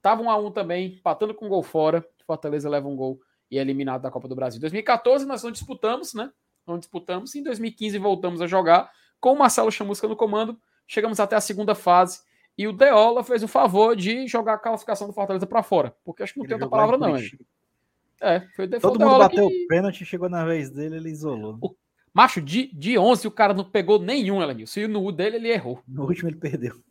Tava 0.00 0.22
1 0.22 0.30
a 0.30 0.38
1 0.38 0.50
também, 0.52 0.94
empatando 0.94 1.34
com 1.34 1.44
um 1.44 1.48
gol 1.50 1.62
fora. 1.62 2.04
Fortaleza 2.26 2.68
leva 2.68 2.88
um 2.88 2.96
gol 2.96 3.20
e 3.50 3.58
é 3.58 3.60
eliminado 3.60 4.02
da 4.02 4.10
Copa 4.10 4.28
do 4.28 4.34
Brasil. 4.34 4.58
Em 4.58 4.60
2014 4.60 5.26
nós 5.26 5.42
não 5.42 5.50
disputamos, 5.50 6.14
né? 6.14 6.30
Não 6.66 6.78
disputamos. 6.78 7.34
Em 7.34 7.42
2015 7.42 7.98
voltamos 7.98 8.40
a 8.40 8.46
jogar 8.46 8.90
com 9.18 9.32
o 9.32 9.38
Marcelo 9.38 9.70
Chamusca 9.70 10.06
no 10.06 10.16
comando. 10.16 10.58
Chegamos 10.86 11.20
até 11.20 11.36
a 11.36 11.40
segunda 11.40 11.74
fase 11.74 12.20
e 12.56 12.66
o 12.66 12.72
Deola 12.72 13.24
fez 13.24 13.42
o 13.42 13.48
favor 13.48 13.96
de 13.96 14.26
jogar 14.26 14.54
a 14.54 14.58
classificação 14.58 15.06
do 15.06 15.12
Fortaleza 15.12 15.46
para 15.46 15.62
fora, 15.62 15.94
porque 16.04 16.22
acho 16.22 16.34
que 16.34 16.38
não 16.38 16.44
Ele 16.44 16.48
tem 16.48 16.62
outra 16.62 16.68
palavra 16.68 16.98
não, 16.98 17.16
hein? 17.16 17.30
É, 18.20 18.40
foi 18.54 18.66
o 18.66 18.80
Todo 18.80 19.00
mundo 19.00 19.18
bateu 19.18 19.48
que... 19.48 19.64
o 19.64 19.66
pênalti, 19.66 20.04
chegou 20.04 20.28
na 20.28 20.44
vez 20.44 20.70
dele, 20.70 20.96
ele 20.96 21.08
isolou. 21.08 21.58
O... 21.60 21.74
Macho, 22.12 22.42
de, 22.42 22.66
de 22.74 22.98
11 22.98 23.26
o 23.26 23.30
cara 23.30 23.54
não 23.54 23.64
pegou 23.64 23.98
nenhum, 23.98 24.42
Elenilson. 24.42 24.80
E 24.80 24.88
no 24.88 25.10
dele 25.10 25.36
ele 25.36 25.48
errou. 25.48 25.82
No 25.88 26.04
último 26.04 26.28
ele 26.28 26.36
perdeu. 26.36 26.82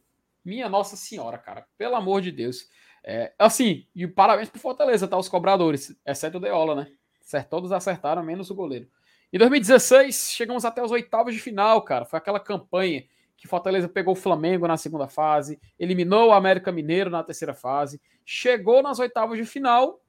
Minha 0.44 0.68
Nossa 0.70 0.96
Senhora, 0.96 1.38
cara. 1.38 1.66
Pelo 1.78 1.96
amor 1.96 2.22
de 2.22 2.32
Deus. 2.32 2.68
É, 3.04 3.34
assim, 3.38 3.86
e 3.96 4.08
parabéns 4.08 4.50
pro 4.50 4.60
Fortaleza, 4.60 5.08
tá? 5.08 5.18
Os 5.18 5.30
cobradores, 5.30 5.96
exceto 6.06 6.38
o 6.38 6.42
Deola, 6.42 6.76
né? 6.76 6.88
Certo, 7.22 7.50
todos 7.50 7.72
acertaram, 7.72 8.24
menos 8.24 8.50
o 8.50 8.56
goleiro. 8.56 8.88
Em 9.32 9.38
2016, 9.38 10.32
chegamos 10.32 10.66
até 10.66 10.84
os 10.84 10.92
oitavos 10.92 11.34
de 11.34 11.40
final, 11.40 11.82
cara. 11.84 12.06
Foi 12.06 12.18
aquela 12.18 12.40
campanha 12.40 13.04
que 13.38 13.48
Fortaleza 13.48 13.88
pegou 13.88 14.14
o 14.14 14.18
Flamengo 14.18 14.68
na 14.68 14.76
segunda 14.76 15.08
fase, 15.08 15.60
eliminou 15.78 16.30
o 16.30 16.34
América 16.34 16.72
Mineiro 16.72 17.10
na 17.10 17.24
terceira 17.24 17.54
fase, 17.54 18.02
chegou 18.26 18.82
nas 18.82 19.00
oitavas 19.00 19.38
de 19.38 19.46
final 19.46 20.02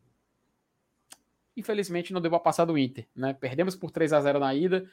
Infelizmente 1.61 2.13
não 2.13 2.21
deu 2.21 2.31
para 2.31 2.41
passar 2.41 2.65
do 2.65 2.79
Inter, 2.79 3.07
né? 3.15 3.35
Perdemos 3.35 3.75
por 3.75 3.91
3 3.91 4.13
a 4.13 4.21
0 4.21 4.39
na 4.39 4.55
ida. 4.55 4.89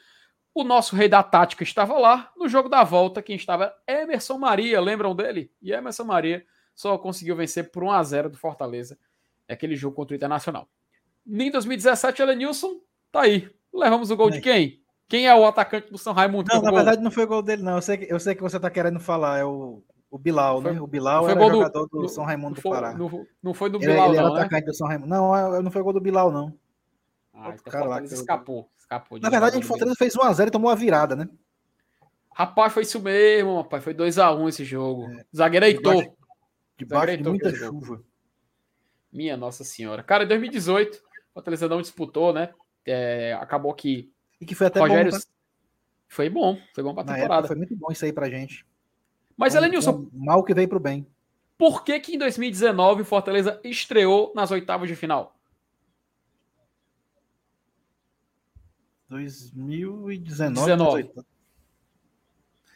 O 0.54 0.64
nosso 0.64 0.96
rei 0.96 1.08
da 1.08 1.22
tática 1.22 1.62
estava 1.62 1.98
lá. 1.98 2.30
No 2.36 2.48
jogo 2.48 2.68
da 2.68 2.82
volta, 2.84 3.22
quem 3.22 3.36
estava 3.36 3.74
Emerson 3.86 4.38
Maria, 4.38 4.80
lembram 4.80 5.14
dele? 5.14 5.52
E 5.62 5.72
Emerson 5.72 6.04
Maria 6.04 6.44
só 6.78 6.96
conseguiu 6.96 7.34
vencer 7.34 7.72
por 7.72 7.82
1 7.82 7.90
a 7.90 8.02
0 8.04 8.30
do 8.30 8.38
Fortaleza, 8.38 8.96
aquele 9.48 9.74
jogo 9.74 9.96
contra 9.96 10.14
o 10.14 10.16
Internacional. 10.16 10.68
Em 11.26 11.50
2017, 11.50 12.22
Elenilson 12.22 12.78
tá 13.10 13.22
aí. 13.22 13.50
Levamos 13.74 14.12
o 14.12 14.16
gol 14.16 14.30
de 14.30 14.40
quem? 14.40 14.80
Quem 15.08 15.26
é 15.26 15.34
o 15.34 15.44
atacante 15.44 15.90
do 15.90 15.98
São 15.98 16.12
Raimundo? 16.12 16.48
Não, 16.54 16.62
na 16.62 16.70
verdade 16.70 17.02
não 17.02 17.10
foi 17.10 17.24
o 17.24 17.26
gol 17.26 17.42
dele, 17.42 17.62
não. 17.62 17.74
Eu 17.74 17.82
sei 17.82 17.96
que, 17.96 18.12
eu 18.12 18.20
sei 18.20 18.32
que 18.32 18.42
você 18.42 18.60
tá 18.60 18.70
querendo 18.70 19.00
falar. 19.00 19.38
É 19.38 19.44
o 19.44 19.82
o 20.08 20.16
Bilal, 20.16 20.62
foi, 20.62 20.72
né? 20.72 20.80
O 20.80 20.86
Bilal 20.86 21.24
foi 21.24 21.32
era 21.32 21.40
gol 21.40 21.50
jogador 21.50 21.88
do, 21.88 22.00
do, 22.02 22.08
São 22.08 22.24
Raimundo 22.24 22.54
do 22.54 22.62
Pará. 22.62 22.94
Não, 22.94 23.26
não 23.42 23.52
foi 23.52 23.68
do 23.68 23.78
Bilal, 23.78 24.10
ele, 24.10 24.18
ele 24.18 24.26
não, 24.26 24.36
era 24.38 24.48
né? 24.48 24.60
do 24.60 24.74
São 24.74 24.86
Raimundo. 24.86 25.10
Não, 25.10 25.62
não 25.62 25.70
foi 25.70 25.82
gol 25.82 25.92
do 25.92 26.00
Bilal, 26.00 26.30
não. 26.30 26.54
Ah, 27.34 27.50
então 27.54 27.72
cara 27.72 27.86
lá, 27.86 28.02
escapou. 28.02 28.70
escapou 28.78 29.18
Na 29.20 29.28
verdade, 29.28 29.56
a 29.56 29.58
gente 29.58 29.66
Fortaleza 29.66 29.96
fez 29.98 30.14
1x0 30.14 30.46
e 30.46 30.50
tomou 30.50 30.70
a 30.70 30.74
virada, 30.76 31.16
né? 31.16 31.28
Rapaz, 32.32 32.72
foi 32.72 32.84
isso 32.84 33.00
mesmo, 33.00 33.56
rapaz. 33.56 33.82
Foi 33.82 33.92
2x1 33.92 34.48
esse 34.48 34.64
jogo. 34.64 35.10
É. 35.10 35.24
Zagueiro 35.36 35.66
Heitor. 35.66 36.17
Debaixo 36.78 37.16
de 37.16 37.22
muita 37.24 37.54
chuva. 37.54 38.02
Minha 39.12 39.36
Nossa 39.36 39.64
Senhora. 39.64 40.02
Cara, 40.02 40.24
em 40.24 40.28
2018, 40.28 41.02
Fortaleza 41.34 41.68
não 41.68 41.82
disputou, 41.82 42.32
né? 42.32 42.54
É, 42.86 43.36
acabou 43.40 43.74
que. 43.74 44.10
E 44.40 44.46
que 44.46 44.54
foi 44.54 44.68
até 44.68 44.80
Rogério... 44.80 45.10
bom. 45.10 45.18
Pra... 45.18 45.26
Foi 46.10 46.30
bom, 46.30 46.58
foi 46.74 46.84
bom 46.84 46.94
pra 46.94 47.04
Na 47.04 47.14
temporada. 47.14 47.48
foi 47.48 47.56
muito 47.56 47.76
bom 47.76 47.88
isso 47.90 48.04
aí 48.04 48.12
pra 48.12 48.30
gente. 48.30 48.64
Mas, 49.36 49.54
é, 49.54 49.58
Elenilson. 49.58 50.08
Mal 50.12 50.44
que 50.44 50.54
veio 50.54 50.68
pro 50.68 50.80
bem. 50.80 51.06
Por 51.58 51.84
que, 51.84 51.98
que 51.98 52.14
em 52.14 52.18
2019 52.18 53.02
o 53.02 53.04
Fortaleza 53.04 53.60
estreou 53.64 54.32
nas 54.34 54.50
oitavas 54.50 54.88
de 54.88 54.94
final? 54.94 55.36
2019. 59.08 61.10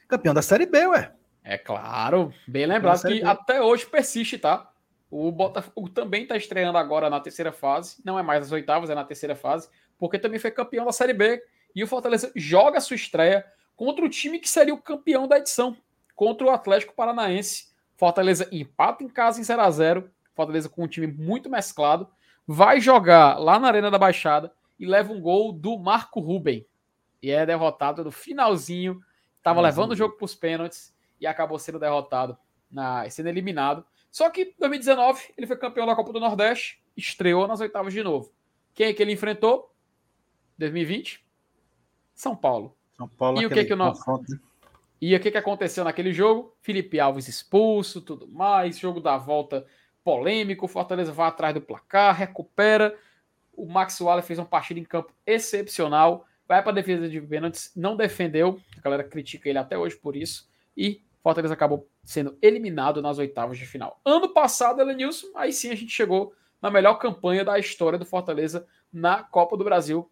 Campeão 0.09 0.35
da 0.35 0.43
Série 0.43 0.67
B, 0.67 0.87
ué. 0.89 1.15
É 1.45 1.59
claro, 1.59 2.33
bem 2.47 2.67
lembrado 2.67 3.03
que 3.03 3.23
até 3.23 3.61
hoje 3.61 3.85
persiste, 3.87 4.39
tá? 4.39 4.71
O 5.11 5.31
Botafogo 5.33 5.89
também 5.89 6.23
está 6.23 6.37
estreando 6.37 6.79
agora 6.79 7.11
na 7.11 7.21
terceira 7.21 7.53
fase, 7.53 7.97
não 8.05 8.19
é 8.19 8.23
mais 8.23 8.47
as 8.47 8.53
oitavas, 8.53 8.89
é 8.89 8.95
na 8.95 9.05
terceira 9.05 9.35
fase, 9.35 9.69
porque 9.99 10.19
também 10.19 10.39
foi 10.39 10.51
campeão 10.51 10.85
da 10.85 10.93
Série 10.93 11.13
B. 11.13 11.43
E 11.75 11.83
o 11.83 11.87
Fortaleza 11.87 12.31
joga 12.37 12.79
a 12.79 12.81
sua 12.81 12.97
estreia 12.97 13.45
contra 13.77 14.05
o 14.05 14.09
time 14.09 14.39
que 14.39 14.49
seria 14.49 14.73
o 14.73 14.81
campeão 14.81 15.27
da 15.27 15.39
edição, 15.39 15.77
contra 16.15 16.47
o 16.47 16.51
Atlético 16.51 16.95
Paranaense. 16.95 17.73
Fortaleza 17.97 18.49
empata 18.53 19.03
em 19.03 19.09
casa 19.09 19.41
em 19.41 19.45
0 19.45 19.63
a 19.63 19.71
0 19.71 20.11
Fortaleza 20.35 20.69
com 20.69 20.85
um 20.85 20.89
time 20.89 21.07
muito 21.07 21.51
mesclado. 21.51 22.09
Vai 22.47 22.81
jogar 22.81 23.39
lá 23.39 23.59
na 23.59 23.69
Arena 23.69 23.91
da 23.91 23.99
Baixada 23.99 24.53
e 24.79 24.87
leva 24.87 25.13
um 25.13 25.21
gol 25.21 25.53
do 25.53 25.79
Marco 25.79 26.21
Ruben. 26.21 26.67
E 27.23 27.31
é 27.31 27.45
derrotado 27.45 28.03
no 28.03 28.11
finalzinho. 28.11 29.01
Estava 29.37 29.61
levando 29.61 29.93
o 29.93 29.97
jogo 29.97 30.17
para 30.17 30.25
os 30.25 30.35
pênaltis 30.35 30.95
e 31.23 31.27
acabou 31.27 31.57
sendo 31.57 31.79
derrotado, 31.79 32.37
na, 32.69 33.09
sendo 33.09 33.29
eliminado. 33.29 33.85
Só 34.11 34.29
que 34.29 34.43
em 34.43 34.55
2019 34.59 35.33
ele 35.39 35.47
foi 35.47 35.57
campeão 35.57 35.87
da 35.87 35.95
Copa 35.95 36.13
do 36.13 36.19
Nordeste, 36.19 36.83
estreou 36.97 37.47
nas 37.47 37.61
oitavas 37.61 37.93
de 37.93 38.03
novo. 38.03 38.33
Quem 38.75 38.89
é 38.89 38.93
que 38.93 39.01
ele 39.01 39.13
enfrentou? 39.13 39.73
2020? 40.59 41.25
São 42.13 42.35
Paulo. 42.35 42.77
São 42.97 43.09
Paulo 43.09 43.41
e 43.41 43.47
o 43.47 43.51
que 43.51 43.65
que 43.65 43.73
o 43.73 43.77
nosso 43.77 44.03
e 45.01 45.17
o 45.17 45.21
que, 45.21 45.33
que 45.33 45.39
aconteceu 45.39 45.83
naquele 45.83 46.13
jogo? 46.13 46.55
Felipe 46.61 47.01
Alves 47.01 47.27
expulso, 47.27 48.01
tudo 48.01 48.29
mais, 48.29 48.79
jogo 48.79 49.01
da 49.01 49.17
volta 49.17 49.67
polêmico, 50.05 50.69
Fortaleza 50.69 51.13
vai 51.13 51.27
atrás 51.27 51.55
do 51.55 51.61
placar, 51.61 52.17
recupera. 52.17 52.97
O 53.53 53.67
Max 53.67 54.01
Wallace 54.01 54.27
fez 54.27 54.39
uma 54.39 54.45
partida 54.45 54.79
em 54.79 54.85
campo 54.85 55.13
excepcional, 55.27 56.25
vai 56.47 56.63
para 56.63 56.71
a 56.71 56.75
defesa 56.75 57.09
de 57.09 57.21
pênaltis, 57.21 57.73
não 57.75 57.97
defendeu, 57.97 58.61
a 58.77 58.81
galera 58.81 59.05
critica 59.05 59.49
ele 59.49 59.59
até 59.59 59.77
hoje 59.77 59.97
por 59.97 60.15
isso, 60.15 60.49
e 60.77 61.03
Fortaleza 61.23 61.55
acabou 61.55 61.89
sendo 62.03 62.37
eliminado 62.43 63.01
nas 63.01 63.19
oitavas 63.19 63.57
de 63.57 63.65
final. 63.65 64.01
Ano 64.05 64.29
passado, 64.29 64.81
Elenilson, 64.81 65.29
aí 65.37 65.53
sim 65.53 65.71
a 65.71 65.75
gente 65.75 65.93
chegou 65.93 66.35
na 66.61 66.71
melhor 66.71 66.95
campanha 66.95 67.45
da 67.45 67.59
história 67.59 67.99
do 67.99 68.05
Fortaleza 68.05 68.67
na 68.93 69.23
Copa 69.23 69.57
do 69.57 69.65
Brasil 69.65 70.11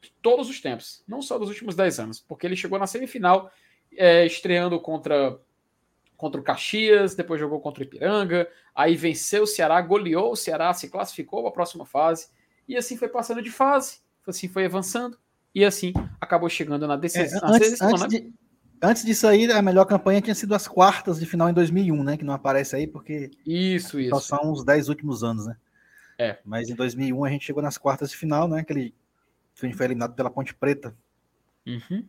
de 0.00 0.10
todos 0.22 0.48
os 0.48 0.60
tempos, 0.60 1.02
não 1.08 1.22
só 1.22 1.38
dos 1.38 1.48
últimos 1.48 1.74
10 1.74 2.00
anos, 2.00 2.20
porque 2.20 2.46
ele 2.46 2.56
chegou 2.56 2.78
na 2.78 2.86
semifinal 2.86 3.50
é, 3.96 4.24
estreando 4.26 4.78
contra, 4.80 5.40
contra 6.16 6.40
o 6.40 6.44
Caxias, 6.44 7.14
depois 7.14 7.40
jogou 7.40 7.60
contra 7.60 7.82
o 7.82 7.86
Ipiranga, 7.86 8.48
aí 8.74 8.94
venceu 8.94 9.42
o 9.42 9.46
Ceará, 9.46 9.80
goleou 9.80 10.32
o 10.32 10.36
Ceará, 10.36 10.72
se 10.72 10.88
classificou 10.88 11.40
para 11.40 11.50
a 11.50 11.54
próxima 11.54 11.84
fase, 11.84 12.28
e 12.68 12.76
assim 12.76 12.96
foi 12.96 13.08
passando 13.08 13.42
de 13.42 13.50
fase, 13.50 14.00
assim 14.26 14.46
foi 14.46 14.64
avançando, 14.66 15.18
e 15.54 15.64
assim 15.64 15.92
acabou 16.20 16.48
chegando 16.48 16.86
na 16.86 16.96
decisão. 16.96 17.40
É, 17.48 17.56
antes, 17.56 17.80
antes, 17.80 18.02
né? 18.02 18.08
de, 18.08 18.32
antes 18.82 19.04
disso 19.04 19.26
aí, 19.26 19.50
a 19.50 19.62
melhor 19.62 19.84
campanha 19.84 20.20
tinha 20.20 20.34
sido 20.34 20.54
as 20.54 20.68
quartas 20.68 21.18
de 21.18 21.26
final 21.26 21.48
em 21.48 21.54
2001, 21.54 22.02
né? 22.02 22.16
Que 22.16 22.24
não 22.24 22.34
aparece 22.34 22.76
aí 22.76 22.86
porque 22.86 23.30
isso, 23.46 23.98
isso. 23.98 24.10
só 24.10 24.36
são 24.36 24.52
os 24.52 24.64
10 24.64 24.88
últimos 24.88 25.22
anos, 25.22 25.46
né? 25.46 25.56
É. 26.18 26.38
Mas 26.44 26.68
em 26.68 26.74
2001 26.74 27.24
a 27.24 27.28
gente 27.30 27.44
chegou 27.44 27.62
nas 27.62 27.78
quartas 27.78 28.10
de 28.10 28.16
final, 28.16 28.48
né? 28.48 28.64
Que 28.64 28.72
a 28.72 28.76
gente 29.66 29.76
foi 29.76 29.86
eliminado 29.86 30.14
pela 30.14 30.30
Ponte 30.30 30.54
Preta. 30.54 30.94
Uhum. 31.66 32.04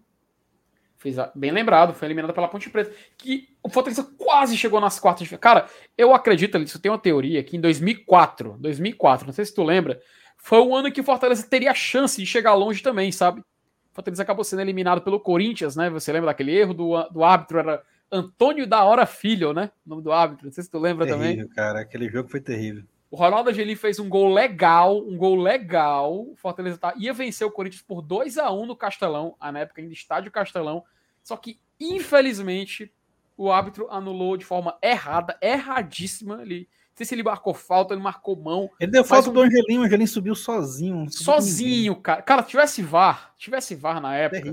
Bem 1.34 1.52
lembrado, 1.52 1.94
foi 1.94 2.08
eliminado 2.08 2.34
pela 2.34 2.48
Ponte 2.48 2.70
Preta. 2.70 2.92
Que 3.18 3.48
o 3.64 3.70
Fortaleza 3.70 4.04
quase 4.18 4.58
chegou 4.58 4.82
nas 4.82 5.00
quartas 5.00 5.28
de 5.28 5.38
Cara, 5.38 5.68
eu 5.98 6.14
acredito, 6.14 6.58
isso 6.58 6.80
tem 6.80 6.92
uma 6.92 7.00
teoria 7.00 7.44
que 7.44 7.56
em 7.56 7.62
2004, 7.62 8.58
2004, 8.60 9.28
não 9.28 9.34
sei 9.34 9.46
se 9.46 9.54
tu 9.54 9.64
lembra, 9.64 10.02
foi 10.38 10.60
o 10.60 10.76
ano 10.76 10.92
que 10.92 11.02
o 11.02 11.04
Fortaleza 11.04 11.48
teria 11.48 11.72
a 11.72 11.76
chance 11.76 12.18
de 12.18 12.26
chegar 12.26 12.54
longe 12.54 12.82
também, 12.82 13.12
sabe? 13.12 13.44
Fortaleza 13.92 14.24
acabou 14.24 14.44
sendo 14.44 14.62
eliminado 14.62 15.02
pelo 15.02 15.20
Corinthians, 15.20 15.76
né? 15.76 15.90
Você 15.90 16.12
lembra 16.12 16.28
daquele 16.28 16.56
erro 16.56 16.74
do, 16.74 17.04
do 17.10 17.24
árbitro? 17.24 17.60
Era 17.60 17.84
Antônio 18.12 18.66
da 18.66 18.84
Hora 18.84 19.06
Filho, 19.06 19.54
né? 19.54 19.72
O 19.86 19.90
nome 19.90 20.02
do 20.02 20.12
árbitro. 20.12 20.46
Não 20.46 20.54
sei 20.54 20.64
se 20.64 20.70
tu 20.70 20.80
lembra 20.80 21.06
terrível, 21.06 21.30
também. 21.30 21.48
cara. 21.50 21.82
Aquele 21.82 22.10
jogo 22.10 22.30
foi 22.30 22.40
terrível. 22.40 22.84
O 23.12 23.16
Ronaldo 23.16 23.50
Angeli 23.50 23.76
fez 23.76 24.00
um 24.00 24.08
gol 24.08 24.32
legal, 24.32 25.00
um 25.00 25.18
gol 25.18 25.36
legal. 25.36 26.14
O 26.14 26.36
Fortaleza 26.36 26.78
tá, 26.78 26.94
ia 26.96 27.12
vencer 27.12 27.46
o 27.46 27.52
Corinthians 27.52 27.82
por 27.82 28.02
2 28.02 28.38
a 28.38 28.52
1 28.52 28.68
no 28.68 28.76
Castelão, 28.76 29.36
na 29.42 29.60
época 29.60 29.82
ainda 29.82 29.94
estádio 29.94 30.32
Castelão. 30.32 30.84
Só 31.24 31.36
que, 31.36 31.60
infelizmente, 31.80 32.92
o 33.36 33.52
árbitro 33.52 33.88
anulou 33.90 34.38
de 34.38 34.46
forma 34.46 34.78
errada, 34.82 35.38
erradíssima. 35.42 36.42
Ele, 36.44 36.70
sei 37.00 37.06
se 37.06 37.16
ele 37.16 37.24
marcou 37.24 37.54
falta, 37.54 37.94
ele 37.94 38.02
marcou 38.02 38.36
mão. 38.36 38.70
Ele 38.78 38.92
deu 38.92 39.06
falta 39.06 39.30
um... 39.30 39.34
do 39.34 39.40
Angelinho, 39.40 39.82
o 39.82 39.84
Angelinho 39.86 40.08
subiu 40.08 40.36
sozinho. 40.36 41.10
Sozinho, 41.10 41.96
cara. 41.96 42.22
Cara, 42.22 42.44
tivesse 42.44 42.82
VAR, 42.82 43.34
tivesse 43.38 43.74
VAR 43.74 44.02
na 44.02 44.16
época, 44.16 44.52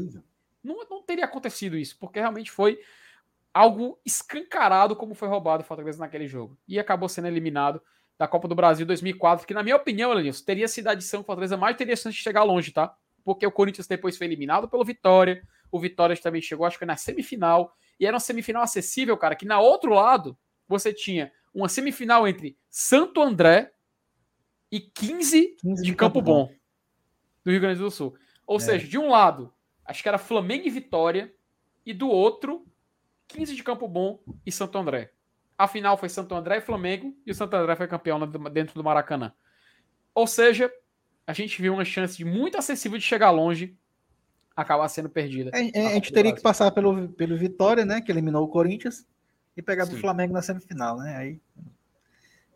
não, 0.63 0.77
não 0.89 1.03
teria 1.03 1.25
acontecido 1.25 1.77
isso, 1.77 1.97
porque 1.99 2.21
realmente 2.21 2.53
foi 2.53 2.79
algo 3.53 3.99
escancarado 4.07 4.95
como 4.95 5.15
foi 5.15 5.27
roubado 5.27 5.65
o 5.65 5.67
Fortaleza 5.67 5.99
naquele 5.99 6.29
jogo. 6.29 6.57
E 6.69 6.79
acabou 6.79 7.09
sendo 7.09 7.27
eliminado 7.27 7.83
da 8.17 8.29
Copa 8.29 8.47
do 8.47 8.55
Brasil 8.55 8.87
2004, 8.87 9.45
que 9.45 9.53
na 9.53 9.65
minha 9.65 9.75
opinião, 9.75 10.13
Elenilson, 10.13 10.45
teria 10.45 10.69
sido 10.69 10.87
a 10.87 10.93
edição 10.93 11.21
que 11.21 11.25
o 11.25 11.27
Fortaleza 11.27 11.57
mais 11.57 11.77
teria 11.77 11.97
chance 11.97 12.17
de 12.17 12.23
chegar 12.23 12.45
longe, 12.45 12.71
tá? 12.71 12.95
Porque 13.25 13.45
o 13.45 13.51
Corinthians 13.51 13.89
depois 13.89 14.17
foi 14.17 14.29
eliminado 14.29 14.69
pelo 14.69 14.85
Vitória, 14.85 15.43
o 15.71 15.81
Vitória 15.81 16.17
também 16.17 16.41
chegou, 16.41 16.65
acho 16.65 16.79
que 16.79 16.87
na 16.87 16.97
semifinal, 16.97 17.75
e 17.99 18.07
era 18.07 18.15
uma 18.15 18.21
semifinal 18.21 18.63
acessível, 18.63 19.17
cara, 19.17 19.35
que 19.35 19.45
na 19.45 19.59
outro 19.59 19.93
lado 19.93 20.39
você 20.69 20.93
tinha 20.93 21.33
uma 21.57 21.71
semifinal 21.71 22.29
entre 22.29 22.57
Santo 22.69 23.23
André 23.23 23.73
e 24.71 24.79
15, 24.79 25.57
15 25.59 25.83
de, 25.83 25.83
de 25.83 25.95
Campo, 25.95 26.19
Campo 26.19 26.23
Bom, 26.23 26.47
Bom, 26.47 26.55
do 27.43 27.51
Rio 27.51 27.61
Grande 27.61 27.81
do 27.81 27.91
Sul. 27.91 28.15
Ou 28.47 28.59
é. 28.59 28.61
seja, 28.61 28.87
de 28.87 28.99
um 28.99 29.09
lado, 29.09 29.53
acho 29.85 30.03
que 30.03 30.09
era 30.09 30.19
Flamengo 30.19 30.67
e 30.67 30.71
Vitória, 30.71 31.35
e 31.85 31.95
do 31.95 32.09
outro, 32.09 32.67
15 33.29 33.57
de 33.57 33.65
Campo 33.65 33.89
Bom 33.89 34.23
e 34.45 34.53
Santo 34.53 34.77
André. 34.77 35.13
A 35.57 35.67
final 35.67 35.97
foi 35.97 36.11
Santo 36.11 36.35
André 36.35 36.59
e 36.59 36.61
Flamengo, 36.61 37.17
e 37.25 37.31
o 37.31 37.35
Santo 37.35 37.55
André 37.55 37.75
foi 37.75 37.89
campeão 37.89 38.21
dentro 38.51 38.75
do 38.75 38.85
Maracanã. 38.85 39.33
Ou 40.15 40.27
seja, 40.27 40.71
a 41.27 41.33
gente 41.33 41.61
viu 41.63 41.73
uma 41.73 41.85
chance 41.87 42.19
de 42.19 42.25
muito 42.25 42.59
acessível 42.59 42.99
de 42.99 43.05
chegar 43.05 43.31
longe, 43.31 43.79
acabar 44.55 44.89
sendo 44.89 45.09
perdida. 45.09 45.51
É, 45.55 45.87
a 45.87 45.95
gente 45.95 46.13
teria 46.13 46.35
que 46.35 46.43
passar 46.43 46.71
pelo, 46.71 47.09
pelo 47.13 47.39
Vitória, 47.39 47.87
né? 47.87 48.03
Que 48.03 48.13
eliminou 48.13 48.45
o 48.45 48.49
Corinthians, 48.49 49.07
e 49.57 49.63
pegar 49.63 49.87
Sim. 49.87 49.95
do 49.95 50.01
Flamengo 50.01 50.35
na 50.35 50.43
semifinal, 50.43 50.99
né? 50.99 51.17
Aí 51.17 51.41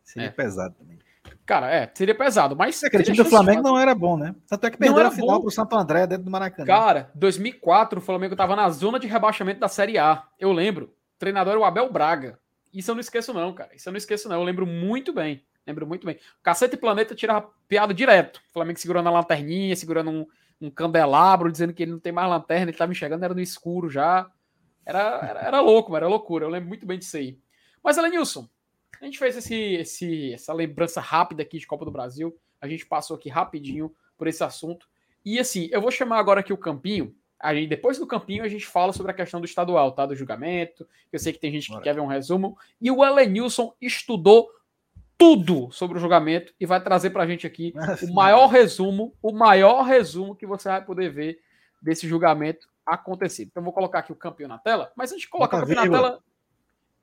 seria 0.04 0.28
é. 0.28 0.30
pesado 0.30 0.74
também. 0.74 0.98
Cara, 1.46 1.68
é, 1.68 1.90
seria 1.94 2.14
pesado, 2.14 2.54
mas. 2.54 2.82
Aquele 2.84 3.02
time 3.02 3.16
do 3.16 3.24
Flamengo 3.24 3.62
não 3.62 3.78
era 3.78 3.94
bom, 3.94 4.16
né? 4.16 4.34
Tanto 4.46 4.66
é 4.66 4.70
que 4.70 4.76
perdeu 4.76 5.06
a 5.06 5.10
final 5.10 5.36
bom. 5.36 5.42
pro 5.42 5.50
Santo 5.50 5.76
André 5.76 6.06
dentro 6.06 6.24
do 6.24 6.30
Maracanã. 6.30 6.66
Cara, 6.66 7.10
2004 7.14 7.98
o 7.98 8.02
Flamengo 8.02 8.36
tava 8.36 8.54
na 8.54 8.68
zona 8.70 9.00
de 9.00 9.06
rebaixamento 9.06 9.60
da 9.60 9.68
Série 9.68 9.98
A. 9.98 10.24
Eu 10.38 10.52
lembro. 10.52 10.86
O 10.86 11.18
treinador 11.18 11.52
era 11.52 11.60
o 11.60 11.64
Abel 11.64 11.92
Braga. 11.92 12.38
Isso 12.72 12.90
eu 12.90 12.94
não 12.94 13.00
esqueço, 13.00 13.34
não, 13.34 13.52
cara. 13.52 13.74
Isso 13.74 13.88
eu 13.88 13.92
não 13.92 13.98
esqueço, 13.98 14.28
não. 14.28 14.36
Eu 14.36 14.44
lembro 14.44 14.64
muito 14.64 15.12
bem. 15.12 15.44
Lembro 15.66 15.86
muito 15.86 16.06
bem. 16.06 16.16
O 16.16 16.42
Cacete 16.42 16.76
Planeta 16.76 17.14
tirava 17.14 17.48
piada 17.68 17.92
direto. 17.92 18.40
O 18.48 18.52
Flamengo 18.52 18.78
segurando 18.78 19.08
a 19.08 19.12
lanterninha, 19.12 19.74
segurando 19.76 20.10
um, 20.10 20.26
um 20.60 20.70
candelabro, 20.70 21.50
dizendo 21.50 21.72
que 21.72 21.82
ele 21.82 21.92
não 21.92 21.98
tem 21.98 22.12
mais 22.12 22.28
lanterna, 22.28 22.64
ele 22.64 22.70
estava 22.70 22.92
enxergando, 22.92 23.24
era 23.24 23.34
no 23.34 23.40
escuro 23.40 23.90
já. 23.90 24.30
Era, 24.84 25.18
era, 25.28 25.40
era 25.40 25.60
louco, 25.60 25.96
era 25.96 26.08
loucura. 26.08 26.44
Eu 26.44 26.50
lembro 26.50 26.68
muito 26.68 26.86
bem 26.86 26.98
disso 26.98 27.16
aí. 27.16 27.38
Mas, 27.82 27.96
Elenilson, 27.96 28.48
a 29.00 29.04
gente 29.04 29.18
fez 29.18 29.36
esse, 29.36 29.54
esse, 29.54 30.32
essa 30.32 30.52
lembrança 30.52 31.00
rápida 31.00 31.42
aqui 31.42 31.58
de 31.58 31.66
Copa 31.66 31.84
do 31.84 31.90
Brasil. 31.90 32.36
A 32.60 32.68
gente 32.68 32.86
passou 32.86 33.16
aqui 33.16 33.28
rapidinho 33.28 33.94
por 34.16 34.26
esse 34.26 34.42
assunto. 34.44 34.88
E 35.24 35.38
assim, 35.38 35.68
eu 35.70 35.80
vou 35.80 35.90
chamar 35.90 36.18
agora 36.18 36.40
aqui 36.40 36.52
o 36.52 36.58
Campinho 36.58 37.14
Aí 37.40 37.66
depois 37.66 37.98
do 37.98 38.06
campinho 38.06 38.44
a 38.44 38.48
gente 38.48 38.66
fala 38.66 38.92
sobre 38.92 39.12
a 39.12 39.14
questão 39.14 39.40
do 39.40 39.46
estadual, 39.46 39.92
tá? 39.92 40.04
Do 40.04 40.14
julgamento. 40.14 40.86
Eu 41.10 41.18
sei 41.18 41.32
que 41.32 41.38
tem 41.38 41.50
gente 41.50 41.68
que 41.68 41.72
Bora. 41.72 41.82
quer 41.82 41.94
ver 41.94 42.00
um 42.00 42.06
resumo. 42.06 42.56
E 42.78 42.90
o 42.90 43.02
Elenilson 43.02 43.74
estudou 43.80 44.50
tudo 45.16 45.70
sobre 45.72 45.96
o 45.96 46.00
julgamento 46.00 46.52
e 46.60 46.66
vai 46.66 46.82
trazer 46.82 47.10
pra 47.10 47.26
gente 47.26 47.46
aqui 47.46 47.72
o 48.08 48.12
maior 48.12 48.46
resumo, 48.48 49.14
o 49.22 49.32
maior 49.32 49.82
resumo 49.82 50.36
que 50.36 50.46
você 50.46 50.68
vai 50.68 50.84
poder 50.84 51.10
ver 51.10 51.40
desse 51.80 52.06
julgamento 52.06 52.68
acontecer. 52.84 53.44
Então 53.44 53.62
vou 53.62 53.72
colocar 53.72 54.00
aqui 54.00 54.12
o 54.12 54.16
campeão 54.16 54.48
na 54.48 54.58
tela, 54.58 54.92
mas 54.96 55.10
antes 55.12 55.22
de 55.22 55.28
colocar 55.28 55.58
o 55.58 55.60
campeão 55.60 55.84
na 55.84 55.90
tela. 55.90 56.22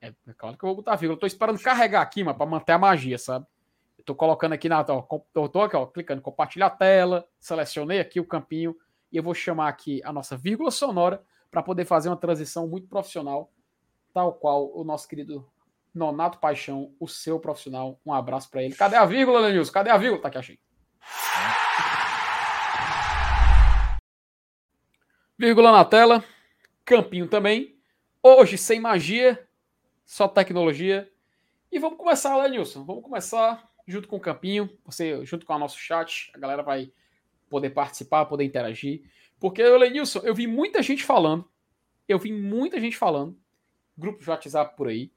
É, 0.00 0.08
é, 0.08 0.32
claro 0.36 0.56
que 0.56 0.64
eu 0.64 0.68
vou 0.68 0.76
botar 0.76 0.96
vírgula. 0.96 1.16
Eu 1.16 1.20
tô 1.20 1.26
esperando 1.26 1.58
carregar 1.58 2.02
aqui, 2.02 2.22
mano, 2.22 2.36
pra 2.36 2.46
manter 2.46 2.72
a 2.72 2.78
magia, 2.78 3.18
sabe? 3.18 3.46
Eu 3.98 4.04
tô 4.04 4.14
colocando 4.14 4.52
aqui 4.52 4.68
na. 4.68 4.84
Ó, 4.88 5.20
eu 5.34 5.48
tô 5.48 5.62
aqui, 5.62 5.76
ó, 5.76 5.86
clicando, 5.86 6.22
compartilhar 6.22 6.66
a 6.66 6.70
tela, 6.70 7.26
selecionei 7.40 8.00
aqui 8.00 8.20
o 8.20 8.26
campinho 8.26 8.76
e 9.10 9.16
eu 9.16 9.22
vou 9.22 9.34
chamar 9.34 9.68
aqui 9.68 10.00
a 10.04 10.12
nossa 10.12 10.36
vírgula 10.36 10.70
sonora 10.70 11.22
para 11.50 11.62
poder 11.62 11.84
fazer 11.84 12.08
uma 12.08 12.16
transição 12.16 12.68
muito 12.68 12.86
profissional, 12.86 13.50
tal 14.12 14.34
qual 14.34 14.70
o 14.74 14.84
nosso 14.84 15.08
querido 15.08 15.48
Nonato 15.94 16.38
Paixão, 16.38 16.92
o 17.00 17.08
seu 17.08 17.40
profissional. 17.40 17.98
Um 18.04 18.12
abraço 18.12 18.50
para 18.50 18.62
ele. 18.62 18.74
Cadê 18.74 18.96
a 18.96 19.04
vírgula, 19.04 19.40
Lenilson? 19.40 19.72
Cadê 19.72 19.90
a 19.90 19.96
vírgula? 19.96 20.22
Tá 20.22 20.28
aqui, 20.28 20.38
achei. 20.38 20.58
Vírgula 25.38 25.70
na 25.70 25.84
tela. 25.84 26.24
Campinho 26.84 27.28
também. 27.28 27.76
Hoje 28.20 28.58
sem 28.58 28.80
magia, 28.80 29.46
só 30.04 30.26
tecnologia. 30.26 31.08
E 31.70 31.78
vamos 31.78 31.96
começar, 31.96 32.36
Lenilson. 32.36 32.84
Vamos 32.84 33.04
começar 33.04 33.70
junto 33.86 34.08
com 34.08 34.16
o 34.16 34.20
Campinho. 34.20 34.68
Você, 34.84 35.24
junto 35.24 35.46
com 35.46 35.54
o 35.54 35.58
nosso 35.60 35.78
chat. 35.78 36.28
A 36.34 36.38
galera 36.38 36.64
vai 36.64 36.90
poder 37.48 37.70
participar, 37.70 38.26
poder 38.26 38.42
interagir. 38.42 39.02
Porque, 39.38 39.62
Lenilson, 39.62 40.18
eu 40.24 40.34
vi 40.34 40.48
muita 40.48 40.82
gente 40.82 41.04
falando, 41.04 41.48
eu 42.08 42.18
vi 42.18 42.32
muita 42.32 42.80
gente 42.80 42.96
falando, 42.96 43.38
grupo 43.96 44.20
de 44.20 44.28
WhatsApp 44.28 44.76
por 44.76 44.88
aí, 44.88 45.12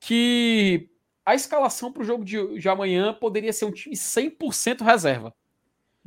que 0.00 0.90
a 1.24 1.36
escalação 1.36 1.92
para 1.92 2.02
o 2.02 2.04
jogo 2.04 2.24
de, 2.24 2.58
de 2.58 2.68
amanhã 2.68 3.14
poderia 3.14 3.52
ser 3.52 3.66
um 3.66 3.70
time 3.70 3.94
100% 3.94 4.82
reserva. 4.82 5.32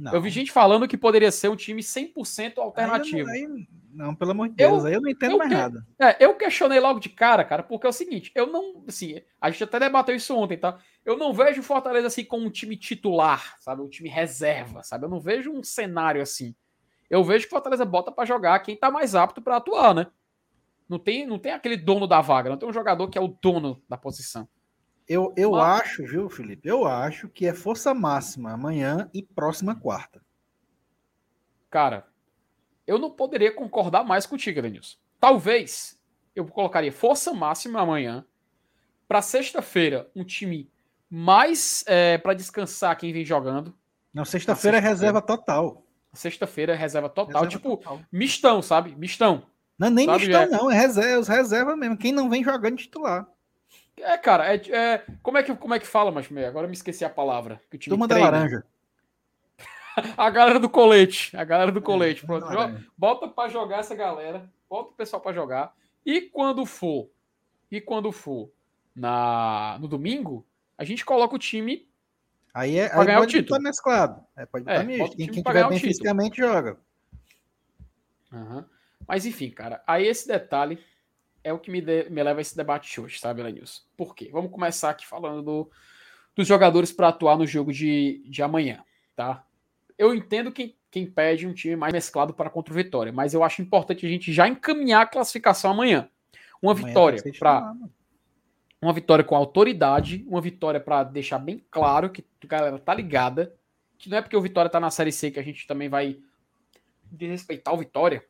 Não. 0.04 0.14
Eu 0.14 0.22
vi 0.22 0.30
gente 0.30 0.52
falando 0.52 0.86
que 0.86 0.98
poderia 0.98 1.32
ser 1.32 1.48
um 1.48 1.56
time 1.56 1.82
100% 1.82 2.58
alternativo. 2.58 3.30
Aí, 3.30 3.46
aí, 3.46 3.68
não, 3.94 4.14
pelo 4.14 4.32
amor 4.32 4.50
de 4.50 4.56
Deus, 4.56 4.84
eu, 4.84 4.88
aí 4.88 4.94
eu 4.96 5.02
não 5.02 5.10
entendo 5.10 5.32
eu 5.32 5.38
mais 5.38 5.50
que, 5.50 5.56
nada. 5.56 5.88
É, 5.98 6.18
eu 6.20 6.36
questionei 6.36 6.78
logo 6.78 7.00
de 7.00 7.08
cara, 7.08 7.46
cara, 7.46 7.64
porque 7.64 7.88
é 7.88 7.90
o 7.90 7.94
seguinte, 7.94 8.30
eu 8.36 8.48
não, 8.48 8.84
assim, 8.86 9.22
a 9.40 9.50
gente 9.50 9.64
até 9.64 9.80
debateu 9.80 10.14
isso 10.14 10.36
ontem, 10.36 10.58
tá? 10.58 10.78
Eu 11.06 11.16
não 11.16 11.32
vejo 11.32 11.62
o 11.62 11.64
Fortaleza 11.64 12.08
assim 12.08 12.26
como 12.26 12.46
um 12.46 12.50
time 12.50 12.76
titular, 12.76 13.56
sabe? 13.62 13.82
Um 13.82 13.88
time 13.88 14.10
reserva, 14.10 14.84
sabe? 14.84 15.06
Eu 15.06 15.10
não 15.10 15.22
vejo 15.22 15.50
um 15.54 15.64
cenário 15.64 16.22
assim. 16.22 16.54
Eu 17.10 17.24
vejo 17.24 17.46
que 17.46 17.54
o 17.54 17.56
Fortaleza 17.56 17.86
bota 17.86 18.12
para 18.12 18.26
jogar 18.26 18.60
quem 18.60 18.76
tá 18.76 18.92
mais 18.92 19.16
apto 19.16 19.42
para 19.42 19.56
atuar, 19.56 19.96
né? 19.96 20.08
Não 20.90 21.00
tem, 21.00 21.26
não 21.26 21.40
tem 21.40 21.54
aquele 21.54 21.78
dono 21.78 22.06
da 22.06 22.20
vaga, 22.20 22.50
não 22.50 22.58
tem 22.58 22.68
um 22.68 22.74
jogador 22.74 23.08
que 23.08 23.18
é 23.18 23.22
o 23.22 23.38
dono 23.42 23.82
da 23.88 23.96
posição. 23.96 24.50
Eu, 25.08 25.34
eu 25.36 25.52
Mas... 25.52 25.82
acho, 25.82 26.04
viu, 26.04 26.30
Felipe? 26.30 26.68
Eu 26.68 26.86
acho 26.86 27.28
que 27.30 27.46
é 27.46 27.54
força 27.54 27.94
máxima 27.94 28.52
amanhã 28.52 29.10
e 29.14 29.22
próxima 29.22 29.76
quarta. 29.76 30.22
Cara, 31.70 32.08
eu 32.86 32.98
não 32.98 33.10
poderia 33.10 33.54
concordar 33.54 34.04
mais 34.04 34.26
contigo, 34.26 34.62
Denilson. 34.62 34.98
Talvez 35.20 36.00
eu 36.36 36.46
colocaria 36.46 36.92
força 36.92 37.34
máxima 37.34 37.82
amanhã. 37.82 38.26
Para 39.08 39.22
sexta-feira, 39.22 40.10
um 40.16 40.24
time 40.24 40.72
mais 41.10 41.84
é, 41.88 42.18
para 42.18 42.34
descansar 42.34 42.98
quem 42.98 43.14
vem 43.14 43.26
jogando. 43.26 43.76
Não, 44.14 44.26
sexta-feira 44.26 44.78
sexta 44.78 44.88
é 44.88 44.90
reserva 44.90 45.22
total. 45.22 45.86
Sexta-feira 46.14 46.74
é 46.74 46.76
reserva 46.76 47.10
total. 47.10 47.44
Reserva 47.44 47.48
tipo, 47.48 47.78
total. 47.78 48.00
mistão, 48.12 48.62
sabe? 48.62 48.96
Mistão. 48.96 49.44
Não 49.78 49.88
é 49.88 49.92
nem 49.92 50.06
sabe, 50.06 50.28
mistão, 50.28 50.42
é... 50.42 50.48
não. 50.48 50.72
É 50.72 50.76
reserva, 50.76 51.34
reserva 51.34 51.76
mesmo. 51.76 51.98
Quem 51.98 52.12
não 52.12 52.30
vem 52.30 52.44
jogando 52.44 52.78
titular. 52.78 53.28
É, 53.98 54.18
cara, 54.18 54.54
é, 54.54 54.56
é, 54.56 55.06
como, 55.22 55.38
é 55.38 55.44
que, 55.44 55.56
como 55.56 55.74
é 55.74 55.80
que 55.80 55.88
fala, 55.88 56.12
mas 56.12 56.30
agora 56.46 56.68
me 56.68 56.74
esqueci 56.74 57.06
a 57.06 57.10
palavra. 57.10 57.62
Que 57.70 57.76
o 57.76 57.80
time 57.80 57.92
Turma 57.92 58.08
treina. 58.08 58.32
da 58.32 58.38
laranja. 58.38 58.66
a 60.18 60.30
galera 60.30 60.60
do 60.60 60.70
colete. 60.70 61.36
A 61.36 61.44
galera 61.44 61.72
do 61.72 61.80
é, 61.80 61.82
colete. 61.82 62.26
Pronto, 62.26 62.48
bota 62.98 63.28
para 63.28 63.50
jogar 63.50 63.80
essa 63.80 63.96
galera. 63.96 64.50
Bota 64.70 64.90
o 64.90 64.94
pessoal 64.94 65.22
para 65.22 65.34
jogar. 65.34 65.76
E 66.06 66.22
quando 66.22 66.66
for, 66.66 67.10
e 67.72 67.80
quando 67.80 68.12
for 68.12 68.50
na, 68.96 69.78
no 69.80 69.88
domingo, 69.88 70.46
a 70.78 70.84
gente 70.84 71.06
coloca 71.06 71.36
o 71.36 71.40
time 71.40 71.88
Aí 72.54 72.78
é 72.78 72.86
aí 72.94 73.06
ganhar 73.06 73.20
pode 73.20 73.36
o 73.36 73.42
título. 73.42 73.62
Mesclado. 73.62 74.24
É, 74.36 74.46
pode 74.46 74.64
estar 74.64 74.76
é, 74.76 74.84
misto. 74.84 75.18
Quem, 75.18 75.28
quem 75.28 75.42
tiver 75.44 75.68
bem 75.68 75.80
fisicamente 75.80 76.38
joga. 76.38 76.78
Uhum. 78.32 78.64
Mas 79.08 79.26
enfim, 79.26 79.50
cara, 79.50 79.84
aí 79.88 80.06
esse 80.06 80.28
detalhe 80.28 80.80
é 81.44 81.52
o 81.52 81.60
que 81.60 81.70
me, 81.70 81.82
de, 81.82 82.10
me 82.10 82.24
leva 82.24 82.40
a 82.40 82.42
esse 82.42 82.56
debate 82.56 83.00
hoje, 83.00 83.20
sabe, 83.20 83.44
Lenilson? 83.44 83.82
Por 83.98 84.16
quê? 84.16 84.30
Vamos 84.32 84.52
começar 84.52 84.90
aqui 84.90 85.06
falando 85.06 85.42
do, 85.42 85.72
dos 86.36 86.48
jogadores 86.48 86.92
para 86.92 87.10
atuar 87.10 87.38
no 87.38 87.46
jogo 87.46 87.72
de, 87.72 88.24
de 88.26 88.42
amanhã, 88.42 88.84
tá? 89.16 89.46
Eu 89.98 90.14
entendo 90.14 90.52
quem, 90.52 90.76
quem 90.90 91.06
pede 91.06 91.46
um 91.46 91.54
time 91.54 91.76
mais 91.76 91.94
mesclado 91.94 92.34
para 92.34 92.50
contra 92.50 92.74
o 92.74 92.78
Vitória. 92.78 93.12
Mas 93.12 93.34
eu 93.34 93.44
acho 93.44 93.62
importante 93.62 94.06
a 94.06 94.10
gente 94.10 94.34
já 94.34 94.48
encaminhar 94.48 95.02
a 95.02 95.06
classificação 95.06 95.72
amanhã. 95.72 96.10
Uma 96.62 96.72
amanhã 96.72 96.88
vitória 96.88 97.24
para 97.38 97.74
uma 98.82 98.94
vitória 98.94 99.24
com 99.24 99.36
autoridade, 99.36 100.26
uma 100.28 100.42
vitória 100.42 100.80
para 100.80 101.04
deixar 101.04 101.38
bem 101.40 101.64
claro 101.72 102.10
que 102.10 102.26
a 102.44 102.48
galera 102.48 102.80
tá 102.80 102.94
ligada, 102.94 103.56
que 103.98 104.10
não 104.10 104.18
é 104.18 104.22
porque 104.22 104.36
o 104.36 104.42
Vitória 104.42 104.70
tá 104.70 104.80
na 104.80 104.92
série 104.92 105.12
C 105.12 105.32
que 105.32 105.40
a 105.40 105.44
gente 105.44 105.66
também 105.66 105.88
vai 105.88 106.20
desrespeitar 107.10 107.74
o 107.74 107.78
Vitória, 107.78 108.26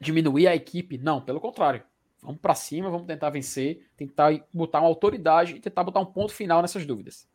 diminuir 0.00 0.48
a 0.48 0.56
equipe, 0.56 0.96
não, 0.96 1.20
pelo 1.20 1.40
contrário. 1.40 1.82
Vamos 2.22 2.40
para 2.40 2.54
cima, 2.54 2.90
vamos 2.90 3.06
tentar 3.06 3.30
vencer, 3.30 3.88
tentar 3.96 4.32
botar 4.52 4.80
uma 4.80 4.88
autoridade 4.88 5.54
e 5.54 5.60
tentar 5.60 5.84
botar 5.84 6.00
um 6.00 6.06
ponto 6.06 6.32
final 6.32 6.60
nessas 6.60 6.84
dúvidas. 6.84 7.28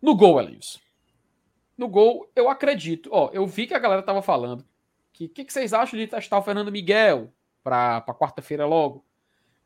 No 0.00 0.16
gol, 0.16 0.40
Elenilson. 0.40 0.80
No 1.76 1.88
gol, 1.88 2.30
eu 2.34 2.48
acredito. 2.48 3.10
Ó, 3.12 3.30
eu 3.32 3.46
vi 3.46 3.66
que 3.66 3.74
a 3.74 3.78
galera 3.78 4.02
tava 4.02 4.22
falando. 4.22 4.64
Que 5.12 5.28
que, 5.28 5.44
que 5.44 5.52
vocês 5.52 5.72
acham 5.72 5.98
de 5.98 6.06
testar 6.06 6.38
o 6.38 6.42
Fernando 6.42 6.72
Miguel 6.72 7.32
para 7.62 8.02
quarta-feira 8.18 8.66
logo? 8.66 9.04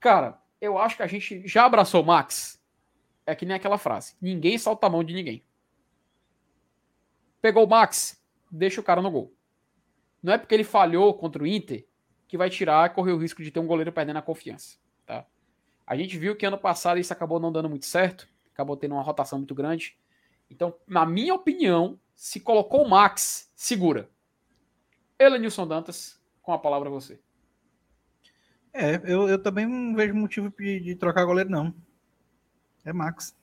Cara, 0.01 0.41
eu 0.61 0.79
acho 0.79 0.97
que 0.97 1.03
a 1.03 1.07
gente 1.07 1.47
já 1.47 1.64
abraçou 1.64 2.03
o 2.03 2.07
Max. 2.07 2.61
É 3.24 3.35
que 3.35 3.47
nem 3.47 3.57
aquela 3.57 3.79
frase: 3.79 4.14
ninguém 4.20 4.59
solta 4.59 4.87
a 4.87 4.91
mão 4.91 5.05
de 5.05 5.14
ninguém. 5.14 5.45
Pegou 7.41 7.64
o 7.64 7.68
Max, 7.68 8.20
deixa 8.51 8.81
o 8.81 8.85
cara 8.85 9.03
no 9.03 9.11
gol. 9.11 9.33
Não 10.22 10.33
é 10.33 10.39
porque 10.39 10.55
ele 10.55 10.64
falhou 10.64 11.14
contra 11.14 11.43
o 11.43 11.47
Inter 11.47 11.87
que 12.27 12.37
vai 12.37 12.51
tirar 12.51 12.91
e 12.91 12.95
correr 12.95 13.12
o 13.12 13.18
risco 13.18 13.43
de 13.43 13.51
ter 13.51 13.61
um 13.61 13.66
goleiro 13.66 13.93
perdendo 13.93 14.18
a 14.18 14.22
confiança. 14.22 14.77
Tá? 15.05 15.24
A 15.87 15.97
gente 15.97 16.18
viu 16.18 16.37
que 16.37 16.47
ano 16.47 16.59
passado 16.59 16.99
isso 16.99 17.12
acabou 17.12 17.39
não 17.39 17.53
dando 17.53 17.68
muito 17.68 17.87
certo, 17.87 18.29
acabou 18.53 18.77
tendo 18.77 18.95
uma 18.95 19.03
rotação 19.03 19.39
muito 19.39 19.55
grande. 19.55 19.97
Então, 20.51 20.74
na 20.87 21.05
minha 21.05 21.35
opinião, 21.35 21.99
se 22.14 22.41
colocou 22.41 22.85
o 22.85 22.89
Max, 22.89 23.51
segura. 23.55 24.09
Elenilson 25.18 25.66
Dantas, 25.66 26.20
com 26.43 26.53
a 26.53 26.59
palavra 26.59 26.89
a 26.89 26.93
você. 26.93 27.20
É, 28.72 28.97
eu, 29.05 29.29
eu 29.29 29.43
também 29.43 29.66
não 29.66 29.95
vejo 29.95 30.14
motivo 30.14 30.53
de, 30.59 30.81
de 30.81 30.95
trocar 30.95 31.24
goleiro, 31.24 31.49
não. 31.49 31.74
É 32.85 32.93
Max. 32.93 33.35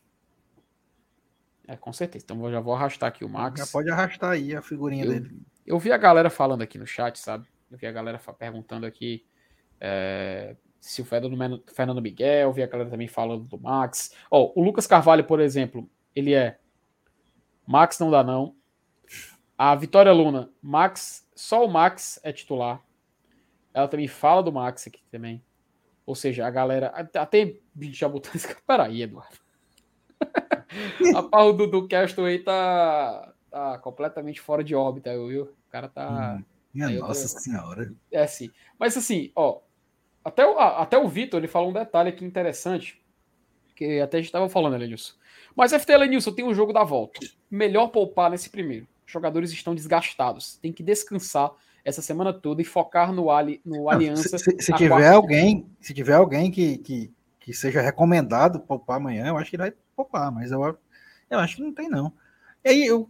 É, 1.68 1.76
com 1.76 1.92
certeza. 1.92 2.24
Então 2.24 2.44
eu 2.46 2.52
já 2.52 2.60
vou 2.60 2.76
arrastar 2.76 3.10
aqui 3.10 3.26
o 3.26 3.30
Max. 3.30 3.60
Já 3.60 3.68
pode 3.68 3.90
arrastar 3.90 4.32
aí 4.32 4.56
a 4.56 4.62
figurinha 4.62 5.06
eu, 5.06 5.12
dele. 5.12 5.42
Eu 5.66 5.80
vi 5.80 5.92
a 5.92 5.98
galera 5.98 6.30
falando 6.30 6.62
aqui 6.62 6.78
no 6.78 6.86
chat, 6.86 7.18
sabe? 7.18 7.48
Eu 7.74 7.78
vi 7.80 7.88
a 7.88 7.92
galera 7.92 8.20
perguntando 8.38 8.86
aqui 8.86 9.26
é, 9.82 10.56
se 10.80 11.02
o 11.02 11.06
Fernando, 11.06 12.02
Miguel, 12.02 12.50
eu 12.50 12.54
vi 12.54 12.62
a 12.62 12.68
galera 12.68 12.90
também 12.90 13.08
falando 13.08 13.46
do 13.46 13.60
Max. 13.60 14.16
Oh, 14.30 14.54
o 14.56 14.64
Lucas 14.64 14.86
Carvalho, 14.86 15.24
por 15.24 15.40
exemplo, 15.40 15.90
ele 16.16 16.34
é 16.34 16.60
Max 17.66 17.98
não 18.00 18.12
dá 18.12 18.24
não. 18.24 18.56
A 19.58 19.74
Vitória 19.76 20.12
Luna, 20.12 20.52
Max, 20.62 21.28
só 21.34 21.66
o 21.66 21.70
Max 21.70 22.20
é 22.24 22.32
titular. 22.32 22.80
Ela 23.74 23.88
também 23.88 24.08
fala 24.08 24.44
do 24.44 24.52
Max 24.52 24.86
aqui 24.86 25.02
também. 25.10 25.44
Ou 26.06 26.14
seja, 26.14 26.46
a 26.46 26.52
galera. 26.52 26.88
Até 27.16 27.56
já 27.92 28.08
botou 28.08 28.32
esse. 28.36 28.54
Peraí, 28.68 29.02
Eduardo. 29.02 29.38
a 31.16 31.24
pau 31.24 31.54
do, 31.54 31.66
do 31.66 31.88
Castle 31.88 32.26
aí 32.26 32.40
tá, 32.40 33.34
tá 33.50 33.80
completamente 33.80 34.40
fora 34.40 34.64
de 34.64 34.76
órbita, 34.76 35.12
viu? 35.12 35.44
O 35.44 35.72
cara 35.72 35.88
tá. 35.88 36.36
Hum, 36.38 36.44
minha 36.74 36.90
nossa 37.00 37.34
tô... 37.34 37.40
senhora. 37.40 37.94
É 38.12 38.24
assim. 38.24 38.50
Mas 38.80 38.98
assim, 38.98 39.32
ó. 39.36 39.60
Até 40.26 40.46
o, 40.46 40.58
até 40.58 40.98
o 40.98 41.08
Vitor 41.08 41.40
ele 41.40 41.48
falou 41.48 41.70
um 41.70 41.74
detalhe 41.74 42.10
aqui 42.10 42.24
interessante. 42.24 43.02
Que 43.76 44.00
até 44.00 44.18
a 44.18 44.20
gente 44.22 44.30
estava 44.30 44.48
falando, 44.48 44.76
Elenilson. 44.76 45.14
Mas 45.56 45.74
FT 45.74 45.92
Elenilson 45.92 46.32
tem 46.32 46.46
um 46.46 46.54
jogo 46.54 46.72
da 46.72 46.84
volta. 46.84 47.20
Melhor 47.50 47.88
poupar 47.88 48.32
nesse 48.32 48.50
primeiro. 48.50 48.88
Os 49.06 49.12
jogadores 49.12 49.52
estão 49.52 49.76
desgastados. 49.76 50.58
Tem 50.58 50.72
que 50.72 50.82
descansar 50.82 51.52
essa 51.84 52.02
semana 52.02 52.32
toda 52.32 52.62
e 52.62 52.66
focar 52.66 53.12
no, 53.12 53.30
ali, 53.30 53.62
no 53.66 53.90
Aliança. 53.90 54.38
Se, 54.38 54.40
se, 54.40 54.58
se 54.60 54.74
tiver 54.74 55.10
alguém, 55.10 55.68
se 55.82 55.94
tiver 55.94 56.14
alguém 56.14 56.50
que, 56.50 56.78
que, 56.78 57.12
que 57.40 57.54
seja 57.54 57.82
recomendado 57.82 58.60
poupar 58.60 58.98
amanhã, 58.98 59.28
eu 59.28 59.38
acho 59.38 59.50
que 59.50 59.58
ele 59.58 59.64
vai 59.64 59.74
poupar, 59.96 60.32
mas 60.32 60.52
eu, 60.52 60.78
eu 61.30 61.40
acho 61.40 61.58
que 61.58 61.62
não 61.62 61.74
tem, 61.74 61.90
não. 61.90 62.14
E 62.64 62.70
aí, 62.70 62.86
eu, 62.86 63.10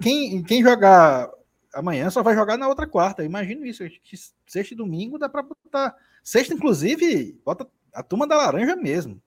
quem, 0.00 0.42
quem 0.42 0.62
jogar 0.62 1.30
amanhã 1.76 2.10
só 2.10 2.22
vai 2.22 2.34
jogar 2.34 2.56
na 2.56 2.68
outra 2.68 2.86
quarta. 2.86 3.24
Imagino 3.24 3.64
isso. 3.64 3.84
Sexta 4.46 4.74
e 4.74 4.76
domingo 4.76 5.18
dá 5.18 5.28
para 5.28 5.42
botar. 5.42 5.94
Sexta, 6.24 6.54
inclusive, 6.54 7.38
bota 7.44 7.68
a 7.92 8.02
turma 8.02 8.26
da 8.26 8.36
laranja 8.36 8.74
mesmo. 8.74 9.22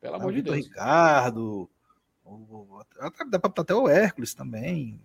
Pelo 0.00 0.16
amor 0.16 0.32
de 0.32 0.42
Deus. 0.42 0.56
Ricardo. 0.56 1.68
dá 3.28 3.38
para 3.38 3.48
botar 3.48 3.62
até 3.62 3.74
o 3.74 3.88
Hércules 3.88 4.34
também. 4.34 5.00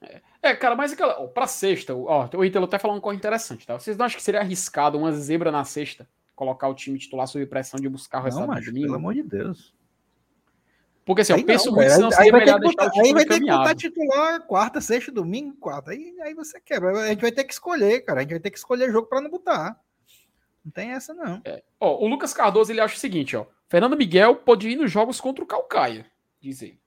É, 0.00 0.20
é, 0.42 0.54
cara, 0.54 0.76
mas 0.76 0.92
aquela. 0.92 1.20
Ó, 1.20 1.26
pra 1.26 1.46
sexta, 1.46 1.94
ó, 1.94 2.28
o 2.36 2.44
Ítalo 2.44 2.66
até 2.66 2.78
falou 2.78 2.96
uma 2.96 3.02
coisa 3.02 3.18
interessante, 3.18 3.66
tá? 3.66 3.78
Vocês 3.78 3.96
não 3.96 4.06
acham 4.06 4.16
que 4.16 4.22
seria 4.22 4.40
arriscado 4.40 4.96
uma 4.96 5.12
zebra 5.12 5.50
na 5.50 5.64
sexta? 5.64 6.08
Colocar 6.36 6.68
o 6.68 6.74
time 6.74 6.98
titular 6.98 7.26
sob 7.26 7.44
pressão 7.46 7.80
de 7.80 7.88
buscar 7.88 8.20
o 8.20 8.24
resultado 8.24 8.54
não, 8.54 8.62
domingo? 8.62 8.86
Pelo 8.86 8.96
amor 8.96 9.14
de 9.14 9.24
Deus. 9.24 9.74
Porque 11.08 11.22
assim, 11.22 11.32
aí 11.32 11.40
eu 11.40 11.46
penso 11.46 11.70
não, 11.70 11.76
muito 11.76 11.90
se 11.90 12.00
não 12.00 12.10
seria 12.10 12.32
melhor 12.32 12.60
deixar 12.60 12.84
botar, 12.84 13.00
Aí 13.00 13.14
vai 13.14 13.24
ter 13.24 13.40
que 13.40 13.46
botar 13.46 13.74
titular 13.74 14.42
quarta, 14.42 14.78
sexta, 14.78 15.10
domingo, 15.10 15.56
quarta. 15.56 15.92
Aí, 15.92 16.14
aí 16.20 16.34
você 16.34 16.60
quebra. 16.60 16.90
A 17.00 17.08
gente 17.08 17.22
vai 17.22 17.32
ter 17.32 17.44
que 17.44 17.52
escolher, 17.54 18.02
cara. 18.02 18.18
A 18.18 18.22
gente 18.24 18.32
vai 18.32 18.40
ter 18.40 18.50
que 18.50 18.58
escolher 18.58 18.92
jogo 18.92 19.08
para 19.08 19.22
não 19.22 19.30
botar. 19.30 19.80
Não 20.62 20.70
tem 20.70 20.90
essa, 20.90 21.14
não. 21.14 21.40
É. 21.46 21.62
Ó, 21.80 22.04
o 22.04 22.06
Lucas 22.06 22.34
Cardoso 22.34 22.70
ele 22.70 22.82
acha 22.82 22.94
o 22.94 22.98
seguinte, 22.98 23.34
ó. 23.34 23.46
Fernando 23.70 23.96
Miguel 23.96 24.36
pode 24.36 24.68
ir 24.68 24.76
nos 24.76 24.92
jogos 24.92 25.18
contra 25.18 25.42
o 25.42 25.46
Calcaia, 25.46 26.04
diz 26.42 26.60
ele. 26.60 26.78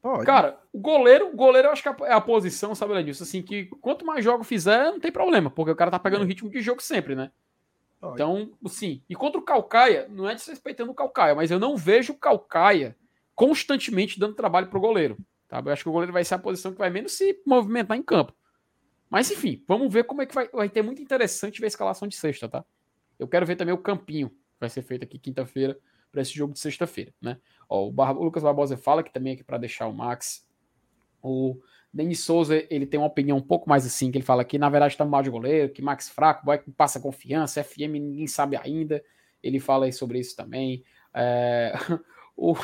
Pode. 0.00 0.24
Cara, 0.24 0.56
o 0.72 0.78
goleiro, 0.78 1.30
o 1.30 1.36
goleiro 1.36 1.66
eu 1.66 1.72
acho 1.72 1.82
que 1.82 1.88
é 1.88 2.12
a 2.12 2.16
é 2.16 2.20
posição, 2.20 2.76
sabe, 2.76 2.94
Ledilson? 2.94 3.24
Assim, 3.24 3.42
que 3.42 3.64
quanto 3.80 4.06
mais 4.06 4.24
jogo 4.24 4.44
fizer, 4.44 4.84
não 4.92 5.00
tem 5.00 5.10
problema, 5.10 5.50
porque 5.50 5.72
o 5.72 5.76
cara 5.76 5.90
tá 5.90 5.98
pegando 5.98 6.22
é. 6.22 6.28
ritmo 6.28 6.48
de 6.48 6.60
jogo 6.60 6.80
sempre, 6.80 7.16
né? 7.16 7.32
Pode. 8.00 8.14
Então, 8.14 8.52
sim. 8.68 9.02
E 9.08 9.16
contra 9.16 9.40
o 9.40 9.42
Calcaia, 9.42 10.06
não 10.08 10.28
é 10.28 10.34
desrespeitando 10.36 10.92
o 10.92 10.94
Calcaia, 10.94 11.34
mas 11.34 11.50
eu 11.50 11.58
não 11.58 11.76
vejo 11.76 12.12
o 12.12 12.16
Calcaia 12.16 12.96
constantemente 13.38 14.18
dando 14.18 14.34
trabalho 14.34 14.66
pro 14.66 14.80
goleiro. 14.80 15.16
Tá? 15.46 15.62
Eu 15.64 15.72
acho 15.72 15.84
que 15.84 15.88
o 15.88 15.92
goleiro 15.92 16.12
vai 16.12 16.24
ser 16.24 16.34
a 16.34 16.38
posição 16.40 16.72
que 16.72 16.78
vai 16.78 16.90
menos 16.90 17.12
se 17.12 17.40
movimentar 17.46 17.96
em 17.96 18.02
campo. 18.02 18.34
Mas 19.08 19.30
enfim, 19.30 19.62
vamos 19.66 19.92
ver 19.92 20.04
como 20.04 20.20
é 20.20 20.26
que 20.26 20.34
vai. 20.34 20.48
Vai 20.48 20.68
ter 20.68 20.82
muito 20.82 21.00
interessante 21.00 21.60
ver 21.60 21.66
a 21.66 21.68
escalação 21.68 22.08
de 22.08 22.16
sexta, 22.16 22.48
tá? 22.48 22.64
Eu 23.16 23.28
quero 23.28 23.46
ver 23.46 23.54
também 23.54 23.72
o 23.72 23.78
campinho, 23.78 24.28
que 24.28 24.58
vai 24.58 24.68
ser 24.68 24.82
feito 24.82 25.04
aqui 25.04 25.20
quinta-feira 25.20 25.78
para 26.10 26.20
esse 26.20 26.32
jogo 26.34 26.52
de 26.52 26.58
sexta-feira, 26.58 27.14
né? 27.22 27.38
Ó, 27.68 27.86
o, 27.86 27.92
Bar 27.92 28.18
o, 28.18 28.24
Lucas 28.24 28.42
Barbosa 28.42 28.76
fala 28.76 29.04
que 29.04 29.12
também 29.12 29.30
é 29.30 29.34
aqui 29.34 29.44
para 29.44 29.56
deixar 29.56 29.86
o 29.86 29.94
Max. 29.94 30.44
O 31.22 31.60
Denis 31.92 32.24
Souza, 32.24 32.66
ele 32.68 32.86
tem 32.86 32.98
uma 32.98 33.06
opinião 33.06 33.38
um 33.38 33.42
pouco 33.42 33.68
mais 33.68 33.86
assim, 33.86 34.10
que 34.10 34.18
ele 34.18 34.24
fala 34.24 34.44
que 34.44 34.58
na 34.58 34.68
verdade 34.68 34.94
está 34.94 35.04
mal 35.04 35.22
de 35.22 35.30
goleiro, 35.30 35.72
que 35.72 35.80
Max 35.80 36.08
fraco, 36.08 36.44
boy 36.44 36.58
que 36.58 36.72
passa 36.72 36.98
confiança, 36.98 37.62
FM 37.62 37.92
ninguém 38.00 38.26
sabe 38.26 38.56
ainda. 38.56 39.02
Ele 39.40 39.60
fala 39.60 39.86
aí 39.86 39.92
sobre 39.92 40.18
isso 40.18 40.34
também. 40.34 40.82
É, 41.14 41.72
o, 42.36 42.56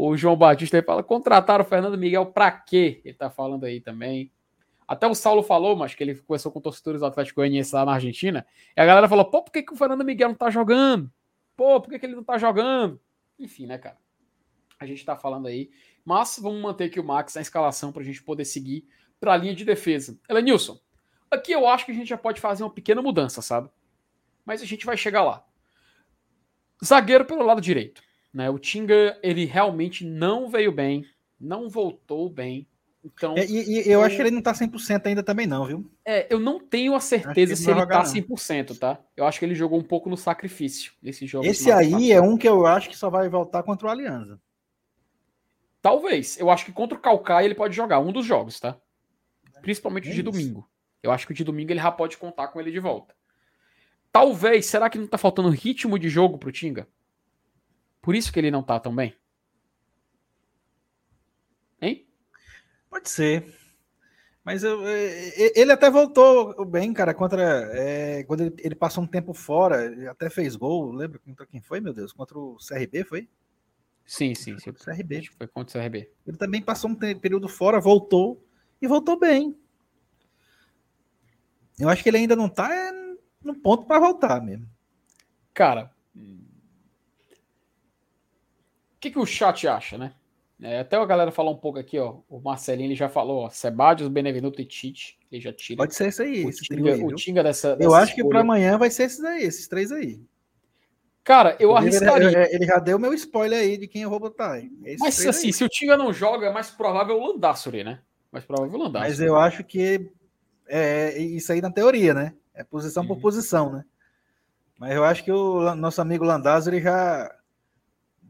o 0.00 0.16
João 0.16 0.36
Batista 0.36 0.76
ele 0.76 0.86
fala: 0.86 1.02
contratar 1.02 1.60
o 1.60 1.64
Fernando 1.64 1.98
Miguel 1.98 2.26
para 2.26 2.52
quê? 2.52 3.00
Ele 3.04 3.14
tá 3.14 3.28
falando 3.28 3.64
aí 3.64 3.80
também. 3.80 4.30
Até 4.86 5.08
o 5.08 5.14
Saulo 5.14 5.42
falou, 5.42 5.74
mas 5.74 5.92
que 5.92 6.04
ele 6.04 6.14
conversou 6.14 6.52
com 6.52 6.60
torcedores 6.60 7.00
do 7.00 7.06
Atlético 7.06 7.40
Goianiense 7.40 7.74
lá 7.74 7.84
na 7.84 7.92
Argentina. 7.94 8.46
E 8.76 8.80
a 8.80 8.86
galera 8.86 9.08
falou: 9.08 9.24
pô, 9.24 9.42
por 9.42 9.50
que, 9.50 9.60
que 9.60 9.72
o 9.72 9.76
Fernando 9.76 10.04
Miguel 10.04 10.28
não 10.28 10.36
tá 10.36 10.50
jogando? 10.50 11.10
Pô, 11.56 11.80
por 11.80 11.90
que, 11.90 11.98
que 11.98 12.06
ele 12.06 12.14
não 12.14 12.22
tá 12.22 12.38
jogando? 12.38 13.00
Enfim, 13.36 13.66
né, 13.66 13.76
cara? 13.76 13.98
A 14.78 14.86
gente 14.86 15.04
tá 15.04 15.16
falando 15.16 15.48
aí. 15.48 15.68
Mas 16.04 16.38
vamos 16.40 16.62
manter 16.62 16.84
aqui 16.84 17.00
o 17.00 17.04
Max 17.04 17.34
na 17.34 17.40
escalação 17.40 17.90
para 17.90 18.02
a 18.02 18.04
gente 18.04 18.22
poder 18.22 18.44
seguir 18.44 18.88
para 19.18 19.32
a 19.32 19.36
linha 19.36 19.54
de 19.54 19.64
defesa. 19.64 20.16
Elenilson, 20.28 20.78
aqui 21.28 21.50
eu 21.50 21.66
acho 21.66 21.84
que 21.84 21.90
a 21.90 21.94
gente 21.94 22.08
já 22.08 22.16
pode 22.16 22.40
fazer 22.40 22.62
uma 22.62 22.70
pequena 22.70 23.02
mudança, 23.02 23.42
sabe? 23.42 23.68
Mas 24.46 24.62
a 24.62 24.64
gente 24.64 24.86
vai 24.86 24.96
chegar 24.96 25.24
lá. 25.24 25.44
Zagueiro 26.82 27.24
pelo 27.24 27.44
lado 27.44 27.60
direito. 27.60 28.00
Né? 28.32 28.50
O 28.50 28.58
Tinga, 28.58 29.18
ele 29.22 29.44
realmente 29.44 30.04
não 30.04 30.48
veio 30.48 30.72
bem, 30.72 31.04
não 31.40 31.68
voltou 31.68 32.28
bem. 32.28 32.66
Então, 33.04 33.36
é, 33.36 33.46
e, 33.46 33.70
e 33.70 33.78
eu, 33.86 33.92
eu, 33.92 34.02
acho 34.02 34.16
que 34.16 34.22
ele 34.22 34.30
não 34.30 34.42
tá 34.42 34.52
100% 34.52 35.06
ainda 35.06 35.22
também 35.22 35.46
não, 35.46 35.64
viu? 35.64 35.90
É, 36.04 36.26
eu 36.28 36.38
não 36.38 36.58
tenho 36.58 36.94
a 36.94 37.00
certeza 37.00 37.56
se 37.56 37.70
ele 37.70 37.86
tá 37.86 38.02
100%, 38.02 38.70
não. 38.70 38.76
tá? 38.76 39.00
Eu 39.16 39.24
acho 39.24 39.38
que 39.38 39.44
ele 39.44 39.54
jogou 39.54 39.78
um 39.78 39.84
pouco 39.84 40.10
no 40.10 40.16
sacrifício 40.16 40.92
nesse 41.00 41.26
jogo. 41.26 41.46
Esse 41.46 41.70
aí 41.70 42.12
é 42.12 42.20
um 42.20 42.36
que 42.36 42.48
eu 42.48 42.66
acho 42.66 42.88
que 42.88 42.96
só 42.96 43.08
vai 43.08 43.28
voltar 43.28 43.62
contra 43.62 43.86
o 43.86 43.90
Aliança. 43.90 44.40
Talvez. 45.80 46.38
Eu 46.38 46.50
acho 46.50 46.64
que 46.64 46.72
contra 46.72 46.98
o 46.98 47.00
Calcaia 47.00 47.44
ele 47.44 47.54
pode 47.54 47.74
jogar 47.74 48.00
um 48.00 48.12
dos 48.12 48.26
jogos, 48.26 48.58
tá? 48.58 48.76
Principalmente 49.62 50.08
é 50.08 50.12
o 50.12 50.14
de 50.14 50.22
domingo. 50.22 50.68
Eu 51.02 51.12
acho 51.12 51.26
que 51.26 51.32
o 51.32 51.34
de 51.34 51.44
domingo 51.44 51.72
ele 51.72 51.80
já 51.80 51.90
pode 51.90 52.16
contar 52.18 52.48
com 52.48 52.60
ele 52.60 52.70
de 52.70 52.80
volta. 52.80 53.14
Talvez, 54.12 54.66
será 54.66 54.90
que 54.90 54.98
não 54.98 55.06
tá 55.06 55.16
faltando 55.16 55.48
ritmo 55.50 55.98
de 55.98 56.08
jogo 56.08 56.38
pro 56.38 56.52
Tinga? 56.52 56.88
Por 58.00 58.14
isso 58.14 58.32
que 58.32 58.38
ele 58.38 58.50
não 58.50 58.62
tá 58.62 58.78
tão 58.78 58.94
bem? 58.94 59.14
Hein? 61.80 62.06
Pode 62.90 63.08
ser. 63.08 63.54
Mas 64.44 64.64
eu, 64.64 64.80
ele 64.88 65.70
até 65.70 65.90
voltou 65.90 66.64
bem, 66.64 66.92
cara, 66.94 67.12
contra. 67.12 67.42
É, 67.74 68.24
quando 68.24 68.40
ele, 68.44 68.54
ele, 68.60 68.74
passou 68.74 69.04
um 69.04 69.06
tempo 69.06 69.34
fora, 69.34 70.10
até 70.10 70.30
fez 70.30 70.56
gol. 70.56 70.90
Lembra 70.90 71.18
contra 71.18 71.46
quem 71.46 71.60
foi, 71.60 71.80
meu 71.80 71.92
Deus? 71.92 72.14
Contra 72.14 72.38
o 72.38 72.56
CRB, 72.56 73.04
foi? 73.04 73.28
Sim, 74.06 74.34
sim. 74.34 74.58
sim. 74.58 74.72
CRB. 74.72 75.28
Foi 75.36 75.46
contra 75.46 75.78
o 75.78 75.82
CRB. 75.82 76.10
Ele 76.26 76.36
também 76.38 76.62
passou 76.62 76.88
um 76.88 76.94
período 76.94 77.46
fora, 77.46 77.78
voltou 77.78 78.42
e 78.80 78.88
voltou 78.88 79.18
bem. 79.18 79.54
Eu 81.78 81.90
acho 81.90 82.02
que 82.02 82.08
ele 82.08 82.16
ainda 82.16 82.34
não 82.34 82.48
tá 82.48 82.70
no 83.42 83.54
ponto 83.54 83.84
para 83.84 84.00
voltar 84.00 84.40
mesmo. 84.40 84.66
Cara, 85.52 85.92
o 86.16 86.47
que, 89.00 89.10
que 89.10 89.18
o 89.18 89.26
chat 89.26 89.66
acha, 89.66 89.96
né? 89.96 90.12
É, 90.60 90.80
até 90.80 90.96
a 90.96 91.06
galera 91.06 91.30
falar 91.30 91.50
um 91.50 91.56
pouco 91.56 91.78
aqui, 91.78 91.98
ó. 91.98 92.16
O 92.28 92.40
Marcelinho 92.40 92.88
ele 92.88 92.94
já 92.96 93.08
falou, 93.08 93.44
ó. 93.44 93.50
Sebadios, 93.50 94.08
Benevenuto 94.08 94.60
e 94.60 94.64
Tite. 94.64 95.18
Ele 95.30 95.40
já 95.40 95.52
tira. 95.52 95.78
Pode 95.78 95.94
ser 95.94 96.08
isso 96.08 96.22
aí. 96.22 96.44
O 96.44 96.50
Tinga, 96.50 96.94
aí, 96.94 97.04
o 97.04 97.14
tinga 97.14 97.42
dessa, 97.42 97.76
dessa, 97.76 97.88
Eu 97.88 97.94
acho 97.94 98.14
que 98.14 98.24
para 98.24 98.40
amanhã 98.40 98.76
vai 98.76 98.90
ser 98.90 99.04
esses 99.04 99.22
aí, 99.22 99.44
esses 99.44 99.68
três 99.68 99.92
aí. 99.92 100.20
Cara, 101.22 101.56
eu 101.60 101.76
arriscaria. 101.76 102.28
Ele, 102.28 102.56
ele, 102.56 102.66
já 102.66 102.78
deu 102.78 102.98
meu 102.98 103.12
spoiler 103.14 103.60
aí 103.60 103.76
de 103.76 103.86
quem 103.86 104.02
eu 104.02 104.10
vou 104.10 104.18
botar. 104.18 104.60
Mas 104.98 105.26
assim, 105.26 105.48
aí. 105.48 105.52
se 105.52 105.62
o 105.62 105.68
Tinga 105.68 105.96
não 105.96 106.12
joga, 106.12 106.46
é 106.46 106.52
mais 106.52 106.70
provável 106.70 107.20
o 107.20 107.26
Landassuri, 107.26 107.84
né? 107.84 108.00
Mais 108.32 108.44
provável 108.44 108.74
o 108.74 108.82
Landassuri. 108.82 109.10
Mas 109.10 109.20
eu 109.20 109.36
acho 109.36 109.62
que 109.62 110.10
é 110.66 111.18
isso 111.18 111.52
aí 111.52 111.60
na 111.60 111.70
teoria, 111.70 112.14
né? 112.14 112.34
É 112.54 112.64
posição 112.64 113.02
uhum. 113.02 113.08
por 113.10 113.20
posição, 113.20 113.70
né? 113.70 113.84
Mas 114.78 114.94
eu 114.94 115.04
acho 115.04 115.22
que 115.22 115.30
o 115.30 115.74
nosso 115.74 116.00
amigo 116.00 116.24
Landassuri 116.24 116.80
já 116.80 117.30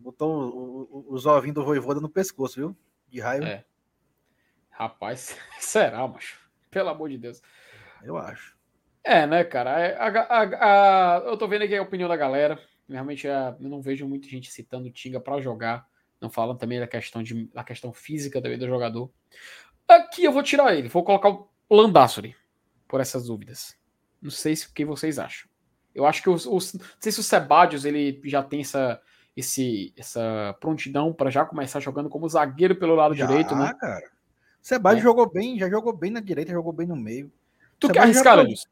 botou 0.09 1.05
os 1.09 1.27
ovinhos 1.27 1.55
do 1.55 1.65
Voivoda 1.65 2.01
no 2.01 2.09
pescoço, 2.09 2.57
viu? 2.57 2.77
De 3.09 3.21
raiva. 3.21 3.47
É. 3.47 3.65
Rapaz, 4.71 5.37
será, 5.61 6.07
macho? 6.09 6.39
Pelo 6.71 6.89
amor 6.89 7.11
de 7.11 7.19
Deus. 7.19 7.43
Eu 8.03 8.17
acho. 8.17 8.57
É, 9.05 9.27
né, 9.27 9.45
cara? 9.45 9.79
É, 9.79 9.97
a, 9.97 10.07
a, 10.07 11.17
a, 11.17 11.19
eu 11.27 11.37
tô 11.37 11.47
vendo 11.47 11.63
aqui 11.65 11.77
a 11.77 11.83
opinião 11.83 12.09
da 12.09 12.17
galera. 12.17 12.59
Realmente 12.89 13.27
eu 13.27 13.57
não 13.61 13.83
vejo 13.83 14.07
muita 14.09 14.29
gente 14.29 14.51
citando 14.51 14.89
o 14.89 14.91
Tinga 14.91 15.21
para 15.21 15.41
jogar. 15.43 15.87
Não 16.21 16.31
falam 16.31 16.57
também 16.57 16.81
da 16.81 16.87
questão, 16.87 17.23
de, 17.23 17.47
da 17.47 17.63
questão 17.63 17.93
física 17.93 18.41
também 18.41 18.59
do 18.59 18.67
jogador. 18.67 19.11
Aqui 19.87 20.25
eu 20.25 20.33
vou 20.33 20.43
tirar 20.43 20.75
ele. 20.75 20.89
Vou 20.89 21.05
colocar 21.05 21.29
o 21.29 21.49
Landassori 21.71 22.35
por 22.87 23.01
essas 23.01 23.27
dúvidas. 23.27 23.77
Não 24.23 24.31
sei 24.31 24.57
se, 24.57 24.67
o 24.69 24.73
que 24.73 24.85
vocês 24.85 25.19
acham. 25.19 25.49
Eu 25.95 26.07
acho 26.07 26.23
que 26.23 26.31
os, 26.31 26.47
os, 26.47 26.75
não 26.75 26.85
sei 26.99 27.13
se 27.13 27.21
o 27.21 27.23
Sebadios 27.23 27.85
ele 27.85 28.21
já 28.25 28.43
tem 28.43 28.61
essa, 28.61 29.01
esse, 29.39 29.93
essa 29.97 30.57
prontidão 30.59 31.13
para 31.13 31.31
já 31.31 31.45
começar 31.45 31.79
jogando 31.79 32.09
como 32.09 32.29
zagueiro 32.29 32.75
pelo 32.75 32.97
lado 32.97 33.15
já, 33.15 33.25
direito, 33.25 33.55
né? 33.55 33.73
cara. 33.79 34.05
O 34.61 34.67
Sebadios 34.67 35.01
é. 35.01 35.05
jogou 35.05 35.31
bem, 35.31 35.57
já 35.57 35.71
jogou 35.71 35.93
bem 35.93 36.11
na 36.11 36.19
direita, 36.19 36.51
jogou 36.51 36.73
bem 36.73 36.89
no 36.89 36.97
meio. 36.97 37.31
Tu 37.79 37.89
quer 37.89 38.01
arriscar, 38.01 38.37
Lenilson? 38.37 38.67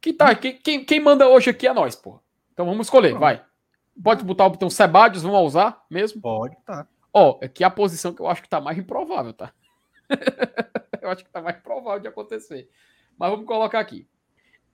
Que 0.00 0.12
tá, 0.12 0.32
quem, 0.36 0.56
quem, 0.58 0.84
quem, 0.84 1.00
manda 1.00 1.28
hoje 1.28 1.50
aqui 1.50 1.66
é 1.66 1.72
nós, 1.72 1.96
pô. 1.96 2.20
Então 2.52 2.64
vamos 2.64 2.86
escolher, 2.86 3.08
Pronto. 3.08 3.20
vai. 3.20 3.44
Pode 4.00 4.24
botar 4.24 4.46
o 4.46 4.50
botão 4.50 4.70
Sebadios, 4.70 5.24
vamos 5.24 5.40
usar 5.40 5.84
mesmo? 5.90 6.20
Pode, 6.22 6.56
tá. 6.64 6.86
Ó, 7.12 7.40
aqui 7.42 7.64
é 7.64 7.66
a 7.66 7.70
posição 7.70 8.14
que 8.14 8.22
eu 8.22 8.28
acho 8.28 8.42
que 8.42 8.48
tá 8.48 8.60
mais 8.60 8.78
improvável, 8.78 9.32
tá? 9.32 9.52
eu 11.02 11.10
acho 11.10 11.24
que 11.24 11.30
tá 11.30 11.42
mais 11.42 11.56
provável 11.56 11.98
de 11.98 12.06
acontecer. 12.06 12.70
Mas 13.18 13.30
vamos 13.30 13.44
colocar 13.44 13.80
aqui. 13.80 14.06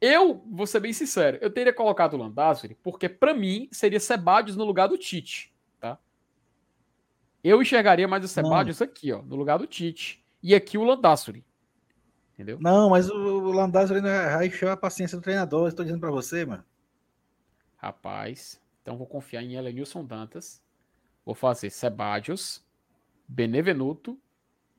Eu, 0.04 0.42
vou 0.50 0.66
ser 0.66 0.80
bem 0.80 0.92
sincero, 0.92 1.38
eu 1.40 1.48
teria 1.48 1.72
colocado 1.72 2.14
o 2.14 2.16
Landázuri 2.16 2.76
porque 2.82 3.08
para 3.08 3.32
mim 3.32 3.68
seria 3.70 4.00
Sebadios 4.00 4.56
no 4.56 4.64
lugar 4.64 4.88
do 4.88 4.98
Tite, 4.98 5.54
tá? 5.78 5.96
Eu 7.42 7.62
enxergaria 7.62 8.08
mais 8.08 8.24
o 8.24 8.28
Sebadios 8.28 8.82
aqui, 8.82 9.12
ó, 9.12 9.22
no 9.22 9.36
lugar 9.36 9.60
do 9.60 9.66
Tite. 9.66 10.20
E 10.42 10.56
aqui 10.56 10.76
o 10.76 10.82
Landázuri. 10.82 11.46
Entendeu? 12.34 12.58
Não, 12.60 12.90
mas 12.90 13.08
o, 13.08 13.14
o 13.14 13.52
Landázuri 13.52 14.00
não 14.00 14.10
é 14.10 14.50
chama 14.50 14.72
a 14.72 14.76
paciência 14.76 15.16
do 15.16 15.22
treinador, 15.22 15.68
estou 15.68 15.84
dizendo 15.84 16.00
para 16.00 16.10
você, 16.10 16.44
mano. 16.44 16.64
Rapaz, 17.76 18.60
então 18.82 18.98
vou 18.98 19.06
confiar 19.06 19.44
em 19.44 19.54
Elenilson 19.54 20.04
Dantas. 20.04 20.60
Vou 21.24 21.36
fazer 21.36 21.70
Sebadios, 21.70 22.66
Benevenuto 23.28 24.20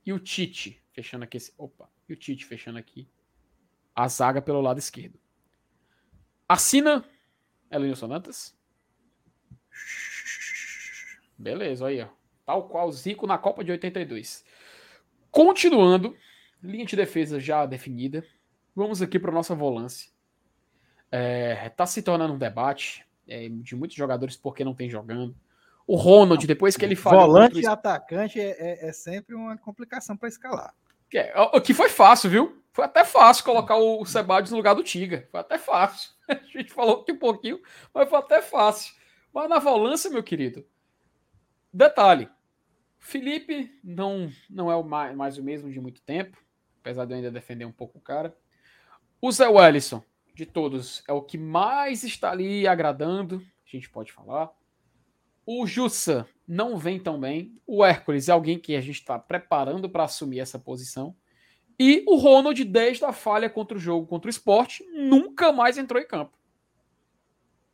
e 0.06 0.12
o 0.12 0.20
Tite 0.20 0.84
fechando 0.92 1.24
aqui 1.24 1.38
esse, 1.38 1.54
opa, 1.58 1.90
e 2.10 2.14
o 2.14 2.18
Tite 2.18 2.46
fechando 2.46 2.78
aqui 2.78 3.08
a 3.96 4.08
zaga 4.08 4.42
pelo 4.42 4.62
lado 4.62 4.80
esquerdo. 4.80 5.20
Assina 6.48 7.04
Elenilson 7.72 8.08
Dantas. 8.08 8.56
Beleza, 11.38 11.88
aí, 11.88 12.02
ó. 12.02 12.08
Tal 12.46 12.68
qual 12.68 12.92
Zico 12.92 13.26
na 13.26 13.38
Copa 13.38 13.64
de 13.64 13.72
82. 13.72 14.46
Continuando, 15.32 16.16
linha 16.62 16.86
de 16.86 16.96
defesa 16.96 17.40
já 17.40 17.66
definida. 17.66 18.24
Vamos 18.76 19.02
aqui 19.02 19.20
para 19.20 19.32
nossa 19.32 19.56
volância. 19.56 20.12
É, 21.12 21.70
tá 21.70 21.86
se 21.86 22.02
tornando 22.02 22.34
um 22.34 22.38
debate 22.38 23.06
é, 23.28 23.48
de 23.50 23.76
muitos 23.76 23.96
jogadores 23.96 24.36
porque 24.36 24.64
não 24.64 24.74
tem 24.74 24.90
jogando. 24.90 25.36
O 25.86 25.96
Ronald, 25.96 26.46
depois 26.48 26.78
que 26.78 26.86
ele 26.86 26.96
falou. 26.96 27.28
Volante 27.28 27.60
e 27.60 27.68
atacante 27.68 28.40
é, 28.40 28.56
é, 28.58 28.90
é, 28.90 28.94
sempre 28.94 29.36
uma 29.36 29.58
complicação 29.58 30.16
para 30.16 30.30
escalar. 30.30 30.74
Que, 31.10 31.32
o 31.54 31.62
que 31.62 31.74
foi 31.74 31.90
fácil, 31.90 32.30
viu? 32.30 32.63
Foi 32.74 32.86
até 32.86 33.06
fácil 33.06 33.46
colocar 33.46 33.78
o 33.78 34.04
Sebadios 34.04 34.50
no 34.50 34.58
lugar 34.58 34.74
do 34.74 34.84
Tiga. 34.84 35.28
Foi 35.32 35.40
até 35.40 35.60
fácil. 35.60 36.10
A 36.28 36.34
gente 36.34 36.74
falou 36.74 37.02
aqui 37.02 37.12
um 37.12 37.20
pouquinho, 37.20 37.62
mas 37.94 38.10
foi 38.10 38.18
até 38.18 38.42
fácil. 38.42 38.96
Mas 39.32 39.48
na 39.48 39.60
volância, 39.60 40.10
meu 40.10 40.24
querido, 40.24 40.66
detalhe: 41.72 42.28
Felipe 42.98 43.80
não, 43.84 44.32
não 44.50 44.72
é 44.72 44.76
o 44.76 44.84
mais, 44.84 45.16
mais 45.16 45.38
o 45.38 45.44
mesmo 45.44 45.72
de 45.72 45.80
muito 45.80 46.02
tempo, 46.02 46.36
apesar 46.80 47.06
de 47.06 47.14
eu 47.14 47.18
ainda 47.18 47.30
defender 47.30 47.66
um 47.66 47.72
pouco 47.72 48.00
o 48.00 48.02
cara. 48.02 48.36
O 49.22 49.32
Zé 49.32 49.48
Wellison, 49.48 50.04
de 50.34 50.46
todos, 50.46 51.04
é 51.08 51.14
o 51.14 51.22
que 51.22 51.38
mais 51.38 52.04
está 52.04 52.32
ali 52.32 52.68
agradando, 52.68 53.46
a 53.66 53.70
gente 53.70 53.88
pode 53.88 54.12
falar. 54.12 54.52
O 55.46 55.68
Jussa 55.68 56.28
não 56.48 56.78
vem 56.78 57.00
tão 57.00 57.20
bem. 57.20 57.56
O 57.68 57.86
Hércules 57.86 58.30
é 58.30 58.32
alguém 58.32 58.58
que 58.58 58.76
a 58.76 58.82
gente 58.82 59.00
está 59.00 59.20
preparando 59.20 59.90
para 59.90 60.06
assumir 60.06 60.40
essa 60.40 60.58
posição. 60.58 61.16
E 61.80 62.04
o 62.08 62.16
Ronald, 62.16 62.64
desde 62.64 63.04
a 63.06 63.12
falha 63.12 63.50
contra 63.50 63.78
o 63.78 63.80
jogo, 63.80 64.08
contra 64.08 64.28
o 64.28 64.30
esporte, 64.30 64.84
nunca 64.92 65.52
mais 65.52 65.78
entrou 65.78 66.02
em 66.02 66.08
campo. 66.08 66.38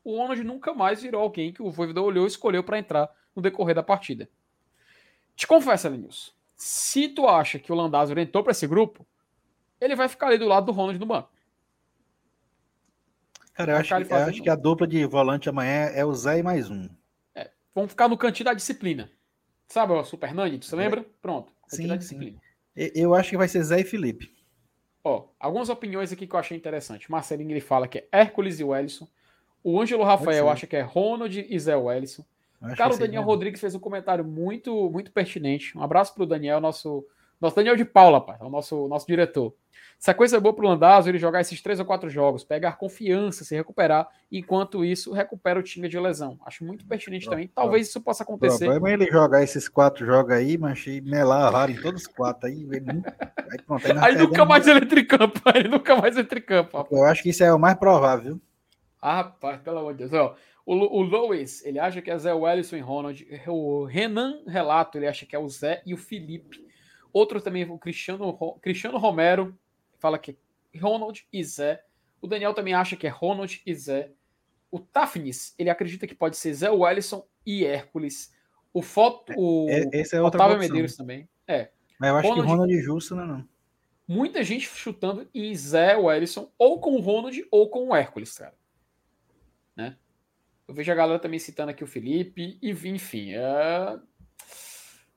O 0.04 0.18
Ronald 0.18 0.44
nunca 0.44 0.74
mais 0.74 1.02
virou 1.02 1.22
alguém 1.22 1.52
que 1.52 1.62
o 1.62 1.70
Voivoda 1.70 2.02
olhou 2.02 2.26
e 2.26 2.28
escolheu 2.28 2.64
para 2.64 2.80
entrar 2.80 3.10
no 3.36 3.42
decorrer 3.42 3.76
da 3.76 3.84
partida. 3.84 4.30
Te 5.36 5.46
confesso, 5.46 5.88
Lenilson, 5.88 6.32
se 6.56 7.10
tu 7.10 7.28
acha 7.28 7.60
que 7.60 7.72
o 7.72 7.76
Landázio 7.76 8.18
entrou 8.18 8.44
para 8.44 8.52
esse 8.52 8.68
grupo, 8.68 9.06
ele 9.80 9.96
vai 9.96 10.08
ficar 10.10 10.28
ali 10.28 10.38
do 10.38 10.48
lado 10.48 10.66
do 10.66 10.72
Ronald 10.72 11.00
no 11.00 11.06
banco. 11.06 11.32
Cara, 13.54 13.74
eu 13.74 13.78
acho, 13.78 13.94
eu 13.94 14.16
acho 14.16 14.42
que 14.42 14.50
a 14.50 14.56
dupla 14.56 14.88
de 14.88 15.06
volante 15.06 15.50
amanhã 15.50 15.86
é 15.88 16.06
o 16.06 16.14
Zé 16.14 16.40
e 16.40 16.44
mais 16.44 16.70
um. 16.70 16.90
É, 17.36 17.52
vamos 17.76 17.92
ficar 17.92 18.08
no 18.08 18.18
cantinho 18.18 18.46
da 18.46 18.54
disciplina. 18.54 19.12
Sabe 19.68 19.94
o 19.94 20.04
Super 20.04 20.34
Nani, 20.34 20.58
tu 20.58 20.66
se 20.66 20.76
lembra? 20.76 21.06
Pronto. 21.22 21.52
Sim, 21.68 21.88
da 21.88 21.96
disciplina. 21.96 22.40
Sim. 22.40 22.49
Eu 22.96 23.14
acho 23.14 23.32
que 23.32 23.38
vai 23.38 23.48
ser 23.48 23.64
Zé 23.64 23.82
e 23.82 23.84
Felipe. 23.84 24.34
Ó, 25.04 25.26
algumas 25.40 25.70
opiniões 25.70 26.12
aqui 26.12 26.26
que 26.26 26.34
eu 26.34 26.40
achei 26.40 26.58
interessante. 26.58 27.12
Marcelinho 27.12 27.52
ele 27.52 27.62
fala 27.62 27.88
que 27.88 28.00
é 28.00 28.08
Hércules 28.12 28.60
e 28.60 28.64
Wellison. 28.64 29.08
O 29.64 29.80
Ângelo 29.82 30.04
Rafael 30.04 30.50
acha 30.50 30.66
que 30.66 30.76
é 30.76 30.82
Ronald 30.82 31.46
e 31.50 31.60
Zé 31.60 31.76
Wellison. 31.76 32.24
Cara, 32.76 32.94
o 32.94 32.98
Daniel 32.98 33.24
Rodrigues 33.24 33.60
fez 33.60 33.74
um 33.76 33.80
comentário 33.80 34.24
muito 34.24 34.90
muito 34.90 35.12
pertinente. 35.12 35.78
Um 35.78 35.84
abraço 35.84 36.14
pro 36.14 36.26
Daniel, 36.26 36.60
nosso, 36.60 37.06
nosso 37.40 37.56
Daniel 37.56 37.76
de 37.76 37.86
Paula, 37.86 38.20
pai, 38.20 38.38
é 38.40 38.44
o 38.44 38.50
nosso, 38.50 38.88
nosso 38.88 39.08
diretor. 39.08 39.54
Sequência 40.00 40.38
é 40.38 40.40
boa 40.40 40.54
pro 40.54 40.66
Landazzo 40.66 41.10
ele 41.10 41.18
jogar 41.18 41.42
esses 41.42 41.62
três 41.62 41.78
ou 41.78 41.86
quatro 41.86 42.10
jogos, 42.10 42.42
pegar 42.42 42.78
confiança, 42.78 43.44
se 43.44 43.54
recuperar, 43.54 44.08
enquanto 44.32 44.86
isso 44.86 45.12
recupera 45.12 45.60
o 45.60 45.64
time 45.64 45.90
de 45.90 46.00
lesão. 46.00 46.40
Acho 46.46 46.64
muito 46.64 46.86
pertinente 46.86 47.30
também. 47.30 47.50
Talvez 47.54 47.90
isso 47.90 48.00
possa 48.00 48.24
acontecer. 48.24 48.64
O 48.64 48.72
problema 48.72 48.90
é 48.90 48.94
ele 48.94 49.12
jogar 49.12 49.44
esses 49.44 49.68
quatro 49.68 50.06
jogos 50.06 50.32
aí, 50.32 50.58
mas 50.58 50.86
melar 51.04 51.52
raro 51.52 51.72
em 51.74 51.82
todos 51.82 52.04
os 52.04 52.08
quatro 52.08 52.48
aí. 52.48 52.66
aí, 52.72 53.62
pronto, 53.68 53.86
aí, 53.86 53.98
aí 54.00 54.18
nunca 54.18 54.46
mais 54.46 54.66
ele 54.68 54.80
entra 54.80 55.00
em 55.02 55.06
campo. 55.06 55.42
Aí 55.44 55.68
nunca 55.68 55.96
mais 55.98 56.18
entra 56.18 56.40
em 56.40 56.44
campo. 56.44 56.78
Rapaz. 56.78 56.98
Eu 56.98 57.06
acho 57.06 57.22
que 57.22 57.30
isso 57.30 57.44
é 57.44 57.54
o 57.54 57.60
mais 57.60 57.76
provável. 57.76 58.40
Ah, 59.02 59.18
rapaz, 59.18 59.60
pelo 59.62 59.80
amor 59.80 59.94
de 59.94 60.08
Deus. 60.08 60.14
Ó, 60.14 60.34
o, 60.66 60.76
o 60.76 61.02
Lois, 61.02 61.66
ele 61.66 61.78
acha 61.78 62.02
que 62.02 62.10
é 62.10 62.18
Zé 62.18 62.34
Wellison 62.34 62.78
e 62.78 62.80
Ronald. 62.80 63.28
O 63.48 63.84
Renan 63.84 64.44
Relato, 64.48 64.98
ele 64.98 65.08
acha 65.08 65.26
que 65.26 65.36
é 65.36 65.40
o 65.40 65.50
Zé 65.50 65.82
e 65.86 65.94
o 65.94 65.98
Felipe. 65.98 66.69
Outro 67.12 67.42
também, 67.42 67.70
o 67.70 67.78
Cristiano, 67.78 68.38
Cristiano 68.62 68.98
Romero, 68.98 69.58
fala 69.98 70.20
que 70.20 70.38
é 70.74 70.80
Ronald 70.80 71.28
e 71.32 71.44
Zé. 71.44 71.84
O 72.22 72.28
Daniel 72.28 72.54
também 72.54 72.74
acha 72.74 72.96
que 72.96 73.08
é 73.08 73.10
Ronald 73.10 73.62
e 73.66 73.74
Zé. 73.74 74.12
O 74.72 74.80
Tafnis, 74.80 75.56
ele 75.58 75.70
acredita 75.70 76.06
que 76.06 76.14
pode 76.14 76.38
ser 76.38 76.54
Zé 76.54 76.70
Wellison 76.70 77.26
e 77.46 77.66
Hércules. 77.66 78.34
O 78.72 78.82
foto, 78.82 79.34
o 79.36 79.68
é, 79.70 79.82
é 79.94 80.22
Otávio 80.22 80.56
opção. 80.56 80.60
Medeiros 80.60 80.96
também. 80.96 81.28
É. 81.48 81.70
Mas 82.00 82.10
eu 82.10 82.18
acho 82.18 82.28
Ronald, 82.28 82.46
que 82.46 82.52
Ronald 82.52 82.74
e 82.74 82.82
Justo 82.82 83.16
não, 83.16 83.24
é 83.24 83.28
não. 83.28 83.50
Muita 84.08 84.44
gente 84.44 84.68
chutando 84.68 85.28
em 85.34 85.56
Zé 85.56 85.96
Wellison, 85.96 86.52
ou 86.58 86.80
com 86.80 86.96
o 86.96 87.00
Ronald 87.00 87.46
ou 87.52 87.70
com 87.70 87.90
o 87.90 87.96
Hércules, 87.96 88.38
cara. 88.38 88.56
Né? 89.76 89.98
Eu 90.68 90.74
vejo 90.74 90.92
a 90.92 90.96
galera 90.96 91.20
também 91.20 91.40
citando 91.40 91.72
aqui 91.72 91.84
o 91.84 91.88
Felipe, 91.88 92.58
e 92.62 92.72
enfim, 92.72 93.34
é 93.34 94.00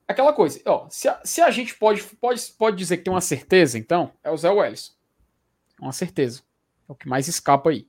aquela 0.06 0.32
coisa, 0.32 0.60
ó, 0.66 0.88
se 0.88 1.08
a, 1.08 1.20
se 1.24 1.40
a 1.40 1.50
gente 1.50 1.74
pode, 1.74 2.02
pode, 2.02 2.42
pode 2.52 2.76
dizer 2.76 2.98
que 2.98 3.04
tem 3.04 3.12
uma 3.12 3.20
certeza, 3.20 3.78
então, 3.78 4.12
é 4.22 4.30
o 4.30 4.36
Zé 4.36 4.50
Welles. 4.50 4.96
Uma 5.80 5.92
certeza. 5.92 6.42
É 6.88 6.92
o 6.92 6.94
que 6.94 7.08
mais 7.08 7.28
escapa 7.28 7.70
aí. 7.70 7.88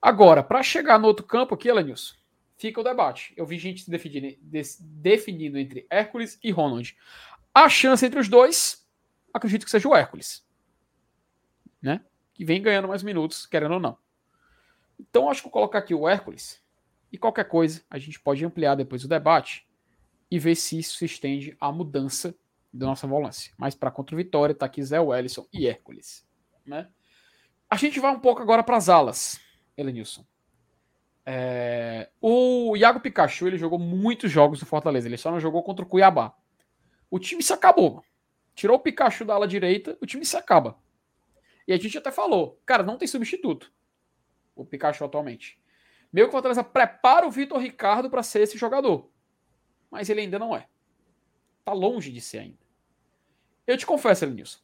Agora, 0.00 0.42
para 0.42 0.62
chegar 0.62 0.98
no 0.98 1.06
outro 1.06 1.26
campo 1.26 1.54
aqui, 1.54 1.68
Elenilson, 1.68 2.14
fica 2.56 2.80
o 2.80 2.84
debate. 2.84 3.34
Eu 3.36 3.44
vi 3.44 3.58
gente 3.58 3.82
se 3.82 3.90
definindo, 3.90 4.38
definindo 4.80 5.58
entre 5.58 5.86
Hércules 5.90 6.38
e 6.42 6.50
Ronald. 6.50 6.96
A 7.54 7.68
chance 7.68 8.04
entre 8.04 8.18
os 8.18 8.28
dois, 8.28 8.86
acredito 9.32 9.64
que 9.64 9.70
seja 9.70 9.88
o 9.88 9.94
Hércules. 9.94 10.46
Né? 11.82 12.00
que 12.40 12.44
vem 12.46 12.62
ganhando 12.62 12.88
mais 12.88 13.02
minutos, 13.02 13.44
querendo 13.44 13.74
ou 13.74 13.80
não. 13.80 13.98
Então, 14.98 15.28
acho 15.28 15.42
que 15.42 15.44
vou 15.44 15.52
colocar 15.52 15.78
aqui 15.80 15.94
o 15.94 16.08
Hércules. 16.08 16.58
E 17.12 17.18
qualquer 17.18 17.44
coisa, 17.44 17.82
a 17.90 17.98
gente 17.98 18.18
pode 18.18 18.42
ampliar 18.42 18.76
depois 18.76 19.04
o 19.04 19.08
debate 19.08 19.68
e 20.30 20.38
ver 20.38 20.54
se 20.54 20.78
isso 20.78 20.96
se 20.96 21.04
estende 21.04 21.56
à 21.60 21.72
mudança 21.72 22.34
da 22.72 22.86
nossa 22.86 23.06
volância. 23.06 23.52
Mas 23.58 23.74
para 23.74 23.90
contra 23.90 24.14
o 24.14 24.18
Vitória, 24.18 24.54
tá 24.54 24.66
aqui 24.66 24.82
Zé 24.82 25.00
Wellison 25.00 25.46
e 25.52 25.66
Hércules. 25.66 26.26
Né? 26.64 26.88
A 27.68 27.76
gente 27.76 27.98
vai 27.98 28.14
um 28.14 28.20
pouco 28.20 28.40
agora 28.40 28.62
para 28.62 28.76
as 28.76 28.88
alas, 28.88 29.40
Elenilson. 29.76 30.24
É... 31.26 32.10
O 32.20 32.76
Iago 32.76 33.00
Pikachu 33.00 33.46
ele 33.46 33.58
jogou 33.58 33.78
muitos 33.78 34.30
jogos 34.30 34.60
no 34.60 34.66
Fortaleza, 34.66 35.08
ele 35.08 35.16
só 35.16 35.30
não 35.30 35.40
jogou 35.40 35.62
contra 35.62 35.84
o 35.84 35.88
Cuiabá. 35.88 36.34
O 37.10 37.18
time 37.18 37.42
se 37.42 37.52
acabou. 37.52 38.04
Tirou 38.54 38.76
o 38.76 38.80
Pikachu 38.80 39.24
da 39.24 39.34
ala 39.34 39.48
direita, 39.48 39.96
o 40.00 40.06
time 40.06 40.24
se 40.24 40.36
acaba. 40.36 40.78
E 41.66 41.72
a 41.72 41.76
gente 41.76 41.96
até 41.98 42.10
falou, 42.10 42.60
cara, 42.64 42.82
não 42.82 42.96
tem 42.96 43.06
substituto. 43.06 43.72
O 44.54 44.64
Pikachu 44.64 45.04
atualmente. 45.04 45.60
Meio 46.12 46.26
que 46.26 46.30
o 46.30 46.32
Fortaleza 46.32 46.64
prepara 46.64 47.26
o 47.26 47.30
Vitor 47.30 47.58
Ricardo 47.58 48.10
para 48.10 48.22
ser 48.22 48.42
esse 48.42 48.58
jogador. 48.58 49.08
Mas 49.90 50.08
ele 50.08 50.20
ainda 50.20 50.38
não 50.38 50.54
é. 50.54 50.68
Tá 51.64 51.72
longe 51.72 52.12
de 52.12 52.20
ser 52.20 52.38
ainda. 52.38 52.58
Eu 53.66 53.76
te 53.76 53.86
confesso, 53.86 54.24
Elenilson. 54.24 54.58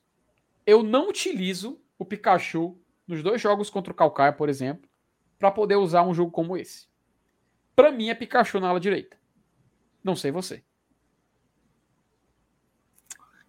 Eu 0.64 0.82
não 0.82 1.08
utilizo 1.08 1.80
o 1.98 2.04
Pikachu 2.04 2.78
nos 3.06 3.22
dois 3.22 3.40
jogos 3.40 3.70
contra 3.70 3.92
o 3.92 3.96
Calcaia, 3.96 4.32
por 4.32 4.48
exemplo, 4.48 4.88
para 5.38 5.50
poder 5.50 5.76
usar 5.76 6.02
um 6.02 6.14
jogo 6.14 6.30
como 6.30 6.56
esse. 6.56 6.88
Para 7.74 7.92
mim 7.92 8.08
é 8.08 8.14
Pikachu 8.14 8.58
na 8.58 8.68
ala 8.68 8.80
direita. 8.80 9.16
Não 10.02 10.16
sei 10.16 10.30
você. 10.30 10.64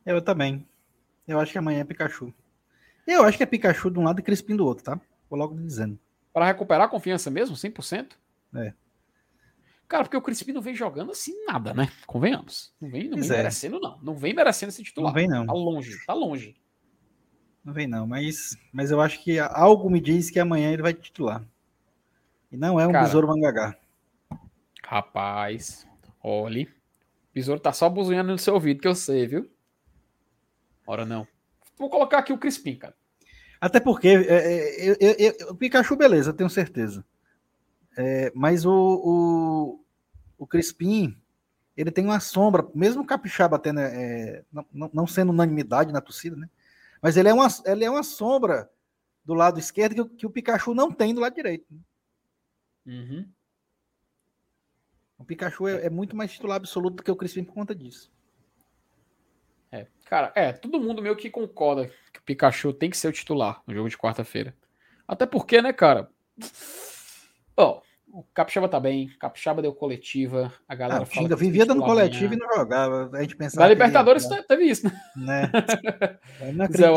Eu 0.05 0.21
também. 0.21 0.67
Eu 1.27 1.39
acho 1.39 1.51
que 1.51 1.57
amanhã 1.57 1.81
é 1.81 1.83
Pikachu. 1.83 2.33
Eu 3.05 3.23
acho 3.23 3.37
que 3.37 3.43
é 3.43 3.45
Pikachu 3.45 3.89
de 3.89 3.99
um 3.99 4.03
lado 4.03 4.19
e 4.19 4.23
Crispim 4.23 4.55
do 4.55 4.65
outro, 4.65 4.83
tá? 4.83 4.99
Vou 5.29 5.39
logo 5.39 5.55
dizendo. 5.55 5.99
Para 6.33 6.45
recuperar 6.45 6.85
a 6.85 6.89
confiança 6.89 7.31
mesmo, 7.31 7.55
100%? 7.55 8.11
É. 8.55 8.73
Cara, 9.87 10.03
porque 10.03 10.17
o 10.17 10.21
Crispim 10.21 10.51
não 10.51 10.61
vem 10.61 10.75
jogando 10.75 11.11
assim 11.11 11.33
nada, 11.45 11.73
né? 11.73 11.89
Convenhamos. 12.05 12.73
Não 12.79 12.89
vem, 12.89 13.07
não 13.07 13.17
vem 13.17 13.29
é. 13.29 13.37
merecendo, 13.37 13.79
não. 13.79 13.97
Não 14.01 14.15
vem 14.15 14.33
merecendo 14.33 14.69
esse 14.69 14.83
titular. 14.83 15.13
Não 15.13 15.15
vem, 15.15 15.27
não. 15.27 15.45
Tá 15.45 15.53
longe, 15.53 16.05
tá 16.05 16.13
longe. 16.13 16.55
Não 17.63 17.73
vem, 17.73 17.87
não. 17.87 18.05
Mas, 18.05 18.57
mas 18.73 18.91
eu 18.91 18.99
acho 18.99 19.23
que 19.23 19.39
algo 19.39 19.89
me 19.89 20.01
diz 20.01 20.29
que 20.29 20.39
amanhã 20.39 20.71
ele 20.71 20.81
vai 20.81 20.93
titular. 20.93 21.43
E 22.51 22.57
não 22.57 22.79
é 22.79 22.85
um 22.85 22.91
Cara, 22.91 23.05
besouro 23.05 23.27
mangagá. 23.27 23.77
Rapaz, 24.83 25.87
olhe. 26.21 26.63
O 26.63 27.33
besouro 27.33 27.59
tá 27.59 27.71
só 27.71 27.89
buzunhando 27.89 28.31
no 28.31 28.37
seu 28.37 28.53
ouvido, 28.53 28.81
que 28.81 28.87
eu 28.87 28.95
sei, 28.95 29.27
viu? 29.27 29.49
Ora 30.85 31.05
não. 31.05 31.27
Vou 31.77 31.89
colocar 31.89 32.19
aqui 32.19 32.33
o 32.33 32.37
Crispim, 32.37 32.75
cara. 32.75 32.95
Até 33.59 33.79
porque 33.79 34.07
é, 34.07 35.27
é, 35.27 35.45
o 35.49 35.55
Pikachu, 35.55 35.95
beleza, 35.95 36.33
tenho 36.33 36.49
certeza. 36.49 37.05
É, 37.97 38.31
mas 38.35 38.63
o, 38.63 38.71
o, 38.71 39.85
o 40.37 40.45
Crispim, 40.45 41.19
ele 41.75 41.89
tem 41.89 42.05
uma 42.05 42.19
sombra, 42.19 42.69
mesmo 42.75 43.01
o 43.01 43.05
Capixaba 43.05 43.57
tendo, 43.57 43.79
é, 43.79 44.45
não, 44.51 44.91
não, 44.93 45.07
sendo 45.07 45.31
unanimidade 45.31 45.91
na 45.91 45.99
torcida, 45.99 46.35
né? 46.35 46.47
Mas 47.01 47.17
ele 47.17 47.27
é 47.27 47.33
uma, 47.33 47.47
ele 47.65 47.83
é 47.83 47.89
uma 47.89 48.03
sombra 48.03 48.69
do 49.25 49.33
lado 49.33 49.59
esquerdo 49.59 50.07
que, 50.07 50.15
que 50.17 50.25
o 50.27 50.29
Pikachu 50.29 50.75
não 50.75 50.91
tem 50.91 51.13
do 51.13 51.21
lado 51.21 51.33
direito. 51.33 51.65
Né? 51.71 51.79
Uhum. 52.85 53.29
O 55.17 55.25
Pikachu 55.25 55.67
é, 55.67 55.87
é, 55.87 55.89
muito 55.89 56.15
mais 56.15 56.31
titular 56.31 56.57
absoluto 56.57 56.97
do 56.97 57.03
que 57.03 57.11
o 57.11 57.15
Crispim 57.15 57.43
por 57.43 57.53
conta 57.53 57.73
disso. 57.73 58.11
É, 59.71 59.87
cara, 60.05 60.31
é, 60.35 60.53
todo 60.53 60.79
mundo 60.79 61.01
meio 61.01 61.15
que 61.15 61.31
concorda 61.31 61.91
que 62.13 62.19
o 62.19 62.23
Pikachu 62.23 62.71
tem 62.71 62.91
que 62.91 62.97
ser 62.97 63.07
o 63.07 63.11
titular 63.11 63.61
no 63.65 63.73
jogo 63.73 63.89
de 63.89 63.97
quarta-feira. 63.97 64.55
Até 65.07 65.25
porque, 65.25 65.61
né, 65.61 65.73
cara? 65.73 66.09
Ó, 67.55 67.81
o 68.09 68.23
Capixaba 68.33 68.69
tá 68.69 68.79
bem, 68.79 69.09
Capixaba 69.19 69.61
deu 69.61 69.73
coletiva, 69.73 70.51
a 70.67 70.75
galera 70.75 71.03
ah, 71.03 71.05
fala. 71.05 71.35
Vivia 71.35 71.65
dando 71.65 71.83
coletiva 71.83 72.33
e 72.33 72.37
não 72.37 72.47
jogava. 72.55 73.09
A 73.13 73.21
gente 73.21 73.35
pensava. 73.35 73.63
Na 73.63 73.69
Libertadores 73.69 74.25
ia... 74.25 74.43
teve 74.43 74.63
isso, 74.65 74.85
né? 74.85 75.01
né? 75.15 75.51
Zé... 76.75 76.87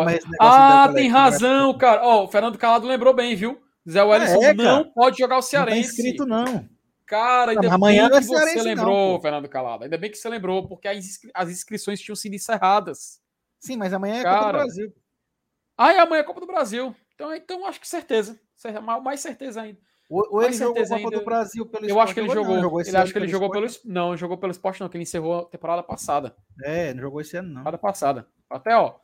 Ah, 0.41 0.91
tem 0.95 1.09
razão, 1.09 1.77
cara. 1.77 2.03
Ó, 2.03 2.20
oh, 2.20 2.24
o 2.24 2.28
Fernando 2.28 2.57
Calado 2.57 2.87
lembrou 2.87 3.12
bem, 3.12 3.35
viu? 3.35 3.61
Zé 3.89 4.03
Wellison 4.03 4.43
é, 4.43 4.55
não 4.55 4.85
pode 4.93 5.19
jogar 5.19 5.39
o 5.39 5.43
Cearense. 5.43 5.77
Não 5.77 5.82
tá 5.82 5.91
inscrito, 5.91 6.27
não. 6.27 6.69
Cara, 7.07 7.51
ainda 7.51 7.66
não, 7.66 7.74
amanhã 7.74 8.09
bem 8.09 8.20
que 8.20 8.27
você 8.27 8.62
lembrou, 8.62 9.15
não, 9.15 9.20
Fernando 9.20 9.49
Calado. 9.49 9.82
Ainda 9.82 9.99
bem 9.99 10.11
que 10.11 10.16
você 10.16 10.28
lembrou, 10.28 10.69
porque 10.69 10.87
as, 10.87 10.99
inscri... 10.99 11.31
as 11.35 11.51
inscrições 11.51 12.01
tinham 12.01 12.15
sido 12.15 12.37
encerradas. 12.37 13.20
Sim, 13.59 13.77
mas 13.77 13.93
amanhã 13.93 14.20
é 14.20 14.23
Cara... 14.23 14.37
Copa 14.39 14.53
do 14.53 14.59
Brasil. 14.59 14.95
Ah, 15.77 15.93
e 15.93 15.99
amanhã 15.99 16.20
é 16.20 16.24
Copa 16.24 16.41
do 16.41 16.47
Brasil. 16.47 16.95
Então, 17.15 17.35
então 17.35 17.66
acho 17.66 17.81
que 17.81 17.89
certeza. 17.89 18.39
Mais 19.03 19.20
certeza 19.20 19.62
ainda. 19.62 19.78
Ou, 20.11 20.27
ou 20.28 20.43
ele 20.43 20.53
jogou 20.53 20.82
a 20.82 20.89
Copa 20.89 20.97
ainda... 20.97 21.19
do 21.19 21.24
Brasil 21.24 21.65
pelo 21.65 21.89
Eu 21.89 22.01
acho 22.01 22.12
que 22.12 22.19
ele 22.19 22.28
jogou. 22.28 22.57
Não, 22.57 22.62
jogou 22.62 22.81
ele 22.81 22.97
acho 22.97 23.12
que 23.12 23.19
ele 23.19 23.28
jogou 23.28 23.49
pelo 23.49 23.66
Não, 23.85 24.16
jogou 24.16 24.37
pelo 24.37 24.51
esporte, 24.51 24.81
não, 24.81 24.89
que 24.89 24.97
ele 24.97 25.05
encerrou 25.05 25.39
a 25.39 25.45
temporada 25.45 25.85
passada. 25.85 26.35
É, 26.65 26.93
não 26.93 27.01
jogou 27.01 27.20
esse 27.20 27.37
ano, 27.37 27.49
não. 27.49 27.57
Temporada 27.59 27.78
passada. 27.78 28.27
Até, 28.51 28.77
ó. 28.77 28.97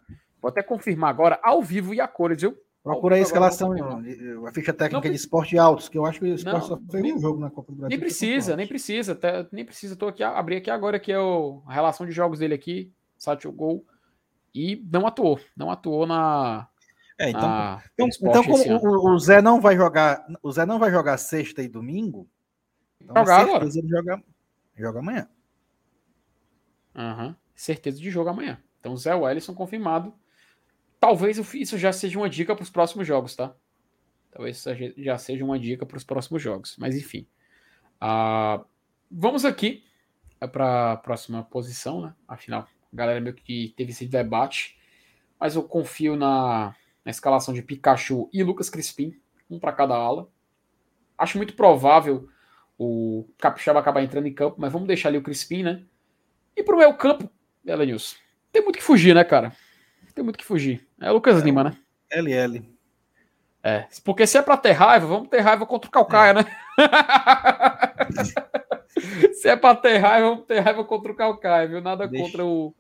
Vou 0.43 0.49
até 0.49 0.65
confirmar 0.65 1.11
agora, 1.11 1.39
ao 1.45 1.63
vivo 1.63 1.95
e 1.95 2.01
a 2.01 2.09
cores, 2.09 2.43
viu? 2.43 2.59
Procura 2.83 3.17
a 3.17 3.19
escalação, 3.19 3.73
a 3.73 4.53
ficha 4.53 4.73
técnica 4.73 5.09
não, 5.09 5.11
de 5.11 5.17
esporte 5.17 5.59
altos, 5.59 5.89
que 5.89 5.99
eu 5.99 6.07
acho 6.07 6.21
que 6.21 6.27
o 6.27 6.35
esporte 6.35 6.61
não, 6.61 6.67
só 6.69 6.81
fez 6.89 7.17
um 7.17 7.19
jogo 7.19 7.41
na 7.41 7.51
Copa 7.51 7.73
do 7.73 7.79
Brasil. 7.79 7.89
Nem 7.89 7.99
precisa, 7.99 8.55
nem 8.55 8.67
precisa, 8.67 9.13
até, 9.13 9.47
nem 9.51 9.65
precisa. 9.65 9.95
Estou 9.95 10.09
aqui, 10.09 10.23
abri 10.23 10.57
aqui 10.57 10.71
agora 10.71 11.01
que 11.01 11.11
é 11.11 11.19
o, 11.19 11.63
a 11.67 11.73
relação 11.73 12.07
de 12.07 12.13
jogos 12.13 12.39
dele 12.39 12.55
aqui, 12.55 12.93
site 13.17 13.49
gol, 13.49 13.85
e 14.55 14.85
não 14.93 15.05
atuou, 15.05 15.41
não 15.57 15.69
atuou 15.69 16.07
na, 16.07 16.69
é, 17.19 17.31
então, 17.31 17.49
ah, 17.49 17.83
então, 17.95 18.09
então 18.09 18.45
como 18.45 19.09
o, 19.09 19.15
o, 19.15 19.19
Zé 19.19 19.41
não 19.41 19.59
vai 19.59 19.75
jogar, 19.75 20.27
o 20.43 20.53
Zé 20.53 20.67
não 20.67 20.79
vai 20.79 20.91
jogar 20.91 21.17
sexta 21.17 21.63
e 21.63 21.69
domingo, 21.69 22.29
então 23.01 23.17
jogar 23.17 23.41
agora. 23.41 23.65
Ele 23.65 23.89
joga, 23.89 24.23
joga 24.77 24.99
amanhã. 24.99 25.29
Uhum. 26.95 27.35
Certeza 27.55 27.99
de 27.99 28.11
jogo 28.11 28.29
amanhã. 28.29 28.63
Então 28.81 28.97
Zé 28.97 29.15
Wellison 29.15 29.55
confirmado. 29.55 30.15
Talvez 31.01 31.39
isso 31.55 31.79
já 31.79 31.93
seja 31.93 32.19
uma 32.19 32.29
dica 32.29 32.55
para 32.55 32.63
os 32.63 32.71
próximos 32.71 33.07
jogos, 33.07 33.35
tá? 33.35 33.55
Talvez 34.31 34.59
isso 34.59 34.71
já 34.99 35.17
seja 35.17 35.45
uma 35.45 35.59
dica 35.59 35.87
para 35.87 35.97
os 35.97 36.05
próximos 36.05 36.43
jogos. 36.43 36.77
Mas 36.79 36.95
enfim. 36.97 37.27
Uh, 37.97 38.63
vamos 39.11 39.47
aqui 39.47 39.85
para 40.53 40.93
a 40.93 40.97
próxima 40.99 41.43
posição, 41.43 42.03
né? 42.03 42.15
Afinal, 42.29 42.69
a 42.93 42.97
galera 42.97 43.21
meio 43.21 43.35
que 43.35 43.73
teve 43.75 43.93
esse 43.93 44.07
debate. 44.07 44.79
Mas 45.41 45.55
eu 45.55 45.63
confio 45.63 46.17
na, 46.17 46.75
na 47.07 47.11
escalação 47.11 47.55
de 47.55 47.63
Pikachu 47.63 48.29
e 48.33 48.43
Lucas 48.43 48.69
Crispim, 48.69 49.17
um 49.49 49.61
para 49.61 49.73
cada 49.73 49.95
ala. 49.95 50.29
Acho 51.17 51.39
muito 51.39 51.55
provável 51.55 52.29
o 52.77 53.25
Capixaba 53.39 53.79
acabar 53.79 54.03
entrando 54.03 54.27
em 54.27 54.35
campo, 54.35 54.57
mas 54.59 54.73
vamos 54.73 54.89
deixar 54.89 55.11
ali 55.11 55.17
o 55.17 55.23
Crispim, 55.23 55.63
né? 55.63 55.85
E 56.57 56.65
pro 56.65 56.77
meu 56.77 56.93
campo, 56.95 57.31
Elenilson, 57.65 58.17
tem 58.51 58.61
muito 58.61 58.77
que 58.77 58.83
fugir, 58.83 59.15
né, 59.15 59.23
cara? 59.23 59.53
Tem 60.17 60.25
muito 60.25 60.37
que 60.37 60.45
fugir. 60.45 60.85
É 61.01 61.09
o 61.09 61.15
Lucas 61.15 61.41
é, 61.41 61.45
Lima, 61.45 61.63
né? 61.63 61.77
LL. 62.11 62.69
É, 63.63 63.87
porque 64.05 64.27
se 64.27 64.37
é 64.37 64.43
pra 64.43 64.57
ter 64.57 64.73
raiva, 64.73 65.07
vamos 65.07 65.29
ter 65.29 65.39
raiva 65.41 65.65
contra 65.65 65.89
o 65.89 65.93
Calcaia, 65.93 66.31
é. 66.31 66.35
né? 66.35 66.45
se 69.33 69.49
é 69.49 69.55
pra 69.55 69.77
ter 69.77 69.99
raiva, 69.99 70.31
vamos 70.31 70.47
ter 70.47 70.59
raiva 70.59 70.85
contra 70.85 71.13
o 71.13 71.15
Calcaia, 71.15 71.69
viu? 71.69 71.81
Nada 71.81 72.09
deixa, 72.09 72.27
contra 72.27 72.45
o 72.45 72.75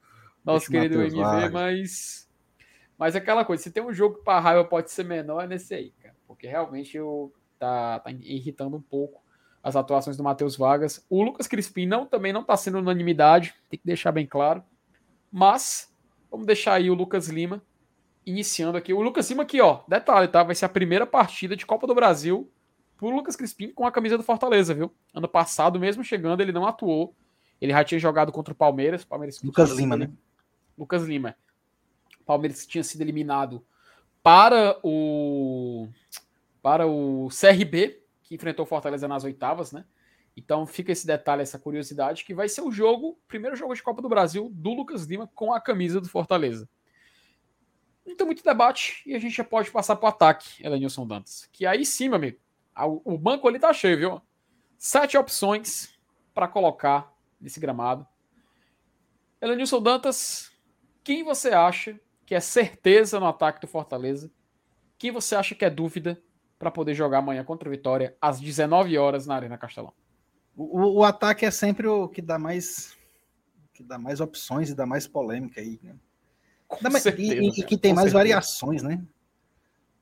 nosso 0.44 0.68
querido 0.68 1.00
MV, 1.00 1.48
mas 1.50 2.25
mas 2.98 3.14
é 3.14 3.18
aquela 3.18 3.44
coisa, 3.44 3.62
se 3.62 3.70
tem 3.70 3.82
um 3.82 3.92
jogo 3.92 4.18
para 4.24 4.40
raiva 4.40 4.64
pode 4.64 4.90
ser 4.90 5.04
menor, 5.04 5.42
é 5.42 5.46
nesse 5.46 5.74
aí, 5.74 5.92
cara. 6.02 6.14
Porque 6.26 6.46
realmente 6.46 6.96
eu, 6.96 7.32
tá, 7.58 8.00
tá 8.00 8.10
irritando 8.10 8.76
um 8.76 8.80
pouco 8.80 9.22
as 9.62 9.76
atuações 9.76 10.16
do 10.16 10.22
Matheus 10.22 10.56
Vargas. 10.56 11.04
O 11.10 11.22
Lucas 11.22 11.46
Crispim 11.46 11.86
não, 11.86 12.06
também 12.06 12.32
não 12.32 12.42
está 12.42 12.56
sendo 12.56 12.78
unanimidade, 12.78 13.54
tem 13.68 13.78
que 13.78 13.86
deixar 13.86 14.12
bem 14.12 14.26
claro. 14.26 14.62
Mas 15.30 15.92
vamos 16.30 16.46
deixar 16.46 16.74
aí 16.74 16.88
o 16.88 16.94
Lucas 16.94 17.28
Lima 17.28 17.62
iniciando 18.24 18.78
aqui. 18.78 18.92
O 18.92 19.00
Lucas 19.00 19.28
Lima 19.28 19.42
aqui, 19.42 19.60
ó, 19.60 19.80
detalhe, 19.88 20.28
tá? 20.28 20.42
Vai 20.42 20.54
ser 20.54 20.64
a 20.64 20.68
primeira 20.68 21.06
partida 21.06 21.56
de 21.56 21.66
Copa 21.66 21.86
do 21.86 21.94
Brasil 21.94 22.50
pro 22.96 23.10
Lucas 23.10 23.36
Crispim 23.36 23.72
com 23.72 23.86
a 23.86 23.92
camisa 23.92 24.16
do 24.16 24.22
Fortaleza, 24.22 24.74
viu? 24.74 24.92
Ano 25.12 25.28
passado, 25.28 25.78
mesmo 25.78 26.02
chegando, 26.02 26.40
ele 26.40 26.52
não 26.52 26.66
atuou. 26.66 27.14
Ele 27.60 27.72
já 27.72 27.84
tinha 27.84 27.98
jogado 27.98 28.32
contra 28.32 28.52
o 28.52 28.56
Palmeiras. 28.56 29.04
Palmeiras 29.04 29.42
Lucas 29.42 29.70
Lima, 29.70 29.96
né? 29.96 30.10
Lucas 30.76 31.04
Lima. 31.04 31.36
Palmeiras 32.26 32.66
tinha 32.66 32.84
sido 32.84 33.00
eliminado 33.00 33.64
para 34.22 34.78
o 34.82 35.88
para 36.60 36.84
o 36.84 37.28
CRB, 37.28 38.02
que 38.24 38.34
enfrentou 38.34 38.64
o 38.64 38.68
Fortaleza 38.68 39.06
nas 39.06 39.22
oitavas, 39.22 39.70
né? 39.70 39.84
Então 40.36 40.66
fica 40.66 40.90
esse 40.90 41.06
detalhe, 41.06 41.42
essa 41.42 41.60
curiosidade, 41.60 42.24
que 42.24 42.34
vai 42.34 42.48
ser 42.48 42.62
o 42.62 42.72
jogo, 42.72 43.16
primeiro 43.28 43.54
jogo 43.54 43.72
de 43.72 43.82
Copa 43.82 44.02
do 44.02 44.08
Brasil 44.08 44.50
do 44.52 44.74
Lucas 44.74 45.04
Lima 45.04 45.30
com 45.32 45.52
a 45.52 45.60
camisa 45.60 46.00
do 46.00 46.08
Fortaleza. 46.08 46.68
Não 48.04 48.16
tem 48.16 48.26
muito 48.26 48.42
debate 48.42 49.02
e 49.06 49.14
a 49.14 49.18
gente 49.20 49.36
já 49.36 49.44
pode 49.44 49.70
passar 49.70 49.94
para 49.94 50.06
o 50.06 50.08
ataque, 50.08 50.64
Elenilson 50.64 51.06
Dantas. 51.06 51.48
Que 51.52 51.64
aí 51.64 51.86
sim, 51.86 52.08
meu 52.08 52.16
amigo, 52.16 52.38
o 53.04 53.16
banco 53.16 53.46
ali 53.46 53.60
tá 53.60 53.72
cheio, 53.72 53.96
viu? 53.96 54.22
Sete 54.76 55.16
opções 55.16 55.96
para 56.34 56.48
colocar 56.48 57.14
nesse 57.40 57.60
gramado. 57.60 58.06
Elenilson 59.40 59.80
Dantas, 59.80 60.50
quem 61.04 61.22
você 61.22 61.50
acha 61.50 61.98
que 62.26 62.34
é 62.34 62.40
certeza 62.40 63.18
no 63.18 63.26
ataque 63.26 63.60
do 63.60 63.66
Fortaleza 63.66 64.30
quem 64.98 65.10
você 65.10 65.34
acha 65.34 65.54
que 65.54 65.64
é 65.64 65.70
dúvida 65.70 66.20
para 66.58 66.70
poder 66.70 66.94
jogar 66.94 67.18
amanhã 67.18 67.44
contra 67.44 67.68
a 67.68 67.70
Vitória 67.70 68.16
às 68.20 68.40
19 68.40 68.96
horas 68.96 69.26
na 69.26 69.34
Arena 69.34 69.58
Castelão? 69.58 69.92
O, 70.56 71.00
o, 71.00 71.04
ataque 71.04 71.44
é 71.44 71.50
sempre 71.50 71.86
o 71.86 72.08
que 72.08 72.22
dá 72.22 72.38
mais 72.38 72.96
que 73.74 73.82
dá 73.82 73.98
mais 73.98 74.20
opções 74.20 74.70
e 74.70 74.74
dá 74.74 74.86
mais 74.86 75.06
polêmica 75.06 75.60
aí, 75.60 75.78
né? 75.82 75.94
Mais, 76.82 77.02
certeza, 77.02 77.34
e, 77.34 77.48
e, 77.48 77.62
que 77.62 77.76
tem 77.76 77.92
mais 77.92 78.10
certeza. 78.10 78.18
variações, 78.18 78.82
né? 78.82 79.04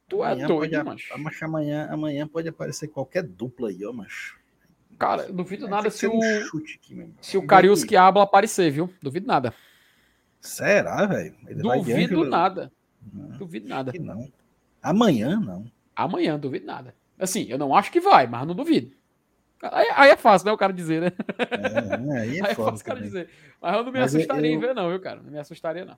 Tu 0.09 0.25
é 0.25 0.31
amanhã 0.31 0.47
doido, 0.47 0.85
pode, 0.85 0.85
macho. 0.85 1.45
Amanhã, 1.45 1.89
amanhã 1.91 2.29
pode 2.29 2.49
aparecer 2.49 2.87
qualquer 2.87 3.25
dupla 3.25 3.69
aí, 3.69 3.85
ó, 3.85 3.93
macho. 3.93 4.39
Cara, 4.97 5.31
duvido 5.33 5.67
nada 5.67 5.91
se 5.91 6.07
o, 6.07 6.17
aqui, 6.17 7.13
se 7.21 7.37
o 7.37 7.45
Carius 7.45 7.83
que 7.83 7.97
aparecer, 7.97 8.71
viu? 8.71 8.89
Duvido 9.03 9.27
nada. 9.27 9.53
Será, 10.45 11.07
velho? 11.07 11.35
Duvido 11.57 12.25
nada. 12.27 12.71
Não, 13.11 13.39
duvido 13.39 13.67
nada. 13.67 13.93
Não. 13.99 14.31
Amanhã, 14.83 15.41
não. 15.41 15.65
Amanhã, 15.97 16.39
duvido 16.39 16.67
nada. 16.67 16.95
Assim, 17.19 17.47
eu 17.49 17.57
não 17.57 17.75
acho 17.75 17.91
que 17.91 18.01
vai, 18.01 18.27
mas 18.27 18.47
não 18.47 18.55
duvido. 18.55 18.95
Aí, 19.63 19.89
aí 19.95 20.11
é 20.11 20.17
fácil, 20.17 20.47
né, 20.47 20.53
o 20.53 20.59
cara 20.59 20.73
dizer, 20.73 21.01
né? 21.01 21.13
É, 21.39 22.19
aí 22.19 22.39
é, 22.39 22.41
aí 22.45 22.51
é 22.51 22.55
fácil 22.55 22.83
o 22.83 22.85
cara 22.85 23.01
dizer. 23.01 23.31
Mas 23.61 23.75
eu 23.75 23.85
não 23.85 23.93
me 23.93 23.99
mas 23.99 24.15
assustaria 24.15 24.51
eu, 24.51 24.55
em 24.55 24.61
ver, 24.61 24.75
não, 24.75 24.91
viu, 24.91 25.01
cara? 25.01 25.23
Não 25.23 25.31
me 25.31 25.39
assustaria, 25.39 25.87
não. 25.87 25.97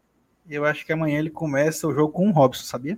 Eu 0.48 0.64
acho 0.64 0.86
que 0.86 0.92
amanhã 0.92 1.18
ele 1.18 1.30
começa 1.30 1.88
o 1.88 1.92
jogo 1.92 2.12
com 2.12 2.28
o 2.28 2.32
Robson, 2.32 2.62
sabia? 2.62 2.96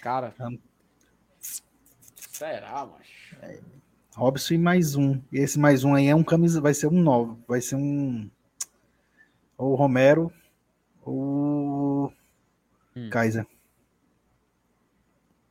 Cara. 0.00 0.34
Será, 2.16 2.84
macho? 2.84 3.36
É, 3.42 3.60
Robson 4.16 4.54
e 4.54 4.58
mais 4.58 4.96
um. 4.96 5.20
E 5.30 5.38
esse 5.38 5.56
mais 5.56 5.84
um 5.84 5.94
aí 5.94 6.08
é 6.08 6.14
um 6.16 6.24
camisa, 6.24 6.60
vai 6.60 6.74
ser 6.74 6.88
um 6.88 7.00
novo. 7.00 7.38
Vai 7.46 7.60
ser 7.60 7.76
um. 7.76 8.28
Ou 9.58 9.74
Romero 9.74 10.32
ou 11.02 12.12
hum. 12.96 13.10
Kaiser. 13.10 13.46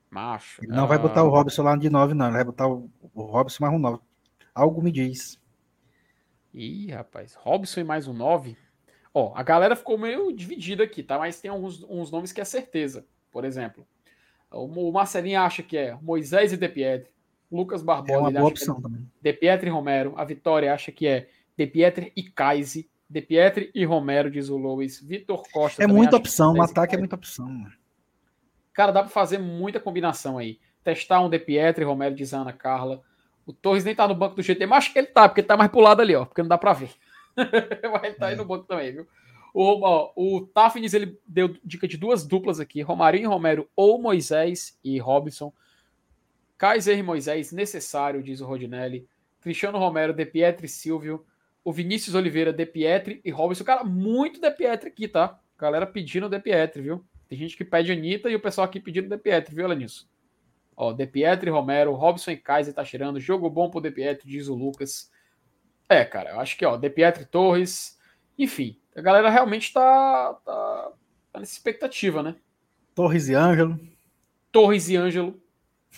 Macho. 0.09 0.63
Ele 0.63 0.71
não 0.71 0.85
ah... 0.85 0.87
vai 0.87 0.97
botar 0.97 1.23
o 1.23 1.29
Robson 1.29 1.61
lá 1.63 1.75
de 1.75 1.89
9, 1.89 2.13
não. 2.13 2.25
Ele 2.27 2.35
vai 2.35 2.43
botar 2.43 2.67
o, 2.67 2.89
o 3.13 3.21
Robson 3.23 3.63
mais 3.63 3.75
um 3.75 3.79
9. 3.79 3.99
Algo 4.55 4.81
me 4.81 4.91
diz. 4.91 5.39
Ih, 6.53 6.91
rapaz. 6.91 7.35
Robson 7.35 7.81
e 7.81 7.83
mais 7.83 8.07
um 8.07 8.13
9? 8.13 8.57
Ó, 9.13 9.33
a 9.35 9.43
galera 9.43 9.75
ficou 9.75 9.97
meio 9.97 10.31
dividida 10.31 10.83
aqui, 10.83 11.03
tá? 11.03 11.17
Mas 11.17 11.39
tem 11.39 11.51
alguns 11.51 11.83
uns 11.83 12.09
nomes 12.09 12.31
que 12.31 12.41
é 12.41 12.45
certeza. 12.45 13.05
Por 13.31 13.45
exemplo, 13.45 13.85
o 14.51 14.91
Marcelinho 14.91 15.41
acha 15.41 15.61
que 15.61 15.77
é 15.77 15.95
Moisés 16.01 16.53
e 16.53 16.57
De 16.57 16.69
Pietri. 16.69 17.11
Lucas 17.51 17.81
Barbosa. 17.81 18.13
É 18.13 18.17
uma 18.17 18.31
boa 18.31 18.43
é 18.43 18.47
opção 18.47 18.77
é 18.77 18.81
também. 18.81 19.11
De 19.21 19.33
Pietri 19.33 19.69
e 19.69 19.71
Romero. 19.71 20.13
A 20.17 20.23
Vitória 20.23 20.73
acha 20.73 20.91
que 20.91 21.07
é 21.07 21.29
De 21.55 21.65
Pietri 21.67 22.11
e 22.15 22.23
Kaise. 22.23 22.89
De 23.09 23.21
Pietri 23.21 23.71
e 23.73 23.85
Romero, 23.85 24.29
diz 24.29 24.49
o 24.49 24.57
Luiz. 24.57 25.01
Vitor 25.01 25.43
Costa. 25.51 25.83
É 25.83 25.87
muita 25.87 26.17
opção. 26.17 26.53
No 26.53 26.61
ataque 26.61 26.95
é 26.95 26.97
muita 26.97 27.15
opção. 27.15 27.65
Cara, 28.73 28.91
dá 28.91 29.01
para 29.01 29.09
fazer 29.09 29.37
muita 29.37 29.79
combinação 29.79 30.37
aí. 30.37 30.59
Testar 30.83 31.21
um 31.21 31.29
De 31.29 31.39
Pietri, 31.39 31.83
Romero, 31.83 32.15
diz 32.15 32.33
a 32.33 32.39
Ana 32.39 32.53
Carla. 32.53 33.01
O 33.45 33.53
Torres 33.53 33.85
nem 33.85 33.95
tá 33.95 34.07
no 34.07 34.13
banco 34.13 34.35
do 34.35 34.43
GT, 34.43 34.65
mas 34.65 34.79
acho 34.79 34.93
que 34.93 34.99
ele 34.99 35.07
tá, 35.07 35.27
porque 35.27 35.41
ele 35.41 35.47
tá 35.47 35.55
mais 35.55 35.71
pro 35.71 35.79
lado 35.79 36.01
ali, 36.01 36.13
ó. 36.13 36.25
Porque 36.25 36.41
não 36.41 36.49
dá 36.49 36.57
para 36.57 36.73
ver. 36.73 36.91
mas 37.35 38.03
ele 38.03 38.15
tá 38.15 38.27
é. 38.27 38.29
aí 38.31 38.35
no 38.35 38.45
banco 38.45 38.65
também, 38.65 38.91
viu? 38.91 39.07
O, 39.53 39.85
ó, 39.85 40.11
o 40.15 40.45
Tafnis, 40.45 40.93
ele 40.93 41.17
deu 41.25 41.55
dica 41.63 41.87
de 41.87 41.97
duas 41.97 42.25
duplas 42.25 42.59
aqui: 42.59 42.81
Romarinho 42.81 43.23
e 43.23 43.27
Romero 43.27 43.69
ou 43.75 44.01
Moisés 44.01 44.77
e 44.83 44.99
Robson. 44.99 45.53
Kaiser 46.57 46.97
e 46.97 47.03
Moisés, 47.03 47.51
necessário, 47.51 48.21
diz 48.21 48.41
o 48.41 48.45
Rodinelli. 48.45 49.07
Cristiano 49.41 49.77
Romero, 49.77 50.13
De 50.13 50.25
Pietri 50.25 50.65
e 50.65 50.69
Silvio. 50.69 51.25
O 51.67 51.73
Vinícius 51.73 52.15
Oliveira, 52.15 52.53
De 52.53 52.65
Pietri 52.65 53.19
e 53.25 53.29
Robson. 53.29 53.65
Cara, 53.65 53.83
muito 53.83 54.39
De 54.39 54.49
Pietri 54.49 54.87
aqui, 54.87 55.05
tá? 55.05 55.37
Galera 55.59 55.85
pedindo 55.85 56.29
De 56.29 56.39
Pietri, 56.39 56.81
viu? 56.81 57.05
Tem 57.27 57.37
gente 57.37 57.57
que 57.57 57.65
pede 57.65 57.91
Anitta 57.91 58.29
e 58.29 58.35
o 58.35 58.39
pessoal 58.39 58.63
aqui 58.63 58.79
pedindo 58.79 59.09
De 59.09 59.17
Pietri, 59.17 59.53
viu, 59.53 59.65
Alanis? 59.65 60.07
Ó, 60.77 60.93
De 60.93 61.05
Pietri, 61.05 61.49
Romero, 61.49 61.91
Robson 61.91 62.31
e 62.31 62.37
Kaiser 62.37 62.73
tá 62.73 62.85
tirando. 62.85 63.19
Jogo 63.19 63.49
bom 63.49 63.69
pro 63.69 63.81
De 63.81 63.91
Pietri, 63.91 64.29
diz 64.29 64.47
o 64.47 64.55
Lucas. 64.55 65.11
É, 65.89 66.05
cara, 66.05 66.29
eu 66.29 66.39
acho 66.39 66.57
que, 66.57 66.65
ó, 66.65 66.77
De 66.77 66.89
Pietri 66.89 67.25
Torres. 67.25 67.99
Enfim, 68.39 68.79
a 68.95 69.01
galera 69.01 69.29
realmente 69.29 69.73
tá, 69.73 70.39
tá, 70.45 70.91
tá 71.33 71.39
nessa 71.41 71.51
expectativa, 71.51 72.23
né? 72.23 72.37
Torres 72.95 73.27
e 73.27 73.33
Ângelo. 73.33 73.77
Torres 74.53 74.87
e 74.87 74.95
Ângelo. 74.95 75.37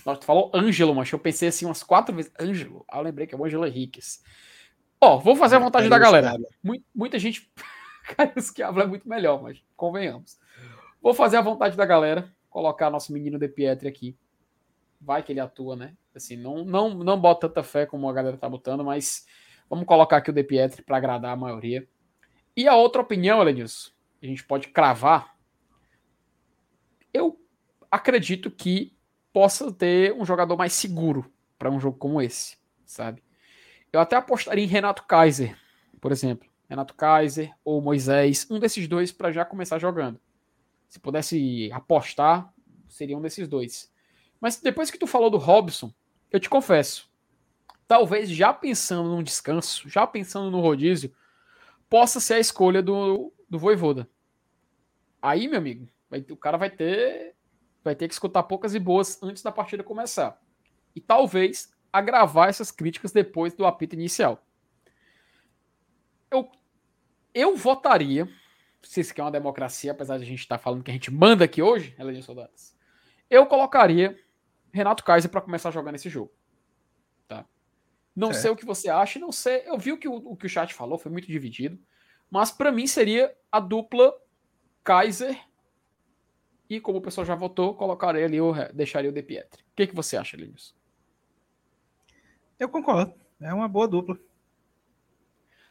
Nossa, 0.04 0.22
tu 0.22 0.26
falou 0.26 0.50
Ângelo, 0.52 0.96
mas 0.96 1.12
eu 1.12 1.20
pensei 1.20 1.50
assim 1.50 1.68
umas 1.68 1.84
quatro 1.84 2.16
vezes. 2.16 2.32
Ângelo. 2.40 2.84
Ah, 2.90 2.98
eu 2.98 3.04
lembrei 3.04 3.28
que 3.28 3.36
é 3.36 3.38
o 3.38 3.46
Ângelo 3.46 3.68
Henriquez. 3.68 4.24
Ó, 5.01 5.17
vou 5.17 5.35
fazer 5.35 5.55
a 5.55 5.59
vontade 5.59 5.88
é, 5.88 5.89
da 5.89 5.97
galera. 5.97 6.38
Muita, 6.61 6.85
muita 6.93 7.19
gente. 7.19 7.51
Que 8.55 8.63
habla 8.63 8.85
é 8.85 8.88
muito 8.88 9.07
melhor, 9.07 9.39
mas 9.39 9.63
convenhamos. 9.77 10.39
Vou 10.99 11.13
fazer 11.13 11.38
a 11.38 11.41
vontade 11.41 11.77
da 11.77 11.85
galera. 11.85 12.34
Colocar 12.49 12.89
nosso 12.89 13.13
menino 13.13 13.38
De 13.38 13.47
Pietri 13.47 13.88
aqui. 13.88 14.17
Vai 14.99 15.21
que 15.21 15.31
ele 15.31 15.39
atua, 15.39 15.76
né? 15.76 15.95
Assim, 16.15 16.35
não, 16.35 16.65
não, 16.65 16.89
não 16.89 17.19
bota 17.19 17.47
tanta 17.47 17.61
fé 17.61 17.85
como 17.85 18.09
a 18.09 18.13
galera 18.13 18.35
tá 18.35 18.49
botando, 18.49 18.84
mas 18.84 19.27
vamos 19.69 19.85
colocar 19.85 20.17
aqui 20.17 20.31
o 20.31 20.34
De 20.34 20.43
Pietri 20.43 20.81
para 20.81 20.97
agradar 20.97 21.31
a 21.31 21.35
maioria. 21.35 21.88
E 22.57 22.67
a 22.67 22.76
outra 22.76 23.01
opinião, 23.01 23.41
Elenilson, 23.41 23.91
a 24.21 24.26
gente 24.26 24.43
pode 24.43 24.69
cravar. 24.69 25.35
Eu 27.13 27.39
acredito 27.91 28.49
que 28.49 28.97
possa 29.31 29.71
ter 29.71 30.13
um 30.13 30.26
jogador 30.26 30.57
mais 30.57 30.73
seguro 30.73 31.31
para 31.57 31.69
um 31.69 31.80
jogo 31.80 31.97
como 31.97 32.21
esse, 32.21 32.57
sabe? 32.85 33.23
Eu 33.91 33.99
até 33.99 34.16
apostaria 34.16 34.64
em 34.64 34.68
Renato 34.68 35.03
Kaiser, 35.03 35.57
por 35.99 36.11
exemplo. 36.11 36.48
Renato 36.70 36.94
Kaiser 36.94 37.52
ou 37.66 37.82
Moisés, 37.82 38.45
um 38.49 38.60
desses 38.60 38.88
dois 38.88 39.11
para 39.11 39.32
já 39.32 39.44
começar 39.44 39.80
jogando. 39.80 40.20
Se 40.88 40.99
pudesse 40.99 41.70
apostar, 41.74 42.53
seria 42.88 43.18
um 43.18 43.22
desses 43.22 43.48
dois. 43.48 43.91
Mas 44.40 44.61
depois 44.61 44.91
que 44.91 44.98
tu 44.98 45.07
falou 45.07 45.32
do 45.32 45.38
Robson, 45.38 45.91
eu 46.32 46.40
te 46.40 46.48
confesso, 46.48 47.10
talvez 47.88 48.30
já 48.30 48.53
pensando 48.53 49.10
num 49.10 49.24
descanso, 49.24 49.90
já 49.90 50.06
pensando 50.06 50.52
no 50.52 50.61
rodízio, 50.61 51.11
possa 51.90 52.20
ser 52.20 52.36
a 52.36 52.40
escolha 52.40 52.84
do, 52.84 53.34
do 53.49 53.57
Voivoda. 53.57 54.07
Aí, 55.20 55.48
meu 55.48 55.57
amigo, 55.57 55.90
vai, 56.07 56.24
o 56.30 56.38
cara 56.38 56.57
vai 56.57 56.70
ter 56.70 57.36
vai 57.84 57.95
ter 57.95 58.07
que 58.07 58.14
escutar 58.14 58.44
poucas 58.44 58.76
e 58.76 58.80
boas 58.80 59.22
antes 59.24 59.41
da 59.41 59.52
partida 59.52 59.84
começar. 59.84 60.40
E 60.95 61.02
talvez 61.02 61.72
agravar 61.91 62.49
essas 62.49 62.72
críticas 62.72 63.11
depois 63.11 63.53
do 63.53 63.66
apito 63.66 63.95
inicial. 63.95 64.45
Eu, 66.32 66.49
eu 67.34 67.56
votaria, 67.56 68.30
se 68.84 69.02
isso 69.02 69.11
aqui 69.11 69.22
é 69.22 69.24
uma 69.24 69.32
democracia, 69.32 69.91
apesar 69.91 70.18
de 70.18 70.24
a 70.24 70.28
gente 70.28 70.40
estar 70.40 70.57
tá 70.57 70.64
falando 70.64 70.84
que 70.84 70.91
a 70.91 70.94
gente 70.94 71.11
manda 71.11 71.45
aqui 71.45 71.61
hoje, 71.61 71.95
de 71.98 72.24
Soldados, 72.24 72.76
eu 73.30 73.45
colocaria 73.45 74.18
Renato 74.72 75.03
Kaiser 75.03 75.30
para 75.30 75.41
começar 75.41 75.72
jogando 75.72 75.95
esse 75.95 76.10
jogo. 76.10 76.32
Não 78.20 78.32
é. 78.32 78.34
sei 78.34 78.52
o 78.52 78.56
que 78.56 78.66
você 78.66 78.90
acha, 78.90 79.18
não 79.18 79.32
sei. 79.32 79.64
Eu 79.66 79.78
vi 79.78 79.94
o 79.94 79.98
que 79.98 80.07
o, 80.07 80.16
o, 80.16 80.36
que 80.36 80.45
o 80.45 80.49
chat 80.49 80.74
falou, 80.74 80.98
foi 80.98 81.10
muito 81.10 81.28
dividido. 81.28 81.80
Mas 82.30 82.52
para 82.52 82.70
mim 82.70 82.86
seria 82.86 83.34
a 83.49 83.61
dupla 83.61 84.14
Kaiser. 84.84 85.40
E 86.70 86.82
como 86.82 86.98
o 86.98 87.02
pessoal 87.02 87.26
já 87.26 87.34
votou, 87.34 87.74
colocaria 87.74 88.26
ali, 88.26 88.36
eu 88.36 88.53
deixaria 88.74 89.10
o 89.10 89.14
De 89.14 89.24
Pietri. 89.24 89.64
O 89.64 89.76
que, 89.76 89.88
que 89.88 89.95
você 89.95 90.18
acha, 90.18 90.36
Linus? 90.36 90.76
Eu 92.60 92.69
concordo. 92.69 93.14
É 93.40 93.53
uma 93.53 93.68
boa 93.68 93.88
dupla. 93.88 94.19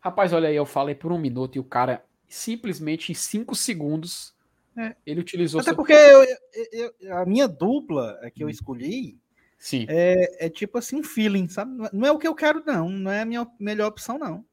Rapaz, 0.00 0.32
olha 0.32 0.48
aí, 0.48 0.56
eu 0.56 0.66
falei 0.66 0.94
por 0.94 1.12
um 1.12 1.18
minuto 1.18 1.56
e 1.56 1.58
o 1.58 1.64
cara 1.64 2.04
simplesmente 2.28 3.12
em 3.12 3.14
cinco 3.14 3.54
segundos 3.54 4.34
é. 4.76 4.96
ele 5.04 5.20
utilizou. 5.20 5.60
Até 5.60 5.74
porque 5.74 5.92
eu, 5.92 6.24
eu, 6.72 6.94
eu, 7.00 7.16
a 7.16 7.26
minha 7.26 7.46
dupla 7.46 8.18
é 8.22 8.30
que 8.30 8.42
eu 8.42 8.46
hum. 8.46 8.50
escolhi 8.50 9.18
Sim. 9.58 9.86
É, 9.88 10.46
é 10.46 10.48
tipo 10.48 10.78
assim, 10.78 11.02
feeling, 11.02 11.48
sabe? 11.48 11.90
Não 11.92 12.06
é 12.06 12.12
o 12.12 12.18
que 12.18 12.28
eu 12.28 12.34
quero, 12.34 12.62
não. 12.64 12.88
Não 12.88 13.10
é 13.10 13.22
a 13.22 13.24
minha 13.24 13.46
melhor 13.58 13.88
opção, 13.88 14.16
não. 14.16 14.44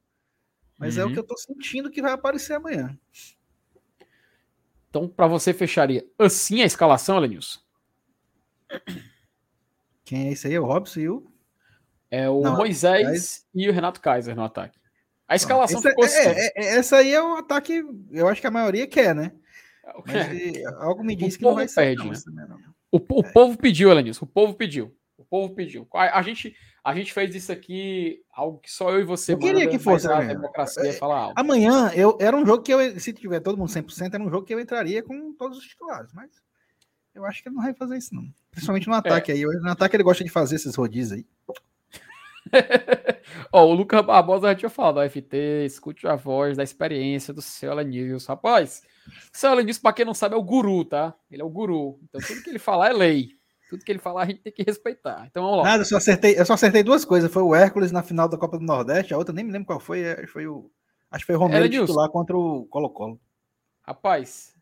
Mas 0.80 0.96
uhum. 0.96 1.02
é 1.02 1.06
o 1.06 1.08
uhum. 1.08 1.14
que 1.14 1.20
eu 1.20 1.24
tô 1.24 1.38
sentindo 1.38 1.92
que 1.92 2.02
vai 2.02 2.12
aparecer 2.12 2.54
amanhã. 2.54 2.98
Então, 4.90 5.08
para 5.08 5.28
você, 5.28 5.54
fecharia 5.54 6.06
assim 6.18 6.62
a 6.62 6.66
escalação, 6.66 7.20
Lenilson? 7.20 7.60
Quem 10.04 10.30
é 10.30 10.32
esse 10.32 10.48
aí? 10.48 10.56
É 10.56 10.60
o 10.60 10.66
Robson 10.66 11.00
e 11.00 11.10
o. 11.10 11.32
É 12.10 12.30
o 12.30 12.42
não, 12.42 12.56
Moisés 12.56 13.46
e 13.54 13.68
o 13.70 13.74
Renato 13.74 14.00
Kaiser 14.00 14.36
no 14.36 14.44
ataque. 14.44 14.80
A 15.28 15.36
escalação 15.36 15.80
essa, 15.80 15.90
ficou 15.90 16.06
é, 16.06 16.08
assim. 16.08 16.20
É, 16.20 16.52
é, 16.56 16.78
essa 16.78 16.98
aí 16.98 17.14
é 17.14 17.22
o 17.22 17.36
ataque, 17.36 17.84
eu 18.12 18.28
acho 18.28 18.40
que 18.40 18.48
a 18.48 18.52
maioria 18.52 18.88
quer, 18.88 19.16
né? 19.16 19.32
Mas, 20.06 20.64
algo 20.80 21.04
me 21.04 21.16
diz 21.16 21.38
que 21.38 21.44
não 21.44 21.56
vai 21.56 21.68
ser. 21.68 21.96
Perde, 21.96 22.10
né? 22.10 22.48
O, 22.92 22.98
o 22.98 23.26
é. 23.26 23.32
povo 23.32 23.58
pediu, 23.58 23.90
Elenilson, 23.90 24.26
o 24.26 24.28
povo 24.28 24.54
pediu. 24.54 24.96
O 25.18 25.24
povo 25.24 25.54
pediu. 25.54 25.88
A, 25.94 26.20
a, 26.20 26.22
gente, 26.22 26.56
a 26.84 26.94
gente 26.94 27.12
fez 27.12 27.34
isso 27.34 27.52
aqui, 27.52 28.22
algo 28.32 28.60
que 28.60 28.72
só 28.72 28.92
eu 28.92 29.00
e 29.00 29.04
você. 29.04 29.34
Eu 29.34 29.40
queria 29.40 29.68
que 29.68 29.80
fosse 29.80 30.08
a 30.08 30.20
democracia 30.22 30.90
é, 30.90 30.94
falar 30.94 31.20
algo. 31.20 31.34
Amanhã, 31.36 31.92
eu, 31.96 32.18
era 32.20 32.36
um 32.36 32.46
jogo 32.46 32.62
que 32.62 32.74
eu, 32.74 33.00
se 33.00 33.14
tiver 33.14 33.40
todo 33.40 33.58
mundo 33.58 33.70
100%, 33.70 34.14
era 34.14 34.24
um 34.24 34.30
jogo 34.30 34.46
que 34.46 34.54
eu 34.54 34.60
entraria 34.60 35.02
com 35.02 35.34
todos 35.34 35.58
os 35.58 35.66
titulares, 35.66 36.12
mas 36.14 36.30
eu 37.14 37.26
acho 37.26 37.42
que 37.42 37.50
ele 37.50 37.56
não 37.56 37.64
vai 37.64 37.74
fazer 37.74 37.98
isso, 37.98 38.14
não. 38.14 38.24
Principalmente 38.52 38.88
no 38.88 38.94
ataque 38.94 39.32
é. 39.32 39.36
aí. 39.36 39.42
No 39.44 39.72
ataque 39.72 39.96
ele 39.96 40.04
gosta 40.04 40.24
de 40.24 40.30
fazer 40.30 40.56
esses 40.56 40.76
rodízios 40.76 41.14
aí. 41.14 41.26
Ó, 43.52 43.66
o 43.66 43.74
Lucas 43.74 44.06
Barbosa 44.06 44.50
já 44.50 44.56
tinha 44.56 44.70
falado, 44.70 44.98
ó, 44.98 45.10
FT, 45.10 45.66
escute 45.66 46.08
a 46.08 46.16
voz 46.16 46.56
da 46.58 46.64
experiência 46.64 47.34
do 47.34 47.42
seu 47.42 47.72
Alan 47.72 47.84
News. 47.84 48.26
Rapaz, 48.26 48.82
o 49.34 49.38
seu 49.38 49.50
Alan 49.50 49.64
News, 49.64 49.80
pra 49.80 49.94
quem 49.94 50.06
não 50.06 50.14
sabe, 50.14 50.36
é 50.36 50.38
o 50.38 50.44
guru, 50.44 50.86
tá? 50.86 51.14
Ele 51.30 51.42
é 51.42 51.46
o 51.46 51.50
guru. 51.50 52.00
Então 52.04 52.22
tudo 52.22 52.44
que 52.44 52.50
ele 52.50 52.60
falar 52.60 52.90
é 52.90 52.94
lei. 52.94 53.30
Tudo 53.70 53.84
que 53.84 53.92
ele 53.92 54.00
falar 54.00 54.24
a 54.24 54.26
gente 54.28 54.42
tem 54.42 54.54
que 54.54 54.64
respeitar. 54.64 55.26
Então 55.30 55.44
vamos 55.44 55.58
lá. 55.60 55.64
Nada, 55.64 55.82
eu 55.82 55.86
só 55.88 55.98
acertei, 55.98 56.40
eu 56.40 56.46
só 56.46 56.54
acertei 56.54 56.84
duas 56.84 57.04
coisas. 57.04 57.32
Foi 57.32 57.42
o 57.42 57.56
Hércules 57.56 57.92
na 57.92 58.04
final 58.04 58.30
da 58.30 58.38
Copa 58.38 58.60
do 58.60 58.64
Nordeste, 58.66 59.14
a 59.14 59.18
outra 59.18 59.34
nem 59.34 59.44
me 59.44 59.52
lembro 59.52 59.68
qual 59.68 59.80
foi. 59.80 60.02
é, 60.02 60.28
Foi 60.28 60.48
o. 60.48 60.70
Acho 61.10 61.24
que 61.24 61.28
foi 61.28 61.36
o 61.36 61.40
Romero 61.40 61.68
titular 61.70 62.10
contra 62.10 62.38
o 62.38 62.66
Colo-Colo. 62.66 63.20
Rapaz, 63.82 64.55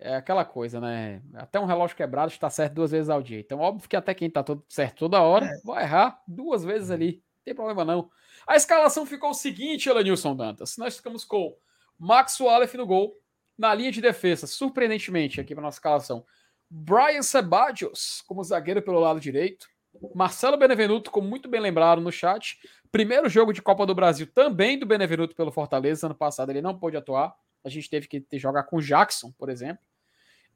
é 0.00 0.16
aquela 0.16 0.44
coisa, 0.44 0.80
né? 0.80 1.22
Até 1.34 1.60
um 1.60 1.66
relógio 1.66 1.96
quebrado 1.96 2.32
está 2.32 2.48
certo 2.48 2.74
duas 2.74 2.90
vezes 2.90 3.10
ao 3.10 3.22
dia. 3.22 3.38
Então, 3.38 3.60
óbvio 3.60 3.88
que 3.88 3.96
até 3.96 4.14
quem 4.14 4.28
está 4.28 4.42
todo 4.42 4.64
certo 4.68 5.00
toda 5.00 5.20
hora 5.20 5.46
é. 5.46 5.60
vai 5.62 5.84
errar 5.84 6.22
duas 6.26 6.64
vezes 6.64 6.90
ali. 6.90 7.22
Não 7.36 7.44
tem 7.44 7.54
problema 7.54 7.84
não. 7.84 8.10
A 8.46 8.56
escalação 8.56 9.04
ficou 9.04 9.30
o 9.30 9.34
seguinte, 9.34 9.88
Elenilson 9.88 10.34
Dantas. 10.34 10.76
Nós 10.78 10.96
ficamos 10.96 11.24
com 11.24 11.54
Max 11.98 12.40
Wallace 12.40 12.76
no 12.76 12.86
gol. 12.86 13.14
Na 13.58 13.74
linha 13.74 13.92
de 13.92 14.00
defesa, 14.00 14.46
surpreendentemente, 14.46 15.38
aqui 15.38 15.54
para 15.54 15.60
nossa 15.60 15.76
escalação, 15.76 16.24
Brian 16.70 17.20
Sebadios 17.20 18.22
como 18.26 18.42
zagueiro 18.42 18.80
pelo 18.80 18.98
lado 18.98 19.20
direito. 19.20 19.68
Marcelo 20.14 20.56
Benevenuto, 20.56 21.10
como 21.10 21.28
muito 21.28 21.46
bem 21.46 21.60
lembrado 21.60 22.00
no 22.00 22.10
chat. 22.10 22.58
Primeiro 22.90 23.28
jogo 23.28 23.52
de 23.52 23.60
Copa 23.60 23.84
do 23.84 23.94
Brasil 23.94 24.26
também 24.32 24.78
do 24.78 24.86
Benevenuto 24.86 25.34
pelo 25.34 25.52
Fortaleza. 25.52 26.06
Ano 26.06 26.14
passado 26.14 26.48
ele 26.48 26.62
não 26.62 26.78
pôde 26.78 26.96
atuar. 26.96 27.34
A 27.62 27.68
gente 27.68 27.90
teve 27.90 28.08
que 28.08 28.24
jogar 28.38 28.62
com 28.62 28.80
Jackson, 28.80 29.30
por 29.32 29.50
exemplo. 29.50 29.84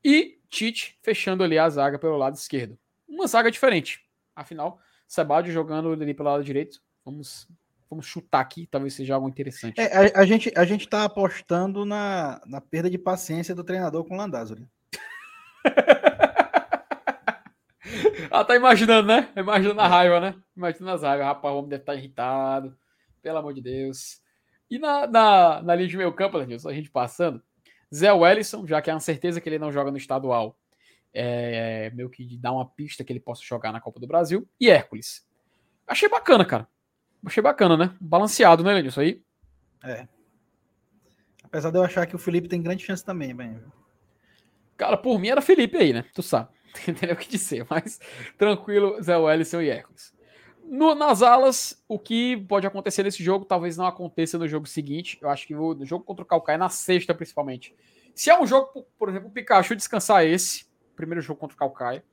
E 0.05 0.39
Tite 0.51 0.99
fechando 1.03 1.43
ali 1.43 1.59
a 1.59 1.69
zaga 1.69 1.99
pelo 1.99 2.17
lado 2.17 2.37
esquerdo. 2.37 2.79
Uma 3.09 3.27
zaga 3.27 3.51
diferente. 3.51 4.05
Afinal, 4.37 4.79
Sebadio 5.07 5.53
jogando 5.53 5.93
ali 5.93 6.15
pelo 6.15 6.29
lado 6.29 6.45
direito. 6.45 6.81
Vamos, 7.05 7.49
vamos 7.89 8.07
chutar 8.07 8.41
aqui, 8.41 8.67
talvez 8.67 8.95
seja 8.95 9.15
algo 9.15 9.29
interessante. 9.29 9.81
É, 9.81 10.17
a, 10.17 10.21
a, 10.21 10.27
gente 10.27 10.53
a 10.57 10.65
gente 10.65 10.85
está 10.85 11.05
apostando 11.05 11.85
na, 11.85 12.41
na 12.47 12.61
perda 12.61 12.91
de 12.91 12.99
paciência 12.99 13.55
do 13.55 13.65
treinador 13.65 14.05
com 14.05 14.15
o 14.15 14.17
Landázuri. 14.17 14.67
ah, 18.31 18.45
tá 18.45 18.57
imaginando, 18.57 19.09
né? 19.09 19.31
Imaginando 19.37 19.81
a 19.81 19.89
raiva, 19.89 20.21
né? 20.21 20.35
Imaginando 20.57 20.93
as 20.93 21.03
raivas. 21.03 21.27
Rapaz, 21.27 21.55
o 21.55 21.59
homem 21.59 21.71
deve 21.71 21.83
estar 21.83 21.95
irritado. 21.95 22.77
Pelo 23.23 23.39
amor 23.39 23.55
de 23.55 23.63
Deus. 23.63 24.21
E 24.71 24.79
na, 24.79 25.07
na, 25.07 25.63
na 25.63 25.75
linha 25.75 25.89
de 25.89 25.97
meio 25.97 26.13
campo, 26.13 26.39
a 26.39 26.73
gente 26.73 26.91
passando, 26.91 27.43
Zé 27.95 28.13
Wellison, 28.13 28.67
já 28.67 28.83
que 28.83 28.91
é 28.91 28.95
uma 28.95 29.01
certeza 29.01 29.41
que 29.41 29.49
ele 29.49 29.59
não 29.59 29.71
joga 29.71 29.91
no 29.91 29.97
estadual, 29.97 30.59
é, 31.13 31.91
meio 31.91 32.11
que 32.11 32.37
dá 32.39 32.51
uma 32.51 32.67
pista 32.67 33.05
que 33.05 33.13
ele 33.13 33.21
possa 33.21 33.43
jogar 33.45 33.73
na 33.73 33.81
Copa 33.81 34.01
do 34.01 34.07
Brasil. 34.07 34.49
E 34.61 34.69
Hércules. 34.69 35.27
Achei 35.87 36.09
bacana, 36.09 36.45
cara. 36.45 36.67
Achei 37.25 37.43
bacana, 37.43 37.77
né? 37.77 37.97
Balanceado, 38.01 38.65
né, 38.65 38.75
Lenilson? 38.75 39.01
Aí. 39.01 39.23
É. 39.83 40.09
Apesar 41.45 41.71
de 41.71 41.79
eu 41.79 41.85
achar 41.85 42.07
que 42.07 42.17
o 42.17 42.19
Felipe 42.19 42.49
tem 42.49 42.63
grande 42.63 42.85
chance 42.85 43.05
também, 43.05 43.35
bem. 43.35 43.61
Cara, 44.77 44.97
por 44.97 45.19
mim 45.21 45.29
era 45.29 45.41
Felipe 45.41 45.77
aí, 45.77 45.93
né? 45.93 46.05
Tu 46.13 46.23
sabe. 46.23 46.49
Entendeu 46.89 47.15
o 47.15 47.19
que 47.19 47.29
dizer, 47.29 47.67
mas 47.71 48.01
tranquilo, 48.37 49.01
Zé 49.01 49.17
Wellison 49.17 49.61
e 49.61 49.71
Hércules. 49.71 50.14
No, 50.67 50.95
nas 50.95 51.23
alas, 51.23 51.83
o 51.87 51.99
que 51.99 52.37
pode 52.49 52.67
acontecer 52.67 53.03
nesse 53.03 53.23
jogo, 53.23 53.45
talvez 53.45 53.77
não 53.77 53.87
aconteça 53.87 54.39
no 54.39 54.49
jogo 54.49 54.67
seguinte. 54.67 55.19
Eu 55.21 55.29
acho 55.29 55.47
que 55.47 55.55
o 55.55 55.85
jogo 55.85 56.05
contra 56.05 56.23
o 56.23 56.27
Calcaia, 56.27 56.59
na 56.59 56.69
sexta 56.69 57.15
principalmente. 57.15 57.75
Se 58.15 58.31
é 58.31 58.41
um 58.41 58.47
jogo, 58.47 58.69
por, 58.73 58.85
por 58.99 59.09
exemplo, 59.09 59.29
o 59.29 59.31
Pikachu 59.31 59.77
descansar 59.77 60.25
esse, 60.25 60.67
primeiro 60.97 61.21
jogo 61.21 61.39
contra 61.39 61.55
o 61.55 61.59
Calcaia. 61.59 62.05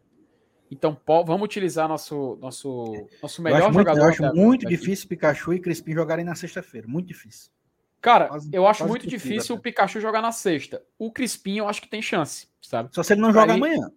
Então 0.69 0.98
vamos 1.06 1.44
utilizar 1.44 1.88
nosso, 1.88 2.38
nosso, 2.40 3.07
nosso 3.22 3.41
melhor 3.41 3.69
eu 3.69 3.73
jogador. 3.73 4.02
Muito, 4.02 4.22
eu 4.22 4.28
acho 4.28 4.36
muito 4.36 4.68
difícil 4.68 5.10
Pikachu 5.10 5.53
e 5.53 5.60
Crispim 5.60 5.94
jogarem 5.94 6.23
na 6.23 6.34
sexta-feira. 6.34 6.88
Muito 6.88 7.07
difícil. 7.07 7.52
Cara, 7.99 8.30
quase, 8.30 8.49
eu 8.53 8.65
acho 8.65 8.88
muito 8.88 9.06
difícil 9.06 9.53
até. 9.56 9.60
o 9.60 9.61
Pikachu 9.61 9.99
jogar 9.99 10.22
na 10.22 10.32
sexta. 10.32 10.82
O 10.98 11.11
Crispim 11.11 11.57
eu 11.57 11.68
acho 11.68 11.82
que 11.82 11.90
tem 11.90 12.02
chance, 12.02 12.48
sabe? 12.61 12.90
Só 12.94 13.03
se 13.03 13.14
ele 13.14 13.22
não 13.22 13.34
joga 13.34 13.53
amanhã. 13.53 13.91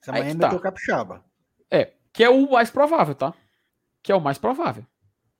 Se 0.00 0.10
amanhã 0.10 0.30
ele 0.30 0.38
tá. 0.38 0.58
Capixaba. 0.58 1.24
É, 1.70 1.92
que 2.14 2.22
é 2.22 2.30
o 2.30 2.48
mais 2.48 2.70
provável, 2.70 3.14
tá? 3.14 3.34
Que 4.00 4.12
é 4.12 4.14
o 4.14 4.20
mais 4.20 4.38
provável. 4.38 4.86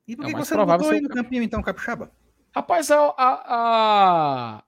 E 0.05 0.15
por 0.15 0.25
que, 0.25 0.31
é 0.31 0.33
que 0.33 0.39
você 0.39 0.55
não 0.55 0.65
botou 0.65 0.91
aí 0.91 1.01
no 1.01 1.09
campinho, 1.09 1.41
então, 1.41 1.63
Capixaba? 1.63 2.11
Rapaz, 2.53 2.91
a, 2.91 3.13
a, 3.17 4.63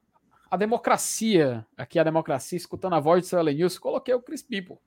a, 0.50 0.58
democracia, 0.58 1.66
aqui 1.78 2.00
a 2.00 2.04
democracia, 2.04 2.58
escutando 2.58 2.96
a 2.96 3.00
voz 3.00 3.22
do 3.22 3.28
seu 3.28 3.40
Elenilson, 3.40 3.80
coloquei 3.80 4.14
o 4.14 4.22
Crispim, 4.22 4.64
pô. 4.64 4.82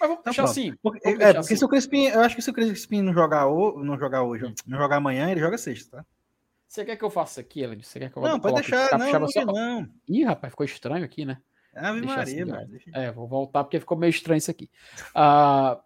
Mas 0.00 0.08
vamos 0.08 0.24
tá 0.24 0.30
deixar 0.30 0.44
assim. 0.44 0.74
Porque, 0.82 1.00
vamos 1.04 1.20
é, 1.20 1.26
porque 1.26 1.38
assim. 1.40 1.56
se 1.56 1.64
o 1.64 1.68
Crispim, 1.68 2.06
eu 2.06 2.20
acho 2.20 2.34
que 2.34 2.42
se 2.42 2.50
o 2.50 2.54
Crispim 2.54 3.02
não 3.02 3.12
jogar, 3.12 3.46
o, 3.46 3.84
não 3.84 3.98
jogar 3.98 4.22
hoje, 4.22 4.46
hum. 4.46 4.54
não 4.66 4.78
jogar 4.78 4.96
amanhã, 4.96 5.30
ele 5.30 5.40
joga 5.40 5.58
sexta, 5.58 5.98
tá? 5.98 6.06
Você 6.66 6.86
quer 6.86 6.96
que 6.96 7.04
eu 7.04 7.10
faça 7.10 7.42
aqui, 7.42 7.60
Elenilson? 7.60 7.90
Você 7.90 7.98
quer 8.00 8.10
que 8.10 8.16
eu 8.16 8.22
Não, 8.22 8.40
pode 8.40 8.54
deixar, 8.54 8.98
não, 8.98 9.20
não, 9.20 9.28
só... 9.28 9.44
não. 9.44 9.86
Ih, 10.08 10.24
rapaz, 10.24 10.52
ficou 10.52 10.64
estranho 10.64 11.04
aqui, 11.04 11.26
né? 11.26 11.38
Ave 11.74 12.00
Deixa 12.00 12.16
Maria, 12.16 12.42
assim, 12.42 12.50
mano. 12.50 12.80
É, 12.94 13.12
vou 13.12 13.28
voltar 13.28 13.62
porque 13.62 13.78
ficou 13.78 13.96
meio 13.96 14.10
estranho 14.10 14.38
isso 14.38 14.50
aqui. 14.50 14.70
Uh, 15.14 15.80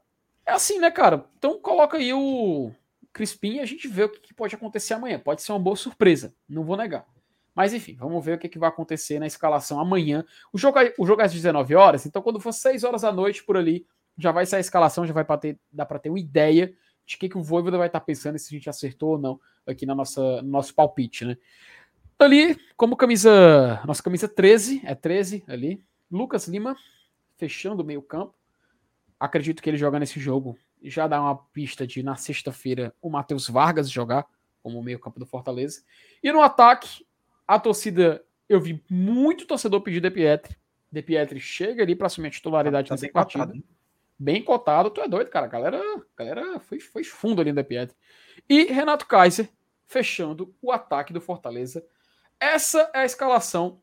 é 0.46 0.52
assim, 0.52 0.78
né, 0.78 0.90
cara? 0.90 1.26
Então 1.36 1.60
coloca 1.60 1.96
aí 1.96 2.14
o 2.14 2.70
Crispim 3.12 3.56
e 3.56 3.60
a 3.60 3.66
gente 3.66 3.88
vê 3.88 4.04
o 4.04 4.08
que 4.08 4.32
pode 4.32 4.54
acontecer 4.54 4.94
amanhã. 4.94 5.18
Pode 5.18 5.42
ser 5.42 5.52
uma 5.52 5.58
boa 5.58 5.76
surpresa, 5.76 6.32
não 6.48 6.62
vou 6.62 6.76
negar. 6.76 7.04
Mas 7.54 7.72
enfim, 7.72 7.96
vamos 7.96 8.24
ver 8.24 8.36
o 8.36 8.38
que, 8.38 8.58
vai 8.58 8.68
acontecer 8.68 9.18
na 9.18 9.26
escalação 9.26 9.80
amanhã. 9.80 10.24
O 10.52 10.58
jogo, 10.58 10.78
é, 10.78 10.94
o 10.98 11.06
jogo 11.06 11.22
é 11.22 11.24
às 11.24 11.32
19 11.32 11.74
horas, 11.74 12.04
então 12.04 12.22
quando 12.22 12.38
for 12.38 12.52
6 12.52 12.84
horas 12.84 13.02
da 13.02 13.10
noite 13.10 13.42
por 13.42 13.56
ali, 13.56 13.86
já 14.16 14.30
vai 14.30 14.44
sair 14.44 14.58
a 14.58 14.60
escalação, 14.60 15.06
já 15.06 15.14
vai 15.14 15.24
pra 15.24 15.38
ter, 15.38 15.58
dar 15.72 15.86
para 15.86 15.98
ter 15.98 16.10
uma 16.10 16.20
ideia 16.20 16.74
de 17.06 17.16
que, 17.16 17.28
que 17.28 17.38
o 17.38 17.42
Voivoda 17.42 17.78
vai 17.78 17.86
estar 17.86 18.00
tá 18.00 18.04
pensando 18.04 18.38
se 18.38 18.54
a 18.54 18.58
gente 18.58 18.68
acertou 18.68 19.12
ou 19.12 19.18
não 19.18 19.40
aqui 19.66 19.86
na 19.86 19.94
nossa, 19.94 20.42
no 20.42 20.50
nosso 20.50 20.74
palpite, 20.74 21.24
né? 21.24 21.36
Ali, 22.18 22.58
como 22.76 22.96
camisa, 22.96 23.80
nossa 23.84 24.02
camisa 24.02 24.28
13, 24.28 24.82
é 24.84 24.94
13 24.94 25.44
ali, 25.46 25.82
Lucas 26.10 26.46
Lima, 26.46 26.76
fechando 27.36 27.82
o 27.82 27.86
meio 27.86 28.02
campo 28.02 28.34
acredito 29.18 29.62
que 29.62 29.70
ele 29.70 29.76
joga 29.76 29.98
nesse 29.98 30.20
jogo 30.20 30.58
já 30.82 31.06
dá 31.06 31.20
uma 31.20 31.36
pista 31.36 31.86
de 31.86 32.02
na 32.02 32.16
sexta-feira 32.16 32.94
o 33.00 33.10
Matheus 33.10 33.48
Vargas 33.48 33.90
jogar 33.90 34.26
como 34.62 34.82
meio-campo 34.82 35.18
do 35.18 35.26
Fortaleza. 35.26 35.82
E 36.22 36.32
no 36.32 36.42
ataque, 36.42 37.06
a 37.46 37.58
torcida, 37.58 38.24
eu 38.48 38.60
vi 38.60 38.82
muito 38.90 39.46
torcedor 39.46 39.80
pedir 39.80 40.00
De 40.00 40.10
Pietri. 40.10 40.56
De 40.90 41.02
Pietri 41.02 41.40
chega 41.40 41.82
ali 41.82 41.94
para 41.94 42.06
assumir 42.06 42.28
a 42.28 42.32
titularidade 42.32 42.88
tá, 42.88 42.96
tá 42.96 43.00
nessa 43.00 43.12
partida. 43.12 43.46
Cotado. 43.46 43.64
Bem 44.18 44.42
cotado, 44.42 44.90
tu 44.90 45.00
é 45.00 45.08
doido, 45.08 45.30
cara. 45.30 45.46
A 45.46 45.48
galera, 45.48 45.78
a 45.78 46.18
galera 46.18 46.60
foi, 46.60 46.80
foi 46.80 47.04
fundo 47.04 47.40
ali 47.40 47.52
no 47.52 47.56
De 47.56 47.64
Pietri. 47.64 47.96
E 48.48 48.64
Renato 48.64 49.06
Kaiser 49.06 49.48
fechando 49.86 50.54
o 50.60 50.72
ataque 50.72 51.12
do 51.12 51.20
Fortaleza. 51.20 51.84
Essa 52.40 52.90
é 52.94 53.00
a 53.00 53.04
escalação 53.04 53.80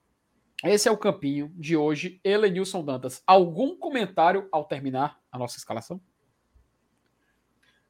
esse 0.64 0.88
é 0.88 0.91
o 0.91 0.97
campinho 0.97 1.51
de 1.55 1.76
hoje. 1.76 2.22
Elenilson 2.23 2.85
Dantas, 2.85 3.22
algum 3.27 3.76
comentário 3.76 4.47
ao 4.49 4.64
terminar 4.64 5.19
a 5.34 5.39
nossa 5.39 5.57
escalação? 5.57 5.99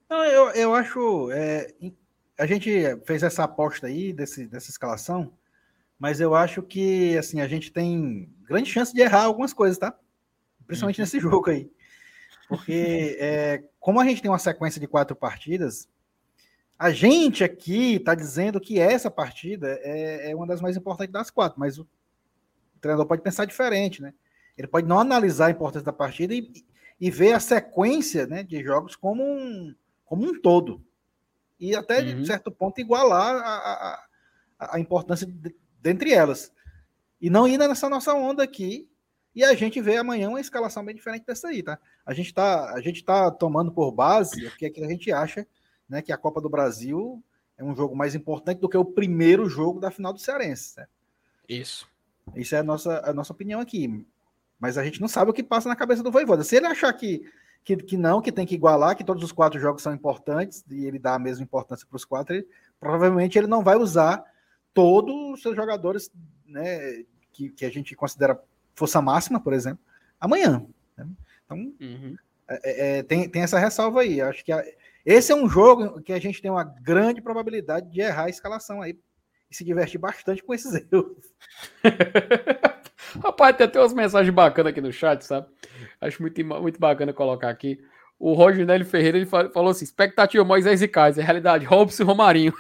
Não, 0.10 0.24
eu, 0.24 0.50
eu 0.52 0.74
acho. 0.74 1.30
É, 1.32 1.68
a 2.40 2.46
gente 2.46 2.72
fez 3.06 3.22
essa 3.22 3.44
aposta 3.44 3.88
aí 3.88 4.14
desse, 4.14 4.48
dessa 4.48 4.70
escalação, 4.70 5.34
mas 6.00 6.22
eu 6.22 6.34
acho 6.34 6.64
que 6.64 7.18
assim 7.18 7.42
a 7.42 7.48
gente 7.48 7.72
tem 7.72 8.34
grande 8.44 8.72
chance 8.72 8.94
de 8.94 9.02
errar 9.02 9.24
algumas 9.24 9.54
coisas, 9.54 9.78
tá? 9.78 9.94
Principalmente 10.66 11.00
uhum. 11.00 11.04
nesse 11.04 11.20
jogo 11.20 11.50
aí. 11.50 11.70
Porque 12.48 13.18
é, 13.20 13.64
como 13.80 14.00
a 14.00 14.06
gente 14.06 14.22
tem 14.22 14.32
uma 14.32 14.40
sequência 14.40 14.80
de 14.80 14.88
quatro 14.88 15.16
partidas, 15.16 15.90
a 16.80 16.92
gente 16.92 17.44
aqui 17.44 17.96
está 17.96 18.16
dizendo 18.16 18.60
que 18.60 18.80
essa 18.80 19.12
partida 19.12 19.80
é, 19.82 20.32
é, 20.32 20.36
uma 20.36 20.48
das 20.48 20.62
mais 20.62 20.78
importantes 20.78 21.12
das 21.12 21.30
quatro, 21.30 21.60
mas 21.60 21.78
o 21.78 21.88
treinador 22.80 23.06
pode 23.06 23.22
pensar 23.22 23.46
diferente, 23.46 24.02
né? 24.02 24.14
Ele 24.58 24.68
pode 24.68 24.88
não 24.88 25.00
analisar 25.00 25.48
a 25.48 25.52
importância 25.52 25.86
da 25.86 25.94
partida 25.94 26.34
e, 26.34 26.52
e 27.04 27.12
ver 27.12 27.34
a 27.34 27.40
sequência 27.42 28.26
né, 28.26 28.44
de 28.44 28.64
jogos 28.64 28.96
como 28.96 29.22
um, 29.22 29.76
como 30.06 30.26
um 30.26 30.40
todo. 30.40 30.82
E 31.60 31.76
até, 31.76 32.00
uhum. 32.00 32.22
de 32.22 32.26
certo 32.26 32.50
ponto, 32.50 32.80
igualar 32.80 33.36
a, 33.44 34.08
a, 34.58 34.76
a 34.78 34.80
importância 34.80 35.28
de, 35.28 35.54
dentre 35.82 36.14
elas. 36.14 36.50
E 37.20 37.30
não 37.30 37.46
ir 37.46 37.58
nessa 37.58 37.90
nossa 37.90 38.14
onda 38.14 38.42
aqui. 38.42 38.90
E 39.36 39.44
a 39.44 39.54
gente 39.54 39.82
vê 39.82 39.98
amanhã 39.98 40.30
uma 40.30 40.40
escalação 40.40 40.86
bem 40.86 40.96
diferente 40.96 41.26
dessa 41.26 41.50
aí, 41.50 41.62
tá? 41.62 41.78
A 42.06 42.14
gente 42.14 42.34
tá, 42.34 42.74
a 42.74 42.80
gente 42.80 43.04
tá 43.04 43.30
tomando 43.30 43.74
por 43.74 43.92
base 43.92 44.48
o 44.48 44.56
que, 44.56 44.68
é 44.68 44.70
que 44.70 44.82
a 44.82 44.88
gente 44.88 45.12
acha, 45.12 45.46
né? 45.90 46.02
Que 46.02 46.14
a 46.14 46.18
Copa 46.18 46.40
do 46.40 46.50
Brasil 46.50 47.22
é 47.58 47.66
um 47.66 47.76
jogo 47.76 47.98
mais 47.98 48.16
importante 48.16 48.62
do 48.62 48.70
que 48.70 48.78
o 48.78 48.86
primeiro 48.86 49.50
jogo 49.50 49.78
da 49.78 49.92
final 49.92 50.14
do 50.14 50.20
Cearense. 50.20 50.78
Né? 50.78 50.88
Isso. 51.50 51.86
Isso 52.34 52.56
é 52.56 52.60
a 52.60 52.64
nossa, 52.64 53.02
a 53.04 53.12
nossa 53.12 53.34
opinião 53.34 53.60
aqui. 53.60 54.06
Mas 54.60 54.78
a 54.78 54.84
gente 54.84 55.02
não 55.02 55.08
sabe 55.08 55.32
o 55.32 55.34
que 55.34 55.44
passa 55.44 55.68
na 55.68 55.76
cabeça 55.76 56.04
do 56.04 56.12
Voivoda. 56.12 56.44
Se 56.44 56.56
ele 56.56 56.68
achar 56.68 56.92
que, 56.94 57.22
que, 57.64 57.76
que 57.78 57.98
não, 57.98 58.22
que 58.22 58.32
tem 58.32 58.46
que 58.46 58.56
igualar, 58.56 58.96
que 58.96 59.04
todos 59.04 59.24
os 59.24 59.32
quatro 59.32 59.60
jogos 59.60 59.82
são 59.82 59.94
importantes, 59.94 60.64
e 60.70 60.86
ele 60.86 61.00
dá 61.00 61.16
a 61.16 61.20
mesma 61.20 61.44
importância 61.44 61.86
para 61.88 61.98
os 61.98 62.06
quatro, 62.06 62.36
ele, 62.36 62.48
provavelmente 62.80 63.38
ele 63.38 63.48
não 63.48 63.64
vai 63.64 63.76
usar 63.76 64.24
todos 64.74 65.14
os 65.34 65.42
seus 65.42 65.56
jogadores 65.56 66.12
né, 66.46 67.04
que, 67.32 67.50
que 67.50 67.66
a 67.66 67.70
gente 67.70 67.96
considera 67.96 68.40
força 68.76 69.02
máxima, 69.02 69.40
por 69.40 69.54
exemplo, 69.54 69.84
amanhã. 70.20 70.66
Né? 70.98 71.08
Então, 71.46 71.58
uhum. 71.58 72.16
é, 72.48 72.98
é, 73.00 73.04
tem, 73.04 73.30
tem 73.30 73.42
essa 73.42 73.60
ressalva 73.60 74.02
aí. 74.02 74.22
Acho 74.22 74.44
que 74.44 74.52
a, 74.52 74.64
Esse 75.06 75.32
é 75.32 75.36
um 75.36 75.50
jogo 75.50 76.02
que 76.02 76.14
a 76.14 76.20
gente 76.20 76.42
tem 76.42 76.50
uma 76.50 76.64
grande 76.64 77.22
probabilidade 77.22 77.90
de 77.92 78.02
errar 78.02 78.26
a 78.26 78.30
escalação 78.30 78.82
aí 78.82 78.98
e 79.50 79.56
se 79.56 79.64
divertir 79.64 80.00
bastante 80.00 80.44
com 80.44 80.54
esses 80.54 80.74
erros. 80.92 81.34
Rapaz, 83.22 83.56
tem 83.56 83.66
até 83.66 83.80
umas 83.80 83.94
mensagens 83.94 84.34
bacanas 84.34 84.72
aqui 84.72 84.82
no 84.82 84.92
chat, 84.92 85.22
sabe? 85.24 85.48
Acho 86.00 86.22
muito, 86.22 86.44
muito 86.46 86.80
bacana 86.80 87.14
colocar 87.14 87.50
aqui. 87.50 87.80
O 88.20 88.34
Roger 88.34 88.66
Nélio 88.66 88.86
Ferreira 88.86 89.18
ele 89.18 89.26
falou 89.26 89.70
assim: 89.70 89.84
expectativa 89.84 90.44
Moisés 90.44 90.82
e 90.82 90.88
Kaiser, 90.88 91.26
realidade 91.26 91.66
Robson 91.66 92.04
e 92.04 92.06
Romarinho. 92.06 92.54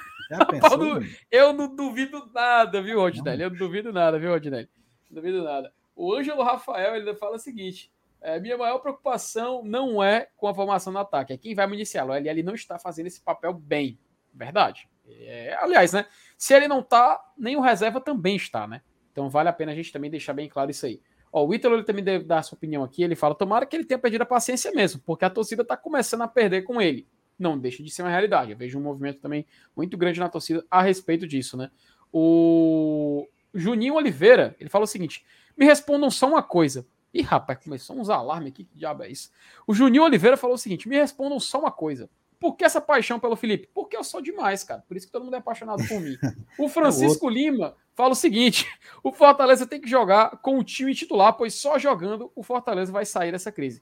Pensou, 0.50 1.02
eu 1.32 1.54
não 1.54 1.74
duvido 1.74 2.30
nada, 2.34 2.82
viu, 2.82 3.00
Rodinelli? 3.00 3.44
Eu 3.44 3.50
não 3.50 3.58
duvido 3.58 3.94
nada, 3.94 4.20
viu, 4.20 4.32
Rodinelli? 4.32 4.70
Não 5.10 5.22
duvido 5.22 5.44
nada. 5.44 5.72
O 5.96 6.14
Ângelo 6.14 6.44
Rafael 6.44 6.96
ele 6.96 7.14
fala 7.16 7.36
o 7.36 7.40
seguinte: 7.40 7.92
é, 8.22 8.40
minha 8.40 8.58
maior 8.58 8.80
preocupação 8.80 9.62
não 9.64 10.04
é 10.04 10.28
com 10.38 10.48
a 10.48 10.54
formação 10.54 10.92
no 10.92 11.00
ataque, 11.00 11.34
é 11.34 11.38
quem 11.38 11.54
vai 11.54 11.68
municiá-lo. 11.68 12.12
O 12.12 12.16
LL 12.16 12.44
não 12.44 12.56
está 12.56 12.80
fazendo 12.80 13.08
esse 13.08 13.22
papel 13.22 13.54
bem. 13.54 14.00
Verdade. 14.34 14.90
É, 15.08 15.56
aliás, 15.60 15.94
né? 15.94 16.06
Se 16.38 16.54
ele 16.54 16.68
não 16.68 16.82
tá, 16.82 17.22
nem 17.38 17.56
o 17.56 17.62
reserva 17.62 18.00
também 18.02 18.36
está, 18.36 18.68
né? 18.68 18.82
Então 19.14 19.30
vale 19.30 19.48
a 19.48 19.54
pena 19.54 19.72
a 19.72 19.76
gente 19.76 19.94
também 19.94 20.12
deixar 20.12 20.34
bem 20.34 20.50
claro 20.50 20.70
isso 20.70 20.86
aí. 20.86 21.00
Ó, 21.32 21.46
o 21.46 21.54
Ítalo 21.54 21.76
ele 21.76 21.84
também 21.84 22.04
deve 22.04 22.26
dar 22.26 22.44
sua 22.44 22.58
opinião 22.58 22.84
aqui. 22.84 23.02
Ele 23.02 23.16
fala: 23.16 23.34
tomara 23.34 23.66
que 23.66 23.76
ele 23.76 23.86
tenha 23.86 23.98
perdido 23.98 24.24
a 24.24 24.26
paciência 24.26 24.72
mesmo, 24.72 25.02
porque 25.06 25.24
a 25.24 25.30
torcida 25.30 25.62
está 25.62 25.78
começando 25.78 26.24
a 26.24 26.28
perder 26.28 26.64
com 26.64 26.82
ele. 26.82 27.08
Não 27.40 27.58
deixa 27.58 27.82
de 27.82 27.90
ser 27.90 28.02
uma 28.02 28.10
realidade. 28.10 28.52
Eu 28.52 28.58
vejo 28.58 28.78
um 28.78 28.82
movimento 28.82 29.20
também 29.20 29.46
muito 29.76 29.96
grande 29.96 30.20
na 30.20 30.28
torcida 30.28 30.66
a 30.70 30.82
respeito 30.82 31.28
disso, 31.28 31.56
né? 31.56 31.72
O 32.12 33.28
Juninho 33.54 33.96
Oliveira, 33.96 34.56
ele 34.60 34.70
fala 34.70 34.84
o 34.84 34.88
seguinte: 34.88 35.26
me 35.56 35.66
respondam 35.66 36.12
só 36.12 36.28
uma 36.28 36.44
coisa. 36.44 36.86
Ih, 37.14 37.22
rapaz, 37.22 37.60
começou 37.64 37.96
uns 37.96 38.10
alarmes 38.10 38.52
aqui, 38.52 38.64
que 38.64 38.76
diabo 38.76 39.04
é 39.04 39.10
isso? 39.10 39.32
O 39.68 39.74
Juninho 39.74 40.04
Oliveira 40.04 40.36
falou 40.36 40.56
o 40.56 40.60
seguinte: 40.60 40.90
me 40.90 40.96
respondam 40.96 41.40
só 41.40 41.60
uma 41.60 41.72
coisa. 41.72 42.10
Por 42.44 42.58
que 42.58 42.66
essa 42.66 42.82
paixão 42.82 43.22
pelo 43.22 43.38
Felipe? 43.38 43.70
Porque 43.74 43.96
eu 43.96 44.04
sou 44.04 44.20
demais, 44.22 44.66
cara. 44.66 44.84
Por 44.86 44.98
isso 44.98 45.06
que 45.06 45.14
todo 45.14 45.24
mundo 45.24 45.36
é 45.36 45.38
apaixonado 45.38 45.82
por 45.88 46.02
mim. 46.02 46.18
O 46.60 46.68
Francisco 46.68 47.30
é 47.30 47.34
Lima 47.34 47.74
fala 47.96 48.12
o 48.12 48.16
seguinte: 48.16 48.68
o 49.02 49.14
Fortaleza 49.14 49.66
tem 49.66 49.80
que 49.80 49.90
jogar 49.90 50.32
com 50.42 50.60
o 50.60 50.64
time 50.64 50.94
titular, 50.94 51.32
pois 51.32 51.54
só 51.54 51.80
jogando 51.80 52.30
o 52.36 52.44
Fortaleza 52.44 52.92
vai 52.92 53.06
sair 53.06 53.32
dessa 53.32 53.50
crise. 53.50 53.82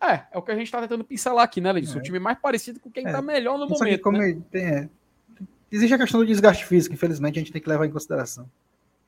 É, 0.00 0.24
é 0.32 0.36
o 0.36 0.42
que 0.42 0.50
a 0.50 0.56
gente 0.56 0.64
está 0.64 0.80
tentando 0.80 1.04
pincelar 1.04 1.44
aqui, 1.44 1.60
né, 1.60 1.70
Leidson? 1.70 1.98
É. 1.98 2.00
O 2.00 2.02
time 2.02 2.18
mais 2.18 2.36
parecido 2.40 2.80
com 2.80 2.90
quem 2.90 3.06
está 3.06 3.18
é. 3.18 3.22
melhor 3.22 3.56
no 3.56 3.68
momento. 3.68 4.02
Como 4.02 4.18
né? 4.18 4.36
tem, 4.50 4.64
é. 4.64 4.88
Existe 5.70 5.94
a 5.94 5.98
questão 5.98 6.18
do 6.18 6.26
desgaste 6.26 6.66
físico, 6.66 6.96
infelizmente, 6.96 7.38
a 7.38 7.40
gente 7.40 7.52
tem 7.52 7.62
que 7.62 7.68
levar 7.68 7.86
em 7.86 7.92
consideração. 7.92 8.50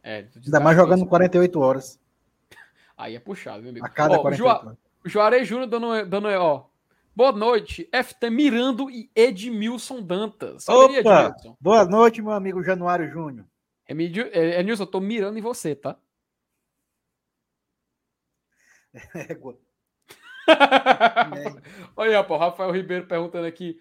É, 0.05 0.27
Ainda 0.37 0.61
mais 0.61 0.77
jogando 0.77 0.99
físico. 1.01 1.11
48 1.11 1.59
horas. 1.59 2.01
Aí 2.97 3.17
é 3.17 3.19
puxado, 3.19 3.61
meu 3.61 3.71
amigo. 3.71 3.85
A 3.85 3.89
cada 3.89 4.21
ó, 4.21 4.23
48 4.23 4.67
horas. 4.67 4.79
O 5.05 5.09
Juarez 5.09 5.49
Júnior 5.49 5.67
dando, 5.67 6.07
dando, 6.07 6.29
ó. 6.29 6.73
Boa 7.17 7.31
noite, 7.31 7.89
FT 7.93 8.29
Mirando 8.29 8.91
e 8.91 9.09
Edmilson 9.15 10.03
Dantas. 10.03 10.69
Opa! 10.69 11.33
Boa 11.61 11.85
noite, 11.85 12.21
meu 12.21 12.33
amigo 12.33 12.61
Januário 12.61 13.09
Júnior. 13.09 13.47
Edmilson, 13.89 14.83
é, 14.83 14.83
eu 14.83 14.87
tô 14.91 14.99
mirando 14.99 15.39
em 15.39 15.41
você, 15.41 15.77
tá? 15.77 15.97
Égua. 19.31 19.57
Olha, 21.97 22.25
pô, 22.25 22.37
Rafael 22.37 22.73
Ribeiro 22.73 23.07
perguntando 23.07 23.47
aqui. 23.47 23.81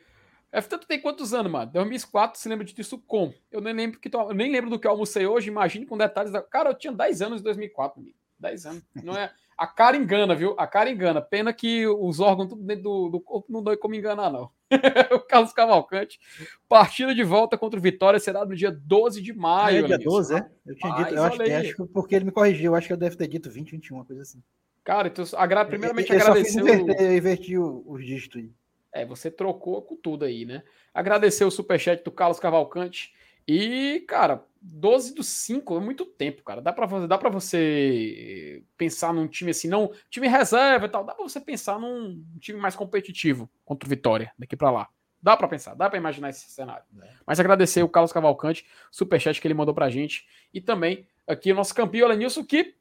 FT, 0.51 0.77
tu 0.77 0.87
tem 0.87 1.01
quantos 1.01 1.33
anos, 1.33 1.51
mano? 1.51 1.71
2004, 1.71 2.39
se 2.39 2.47
lembra 2.47 2.63
disso 2.63 2.99
como? 2.99 3.33
Eu 3.49 3.61
nem 3.61 3.73
lembro, 3.73 3.99
que 3.99 4.15
eu 4.15 4.33
nem 4.35 4.51
lembro 4.51 4.69
do 4.69 4.77
que 4.77 4.85
eu 4.85 4.91
almocei 4.91 5.25
hoje, 5.25 5.49
imagine 5.49 5.87
com 5.87 5.97
detalhes. 5.97 6.31
Da... 6.31 6.43
Cara, 6.43 6.69
eu 6.69 6.77
tinha 6.77 6.93
10 6.93 7.23
anos 7.23 7.41
em 7.41 7.43
2004, 7.43 7.99
amigo. 7.99 8.15
10 8.37 8.65
anos. 8.67 8.83
Não 9.03 9.15
é... 9.15 9.33
A 9.63 9.67
cara 9.67 9.95
engana, 9.95 10.35
viu? 10.35 10.55
A 10.57 10.67
cara 10.67 10.89
engana. 10.89 11.21
Pena 11.21 11.53
que 11.53 11.87
os 11.87 12.19
órgãos 12.19 12.49
tudo 12.49 12.61
dentro 12.61 12.83
do, 12.83 13.09
do 13.11 13.21
corpo 13.21 13.49
não 13.49 13.63
dói 13.63 13.77
como 13.77 13.95
enganar, 13.95 14.29
não. 14.29 14.51
o 15.15 15.19
Carlos 15.21 15.53
Cavalcante. 15.53 16.19
Partida 16.67 17.15
de 17.15 17.23
volta 17.23 17.57
contra 17.57 17.79
o 17.79 17.81
Vitória 17.81 18.19
será 18.19 18.43
no 18.43 18.57
dia 18.57 18.69
12 18.69 19.21
de 19.21 19.31
maio. 19.31 19.85
É, 19.85 19.87
dia 19.87 19.97
12, 19.97 20.35
é? 20.35 20.45
Eu 20.65 20.75
tinha 20.75 20.93
dito, 20.97 21.15
eu 21.15 21.23
acho, 21.23 21.37
que, 21.37 21.51
acho 21.53 21.87
porque 21.87 22.13
ele 22.13 22.25
me 22.25 22.31
corrigiu, 22.33 22.75
acho 22.75 22.87
que 22.87 22.93
eu 22.93 22.97
deve 22.97 23.15
ter 23.15 23.25
dito 23.25 23.49
20, 23.49 23.71
21, 23.71 23.95
uma 23.95 24.03
coisa 24.03 24.23
assim. 24.23 24.43
Cara, 24.83 25.07
então, 25.07 25.23
agra... 25.37 25.63
primeiramente 25.63 26.11
eu, 26.11 26.19
eu 26.19 26.25
agradecer. 26.25 26.59
Eu 26.59 27.15
inverti 27.15 27.57
os 27.57 28.05
dígitos 28.05 28.41
aí. 28.41 28.51
É, 28.91 29.05
você 29.05 29.31
trocou 29.31 29.81
com 29.81 29.95
tudo 29.95 30.25
aí, 30.25 30.43
né? 30.43 30.61
Agradecer 30.93 31.45
o 31.45 31.51
superchat 31.51 32.03
do 32.03 32.11
Carlos 32.11 32.37
Cavalcante. 32.37 33.13
E, 33.47 34.03
cara, 34.07 34.45
12 34.61 35.13
dos 35.13 35.27
5 35.27 35.77
é 35.77 35.79
muito 35.79 36.05
tempo, 36.05 36.43
cara. 36.43 36.61
Dá 36.61 36.71
pra, 36.71 36.85
dá 37.05 37.17
pra 37.17 37.29
você 37.29 38.63
pensar 38.77 39.13
num 39.13 39.27
time 39.27 39.51
assim, 39.51 39.67
não. 39.67 39.91
Time 40.09 40.27
reserva 40.27 40.85
e 40.85 40.89
tal. 40.89 41.03
Dá 41.03 41.13
pra 41.13 41.23
você 41.23 41.39
pensar 41.39 41.77
num 41.77 42.23
time 42.39 42.59
mais 42.59 42.75
competitivo 42.75 43.49
contra 43.65 43.85
o 43.85 43.89
Vitória, 43.89 44.31
daqui 44.39 44.55
pra 44.55 44.71
lá. 44.71 44.89
Dá 45.21 45.37
pra 45.37 45.47
pensar, 45.47 45.73
dá 45.73 45.89
pra 45.89 45.97
imaginar 45.97 46.29
esse 46.29 46.49
cenário. 46.51 46.83
É. 47.01 47.09
Mas 47.25 47.39
agradecer 47.39 47.81
o 47.81 47.89
Carlos 47.89 48.11
Cavalcante, 48.11 48.65
superchat 48.91 49.39
que 49.39 49.47
ele 49.47 49.53
mandou 49.53 49.73
pra 49.73 49.89
gente. 49.89 50.27
E 50.53 50.59
também 50.59 51.07
aqui 51.25 51.51
o 51.51 51.55
nosso 51.55 51.73
campeão 51.73 52.09
Lenilson, 52.09 52.43
que 52.43 52.75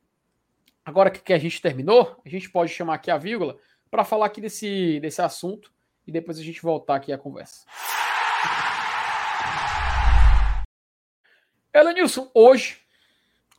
agora 0.85 1.11
que 1.11 1.33
a 1.33 1.39
gente 1.39 1.63
terminou, 1.63 2.21
a 2.25 2.29
gente 2.29 2.51
pode 2.51 2.73
chamar 2.73 2.95
aqui 2.95 3.11
a 3.11 3.17
vírgula 3.17 3.57
para 3.91 4.05
falar 4.05 4.27
aqui 4.27 4.41
desse, 4.41 4.99
desse 5.01 5.23
assunto 5.23 5.73
e 6.07 6.11
depois 6.11 6.39
a 6.39 6.43
gente 6.43 6.61
voltar 6.63 6.97
aqui 6.97 7.13
à 7.13 7.19
conversa. 7.19 7.65
Elenilson, 11.75 12.31
hoje, 12.35 12.79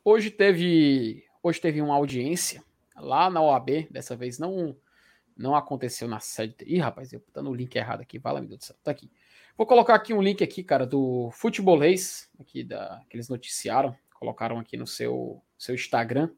hoje 0.04 0.30
teve, 0.30 1.24
hoje 1.42 1.60
teve 1.60 1.82
uma 1.82 1.96
audiência 1.96 2.62
lá 2.94 3.28
na 3.28 3.42
OAB, 3.42 3.88
dessa 3.90 4.14
vez 4.14 4.38
não 4.38 4.76
não 5.36 5.56
aconteceu 5.56 6.06
na 6.06 6.20
sede. 6.20 6.54
Ih, 6.64 6.78
rapaz, 6.78 7.12
eu 7.12 7.18
tô 7.32 7.42
no 7.42 7.52
link 7.52 7.74
errado 7.74 8.02
aqui, 8.02 8.20
fala, 8.20 8.38
meu 8.38 8.50
Deus 8.50 8.60
do 8.60 8.64
céu, 8.66 8.76
tá 8.84 8.92
aqui. 8.92 9.10
Vou 9.56 9.66
colocar 9.66 9.96
aqui 9.96 10.14
um 10.14 10.22
link 10.22 10.44
aqui, 10.44 10.62
cara, 10.62 10.86
do 10.86 11.28
Futebolês, 11.32 12.30
aqui 12.38 12.62
da, 12.62 13.02
que 13.10 13.16
eles 13.16 13.28
noticiaram, 13.28 13.96
colocaram 14.14 14.60
aqui 14.60 14.76
no 14.76 14.86
seu, 14.86 15.42
seu 15.58 15.74
Instagram, 15.74 16.30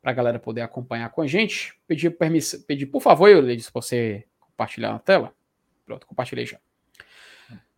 para 0.00 0.10
a 0.10 0.14
galera 0.14 0.38
poder 0.38 0.62
acompanhar 0.62 1.10
com 1.10 1.20
a 1.20 1.26
gente. 1.26 1.78
Pedir 1.86 2.16
permissão, 2.16 2.60
pedir, 2.62 2.86
por 2.86 3.02
favor, 3.02 3.28
eu 3.28 3.60
se 3.60 3.70
você 3.70 4.24
compartilhar 4.40 4.92
na 4.92 4.98
tela. 4.98 5.34
Pronto, 5.84 6.06
compartilhei 6.06 6.46
já. 6.46 6.58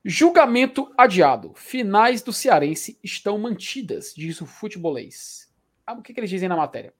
Julgamento 0.08 0.88
adiado. 0.96 1.52
Finais 1.56 2.22
do 2.22 2.32
Cearense 2.32 2.96
estão 3.02 3.36
mantidas, 3.38 4.14
diz 4.16 4.40
o 4.40 4.46
futebolês. 4.46 5.52
Ah, 5.84 5.94
o 5.94 6.00
que, 6.00 6.14
que 6.14 6.20
eles 6.20 6.30
dizem 6.30 6.48
na 6.48 6.54
matéria? 6.54 6.94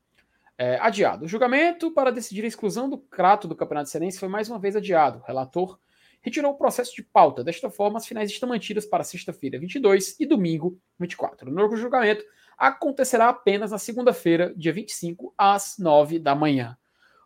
É, 0.59 0.77
adiado. 0.81 1.25
O 1.25 1.29
julgamento 1.29 1.93
para 1.93 2.11
decidir 2.11 2.43
a 2.43 2.49
exclusão 2.49 2.91
do 2.91 2.99
Crato 2.99 3.47
do 3.47 3.55
Campeonato 3.55 3.91
Cearense 3.91 4.19
foi 4.19 4.29
mais 4.29 4.49
uma 4.51 4.59
vez 4.59 4.75
adiado. 4.75 5.21
O 5.21 5.23
relator 5.23 5.79
retirou 6.21 6.51
o 6.51 6.57
processo 6.57 6.97
de 6.97 7.05
pauta. 7.05 7.45
Desta 7.45 7.71
forma, 7.71 7.99
as 7.99 8.07
finais 8.09 8.29
estão 8.29 8.49
mantidas 8.49 8.85
para 8.85 9.05
sexta-feira 9.05 9.57
22 9.57 10.17
e 10.19 10.27
domingo 10.27 10.77
24. 10.99 11.49
O 11.49 11.55
novo 11.55 11.77
julgamento 11.77 12.25
acontecerá 12.59 13.29
apenas 13.29 13.71
na 13.71 13.79
segunda-feira, 13.79 14.53
dia 14.57 14.73
25, 14.73 15.33
às 15.39 15.79
9 15.79 16.19
da 16.19 16.35
manhã. 16.35 16.77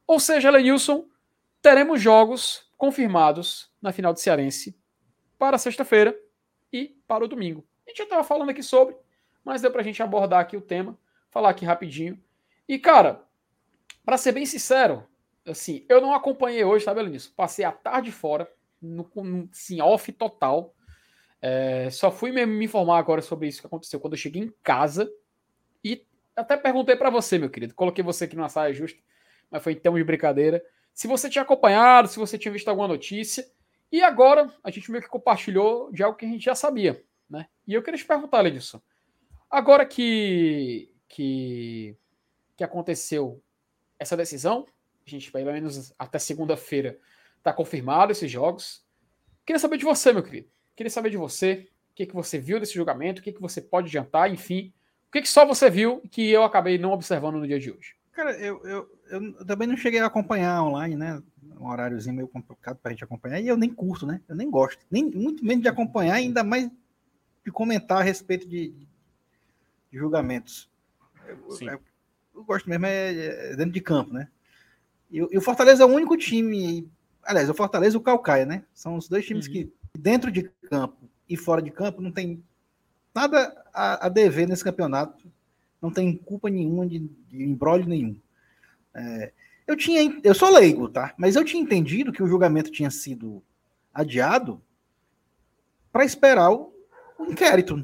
Ou 0.07 0.21
seja, 0.21 0.51
Lenilson, 0.51 1.07
teremos 1.63 2.03
jogos 2.03 2.71
confirmados 2.77 3.71
na 3.81 3.93
final 3.93 4.13
do 4.13 4.21
Cearense 4.21 4.79
para 5.41 5.57
sexta-feira 5.57 6.15
e 6.71 6.95
para 7.09 7.25
o 7.25 7.29
domingo. 7.29 7.67
A 7.87 7.89
gente 7.89 7.97
já 7.97 8.05
estava 8.05 8.23
falando 8.23 8.51
aqui 8.51 8.63
sobre, 8.63 8.95
mas 9.43 9.63
deu 9.63 9.71
para 9.71 9.81
a 9.81 9.85
gente 9.85 10.03
abordar 10.03 10.39
aqui 10.39 10.55
o 10.55 10.61
tema, 10.61 10.99
falar 11.31 11.49
aqui 11.49 11.65
rapidinho. 11.65 12.23
E, 12.69 12.79
cara, 12.79 13.25
para 14.05 14.19
ser 14.19 14.33
bem 14.33 14.45
sincero, 14.45 15.03
assim, 15.47 15.87
eu 15.89 15.99
não 15.99 16.13
acompanhei 16.13 16.63
hoje, 16.63 16.85
tá 16.85 16.93
vendo 16.93 17.09
nisso? 17.09 17.33
Passei 17.35 17.65
a 17.65 17.73
tarde 17.73 18.13
fora, 18.13 18.53
no, 18.83 19.11
no 19.17 19.49
sim, 19.51 19.81
off 19.81 20.13
total. 20.13 20.75
É, 21.41 21.89
só 21.89 22.13
fui 22.13 22.31
me, 22.33 22.45
informar 22.63 22.99
agora 22.99 23.23
sobre 23.23 23.49
isso 23.49 23.63
que 23.63 23.67
aconteceu 23.67 23.99
quando 23.99 24.13
eu 24.13 24.19
cheguei 24.19 24.43
em 24.43 24.55
casa. 24.63 25.11
E 25.83 26.07
até 26.37 26.55
perguntei 26.55 26.97
para 26.97 27.09
você, 27.09 27.39
meu 27.39 27.49
querido. 27.49 27.75
Coloquei 27.75 28.05
você 28.05 28.25
aqui 28.25 28.37
numa 28.37 28.51
saia 28.51 28.75
justa, 28.75 29.01
mas 29.51 29.63
foi 29.63 29.73
em 29.73 29.77
termos 29.77 29.99
de 29.99 30.05
brincadeira. 30.05 30.63
Se 30.93 31.09
você 31.09 31.31
tinha 31.31 31.41
acompanhado, 31.41 32.09
se 32.09 32.19
você 32.19 32.37
tinha 32.37 32.53
visto 32.53 32.69
alguma 32.69 32.89
notícia. 32.89 33.43
E 33.93 34.03
agora 34.03 34.53
a 34.63 34.71
gente 34.71 34.91
meio 34.91 35.03
que 35.03 35.09
compartilhou 35.09 35.93
de 35.93 36.03
algo 36.03 36.17
que 36.17 36.25
a 36.25 36.29
gente 36.29 36.45
já 36.45 36.55
sabia, 36.55 37.05
né? 37.29 37.49
E 37.67 37.75
eu 37.75 37.83
queria 37.83 37.99
te 37.99 38.05
perguntar, 38.05 38.41
Ledson, 38.41 38.81
agora 39.51 39.85
que, 39.85 40.93
que, 41.09 41.97
que 42.57 42.63
aconteceu 42.63 43.43
essa 43.99 44.17
decisão, 44.17 44.65
a 45.07 45.11
gente 45.11 45.31
pelo 45.31 45.53
menos 45.53 45.93
até 45.99 46.19
segunda-feira 46.19 46.99
está 47.39 47.53
confirmado 47.53 48.13
esses 48.13 48.31
jogos. 48.31 48.85
Queria 49.45 49.59
saber 49.59 49.77
de 49.77 49.85
você, 49.85 50.13
meu 50.13 50.23
querido. 50.23 50.49
Queria 50.77 50.91
saber 50.91 51.11
de 51.11 51.17
você, 51.17 51.69
o 51.91 51.95
que, 51.95 52.07
que 52.07 52.15
você 52.15 52.39
viu 52.39 52.61
desse 52.61 52.75
julgamento, 52.75 53.21
o 53.21 53.25
que, 53.25 53.33
que 53.33 53.41
você 53.41 53.61
pode 53.61 53.89
adiantar, 53.89 54.33
enfim. 54.33 54.73
O 55.09 55.13
que, 55.13 55.23
que 55.23 55.29
só 55.29 55.45
você 55.45 55.69
viu 55.69 56.01
que 56.11 56.31
eu 56.31 56.45
acabei 56.45 56.79
não 56.79 56.93
observando 56.93 57.37
no 57.37 57.47
dia 57.47 57.59
de 57.59 57.73
hoje? 57.73 57.97
Cara, 58.21 58.33
eu, 58.39 58.61
eu, 58.67 58.99
eu 59.09 59.47
também 59.47 59.67
não 59.67 59.79
cheguei 59.79 59.99
a 59.99 60.05
acompanhar 60.05 60.63
online, 60.63 60.95
né? 60.95 61.23
Um 61.59 61.67
horáriozinho 61.67 62.15
meio 62.15 62.29
complicado 62.29 62.77
pra 62.77 62.91
gente 62.91 63.03
acompanhar, 63.03 63.41
e 63.41 63.49
eu 63.49 63.57
nem 63.57 63.73
curto, 63.73 64.07
né? 64.07 64.21
Eu 64.29 64.37
nem 64.37 64.51
gosto. 64.51 64.85
Nem, 64.91 65.11
muito 65.11 65.43
menos 65.43 65.63
de 65.63 65.69
acompanhar, 65.69 66.17
ainda 66.17 66.45
mais 66.45 66.71
de 67.43 67.51
comentar 67.51 67.97
a 67.97 68.03
respeito 68.03 68.47
de, 68.47 68.75
de 69.91 69.99
julgamentos. 69.99 70.69
Eu, 71.27 71.39
eu, 71.63 71.81
eu, 72.35 72.45
gosto 72.45 72.69
mesmo 72.69 72.85
é, 72.85 73.53
é, 73.53 73.57
dentro 73.57 73.73
de 73.73 73.81
campo, 73.81 74.13
né? 74.13 74.29
E, 75.11 75.17
e, 75.17 75.39
o 75.39 75.41
Fortaleza 75.41 75.83
é 75.83 75.87
o 75.87 75.91
único 75.91 76.15
time 76.15 76.87
Aliás, 77.23 77.49
o 77.49 77.55
Fortaleza 77.55 77.97
e 77.97 77.99
o 77.99 78.03
Calcaia, 78.03 78.45
né? 78.45 78.65
São 78.75 78.97
os 78.97 79.09
dois 79.09 79.25
times 79.25 79.47
uhum. 79.47 79.53
que, 79.53 79.73
dentro 79.99 80.31
de 80.31 80.43
campo 80.69 81.09
e 81.27 81.39
fora 81.39 81.63
de 81.63 81.71
campo, 81.71 82.03
não 82.03 82.13
tem 82.13 82.45
nada 83.15 83.65
a, 83.73 84.07
a 84.07 84.09
dever 84.11 84.47
nesse 84.47 84.65
campeonato. 84.65 85.30
Não 85.81 85.91
tem 85.91 86.17
culpa 86.17 86.51
nenhuma 86.51 86.87
de, 86.87 86.99
de 86.99 87.43
embrólio 87.43 87.87
nenhum. 87.87 88.17
É, 88.95 89.33
eu 89.67 89.77
tinha, 89.77 90.21
eu 90.23 90.35
sou 90.35 90.51
leigo, 90.51 90.89
tá? 90.89 91.15
Mas 91.17 91.37
eu 91.37 91.45
tinha 91.45 91.63
entendido 91.63 92.13
que 92.13 92.23
o 92.23 92.27
julgamento 92.27 92.71
tinha 92.71 92.91
sido 92.91 93.43
adiado 93.95 94.61
para 95.93 96.05
esperar 96.05 96.51
o, 96.51 96.73
o 97.19 97.27
inquérito 97.27 97.75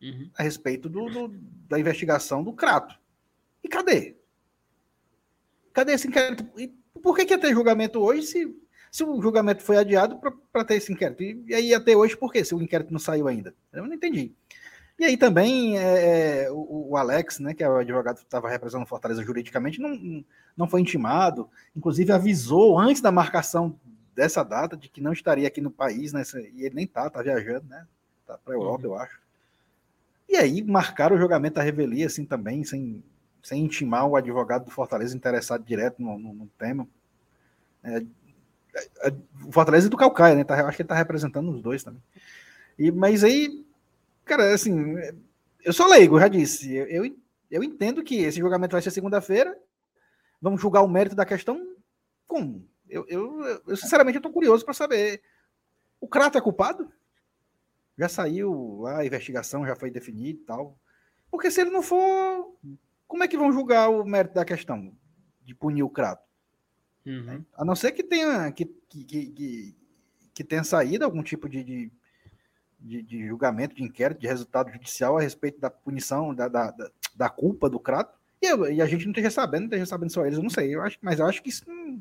uhum. 0.00 0.30
a 0.36 0.42
respeito 0.42 0.88
do, 0.88 1.06
do, 1.06 1.28
da 1.68 1.78
investigação 1.78 2.42
do 2.42 2.52
Crato. 2.52 2.98
E 3.62 3.68
cadê? 3.68 4.16
Cadê 5.72 5.92
esse 5.92 6.08
inquérito? 6.08 6.46
E 6.58 6.68
por 7.02 7.16
que, 7.16 7.24
que 7.24 7.32
ia 7.32 7.38
ter 7.38 7.52
julgamento 7.52 8.00
hoje 8.00 8.22
se, 8.22 8.56
se 8.90 9.04
o 9.04 9.20
julgamento 9.20 9.62
foi 9.62 9.76
adiado 9.78 10.20
para 10.52 10.64
ter 10.64 10.74
esse 10.74 10.92
inquérito? 10.92 11.22
E, 11.22 11.44
e 11.48 11.54
aí 11.54 11.68
ia 11.68 11.80
ter 11.80 11.96
hoje 11.96 12.16
por 12.16 12.32
quê, 12.32 12.44
se 12.44 12.54
o 12.54 12.62
inquérito 12.62 12.92
não 12.92 13.00
saiu 13.00 13.28
ainda? 13.28 13.54
Eu 13.72 13.86
não 13.86 13.94
entendi. 13.94 14.34
E 14.98 15.04
aí 15.04 15.16
também 15.16 15.78
é, 15.78 16.44
é 16.44 16.50
o, 16.50 16.90
o, 16.90 16.96
Alex, 16.96 17.38
né, 17.38 17.54
que 17.54 17.64
é 17.64 17.68
o 17.68 17.76
advogado 17.76 18.18
que 18.18 18.24
estava 18.24 18.48
representando 18.48 18.86
Fortaleza 18.86 19.22
juridicamente, 19.22 19.80
não, 19.80 20.24
não 20.56 20.68
foi 20.68 20.80
intimado, 20.80 21.48
inclusive 21.74 22.12
avisou 22.12 22.78
antes 22.78 23.02
da 23.02 23.10
marcação 23.10 23.78
dessa 24.14 24.44
data 24.44 24.76
de 24.76 24.88
que 24.88 25.00
não 25.00 25.12
estaria 25.12 25.48
aqui 25.48 25.60
no 25.60 25.70
país, 25.70 26.12
né, 26.12 26.22
e 26.54 26.64
ele 26.64 26.74
nem 26.74 26.86
tá, 26.86 27.08
tá 27.08 27.22
viajando, 27.22 27.66
né, 27.68 27.86
tá 28.26 28.38
para 28.38 28.54
a 28.54 28.56
Europa, 28.56 28.86
uhum. 28.86 28.94
eu 28.94 28.98
acho. 28.98 29.22
E 30.28 30.36
aí 30.36 30.62
marcaram 30.62 31.14
o 31.14 31.18
julgamento 31.18 31.56
da 31.56 31.62
revelia, 31.62 32.06
assim, 32.06 32.24
também, 32.24 32.64
sem, 32.64 33.02
sem 33.42 33.62
intimar 33.64 34.06
o 34.06 34.16
advogado 34.16 34.64
do 34.64 34.70
Fortaleza 34.70 35.14
interessado 35.16 35.62
direto 35.62 36.00
no, 36.00 36.18
no, 36.18 36.32
no 36.32 36.46
tema. 36.58 36.88
É, 37.84 37.98
é, 38.74 39.08
é 39.08 39.14
o 39.46 39.52
Fortaleza 39.52 39.88
e 39.88 39.90
do 39.90 39.96
Calcaia, 39.96 40.34
né? 40.34 40.42
Tá, 40.42 40.66
acho 40.66 40.76
que 40.76 40.82
ele 40.82 40.88
tá 40.88 40.94
representando 40.94 41.50
os 41.50 41.60
dois 41.60 41.82
também. 41.82 42.02
E, 42.78 42.90
mas 42.90 43.22
aí, 43.22 43.62
cara, 44.24 44.54
assim, 44.54 44.94
eu 45.64 45.72
sou 45.72 45.86
leigo, 45.86 46.18
já 46.18 46.28
disse. 46.28 46.74
Eu, 46.74 46.86
eu, 46.86 47.16
eu 47.50 47.64
entendo 47.64 48.02
que 48.02 48.16
esse 48.16 48.38
julgamento 48.38 48.72
vai 48.72 48.82
ser 48.82 48.90
segunda-feira. 48.90 49.56
Vamos 50.40 50.60
julgar 50.60 50.82
o 50.82 50.88
mérito 50.88 51.14
da 51.14 51.24
questão 51.24 51.72
como? 52.32 52.66
Eu, 52.88 53.04
eu, 53.08 53.44
eu 53.66 53.76
sinceramente, 53.76 54.16
estou 54.16 54.32
curioso 54.32 54.64
para 54.64 54.72
saber. 54.72 55.22
O 56.00 56.08
Crato 56.08 56.38
é 56.38 56.40
culpado? 56.40 56.90
Já 57.98 58.08
saiu 58.08 58.86
a 58.86 59.04
investigação, 59.04 59.66
já 59.66 59.76
foi 59.76 59.90
definida 59.90 60.40
e 60.40 60.44
tal. 60.44 60.78
Porque 61.30 61.50
se 61.50 61.60
ele 61.60 61.68
não 61.68 61.82
for, 61.82 62.56
como 63.06 63.22
é 63.22 63.28
que 63.28 63.36
vão 63.36 63.52
julgar 63.52 63.90
o 63.90 64.02
mérito 64.04 64.34
da 64.34 64.46
questão 64.46 64.96
de 65.42 65.54
punir 65.54 65.82
o 65.82 65.90
Crato? 65.90 66.26
Uhum. 67.04 67.44
A 67.54 67.64
não 67.66 67.76
ser 67.76 67.92
que 67.92 68.02
tenha, 68.02 68.50
que, 68.50 68.64
que, 68.64 69.04
que, 69.04 69.76
que 70.32 70.44
tenha 70.44 70.64
saído 70.64 71.04
algum 71.04 71.22
tipo 71.22 71.50
de, 71.50 71.62
de, 71.62 71.92
de, 72.82 73.02
de, 73.02 73.26
julgamento, 73.26 73.74
de 73.74 73.82
inquérito, 73.82 74.20
de 74.20 74.26
resultado 74.26 74.70
judicial 74.70 75.16
a 75.16 75.20
respeito 75.20 75.60
da 75.60 75.70
punição, 75.70 76.34
da, 76.34 76.48
da, 76.48 76.74
da 77.14 77.28
culpa 77.30 77.70
do 77.70 77.78
Crato. 77.78 78.18
E, 78.40 78.46
eu, 78.46 78.70
e, 78.70 78.82
a 78.82 78.86
gente 78.86 79.04
não 79.04 79.12
esteja 79.12 79.30
sabendo, 79.30 79.62
não 79.62 79.66
esteja 79.68 79.86
sabendo 79.86 80.12
só 80.12 80.26
eles, 80.26 80.36
eu 80.36 80.42
não 80.42 80.50
sei. 80.50 80.74
Eu 80.74 80.82
acho, 80.82 80.98
mas 81.00 81.20
eu 81.20 81.26
acho 81.26 81.42
que 81.42 81.48
isso 81.48 81.64
não, 81.66 82.00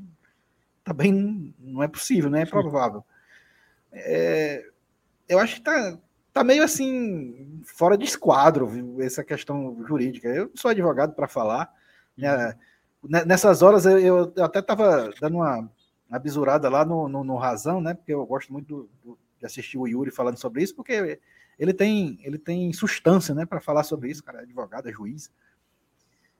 também 0.83 1.53
não 1.59 1.83
é 1.83 1.87
possível, 1.87 2.29
não 2.29 2.37
né? 2.37 2.43
é 2.43 2.45
provável. 2.45 3.05
É, 3.91 4.65
eu 5.29 5.39
acho 5.39 5.55
que 5.55 5.61
tá, 5.61 5.97
tá 6.33 6.43
meio 6.43 6.63
assim, 6.63 7.61
fora 7.63 7.97
de 7.97 8.05
esquadro, 8.05 8.67
viu, 8.67 9.01
essa 9.01 9.23
questão 9.23 9.83
jurídica. 9.87 10.27
Eu 10.27 10.51
sou 10.55 10.71
advogado 10.71 11.13
para 11.13 11.27
falar. 11.27 11.71
Né, 12.17 12.55
nessas 13.25 13.61
horas 13.61 13.85
eu, 13.85 14.33
eu 14.35 14.43
até 14.43 14.59
estava 14.59 15.11
dando 15.19 15.37
uma, 15.37 15.69
uma 16.09 16.19
bisurada 16.19 16.69
lá 16.69 16.85
no, 16.85 17.07
no, 17.07 17.23
no, 17.23 17.37
Razão, 17.37 17.81
né? 17.81 17.93
Porque 17.93 18.13
eu 18.13 18.25
gosto 18.25 18.51
muito 18.51 18.67
do, 18.67 18.89
do, 19.03 19.17
de 19.41 19.45
assistir 19.47 19.77
o 19.77 19.87
Yuri 19.87 20.11
falando 20.11 20.37
sobre 20.37 20.63
isso, 20.63 20.75
porque 20.75 21.19
ele 21.59 21.73
tem, 21.73 22.19
ele 22.23 22.37
tem 22.37 22.71
substância 22.71 23.35
né, 23.35 23.45
para 23.45 23.59
falar 23.59 23.83
sobre 23.83 24.09
isso, 24.09 24.23
cara. 24.23 24.39
É 24.39 24.41
advogado, 24.43 24.87
é 24.87 24.91
juiz. 24.91 25.31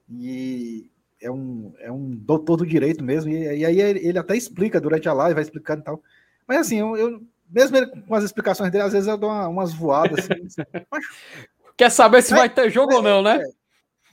E 0.08 0.90
é 1.20 1.30
um, 1.30 1.74
é 1.78 1.90
um 1.90 2.10
doutor 2.10 2.56
do 2.56 2.66
direito 2.66 3.04
mesmo. 3.04 3.30
E, 3.30 3.58
e 3.58 3.66
aí 3.66 3.80
ele 3.80 4.18
até 4.18 4.36
explica 4.36 4.80
durante 4.80 5.08
a 5.08 5.12
live, 5.12 5.34
vai 5.34 5.42
explicando 5.42 5.82
e 5.82 5.84
tal. 5.84 6.02
Mas 6.46 6.58
assim, 6.58 6.78
eu, 6.78 6.96
eu 6.96 7.22
mesmo 7.48 7.76
ele, 7.76 7.86
com 7.86 8.14
as 8.14 8.24
explicações 8.24 8.70
dele, 8.70 8.84
às 8.84 8.92
vezes 8.92 9.08
eu 9.08 9.18
dou 9.18 9.30
uma, 9.30 9.48
umas 9.48 9.74
voadas. 9.74 10.28
Assim, 10.30 10.64
mas... 10.90 11.02
Quer 11.76 11.90
saber 11.90 12.22
se 12.22 12.30
vai, 12.30 12.40
vai 12.40 12.50
ter 12.50 12.70
jogo 12.70 12.92
é, 12.92 12.96
ou 12.96 13.02
não, 13.02 13.22
né? 13.22 13.42
É, 13.42 13.44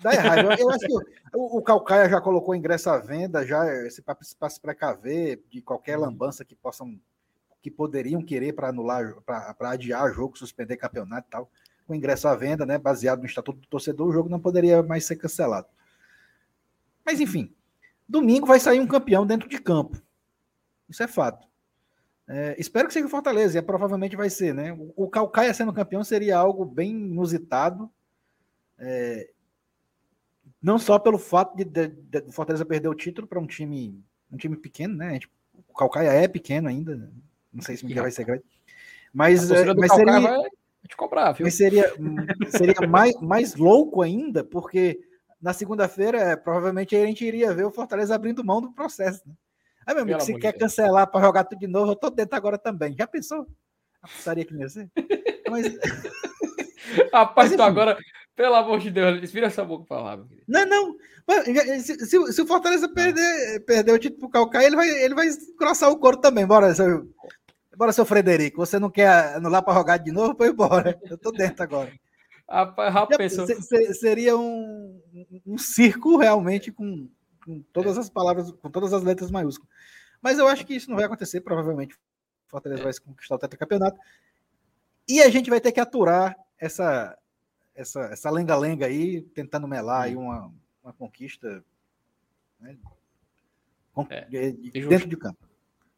dá 0.02 0.14
errado. 0.14 0.52
Eu, 0.52 0.58
eu 0.58 0.70
acho 0.70 0.80
que 0.80 0.94
o, 1.36 1.58
o 1.58 1.62
Calcaia 1.62 2.10
já 2.10 2.20
colocou 2.20 2.56
ingresso 2.56 2.90
à 2.90 2.98
venda, 2.98 3.46
já 3.46 3.64
para 4.06 4.50
se 4.50 4.60
precaver 4.60 5.42
de 5.50 5.62
qualquer 5.62 5.98
uhum. 5.98 6.06
lambança 6.06 6.46
que 6.46 6.56
possam 6.56 7.00
que 7.62 7.70
poderiam 7.70 8.22
querer 8.22 8.54
para 8.54 8.70
anular, 8.70 9.16
para 9.26 9.72
adiar 9.72 10.14
jogo, 10.14 10.38
suspender 10.38 10.78
campeonato 10.78 11.28
e 11.28 11.32
tal. 11.32 11.52
Com 11.86 11.96
ingresso 11.96 12.28
à 12.28 12.36
venda, 12.36 12.66
né, 12.66 12.78
baseado 12.78 13.20
no 13.20 13.26
estatuto 13.26 13.60
do 13.60 13.68
torcedor, 13.68 14.08
o 14.08 14.12
jogo 14.12 14.30
não 14.30 14.40
poderia 14.40 14.84
mais 14.84 15.06
ser 15.06 15.16
cancelado. 15.16 15.68
Mas 17.06 17.20
enfim, 17.20 17.54
domingo 18.08 18.46
vai 18.46 18.60
sair 18.60 18.80
um 18.80 18.88
campeão 18.88 19.26
dentro 19.26 19.50
de 19.50 19.60
campo. 19.60 20.02
Isso 20.88 21.04
é 21.04 21.08
fato. 21.08 21.48
É, 22.28 22.56
espero 22.60 22.88
que 22.88 22.94
seja 22.94 23.08
o 23.08 23.10
Fortaleza, 23.10 23.58
e 23.58 23.62
provavelmente 23.62 24.16
vai 24.16 24.30
ser, 24.30 24.54
né? 24.54 24.72
O, 24.72 24.94
o 24.96 25.10
Calcaia 25.10 25.52
sendo 25.52 25.74
campeão 25.74 26.04
seria 26.04 26.38
algo 26.38 26.64
bem 26.64 26.92
inusitado. 26.92 27.92
É, 28.78 29.32
não 30.62 30.78
só 30.78 31.00
pelo 31.00 31.18
fato 31.18 31.56
de, 31.56 31.66
de, 31.66 31.88
de, 31.88 32.32
Fortaleza 32.32 32.66
perder 32.66 32.88
o 32.88 32.94
título 32.94 33.28
para 33.28 33.40
um 33.40 33.48
time, 33.48 34.04
um 34.32 34.38
time 34.38 34.56
pequeno, 34.56 34.96
né? 34.96 35.20
O 35.68 35.74
Calcaia 35.74 36.10
é 36.10 36.28
pequeno 36.28 36.68
ainda, 36.68 37.12
não 37.54 37.62
sei 37.62 37.78
se 37.78 37.86
dia 37.86 38.02
vai 38.02 38.12
ser 38.12 38.26
grande. 38.26 38.44
Mas, 39.14 39.50
é, 39.50 39.74
mas 39.74 39.92
seria, 39.92 40.20
vai 40.20 40.50
te 40.88 40.96
cobrar, 40.96 41.32
viu? 41.32 41.46
Mas 41.46 41.56
seria, 41.56 41.92
seria 42.50 42.88
mais, 42.88 43.20
mais 43.22 43.56
louco 43.56 44.02
ainda, 44.02 44.44
porque 44.44 45.00
na 45.42 45.54
segunda-feira, 45.54 46.20
é, 46.20 46.36
provavelmente 46.36 46.96
a 46.96 47.06
gente 47.06 47.26
iria 47.26 47.54
ver 47.54 47.66
o 47.66 47.72
Fortaleza 47.72 48.14
abrindo 48.14 48.44
mão 48.44 48.62
do 48.62 48.72
processo, 48.72 49.22
né? 49.26 49.34
Aí, 49.86 49.96
meu 49.96 50.04
amigo, 50.04 50.22
se 50.22 50.34
quer 50.36 50.52
Deus. 50.52 50.64
cancelar 50.64 51.10
para 51.10 51.26
jogar 51.26 51.46
tudo 51.46 51.60
de 51.60 51.68
novo, 51.68 51.92
eu 51.92 51.96
tô 51.96 52.10
dentro 52.12 52.36
agora 52.36 52.58
também. 52.58 52.96
Já 52.96 53.08
pensou? 53.08 53.48
A 54.02 54.08
putaria 54.08 54.46
que 54.46 54.54
ia 54.54 54.70
ser? 54.70 54.90
Mas... 55.50 55.66
Rapaz, 57.14 57.52
Mas, 57.52 57.60
agora, 57.60 57.98
pelo 58.36 58.56
amor 58.56 58.80
de 58.80 58.90
Deus, 58.90 59.32
vira 59.32 59.48
essa 59.48 59.64
boca 59.64 59.86
pra 59.86 60.02
lá. 60.02 60.26
Não, 60.48 60.66
não. 60.66 60.96
Se, 61.82 62.06
se, 62.06 62.34
se, 62.34 62.42
o 62.42 62.48
Fortaleza 62.48 62.86
ah. 62.88 62.94
perder, 62.94 63.66
perder 63.66 63.92
o 63.92 64.00
título 64.00 64.22
pro 64.22 64.30
Calcaia, 64.30 64.68
ele 64.68 64.76
vai, 64.76 64.90
ele 64.90 65.14
vai 65.14 65.28
crossar 65.58 65.92
o 65.92 65.98
couro 65.98 66.18
também. 66.18 66.46
Bora, 66.46 66.74
seu, 66.74 67.08
bora, 67.80 67.94
seu 67.94 68.06
Frederico. 68.06 68.58
Você 68.58 68.78
não 68.78 68.90
quer 68.90 69.36
anular 69.36 69.64
para 69.64 69.74
jogar 69.74 69.98
de 69.98 70.12
novo? 70.12 70.36
Foi 70.36 70.50
embora. 70.50 71.00
Eu 71.10 71.18
tô 71.18 71.32
dentro 71.32 71.64
agora. 71.64 71.92
Rapaz, 72.48 72.94
rapaz, 72.94 73.38
seria 73.98 74.36
um, 74.36 75.02
um 75.46 75.58
circo 75.58 76.18
realmente 76.18 76.72
com 76.72 77.08
com 77.46 77.62
todas 77.74 77.98
as 77.98 78.10
palavras, 78.10 78.52
com 78.52 78.70
todas 78.70 78.94
as 78.94 79.02
letras 79.02 79.32
maiúsculas. 79.32 79.72
Mas 80.22 80.38
eu 80.38 80.48
acho 80.48 80.66
que 80.66 80.76
isso 80.76 80.90
não 80.90 80.98
vai 80.98 81.06
acontecer, 81.06 81.42
provavelmente. 81.42 81.96
O 81.96 82.50
Fortaleza 82.50 82.84
vai 82.84 82.94
conquistar 82.94 83.36
o 83.36 83.40
tetracampeonato. 83.40 83.98
E 85.08 85.22
a 85.22 85.30
gente 85.30 85.50
vai 85.50 85.60
ter 85.60 85.72
que 85.72 85.80
aturar 85.80 86.38
essa 86.60 87.18
essa 87.74 88.02
essa 88.02 88.30
lenga-lenga 88.30 88.86
aí, 88.86 89.22
tentando 89.22 89.68
melar 89.68 90.04
aí 90.04 90.16
uma, 90.16 90.52
uma 90.84 90.94
conquista 90.94 91.64
né, 92.60 92.78
é, 94.10 94.52
dentro 94.52 95.08
de 95.08 95.18
campo. 95.18 95.49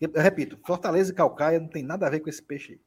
Eu, 0.01 0.11
repito, 0.15 0.59
Fortaleza 0.65 1.11
e 1.11 1.15
Calcaia 1.15 1.59
não 1.59 1.67
tem 1.67 1.83
nada 1.83 2.07
a 2.07 2.09
ver 2.09 2.19
com 2.19 2.29
esse 2.29 2.41
peixe 2.41 2.73
aí. 2.73 2.81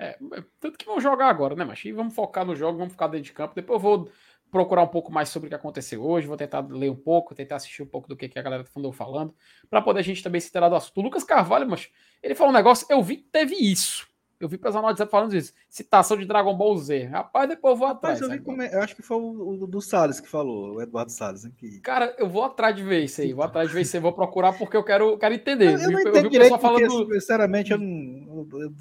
É, 0.00 0.18
tanto 0.58 0.78
que 0.78 0.86
vão 0.86 1.00
jogar 1.00 1.28
agora, 1.28 1.54
né, 1.54 1.64
mas 1.64 1.82
vamos 1.92 2.14
focar 2.14 2.44
no 2.44 2.54
jogo, 2.56 2.78
vamos 2.78 2.92
ficar 2.92 3.08
dentro 3.08 3.24
de 3.24 3.32
campo. 3.32 3.54
Depois 3.54 3.76
eu 3.76 3.80
vou 3.82 4.10
procurar 4.50 4.82
um 4.82 4.88
pouco 4.88 5.12
mais 5.12 5.28
sobre 5.28 5.48
o 5.48 5.50
que 5.50 5.54
aconteceu 5.54 6.02
hoje, 6.02 6.26
vou 6.26 6.36
tentar 6.36 6.60
ler 6.60 6.90
um 6.90 6.96
pouco, 6.96 7.34
tentar 7.34 7.56
andou 7.56 7.82
um 7.82 7.86
pouco 7.86 8.08
do 8.08 8.16
que, 8.16 8.30
a 8.38 8.42
galera 8.42 8.64
andou 8.76 8.92
falando, 8.92 9.34
para 9.68 9.82
poder 9.82 10.00
a 10.00 10.02
gente 10.02 10.22
também 10.22 10.40
se 10.40 10.50
ter 10.50 10.60
do 10.68 10.74
assunto. 10.74 10.98
O 10.98 11.02
Lucas 11.02 11.24
Carvalho, 11.24 11.68
mas 11.68 11.90
ele 12.22 12.34
falou 12.34 12.52
um 12.52 12.56
negócio, 12.56 12.86
eu 12.88 13.02
vi 13.02 13.18
que 13.18 13.28
teve 13.30 13.54
isso. 13.56 14.08
Eu 14.40 14.48
vi 14.48 14.56
pessoal 14.56 14.82
no 14.82 14.88
WhatsApp 14.88 15.10
falando 15.10 15.34
isso. 15.34 15.52
Citação 15.68 16.16
de 16.16 16.24
Dragon 16.24 16.56
Ball 16.56 16.76
Z. 16.78 17.04
Rapaz, 17.04 17.48
depois 17.48 17.72
eu 17.72 17.78
vou 17.78 17.88
atrás. 17.88 18.20
Rapaz, 18.20 18.40
eu, 18.46 18.62
é, 18.62 18.74
eu, 18.76 18.82
acho 18.82 18.94
que 18.94 19.02
foi 19.02 19.16
o, 19.16 19.62
o 19.62 19.66
do 19.66 19.80
Salles 19.80 20.20
que 20.20 20.28
falou, 20.28 20.76
o 20.76 20.82
Eduardo 20.82 21.10
Salles. 21.10 21.44
Aqui. 21.44 21.80
Cara, 21.80 22.14
eu 22.18 22.28
vou 22.28 22.44
atrás 22.44 22.74
de 22.76 22.84
ver 22.84 23.02
isso 23.02 23.20
aí. 23.20 23.32
Vou 23.32 23.44
atrás 23.44 23.68
de 23.68 23.74
ver 23.74 23.80
isso 23.80 23.96
aí. 23.96 24.02
Vou 24.02 24.12
procurar 24.12 24.52
porque 24.52 24.76
eu 24.76 24.84
quero, 24.84 25.18
quero 25.18 25.34
entender. 25.34 25.74
Eu, 25.74 25.78
eu 25.78 25.90
não 25.90 26.00
entendo 26.00 26.26
eu 26.26 26.30
direito 26.30 26.58
porque, 26.58 26.86
falando... 26.86 27.14
sinceramente, 27.14 27.72
eu, 27.72 27.78
não, 27.78 28.46
eu, 28.52 28.72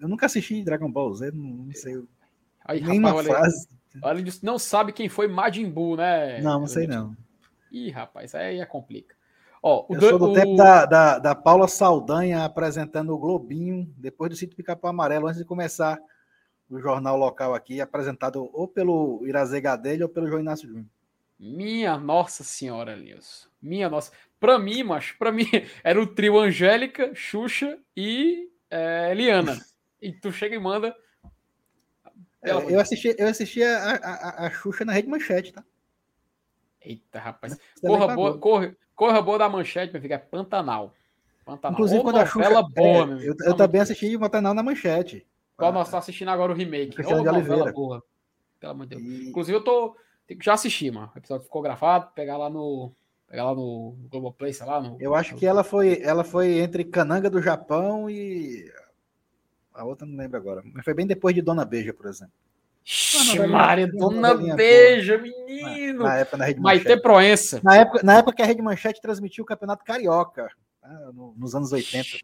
eu, 0.00 0.08
nunca 0.08 0.26
assisti 0.26 0.62
Dragon 0.62 0.90
Ball 0.90 1.12
Z. 1.14 1.30
Não, 1.30 1.42
não 1.42 1.74
sei. 1.74 2.02
Aí, 2.64 2.80
nem 2.80 3.00
rapaz, 3.00 3.26
frase. 3.26 3.68
Olha, 4.02 4.18
ele 4.18 4.32
não 4.42 4.58
sabe 4.58 4.92
quem 4.92 5.10
foi 5.10 5.28
Majin 5.28 5.70
Buu, 5.70 5.96
né? 5.96 6.40
Não, 6.40 6.60
não 6.60 6.66
sei 6.66 6.86
não. 6.86 7.14
Ih, 7.70 7.90
rapaz, 7.90 8.34
aí 8.34 8.60
é 8.60 8.66
complica. 8.66 9.15
Ó, 9.68 9.84
Eu 9.90 10.00
sou 10.00 10.16
do 10.16 10.30
o... 10.30 10.32
tempo 10.32 10.54
da, 10.54 10.86
da, 10.86 11.18
da, 11.18 11.34
Paula 11.34 11.66
Saldanha 11.66 12.44
apresentando 12.44 13.12
o 13.12 13.18
Globinho, 13.18 13.92
depois 13.98 14.30
do 14.30 14.36
sítio 14.36 14.56
Pica-Pau 14.56 14.88
Amarelo, 14.88 15.26
antes 15.26 15.40
de 15.40 15.44
começar 15.44 15.98
o 16.70 16.78
jornal 16.78 17.16
local 17.16 17.52
aqui, 17.52 17.80
apresentado 17.80 18.48
ou 18.52 18.68
pelo 18.68 19.26
Irazê 19.26 19.60
Gadelha 19.60 20.04
ou 20.04 20.08
pelo 20.08 20.28
João 20.28 20.40
Inácio 20.40 20.68
Júnior. 20.68 20.86
Minha 21.36 21.98
nossa 21.98 22.44
senhora, 22.44 22.94
Nilson. 22.94 23.48
Minha 23.60 23.90
nossa. 23.90 24.12
Pra 24.38 24.56
mim, 24.56 24.84
macho, 24.84 25.18
pra 25.18 25.32
mim 25.32 25.46
era 25.82 26.00
o 26.00 26.06
trio 26.06 26.38
Angélica, 26.38 27.12
Xuxa 27.12 27.76
e 27.96 28.48
é, 28.70 29.10
Eliana. 29.10 29.58
E 30.00 30.12
tu 30.12 30.30
chega 30.30 30.54
e 30.54 30.60
manda. 30.60 30.94
É, 32.40 32.52
eu 32.52 32.78
assisti, 32.78 33.16
eu 33.18 33.26
assisti 33.26 33.64
a, 33.64 33.96
a, 33.96 34.46
a 34.46 34.50
Xuxa 34.50 34.84
na 34.84 34.92
Rede 34.92 35.08
Manchete, 35.08 35.52
tá? 35.52 35.64
Eita, 36.80 37.18
rapaz. 37.18 37.58
Corra 37.80 38.14
boa, 38.14 38.38
corra, 38.38 38.76
corra 38.96 39.22
boa 39.22 39.38
da 39.38 39.48
manchete, 39.48 39.92
meu 39.92 40.02
filho. 40.02 40.14
É 40.14 40.18
Pantanal. 40.18 40.92
Pantanal. 41.44 41.74
Inclusive, 41.74 42.00
Ô, 42.00 42.02
quando 42.02 42.16
a 42.16 42.26
Xuxa. 42.26 42.62
Boa, 42.62 43.22
é, 43.22 43.28
eu, 43.28 43.36
eu 43.44 43.54
também 43.54 43.80
assisti 43.80 44.18
Pantanal 44.18 44.54
na 44.54 44.62
manchete. 44.62 45.24
Qual 45.56 45.72
nós 45.72 45.86
estamos 45.86 46.04
assistindo 46.04 46.28
agora 46.28 46.52
o 46.52 46.54
remake. 46.54 46.96
Cristiano 46.96 47.22
de 47.22 47.28
Oliveira. 47.28 47.72
Boa. 47.72 48.02
Pelo 48.58 48.72
amor 48.72 48.86
de 48.86 48.96
Deus. 48.96 49.02
E... 49.02 49.28
Inclusive, 49.28 49.56
eu 49.56 49.62
tô. 49.62 49.96
Já 50.42 50.54
assisti, 50.54 50.90
mano. 50.90 51.10
O 51.14 51.18
episódio 51.18 51.44
ficou 51.44 51.62
gravado, 51.62 52.10
pegar 52.14 52.36
lá 52.36 52.50
no. 52.50 52.92
Pegar 53.28 53.44
lá 53.44 53.54
no 53.54 53.96
Globoplay, 54.10 54.52
sei 54.52 54.66
lá. 54.66 54.80
No... 54.80 54.96
Eu 55.00 55.14
acho 55.14 55.34
que 55.34 55.46
ela 55.46 55.64
foi, 55.64 56.00
ela 56.02 56.22
foi 56.24 56.58
entre 56.58 56.84
Cananga 56.84 57.30
do 57.30 57.40
Japão 57.40 58.10
e. 58.10 58.70
A 59.72 59.84
outra 59.84 60.06
não 60.06 60.16
lembro 60.16 60.36
agora. 60.36 60.62
Mas 60.72 60.84
foi 60.84 60.94
bem 60.94 61.06
depois 61.06 61.34
de 61.34 61.42
Dona 61.42 61.64
Beija, 61.64 61.92
por 61.92 62.06
exemplo. 62.06 62.32
Maria, 63.48 63.88
Dona 63.88 64.34
Beija, 64.54 65.18
menino! 65.18 66.04
Na, 66.04 66.10
na 66.10 66.16
época 66.18 66.36
da 66.36 66.44
Rede 66.44 66.60
Maite 66.60 67.00
Proença. 67.00 67.60
Na 67.62 67.76
época, 67.76 68.00
na 68.04 68.18
época 68.18 68.36
que 68.36 68.42
a 68.42 68.46
Rede 68.46 68.62
Manchete 68.62 69.00
transmitiu 69.00 69.42
o 69.42 69.46
Campeonato 69.46 69.84
Carioca, 69.84 70.48
tá? 70.80 71.10
nos 71.36 71.54
anos 71.54 71.72
80. 71.72 72.18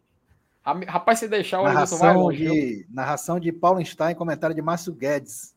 Rapaz, 0.86 1.18
se 1.18 1.26
deixar 1.26 1.60
o 1.60 1.64
narração 1.64 2.14
longe, 2.14 2.44
de 2.44 2.86
Narração 2.88 3.40
de 3.40 3.50
Paulo 3.50 3.84
Stein, 3.84 4.14
comentário 4.14 4.54
de 4.54 4.62
Márcio 4.62 4.94
Guedes. 4.94 5.52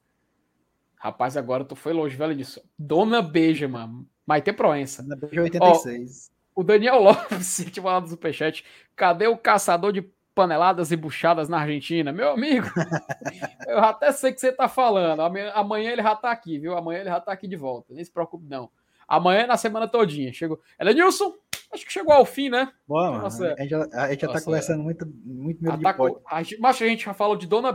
Rapaz, 0.96 1.38
agora 1.38 1.64
tu 1.64 1.76
foi 1.76 1.94
longe, 1.94 2.16
velho 2.16 2.36
disso. 2.36 2.60
Dona 2.78 3.22
Beija, 3.22 3.68
mano. 3.68 4.08
Maite 4.26 4.52
Proença. 4.52 5.04
Dona 5.04 5.16
Beija 5.16 5.44
86. 5.44 6.32
Ó, 6.56 6.62
o 6.62 6.64
Daniel 6.64 6.98
Lopes, 7.04 7.64
tipo 7.72 7.86
lá 7.86 8.00
do 8.00 8.10
Superchat, 8.10 8.66
cadê 8.96 9.28
o 9.28 9.38
caçador 9.38 9.94
de 9.94 10.02
paneladas 10.36 10.92
e 10.92 10.98
buchadas 10.98 11.48
na 11.48 11.60
Argentina. 11.60 12.12
Meu 12.12 12.32
amigo, 12.32 12.68
eu 13.68 13.80
até 13.80 14.12
sei 14.12 14.34
que 14.34 14.40
você 14.40 14.52
tá 14.52 14.68
falando. 14.68 15.22
Amanhã 15.22 15.92
ele 15.92 16.04
já 16.04 16.16
tá 16.16 16.30
aqui, 16.30 16.60
viu? 16.60 16.78
Amanhã 16.78 17.00
ele 17.00 17.10
já 17.10 17.20
tá 17.22 17.32
aqui 17.32 17.48
de 17.48 17.56
volta. 17.56 17.94
Nem 17.94 18.04
se 18.04 18.12
preocupe, 18.12 18.46
não. 18.46 18.70
Amanhã 19.08 19.42
é 19.42 19.48
na 19.48 19.56
semana 19.56 19.88
todinha. 19.88 20.34
Chegou. 20.34 20.60
Ela 20.78 20.92
Nilson, 20.92 21.34
acho 21.72 21.86
que 21.86 21.94
chegou 21.94 22.14
ao 22.14 22.26
fim, 22.26 22.50
né? 22.50 22.72
Bom, 22.88 23.20
Nossa, 23.20 23.54
a 23.54 23.62
gente, 23.62 23.70
já, 23.70 23.88
a 23.94 24.10
gente 24.12 24.22
já 24.22 24.28
tá 24.28 24.42
conversando 24.42 24.84
muito, 24.84 25.06
muito 25.24 25.64
meio 25.64 25.78
de 25.78 25.88
a 26.28 26.44
gente, 26.44 26.60
Mas 26.60 26.82
a 26.82 26.86
gente 26.86 27.06
já 27.06 27.14
falou 27.14 27.38
de 27.38 27.48
Dona. 27.48 27.72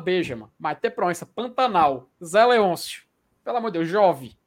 Mas 0.59 0.73
até 0.77 0.91
Proença, 0.91 1.25
Pantanal, 1.25 2.11
Zé 2.23 2.45
Leôncio. 2.45 3.03
Pelo 3.43 3.57
amor 3.57 3.71
de 3.71 3.79
Deus, 3.79 3.89
Jove. 3.89 4.39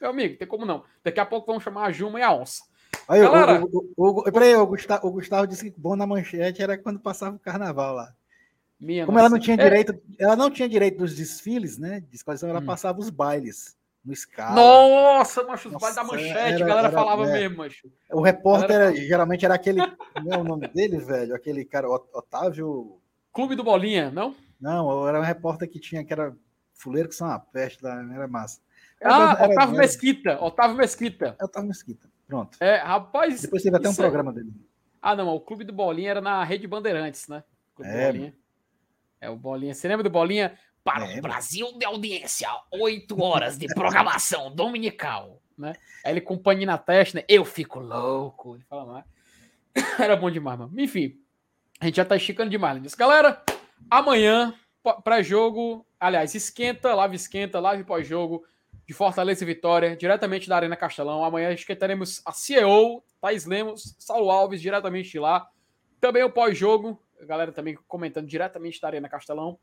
Meu 0.00 0.10
amigo, 0.10 0.38
tem 0.38 0.46
como 0.46 0.64
não. 0.64 0.84
Daqui 1.02 1.18
a 1.18 1.26
pouco 1.26 1.46
vamos 1.46 1.64
chamar 1.64 1.86
a 1.86 1.92
Juma 1.92 2.20
e 2.20 2.22
a 2.22 2.32
Onça. 2.32 2.62
Aí, 3.08 3.20
Galera, 3.20 3.64
o, 3.64 3.92
o, 3.96 4.08
o, 4.20 4.32
peraí, 4.32 4.54
o 4.54 4.66
Gustavo, 4.66 5.06
o 5.06 5.12
Gustavo 5.12 5.46
disse 5.46 5.70
que 5.70 5.80
bom 5.80 5.96
na 5.96 6.06
manchete 6.06 6.62
era 6.62 6.76
quando 6.76 7.00
passava 7.00 7.36
o 7.36 7.40
carnaval 7.40 7.94
lá. 7.94 8.12
Minha 8.78 9.06
Como 9.06 9.16
nossa. 9.16 9.26
ela 9.26 9.34
não 9.34 9.40
tinha 9.40 9.56
é. 9.56 9.64
direito, 9.64 9.92
é... 9.92 10.24
ela 10.24 10.36
não 10.36 10.50
tinha 10.50 10.68
direito 10.68 10.98
dos 10.98 11.14
desfiles, 11.14 11.78
né? 11.78 12.00
De 12.00 12.16
escola, 12.16 12.38
ela 12.42 12.60
hum. 12.60 12.66
passava 12.66 12.98
os 13.00 13.10
bailes 13.10 13.76
no 14.04 14.12
escala. 14.12 14.54
Nossa, 14.54 15.42
macho, 15.42 15.68
os 15.68 15.74
bailes 15.74 15.96
da 15.96 16.04
manchete, 16.04 16.30
era, 16.30 16.64
a 16.64 16.68
galera 16.68 16.88
era, 16.88 16.90
falava 16.90 17.28
é. 17.28 17.32
mesmo, 17.32 17.56
macho. 17.56 17.90
O 18.12 18.20
repórter 18.20 18.76
era, 18.76 18.94
geralmente 18.94 19.44
era 19.44 19.54
aquele, 19.54 19.80
como 20.14 20.32
é 20.32 20.36
o 20.38 20.44
nome 20.44 20.68
dele, 20.68 20.98
velho? 20.98 21.34
Aquele 21.34 21.64
cara, 21.64 21.88
Otávio. 21.88 23.00
Clube 23.32 23.56
do 23.56 23.64
Bolinha, 23.64 24.10
não? 24.10 24.34
Não, 24.60 25.06
era 25.08 25.18
um 25.20 25.24
repórter 25.24 25.68
que 25.68 25.80
tinha, 25.80 26.04
que 26.04 26.12
era 26.12 26.34
fuleiro 26.72 27.08
que 27.08 27.14
são 27.14 27.26
uma 27.26 27.38
peste 27.38 27.84
era 27.84 28.28
massa. 28.28 28.60
Ah, 29.02 29.36
era, 29.38 29.52
Otávio 29.52 29.76
Mesquita, 29.76 30.42
Otávio 30.42 30.76
Mesquita. 30.76 31.36
Otávio 31.40 31.68
Mesquita. 31.68 32.08
Pronto. 32.26 32.56
É, 32.60 32.76
rapaz. 32.76 33.42
Depois 33.42 33.62
teve 33.62 33.76
até 33.76 33.88
um 33.88 33.94
programa 33.94 34.32
dele. 34.32 34.52
Ah, 35.00 35.14
não, 35.14 35.28
o 35.28 35.40
Clube 35.40 35.64
do 35.64 35.72
Bolinha 35.72 36.10
era 36.10 36.20
na 36.20 36.42
Rede 36.42 36.66
Bandeirantes, 36.66 37.28
né? 37.28 37.44
é. 37.80 38.06
Bolinha. 38.06 38.34
É 39.20 39.30
o 39.30 39.36
Bolinha. 39.36 39.74
Você 39.74 39.86
lembra 39.88 40.02
do 40.02 40.10
Bolinha? 40.10 40.58
Para 40.82 41.10
é, 41.10 41.18
o 41.18 41.22
Brasil 41.22 41.76
de 41.78 41.84
audiência, 41.84 42.48
oito 42.72 43.20
horas 43.20 43.58
de 43.58 43.66
programação 43.66 44.50
dominical, 44.54 45.42
né? 45.58 45.72
Aí 46.04 46.12
ele 46.12 46.20
com 46.20 46.40
na 46.64 46.78
testa, 46.78 47.18
né? 47.18 47.24
Eu 47.28 47.44
fico 47.44 47.80
louco. 47.80 48.54
Ele 48.54 48.64
fala, 48.64 48.84
lá. 48.84 49.04
Era 49.98 50.16
bom 50.16 50.30
demais, 50.30 50.58
mano. 50.58 50.72
Enfim, 50.78 51.18
a 51.80 51.86
gente 51.86 51.96
já 51.96 52.04
tá 52.04 52.16
esticando 52.16 52.50
demais. 52.50 52.80
Né? 52.80 52.88
Galera, 52.96 53.42
amanhã, 53.90 54.54
pré-jogo, 55.02 55.84
aliás, 55.98 56.34
esquenta, 56.34 56.94
live 56.94 57.16
esquenta, 57.16 57.58
live 57.60 57.84
pós-jogo 57.84 58.44
de 58.86 58.94
Fortaleza 58.94 59.42
e 59.42 59.46
Vitória, 59.46 59.96
diretamente 59.96 60.48
da 60.48 60.56
Arena 60.56 60.76
Castelão. 60.76 61.24
Amanhã 61.24 61.52
acho 61.52 61.66
que 61.66 61.74
teremos 61.74 62.22
a 62.24 62.32
CEO, 62.32 63.02
Thais 63.20 63.44
Lemos, 63.44 63.96
Saulo 63.98 64.30
Alves, 64.30 64.60
diretamente 64.60 65.10
de 65.10 65.18
lá. 65.18 65.48
Também 66.00 66.22
o 66.22 66.30
pós-jogo, 66.30 67.00
a 67.20 67.24
galera 67.24 67.50
também 67.50 67.76
comentando 67.88 68.26
diretamente 68.26 68.80
da 68.80 68.88
Arena 68.88 69.08
Castelão. 69.08 69.58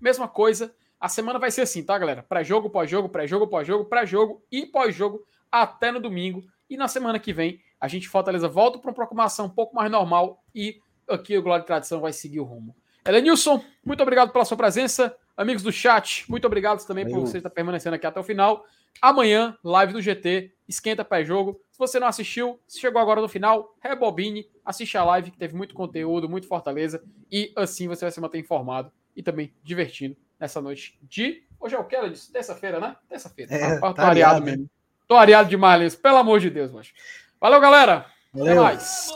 Mesma 0.00 0.28
coisa, 0.28 0.74
a 1.00 1.08
semana 1.08 1.38
vai 1.38 1.50
ser 1.50 1.62
assim, 1.62 1.82
tá, 1.82 1.96
galera? 1.98 2.22
Pré-jogo, 2.22 2.68
pós-jogo, 2.68 3.08
pré-jogo, 3.08 3.46
pós-jogo, 3.46 3.84
pré-jogo 3.86 4.42
e 4.52 4.66
pós-jogo 4.66 5.26
até 5.50 5.90
no 5.90 6.00
domingo. 6.00 6.42
E 6.68 6.76
na 6.76 6.88
semana 6.88 7.18
que 7.18 7.32
vem, 7.32 7.60
a 7.80 7.88
gente 7.88 8.08
Fortaleza 8.08 8.48
volta 8.48 8.78
para 8.78 8.90
uma 8.90 8.94
proclamação 8.94 9.46
um 9.46 9.50
pouco 9.50 9.74
mais 9.74 9.90
normal 9.90 10.42
e 10.54 10.80
aqui 11.08 11.38
o 11.38 11.42
Glória 11.42 11.62
e 11.62 11.66
Tradição 11.66 12.00
vai 12.00 12.12
seguir 12.12 12.40
o 12.40 12.44
rumo. 12.44 12.74
Elenilson, 13.06 13.62
muito 13.84 14.02
obrigado 14.02 14.32
pela 14.32 14.44
sua 14.44 14.56
presença. 14.56 15.16
Amigos 15.36 15.62
do 15.62 15.70
chat, 15.70 16.24
muito 16.30 16.46
obrigado 16.46 16.84
também 16.86 17.04
Valeu. 17.04 17.20
por 17.20 17.26
você 17.26 17.38
estar 17.38 17.50
permanecendo 17.50 17.94
aqui 17.94 18.06
até 18.06 18.18
o 18.18 18.24
final. 18.24 18.64
Amanhã, 19.02 19.56
live 19.62 19.92
do 19.92 20.00
GT, 20.00 20.52
esquenta 20.66 21.04
pré-jogo. 21.04 21.60
Se 21.70 21.78
você 21.78 22.00
não 22.00 22.06
assistiu, 22.06 22.58
se 22.66 22.80
chegou 22.80 23.00
agora 23.00 23.20
no 23.20 23.28
final, 23.28 23.76
rebobine, 23.80 24.48
assiste 24.64 24.96
a 24.96 25.04
live 25.04 25.30
que 25.30 25.38
teve 25.38 25.54
muito 25.54 25.74
conteúdo, 25.74 26.28
muito 26.28 26.48
Fortaleza 26.48 27.02
e 27.30 27.52
assim 27.54 27.86
você 27.86 28.04
vai 28.04 28.12
se 28.12 28.20
manter 28.20 28.38
informado 28.38 28.90
e 29.14 29.22
também 29.22 29.52
divertindo 29.62 30.16
nessa 30.40 30.60
noite 30.60 30.98
de. 31.02 31.42
Hoje 31.60 31.74
é 31.74 31.78
o 31.78 31.84
que? 31.84 31.96
Ela 31.96 32.08
disse? 32.08 32.32
Terça-feira, 32.32 32.80
né? 32.80 32.96
Terça-feira. 33.08 33.54
É, 33.54 33.78
tá, 33.78 33.88
tô 33.88 33.94
tá 33.94 34.08
areado 34.08 34.42
mesmo. 34.42 34.70
Tô 35.06 35.14
areado 35.14 35.48
demais, 35.48 35.94
Pelo 35.94 36.16
amor 36.16 36.40
de 36.40 36.50
Deus, 36.50 36.72
macho. 36.72 36.92
Valeu, 37.40 37.60
galera. 37.60 38.06
Valeu. 38.32 38.52
Até 38.52 38.60
mais. 38.60 39.08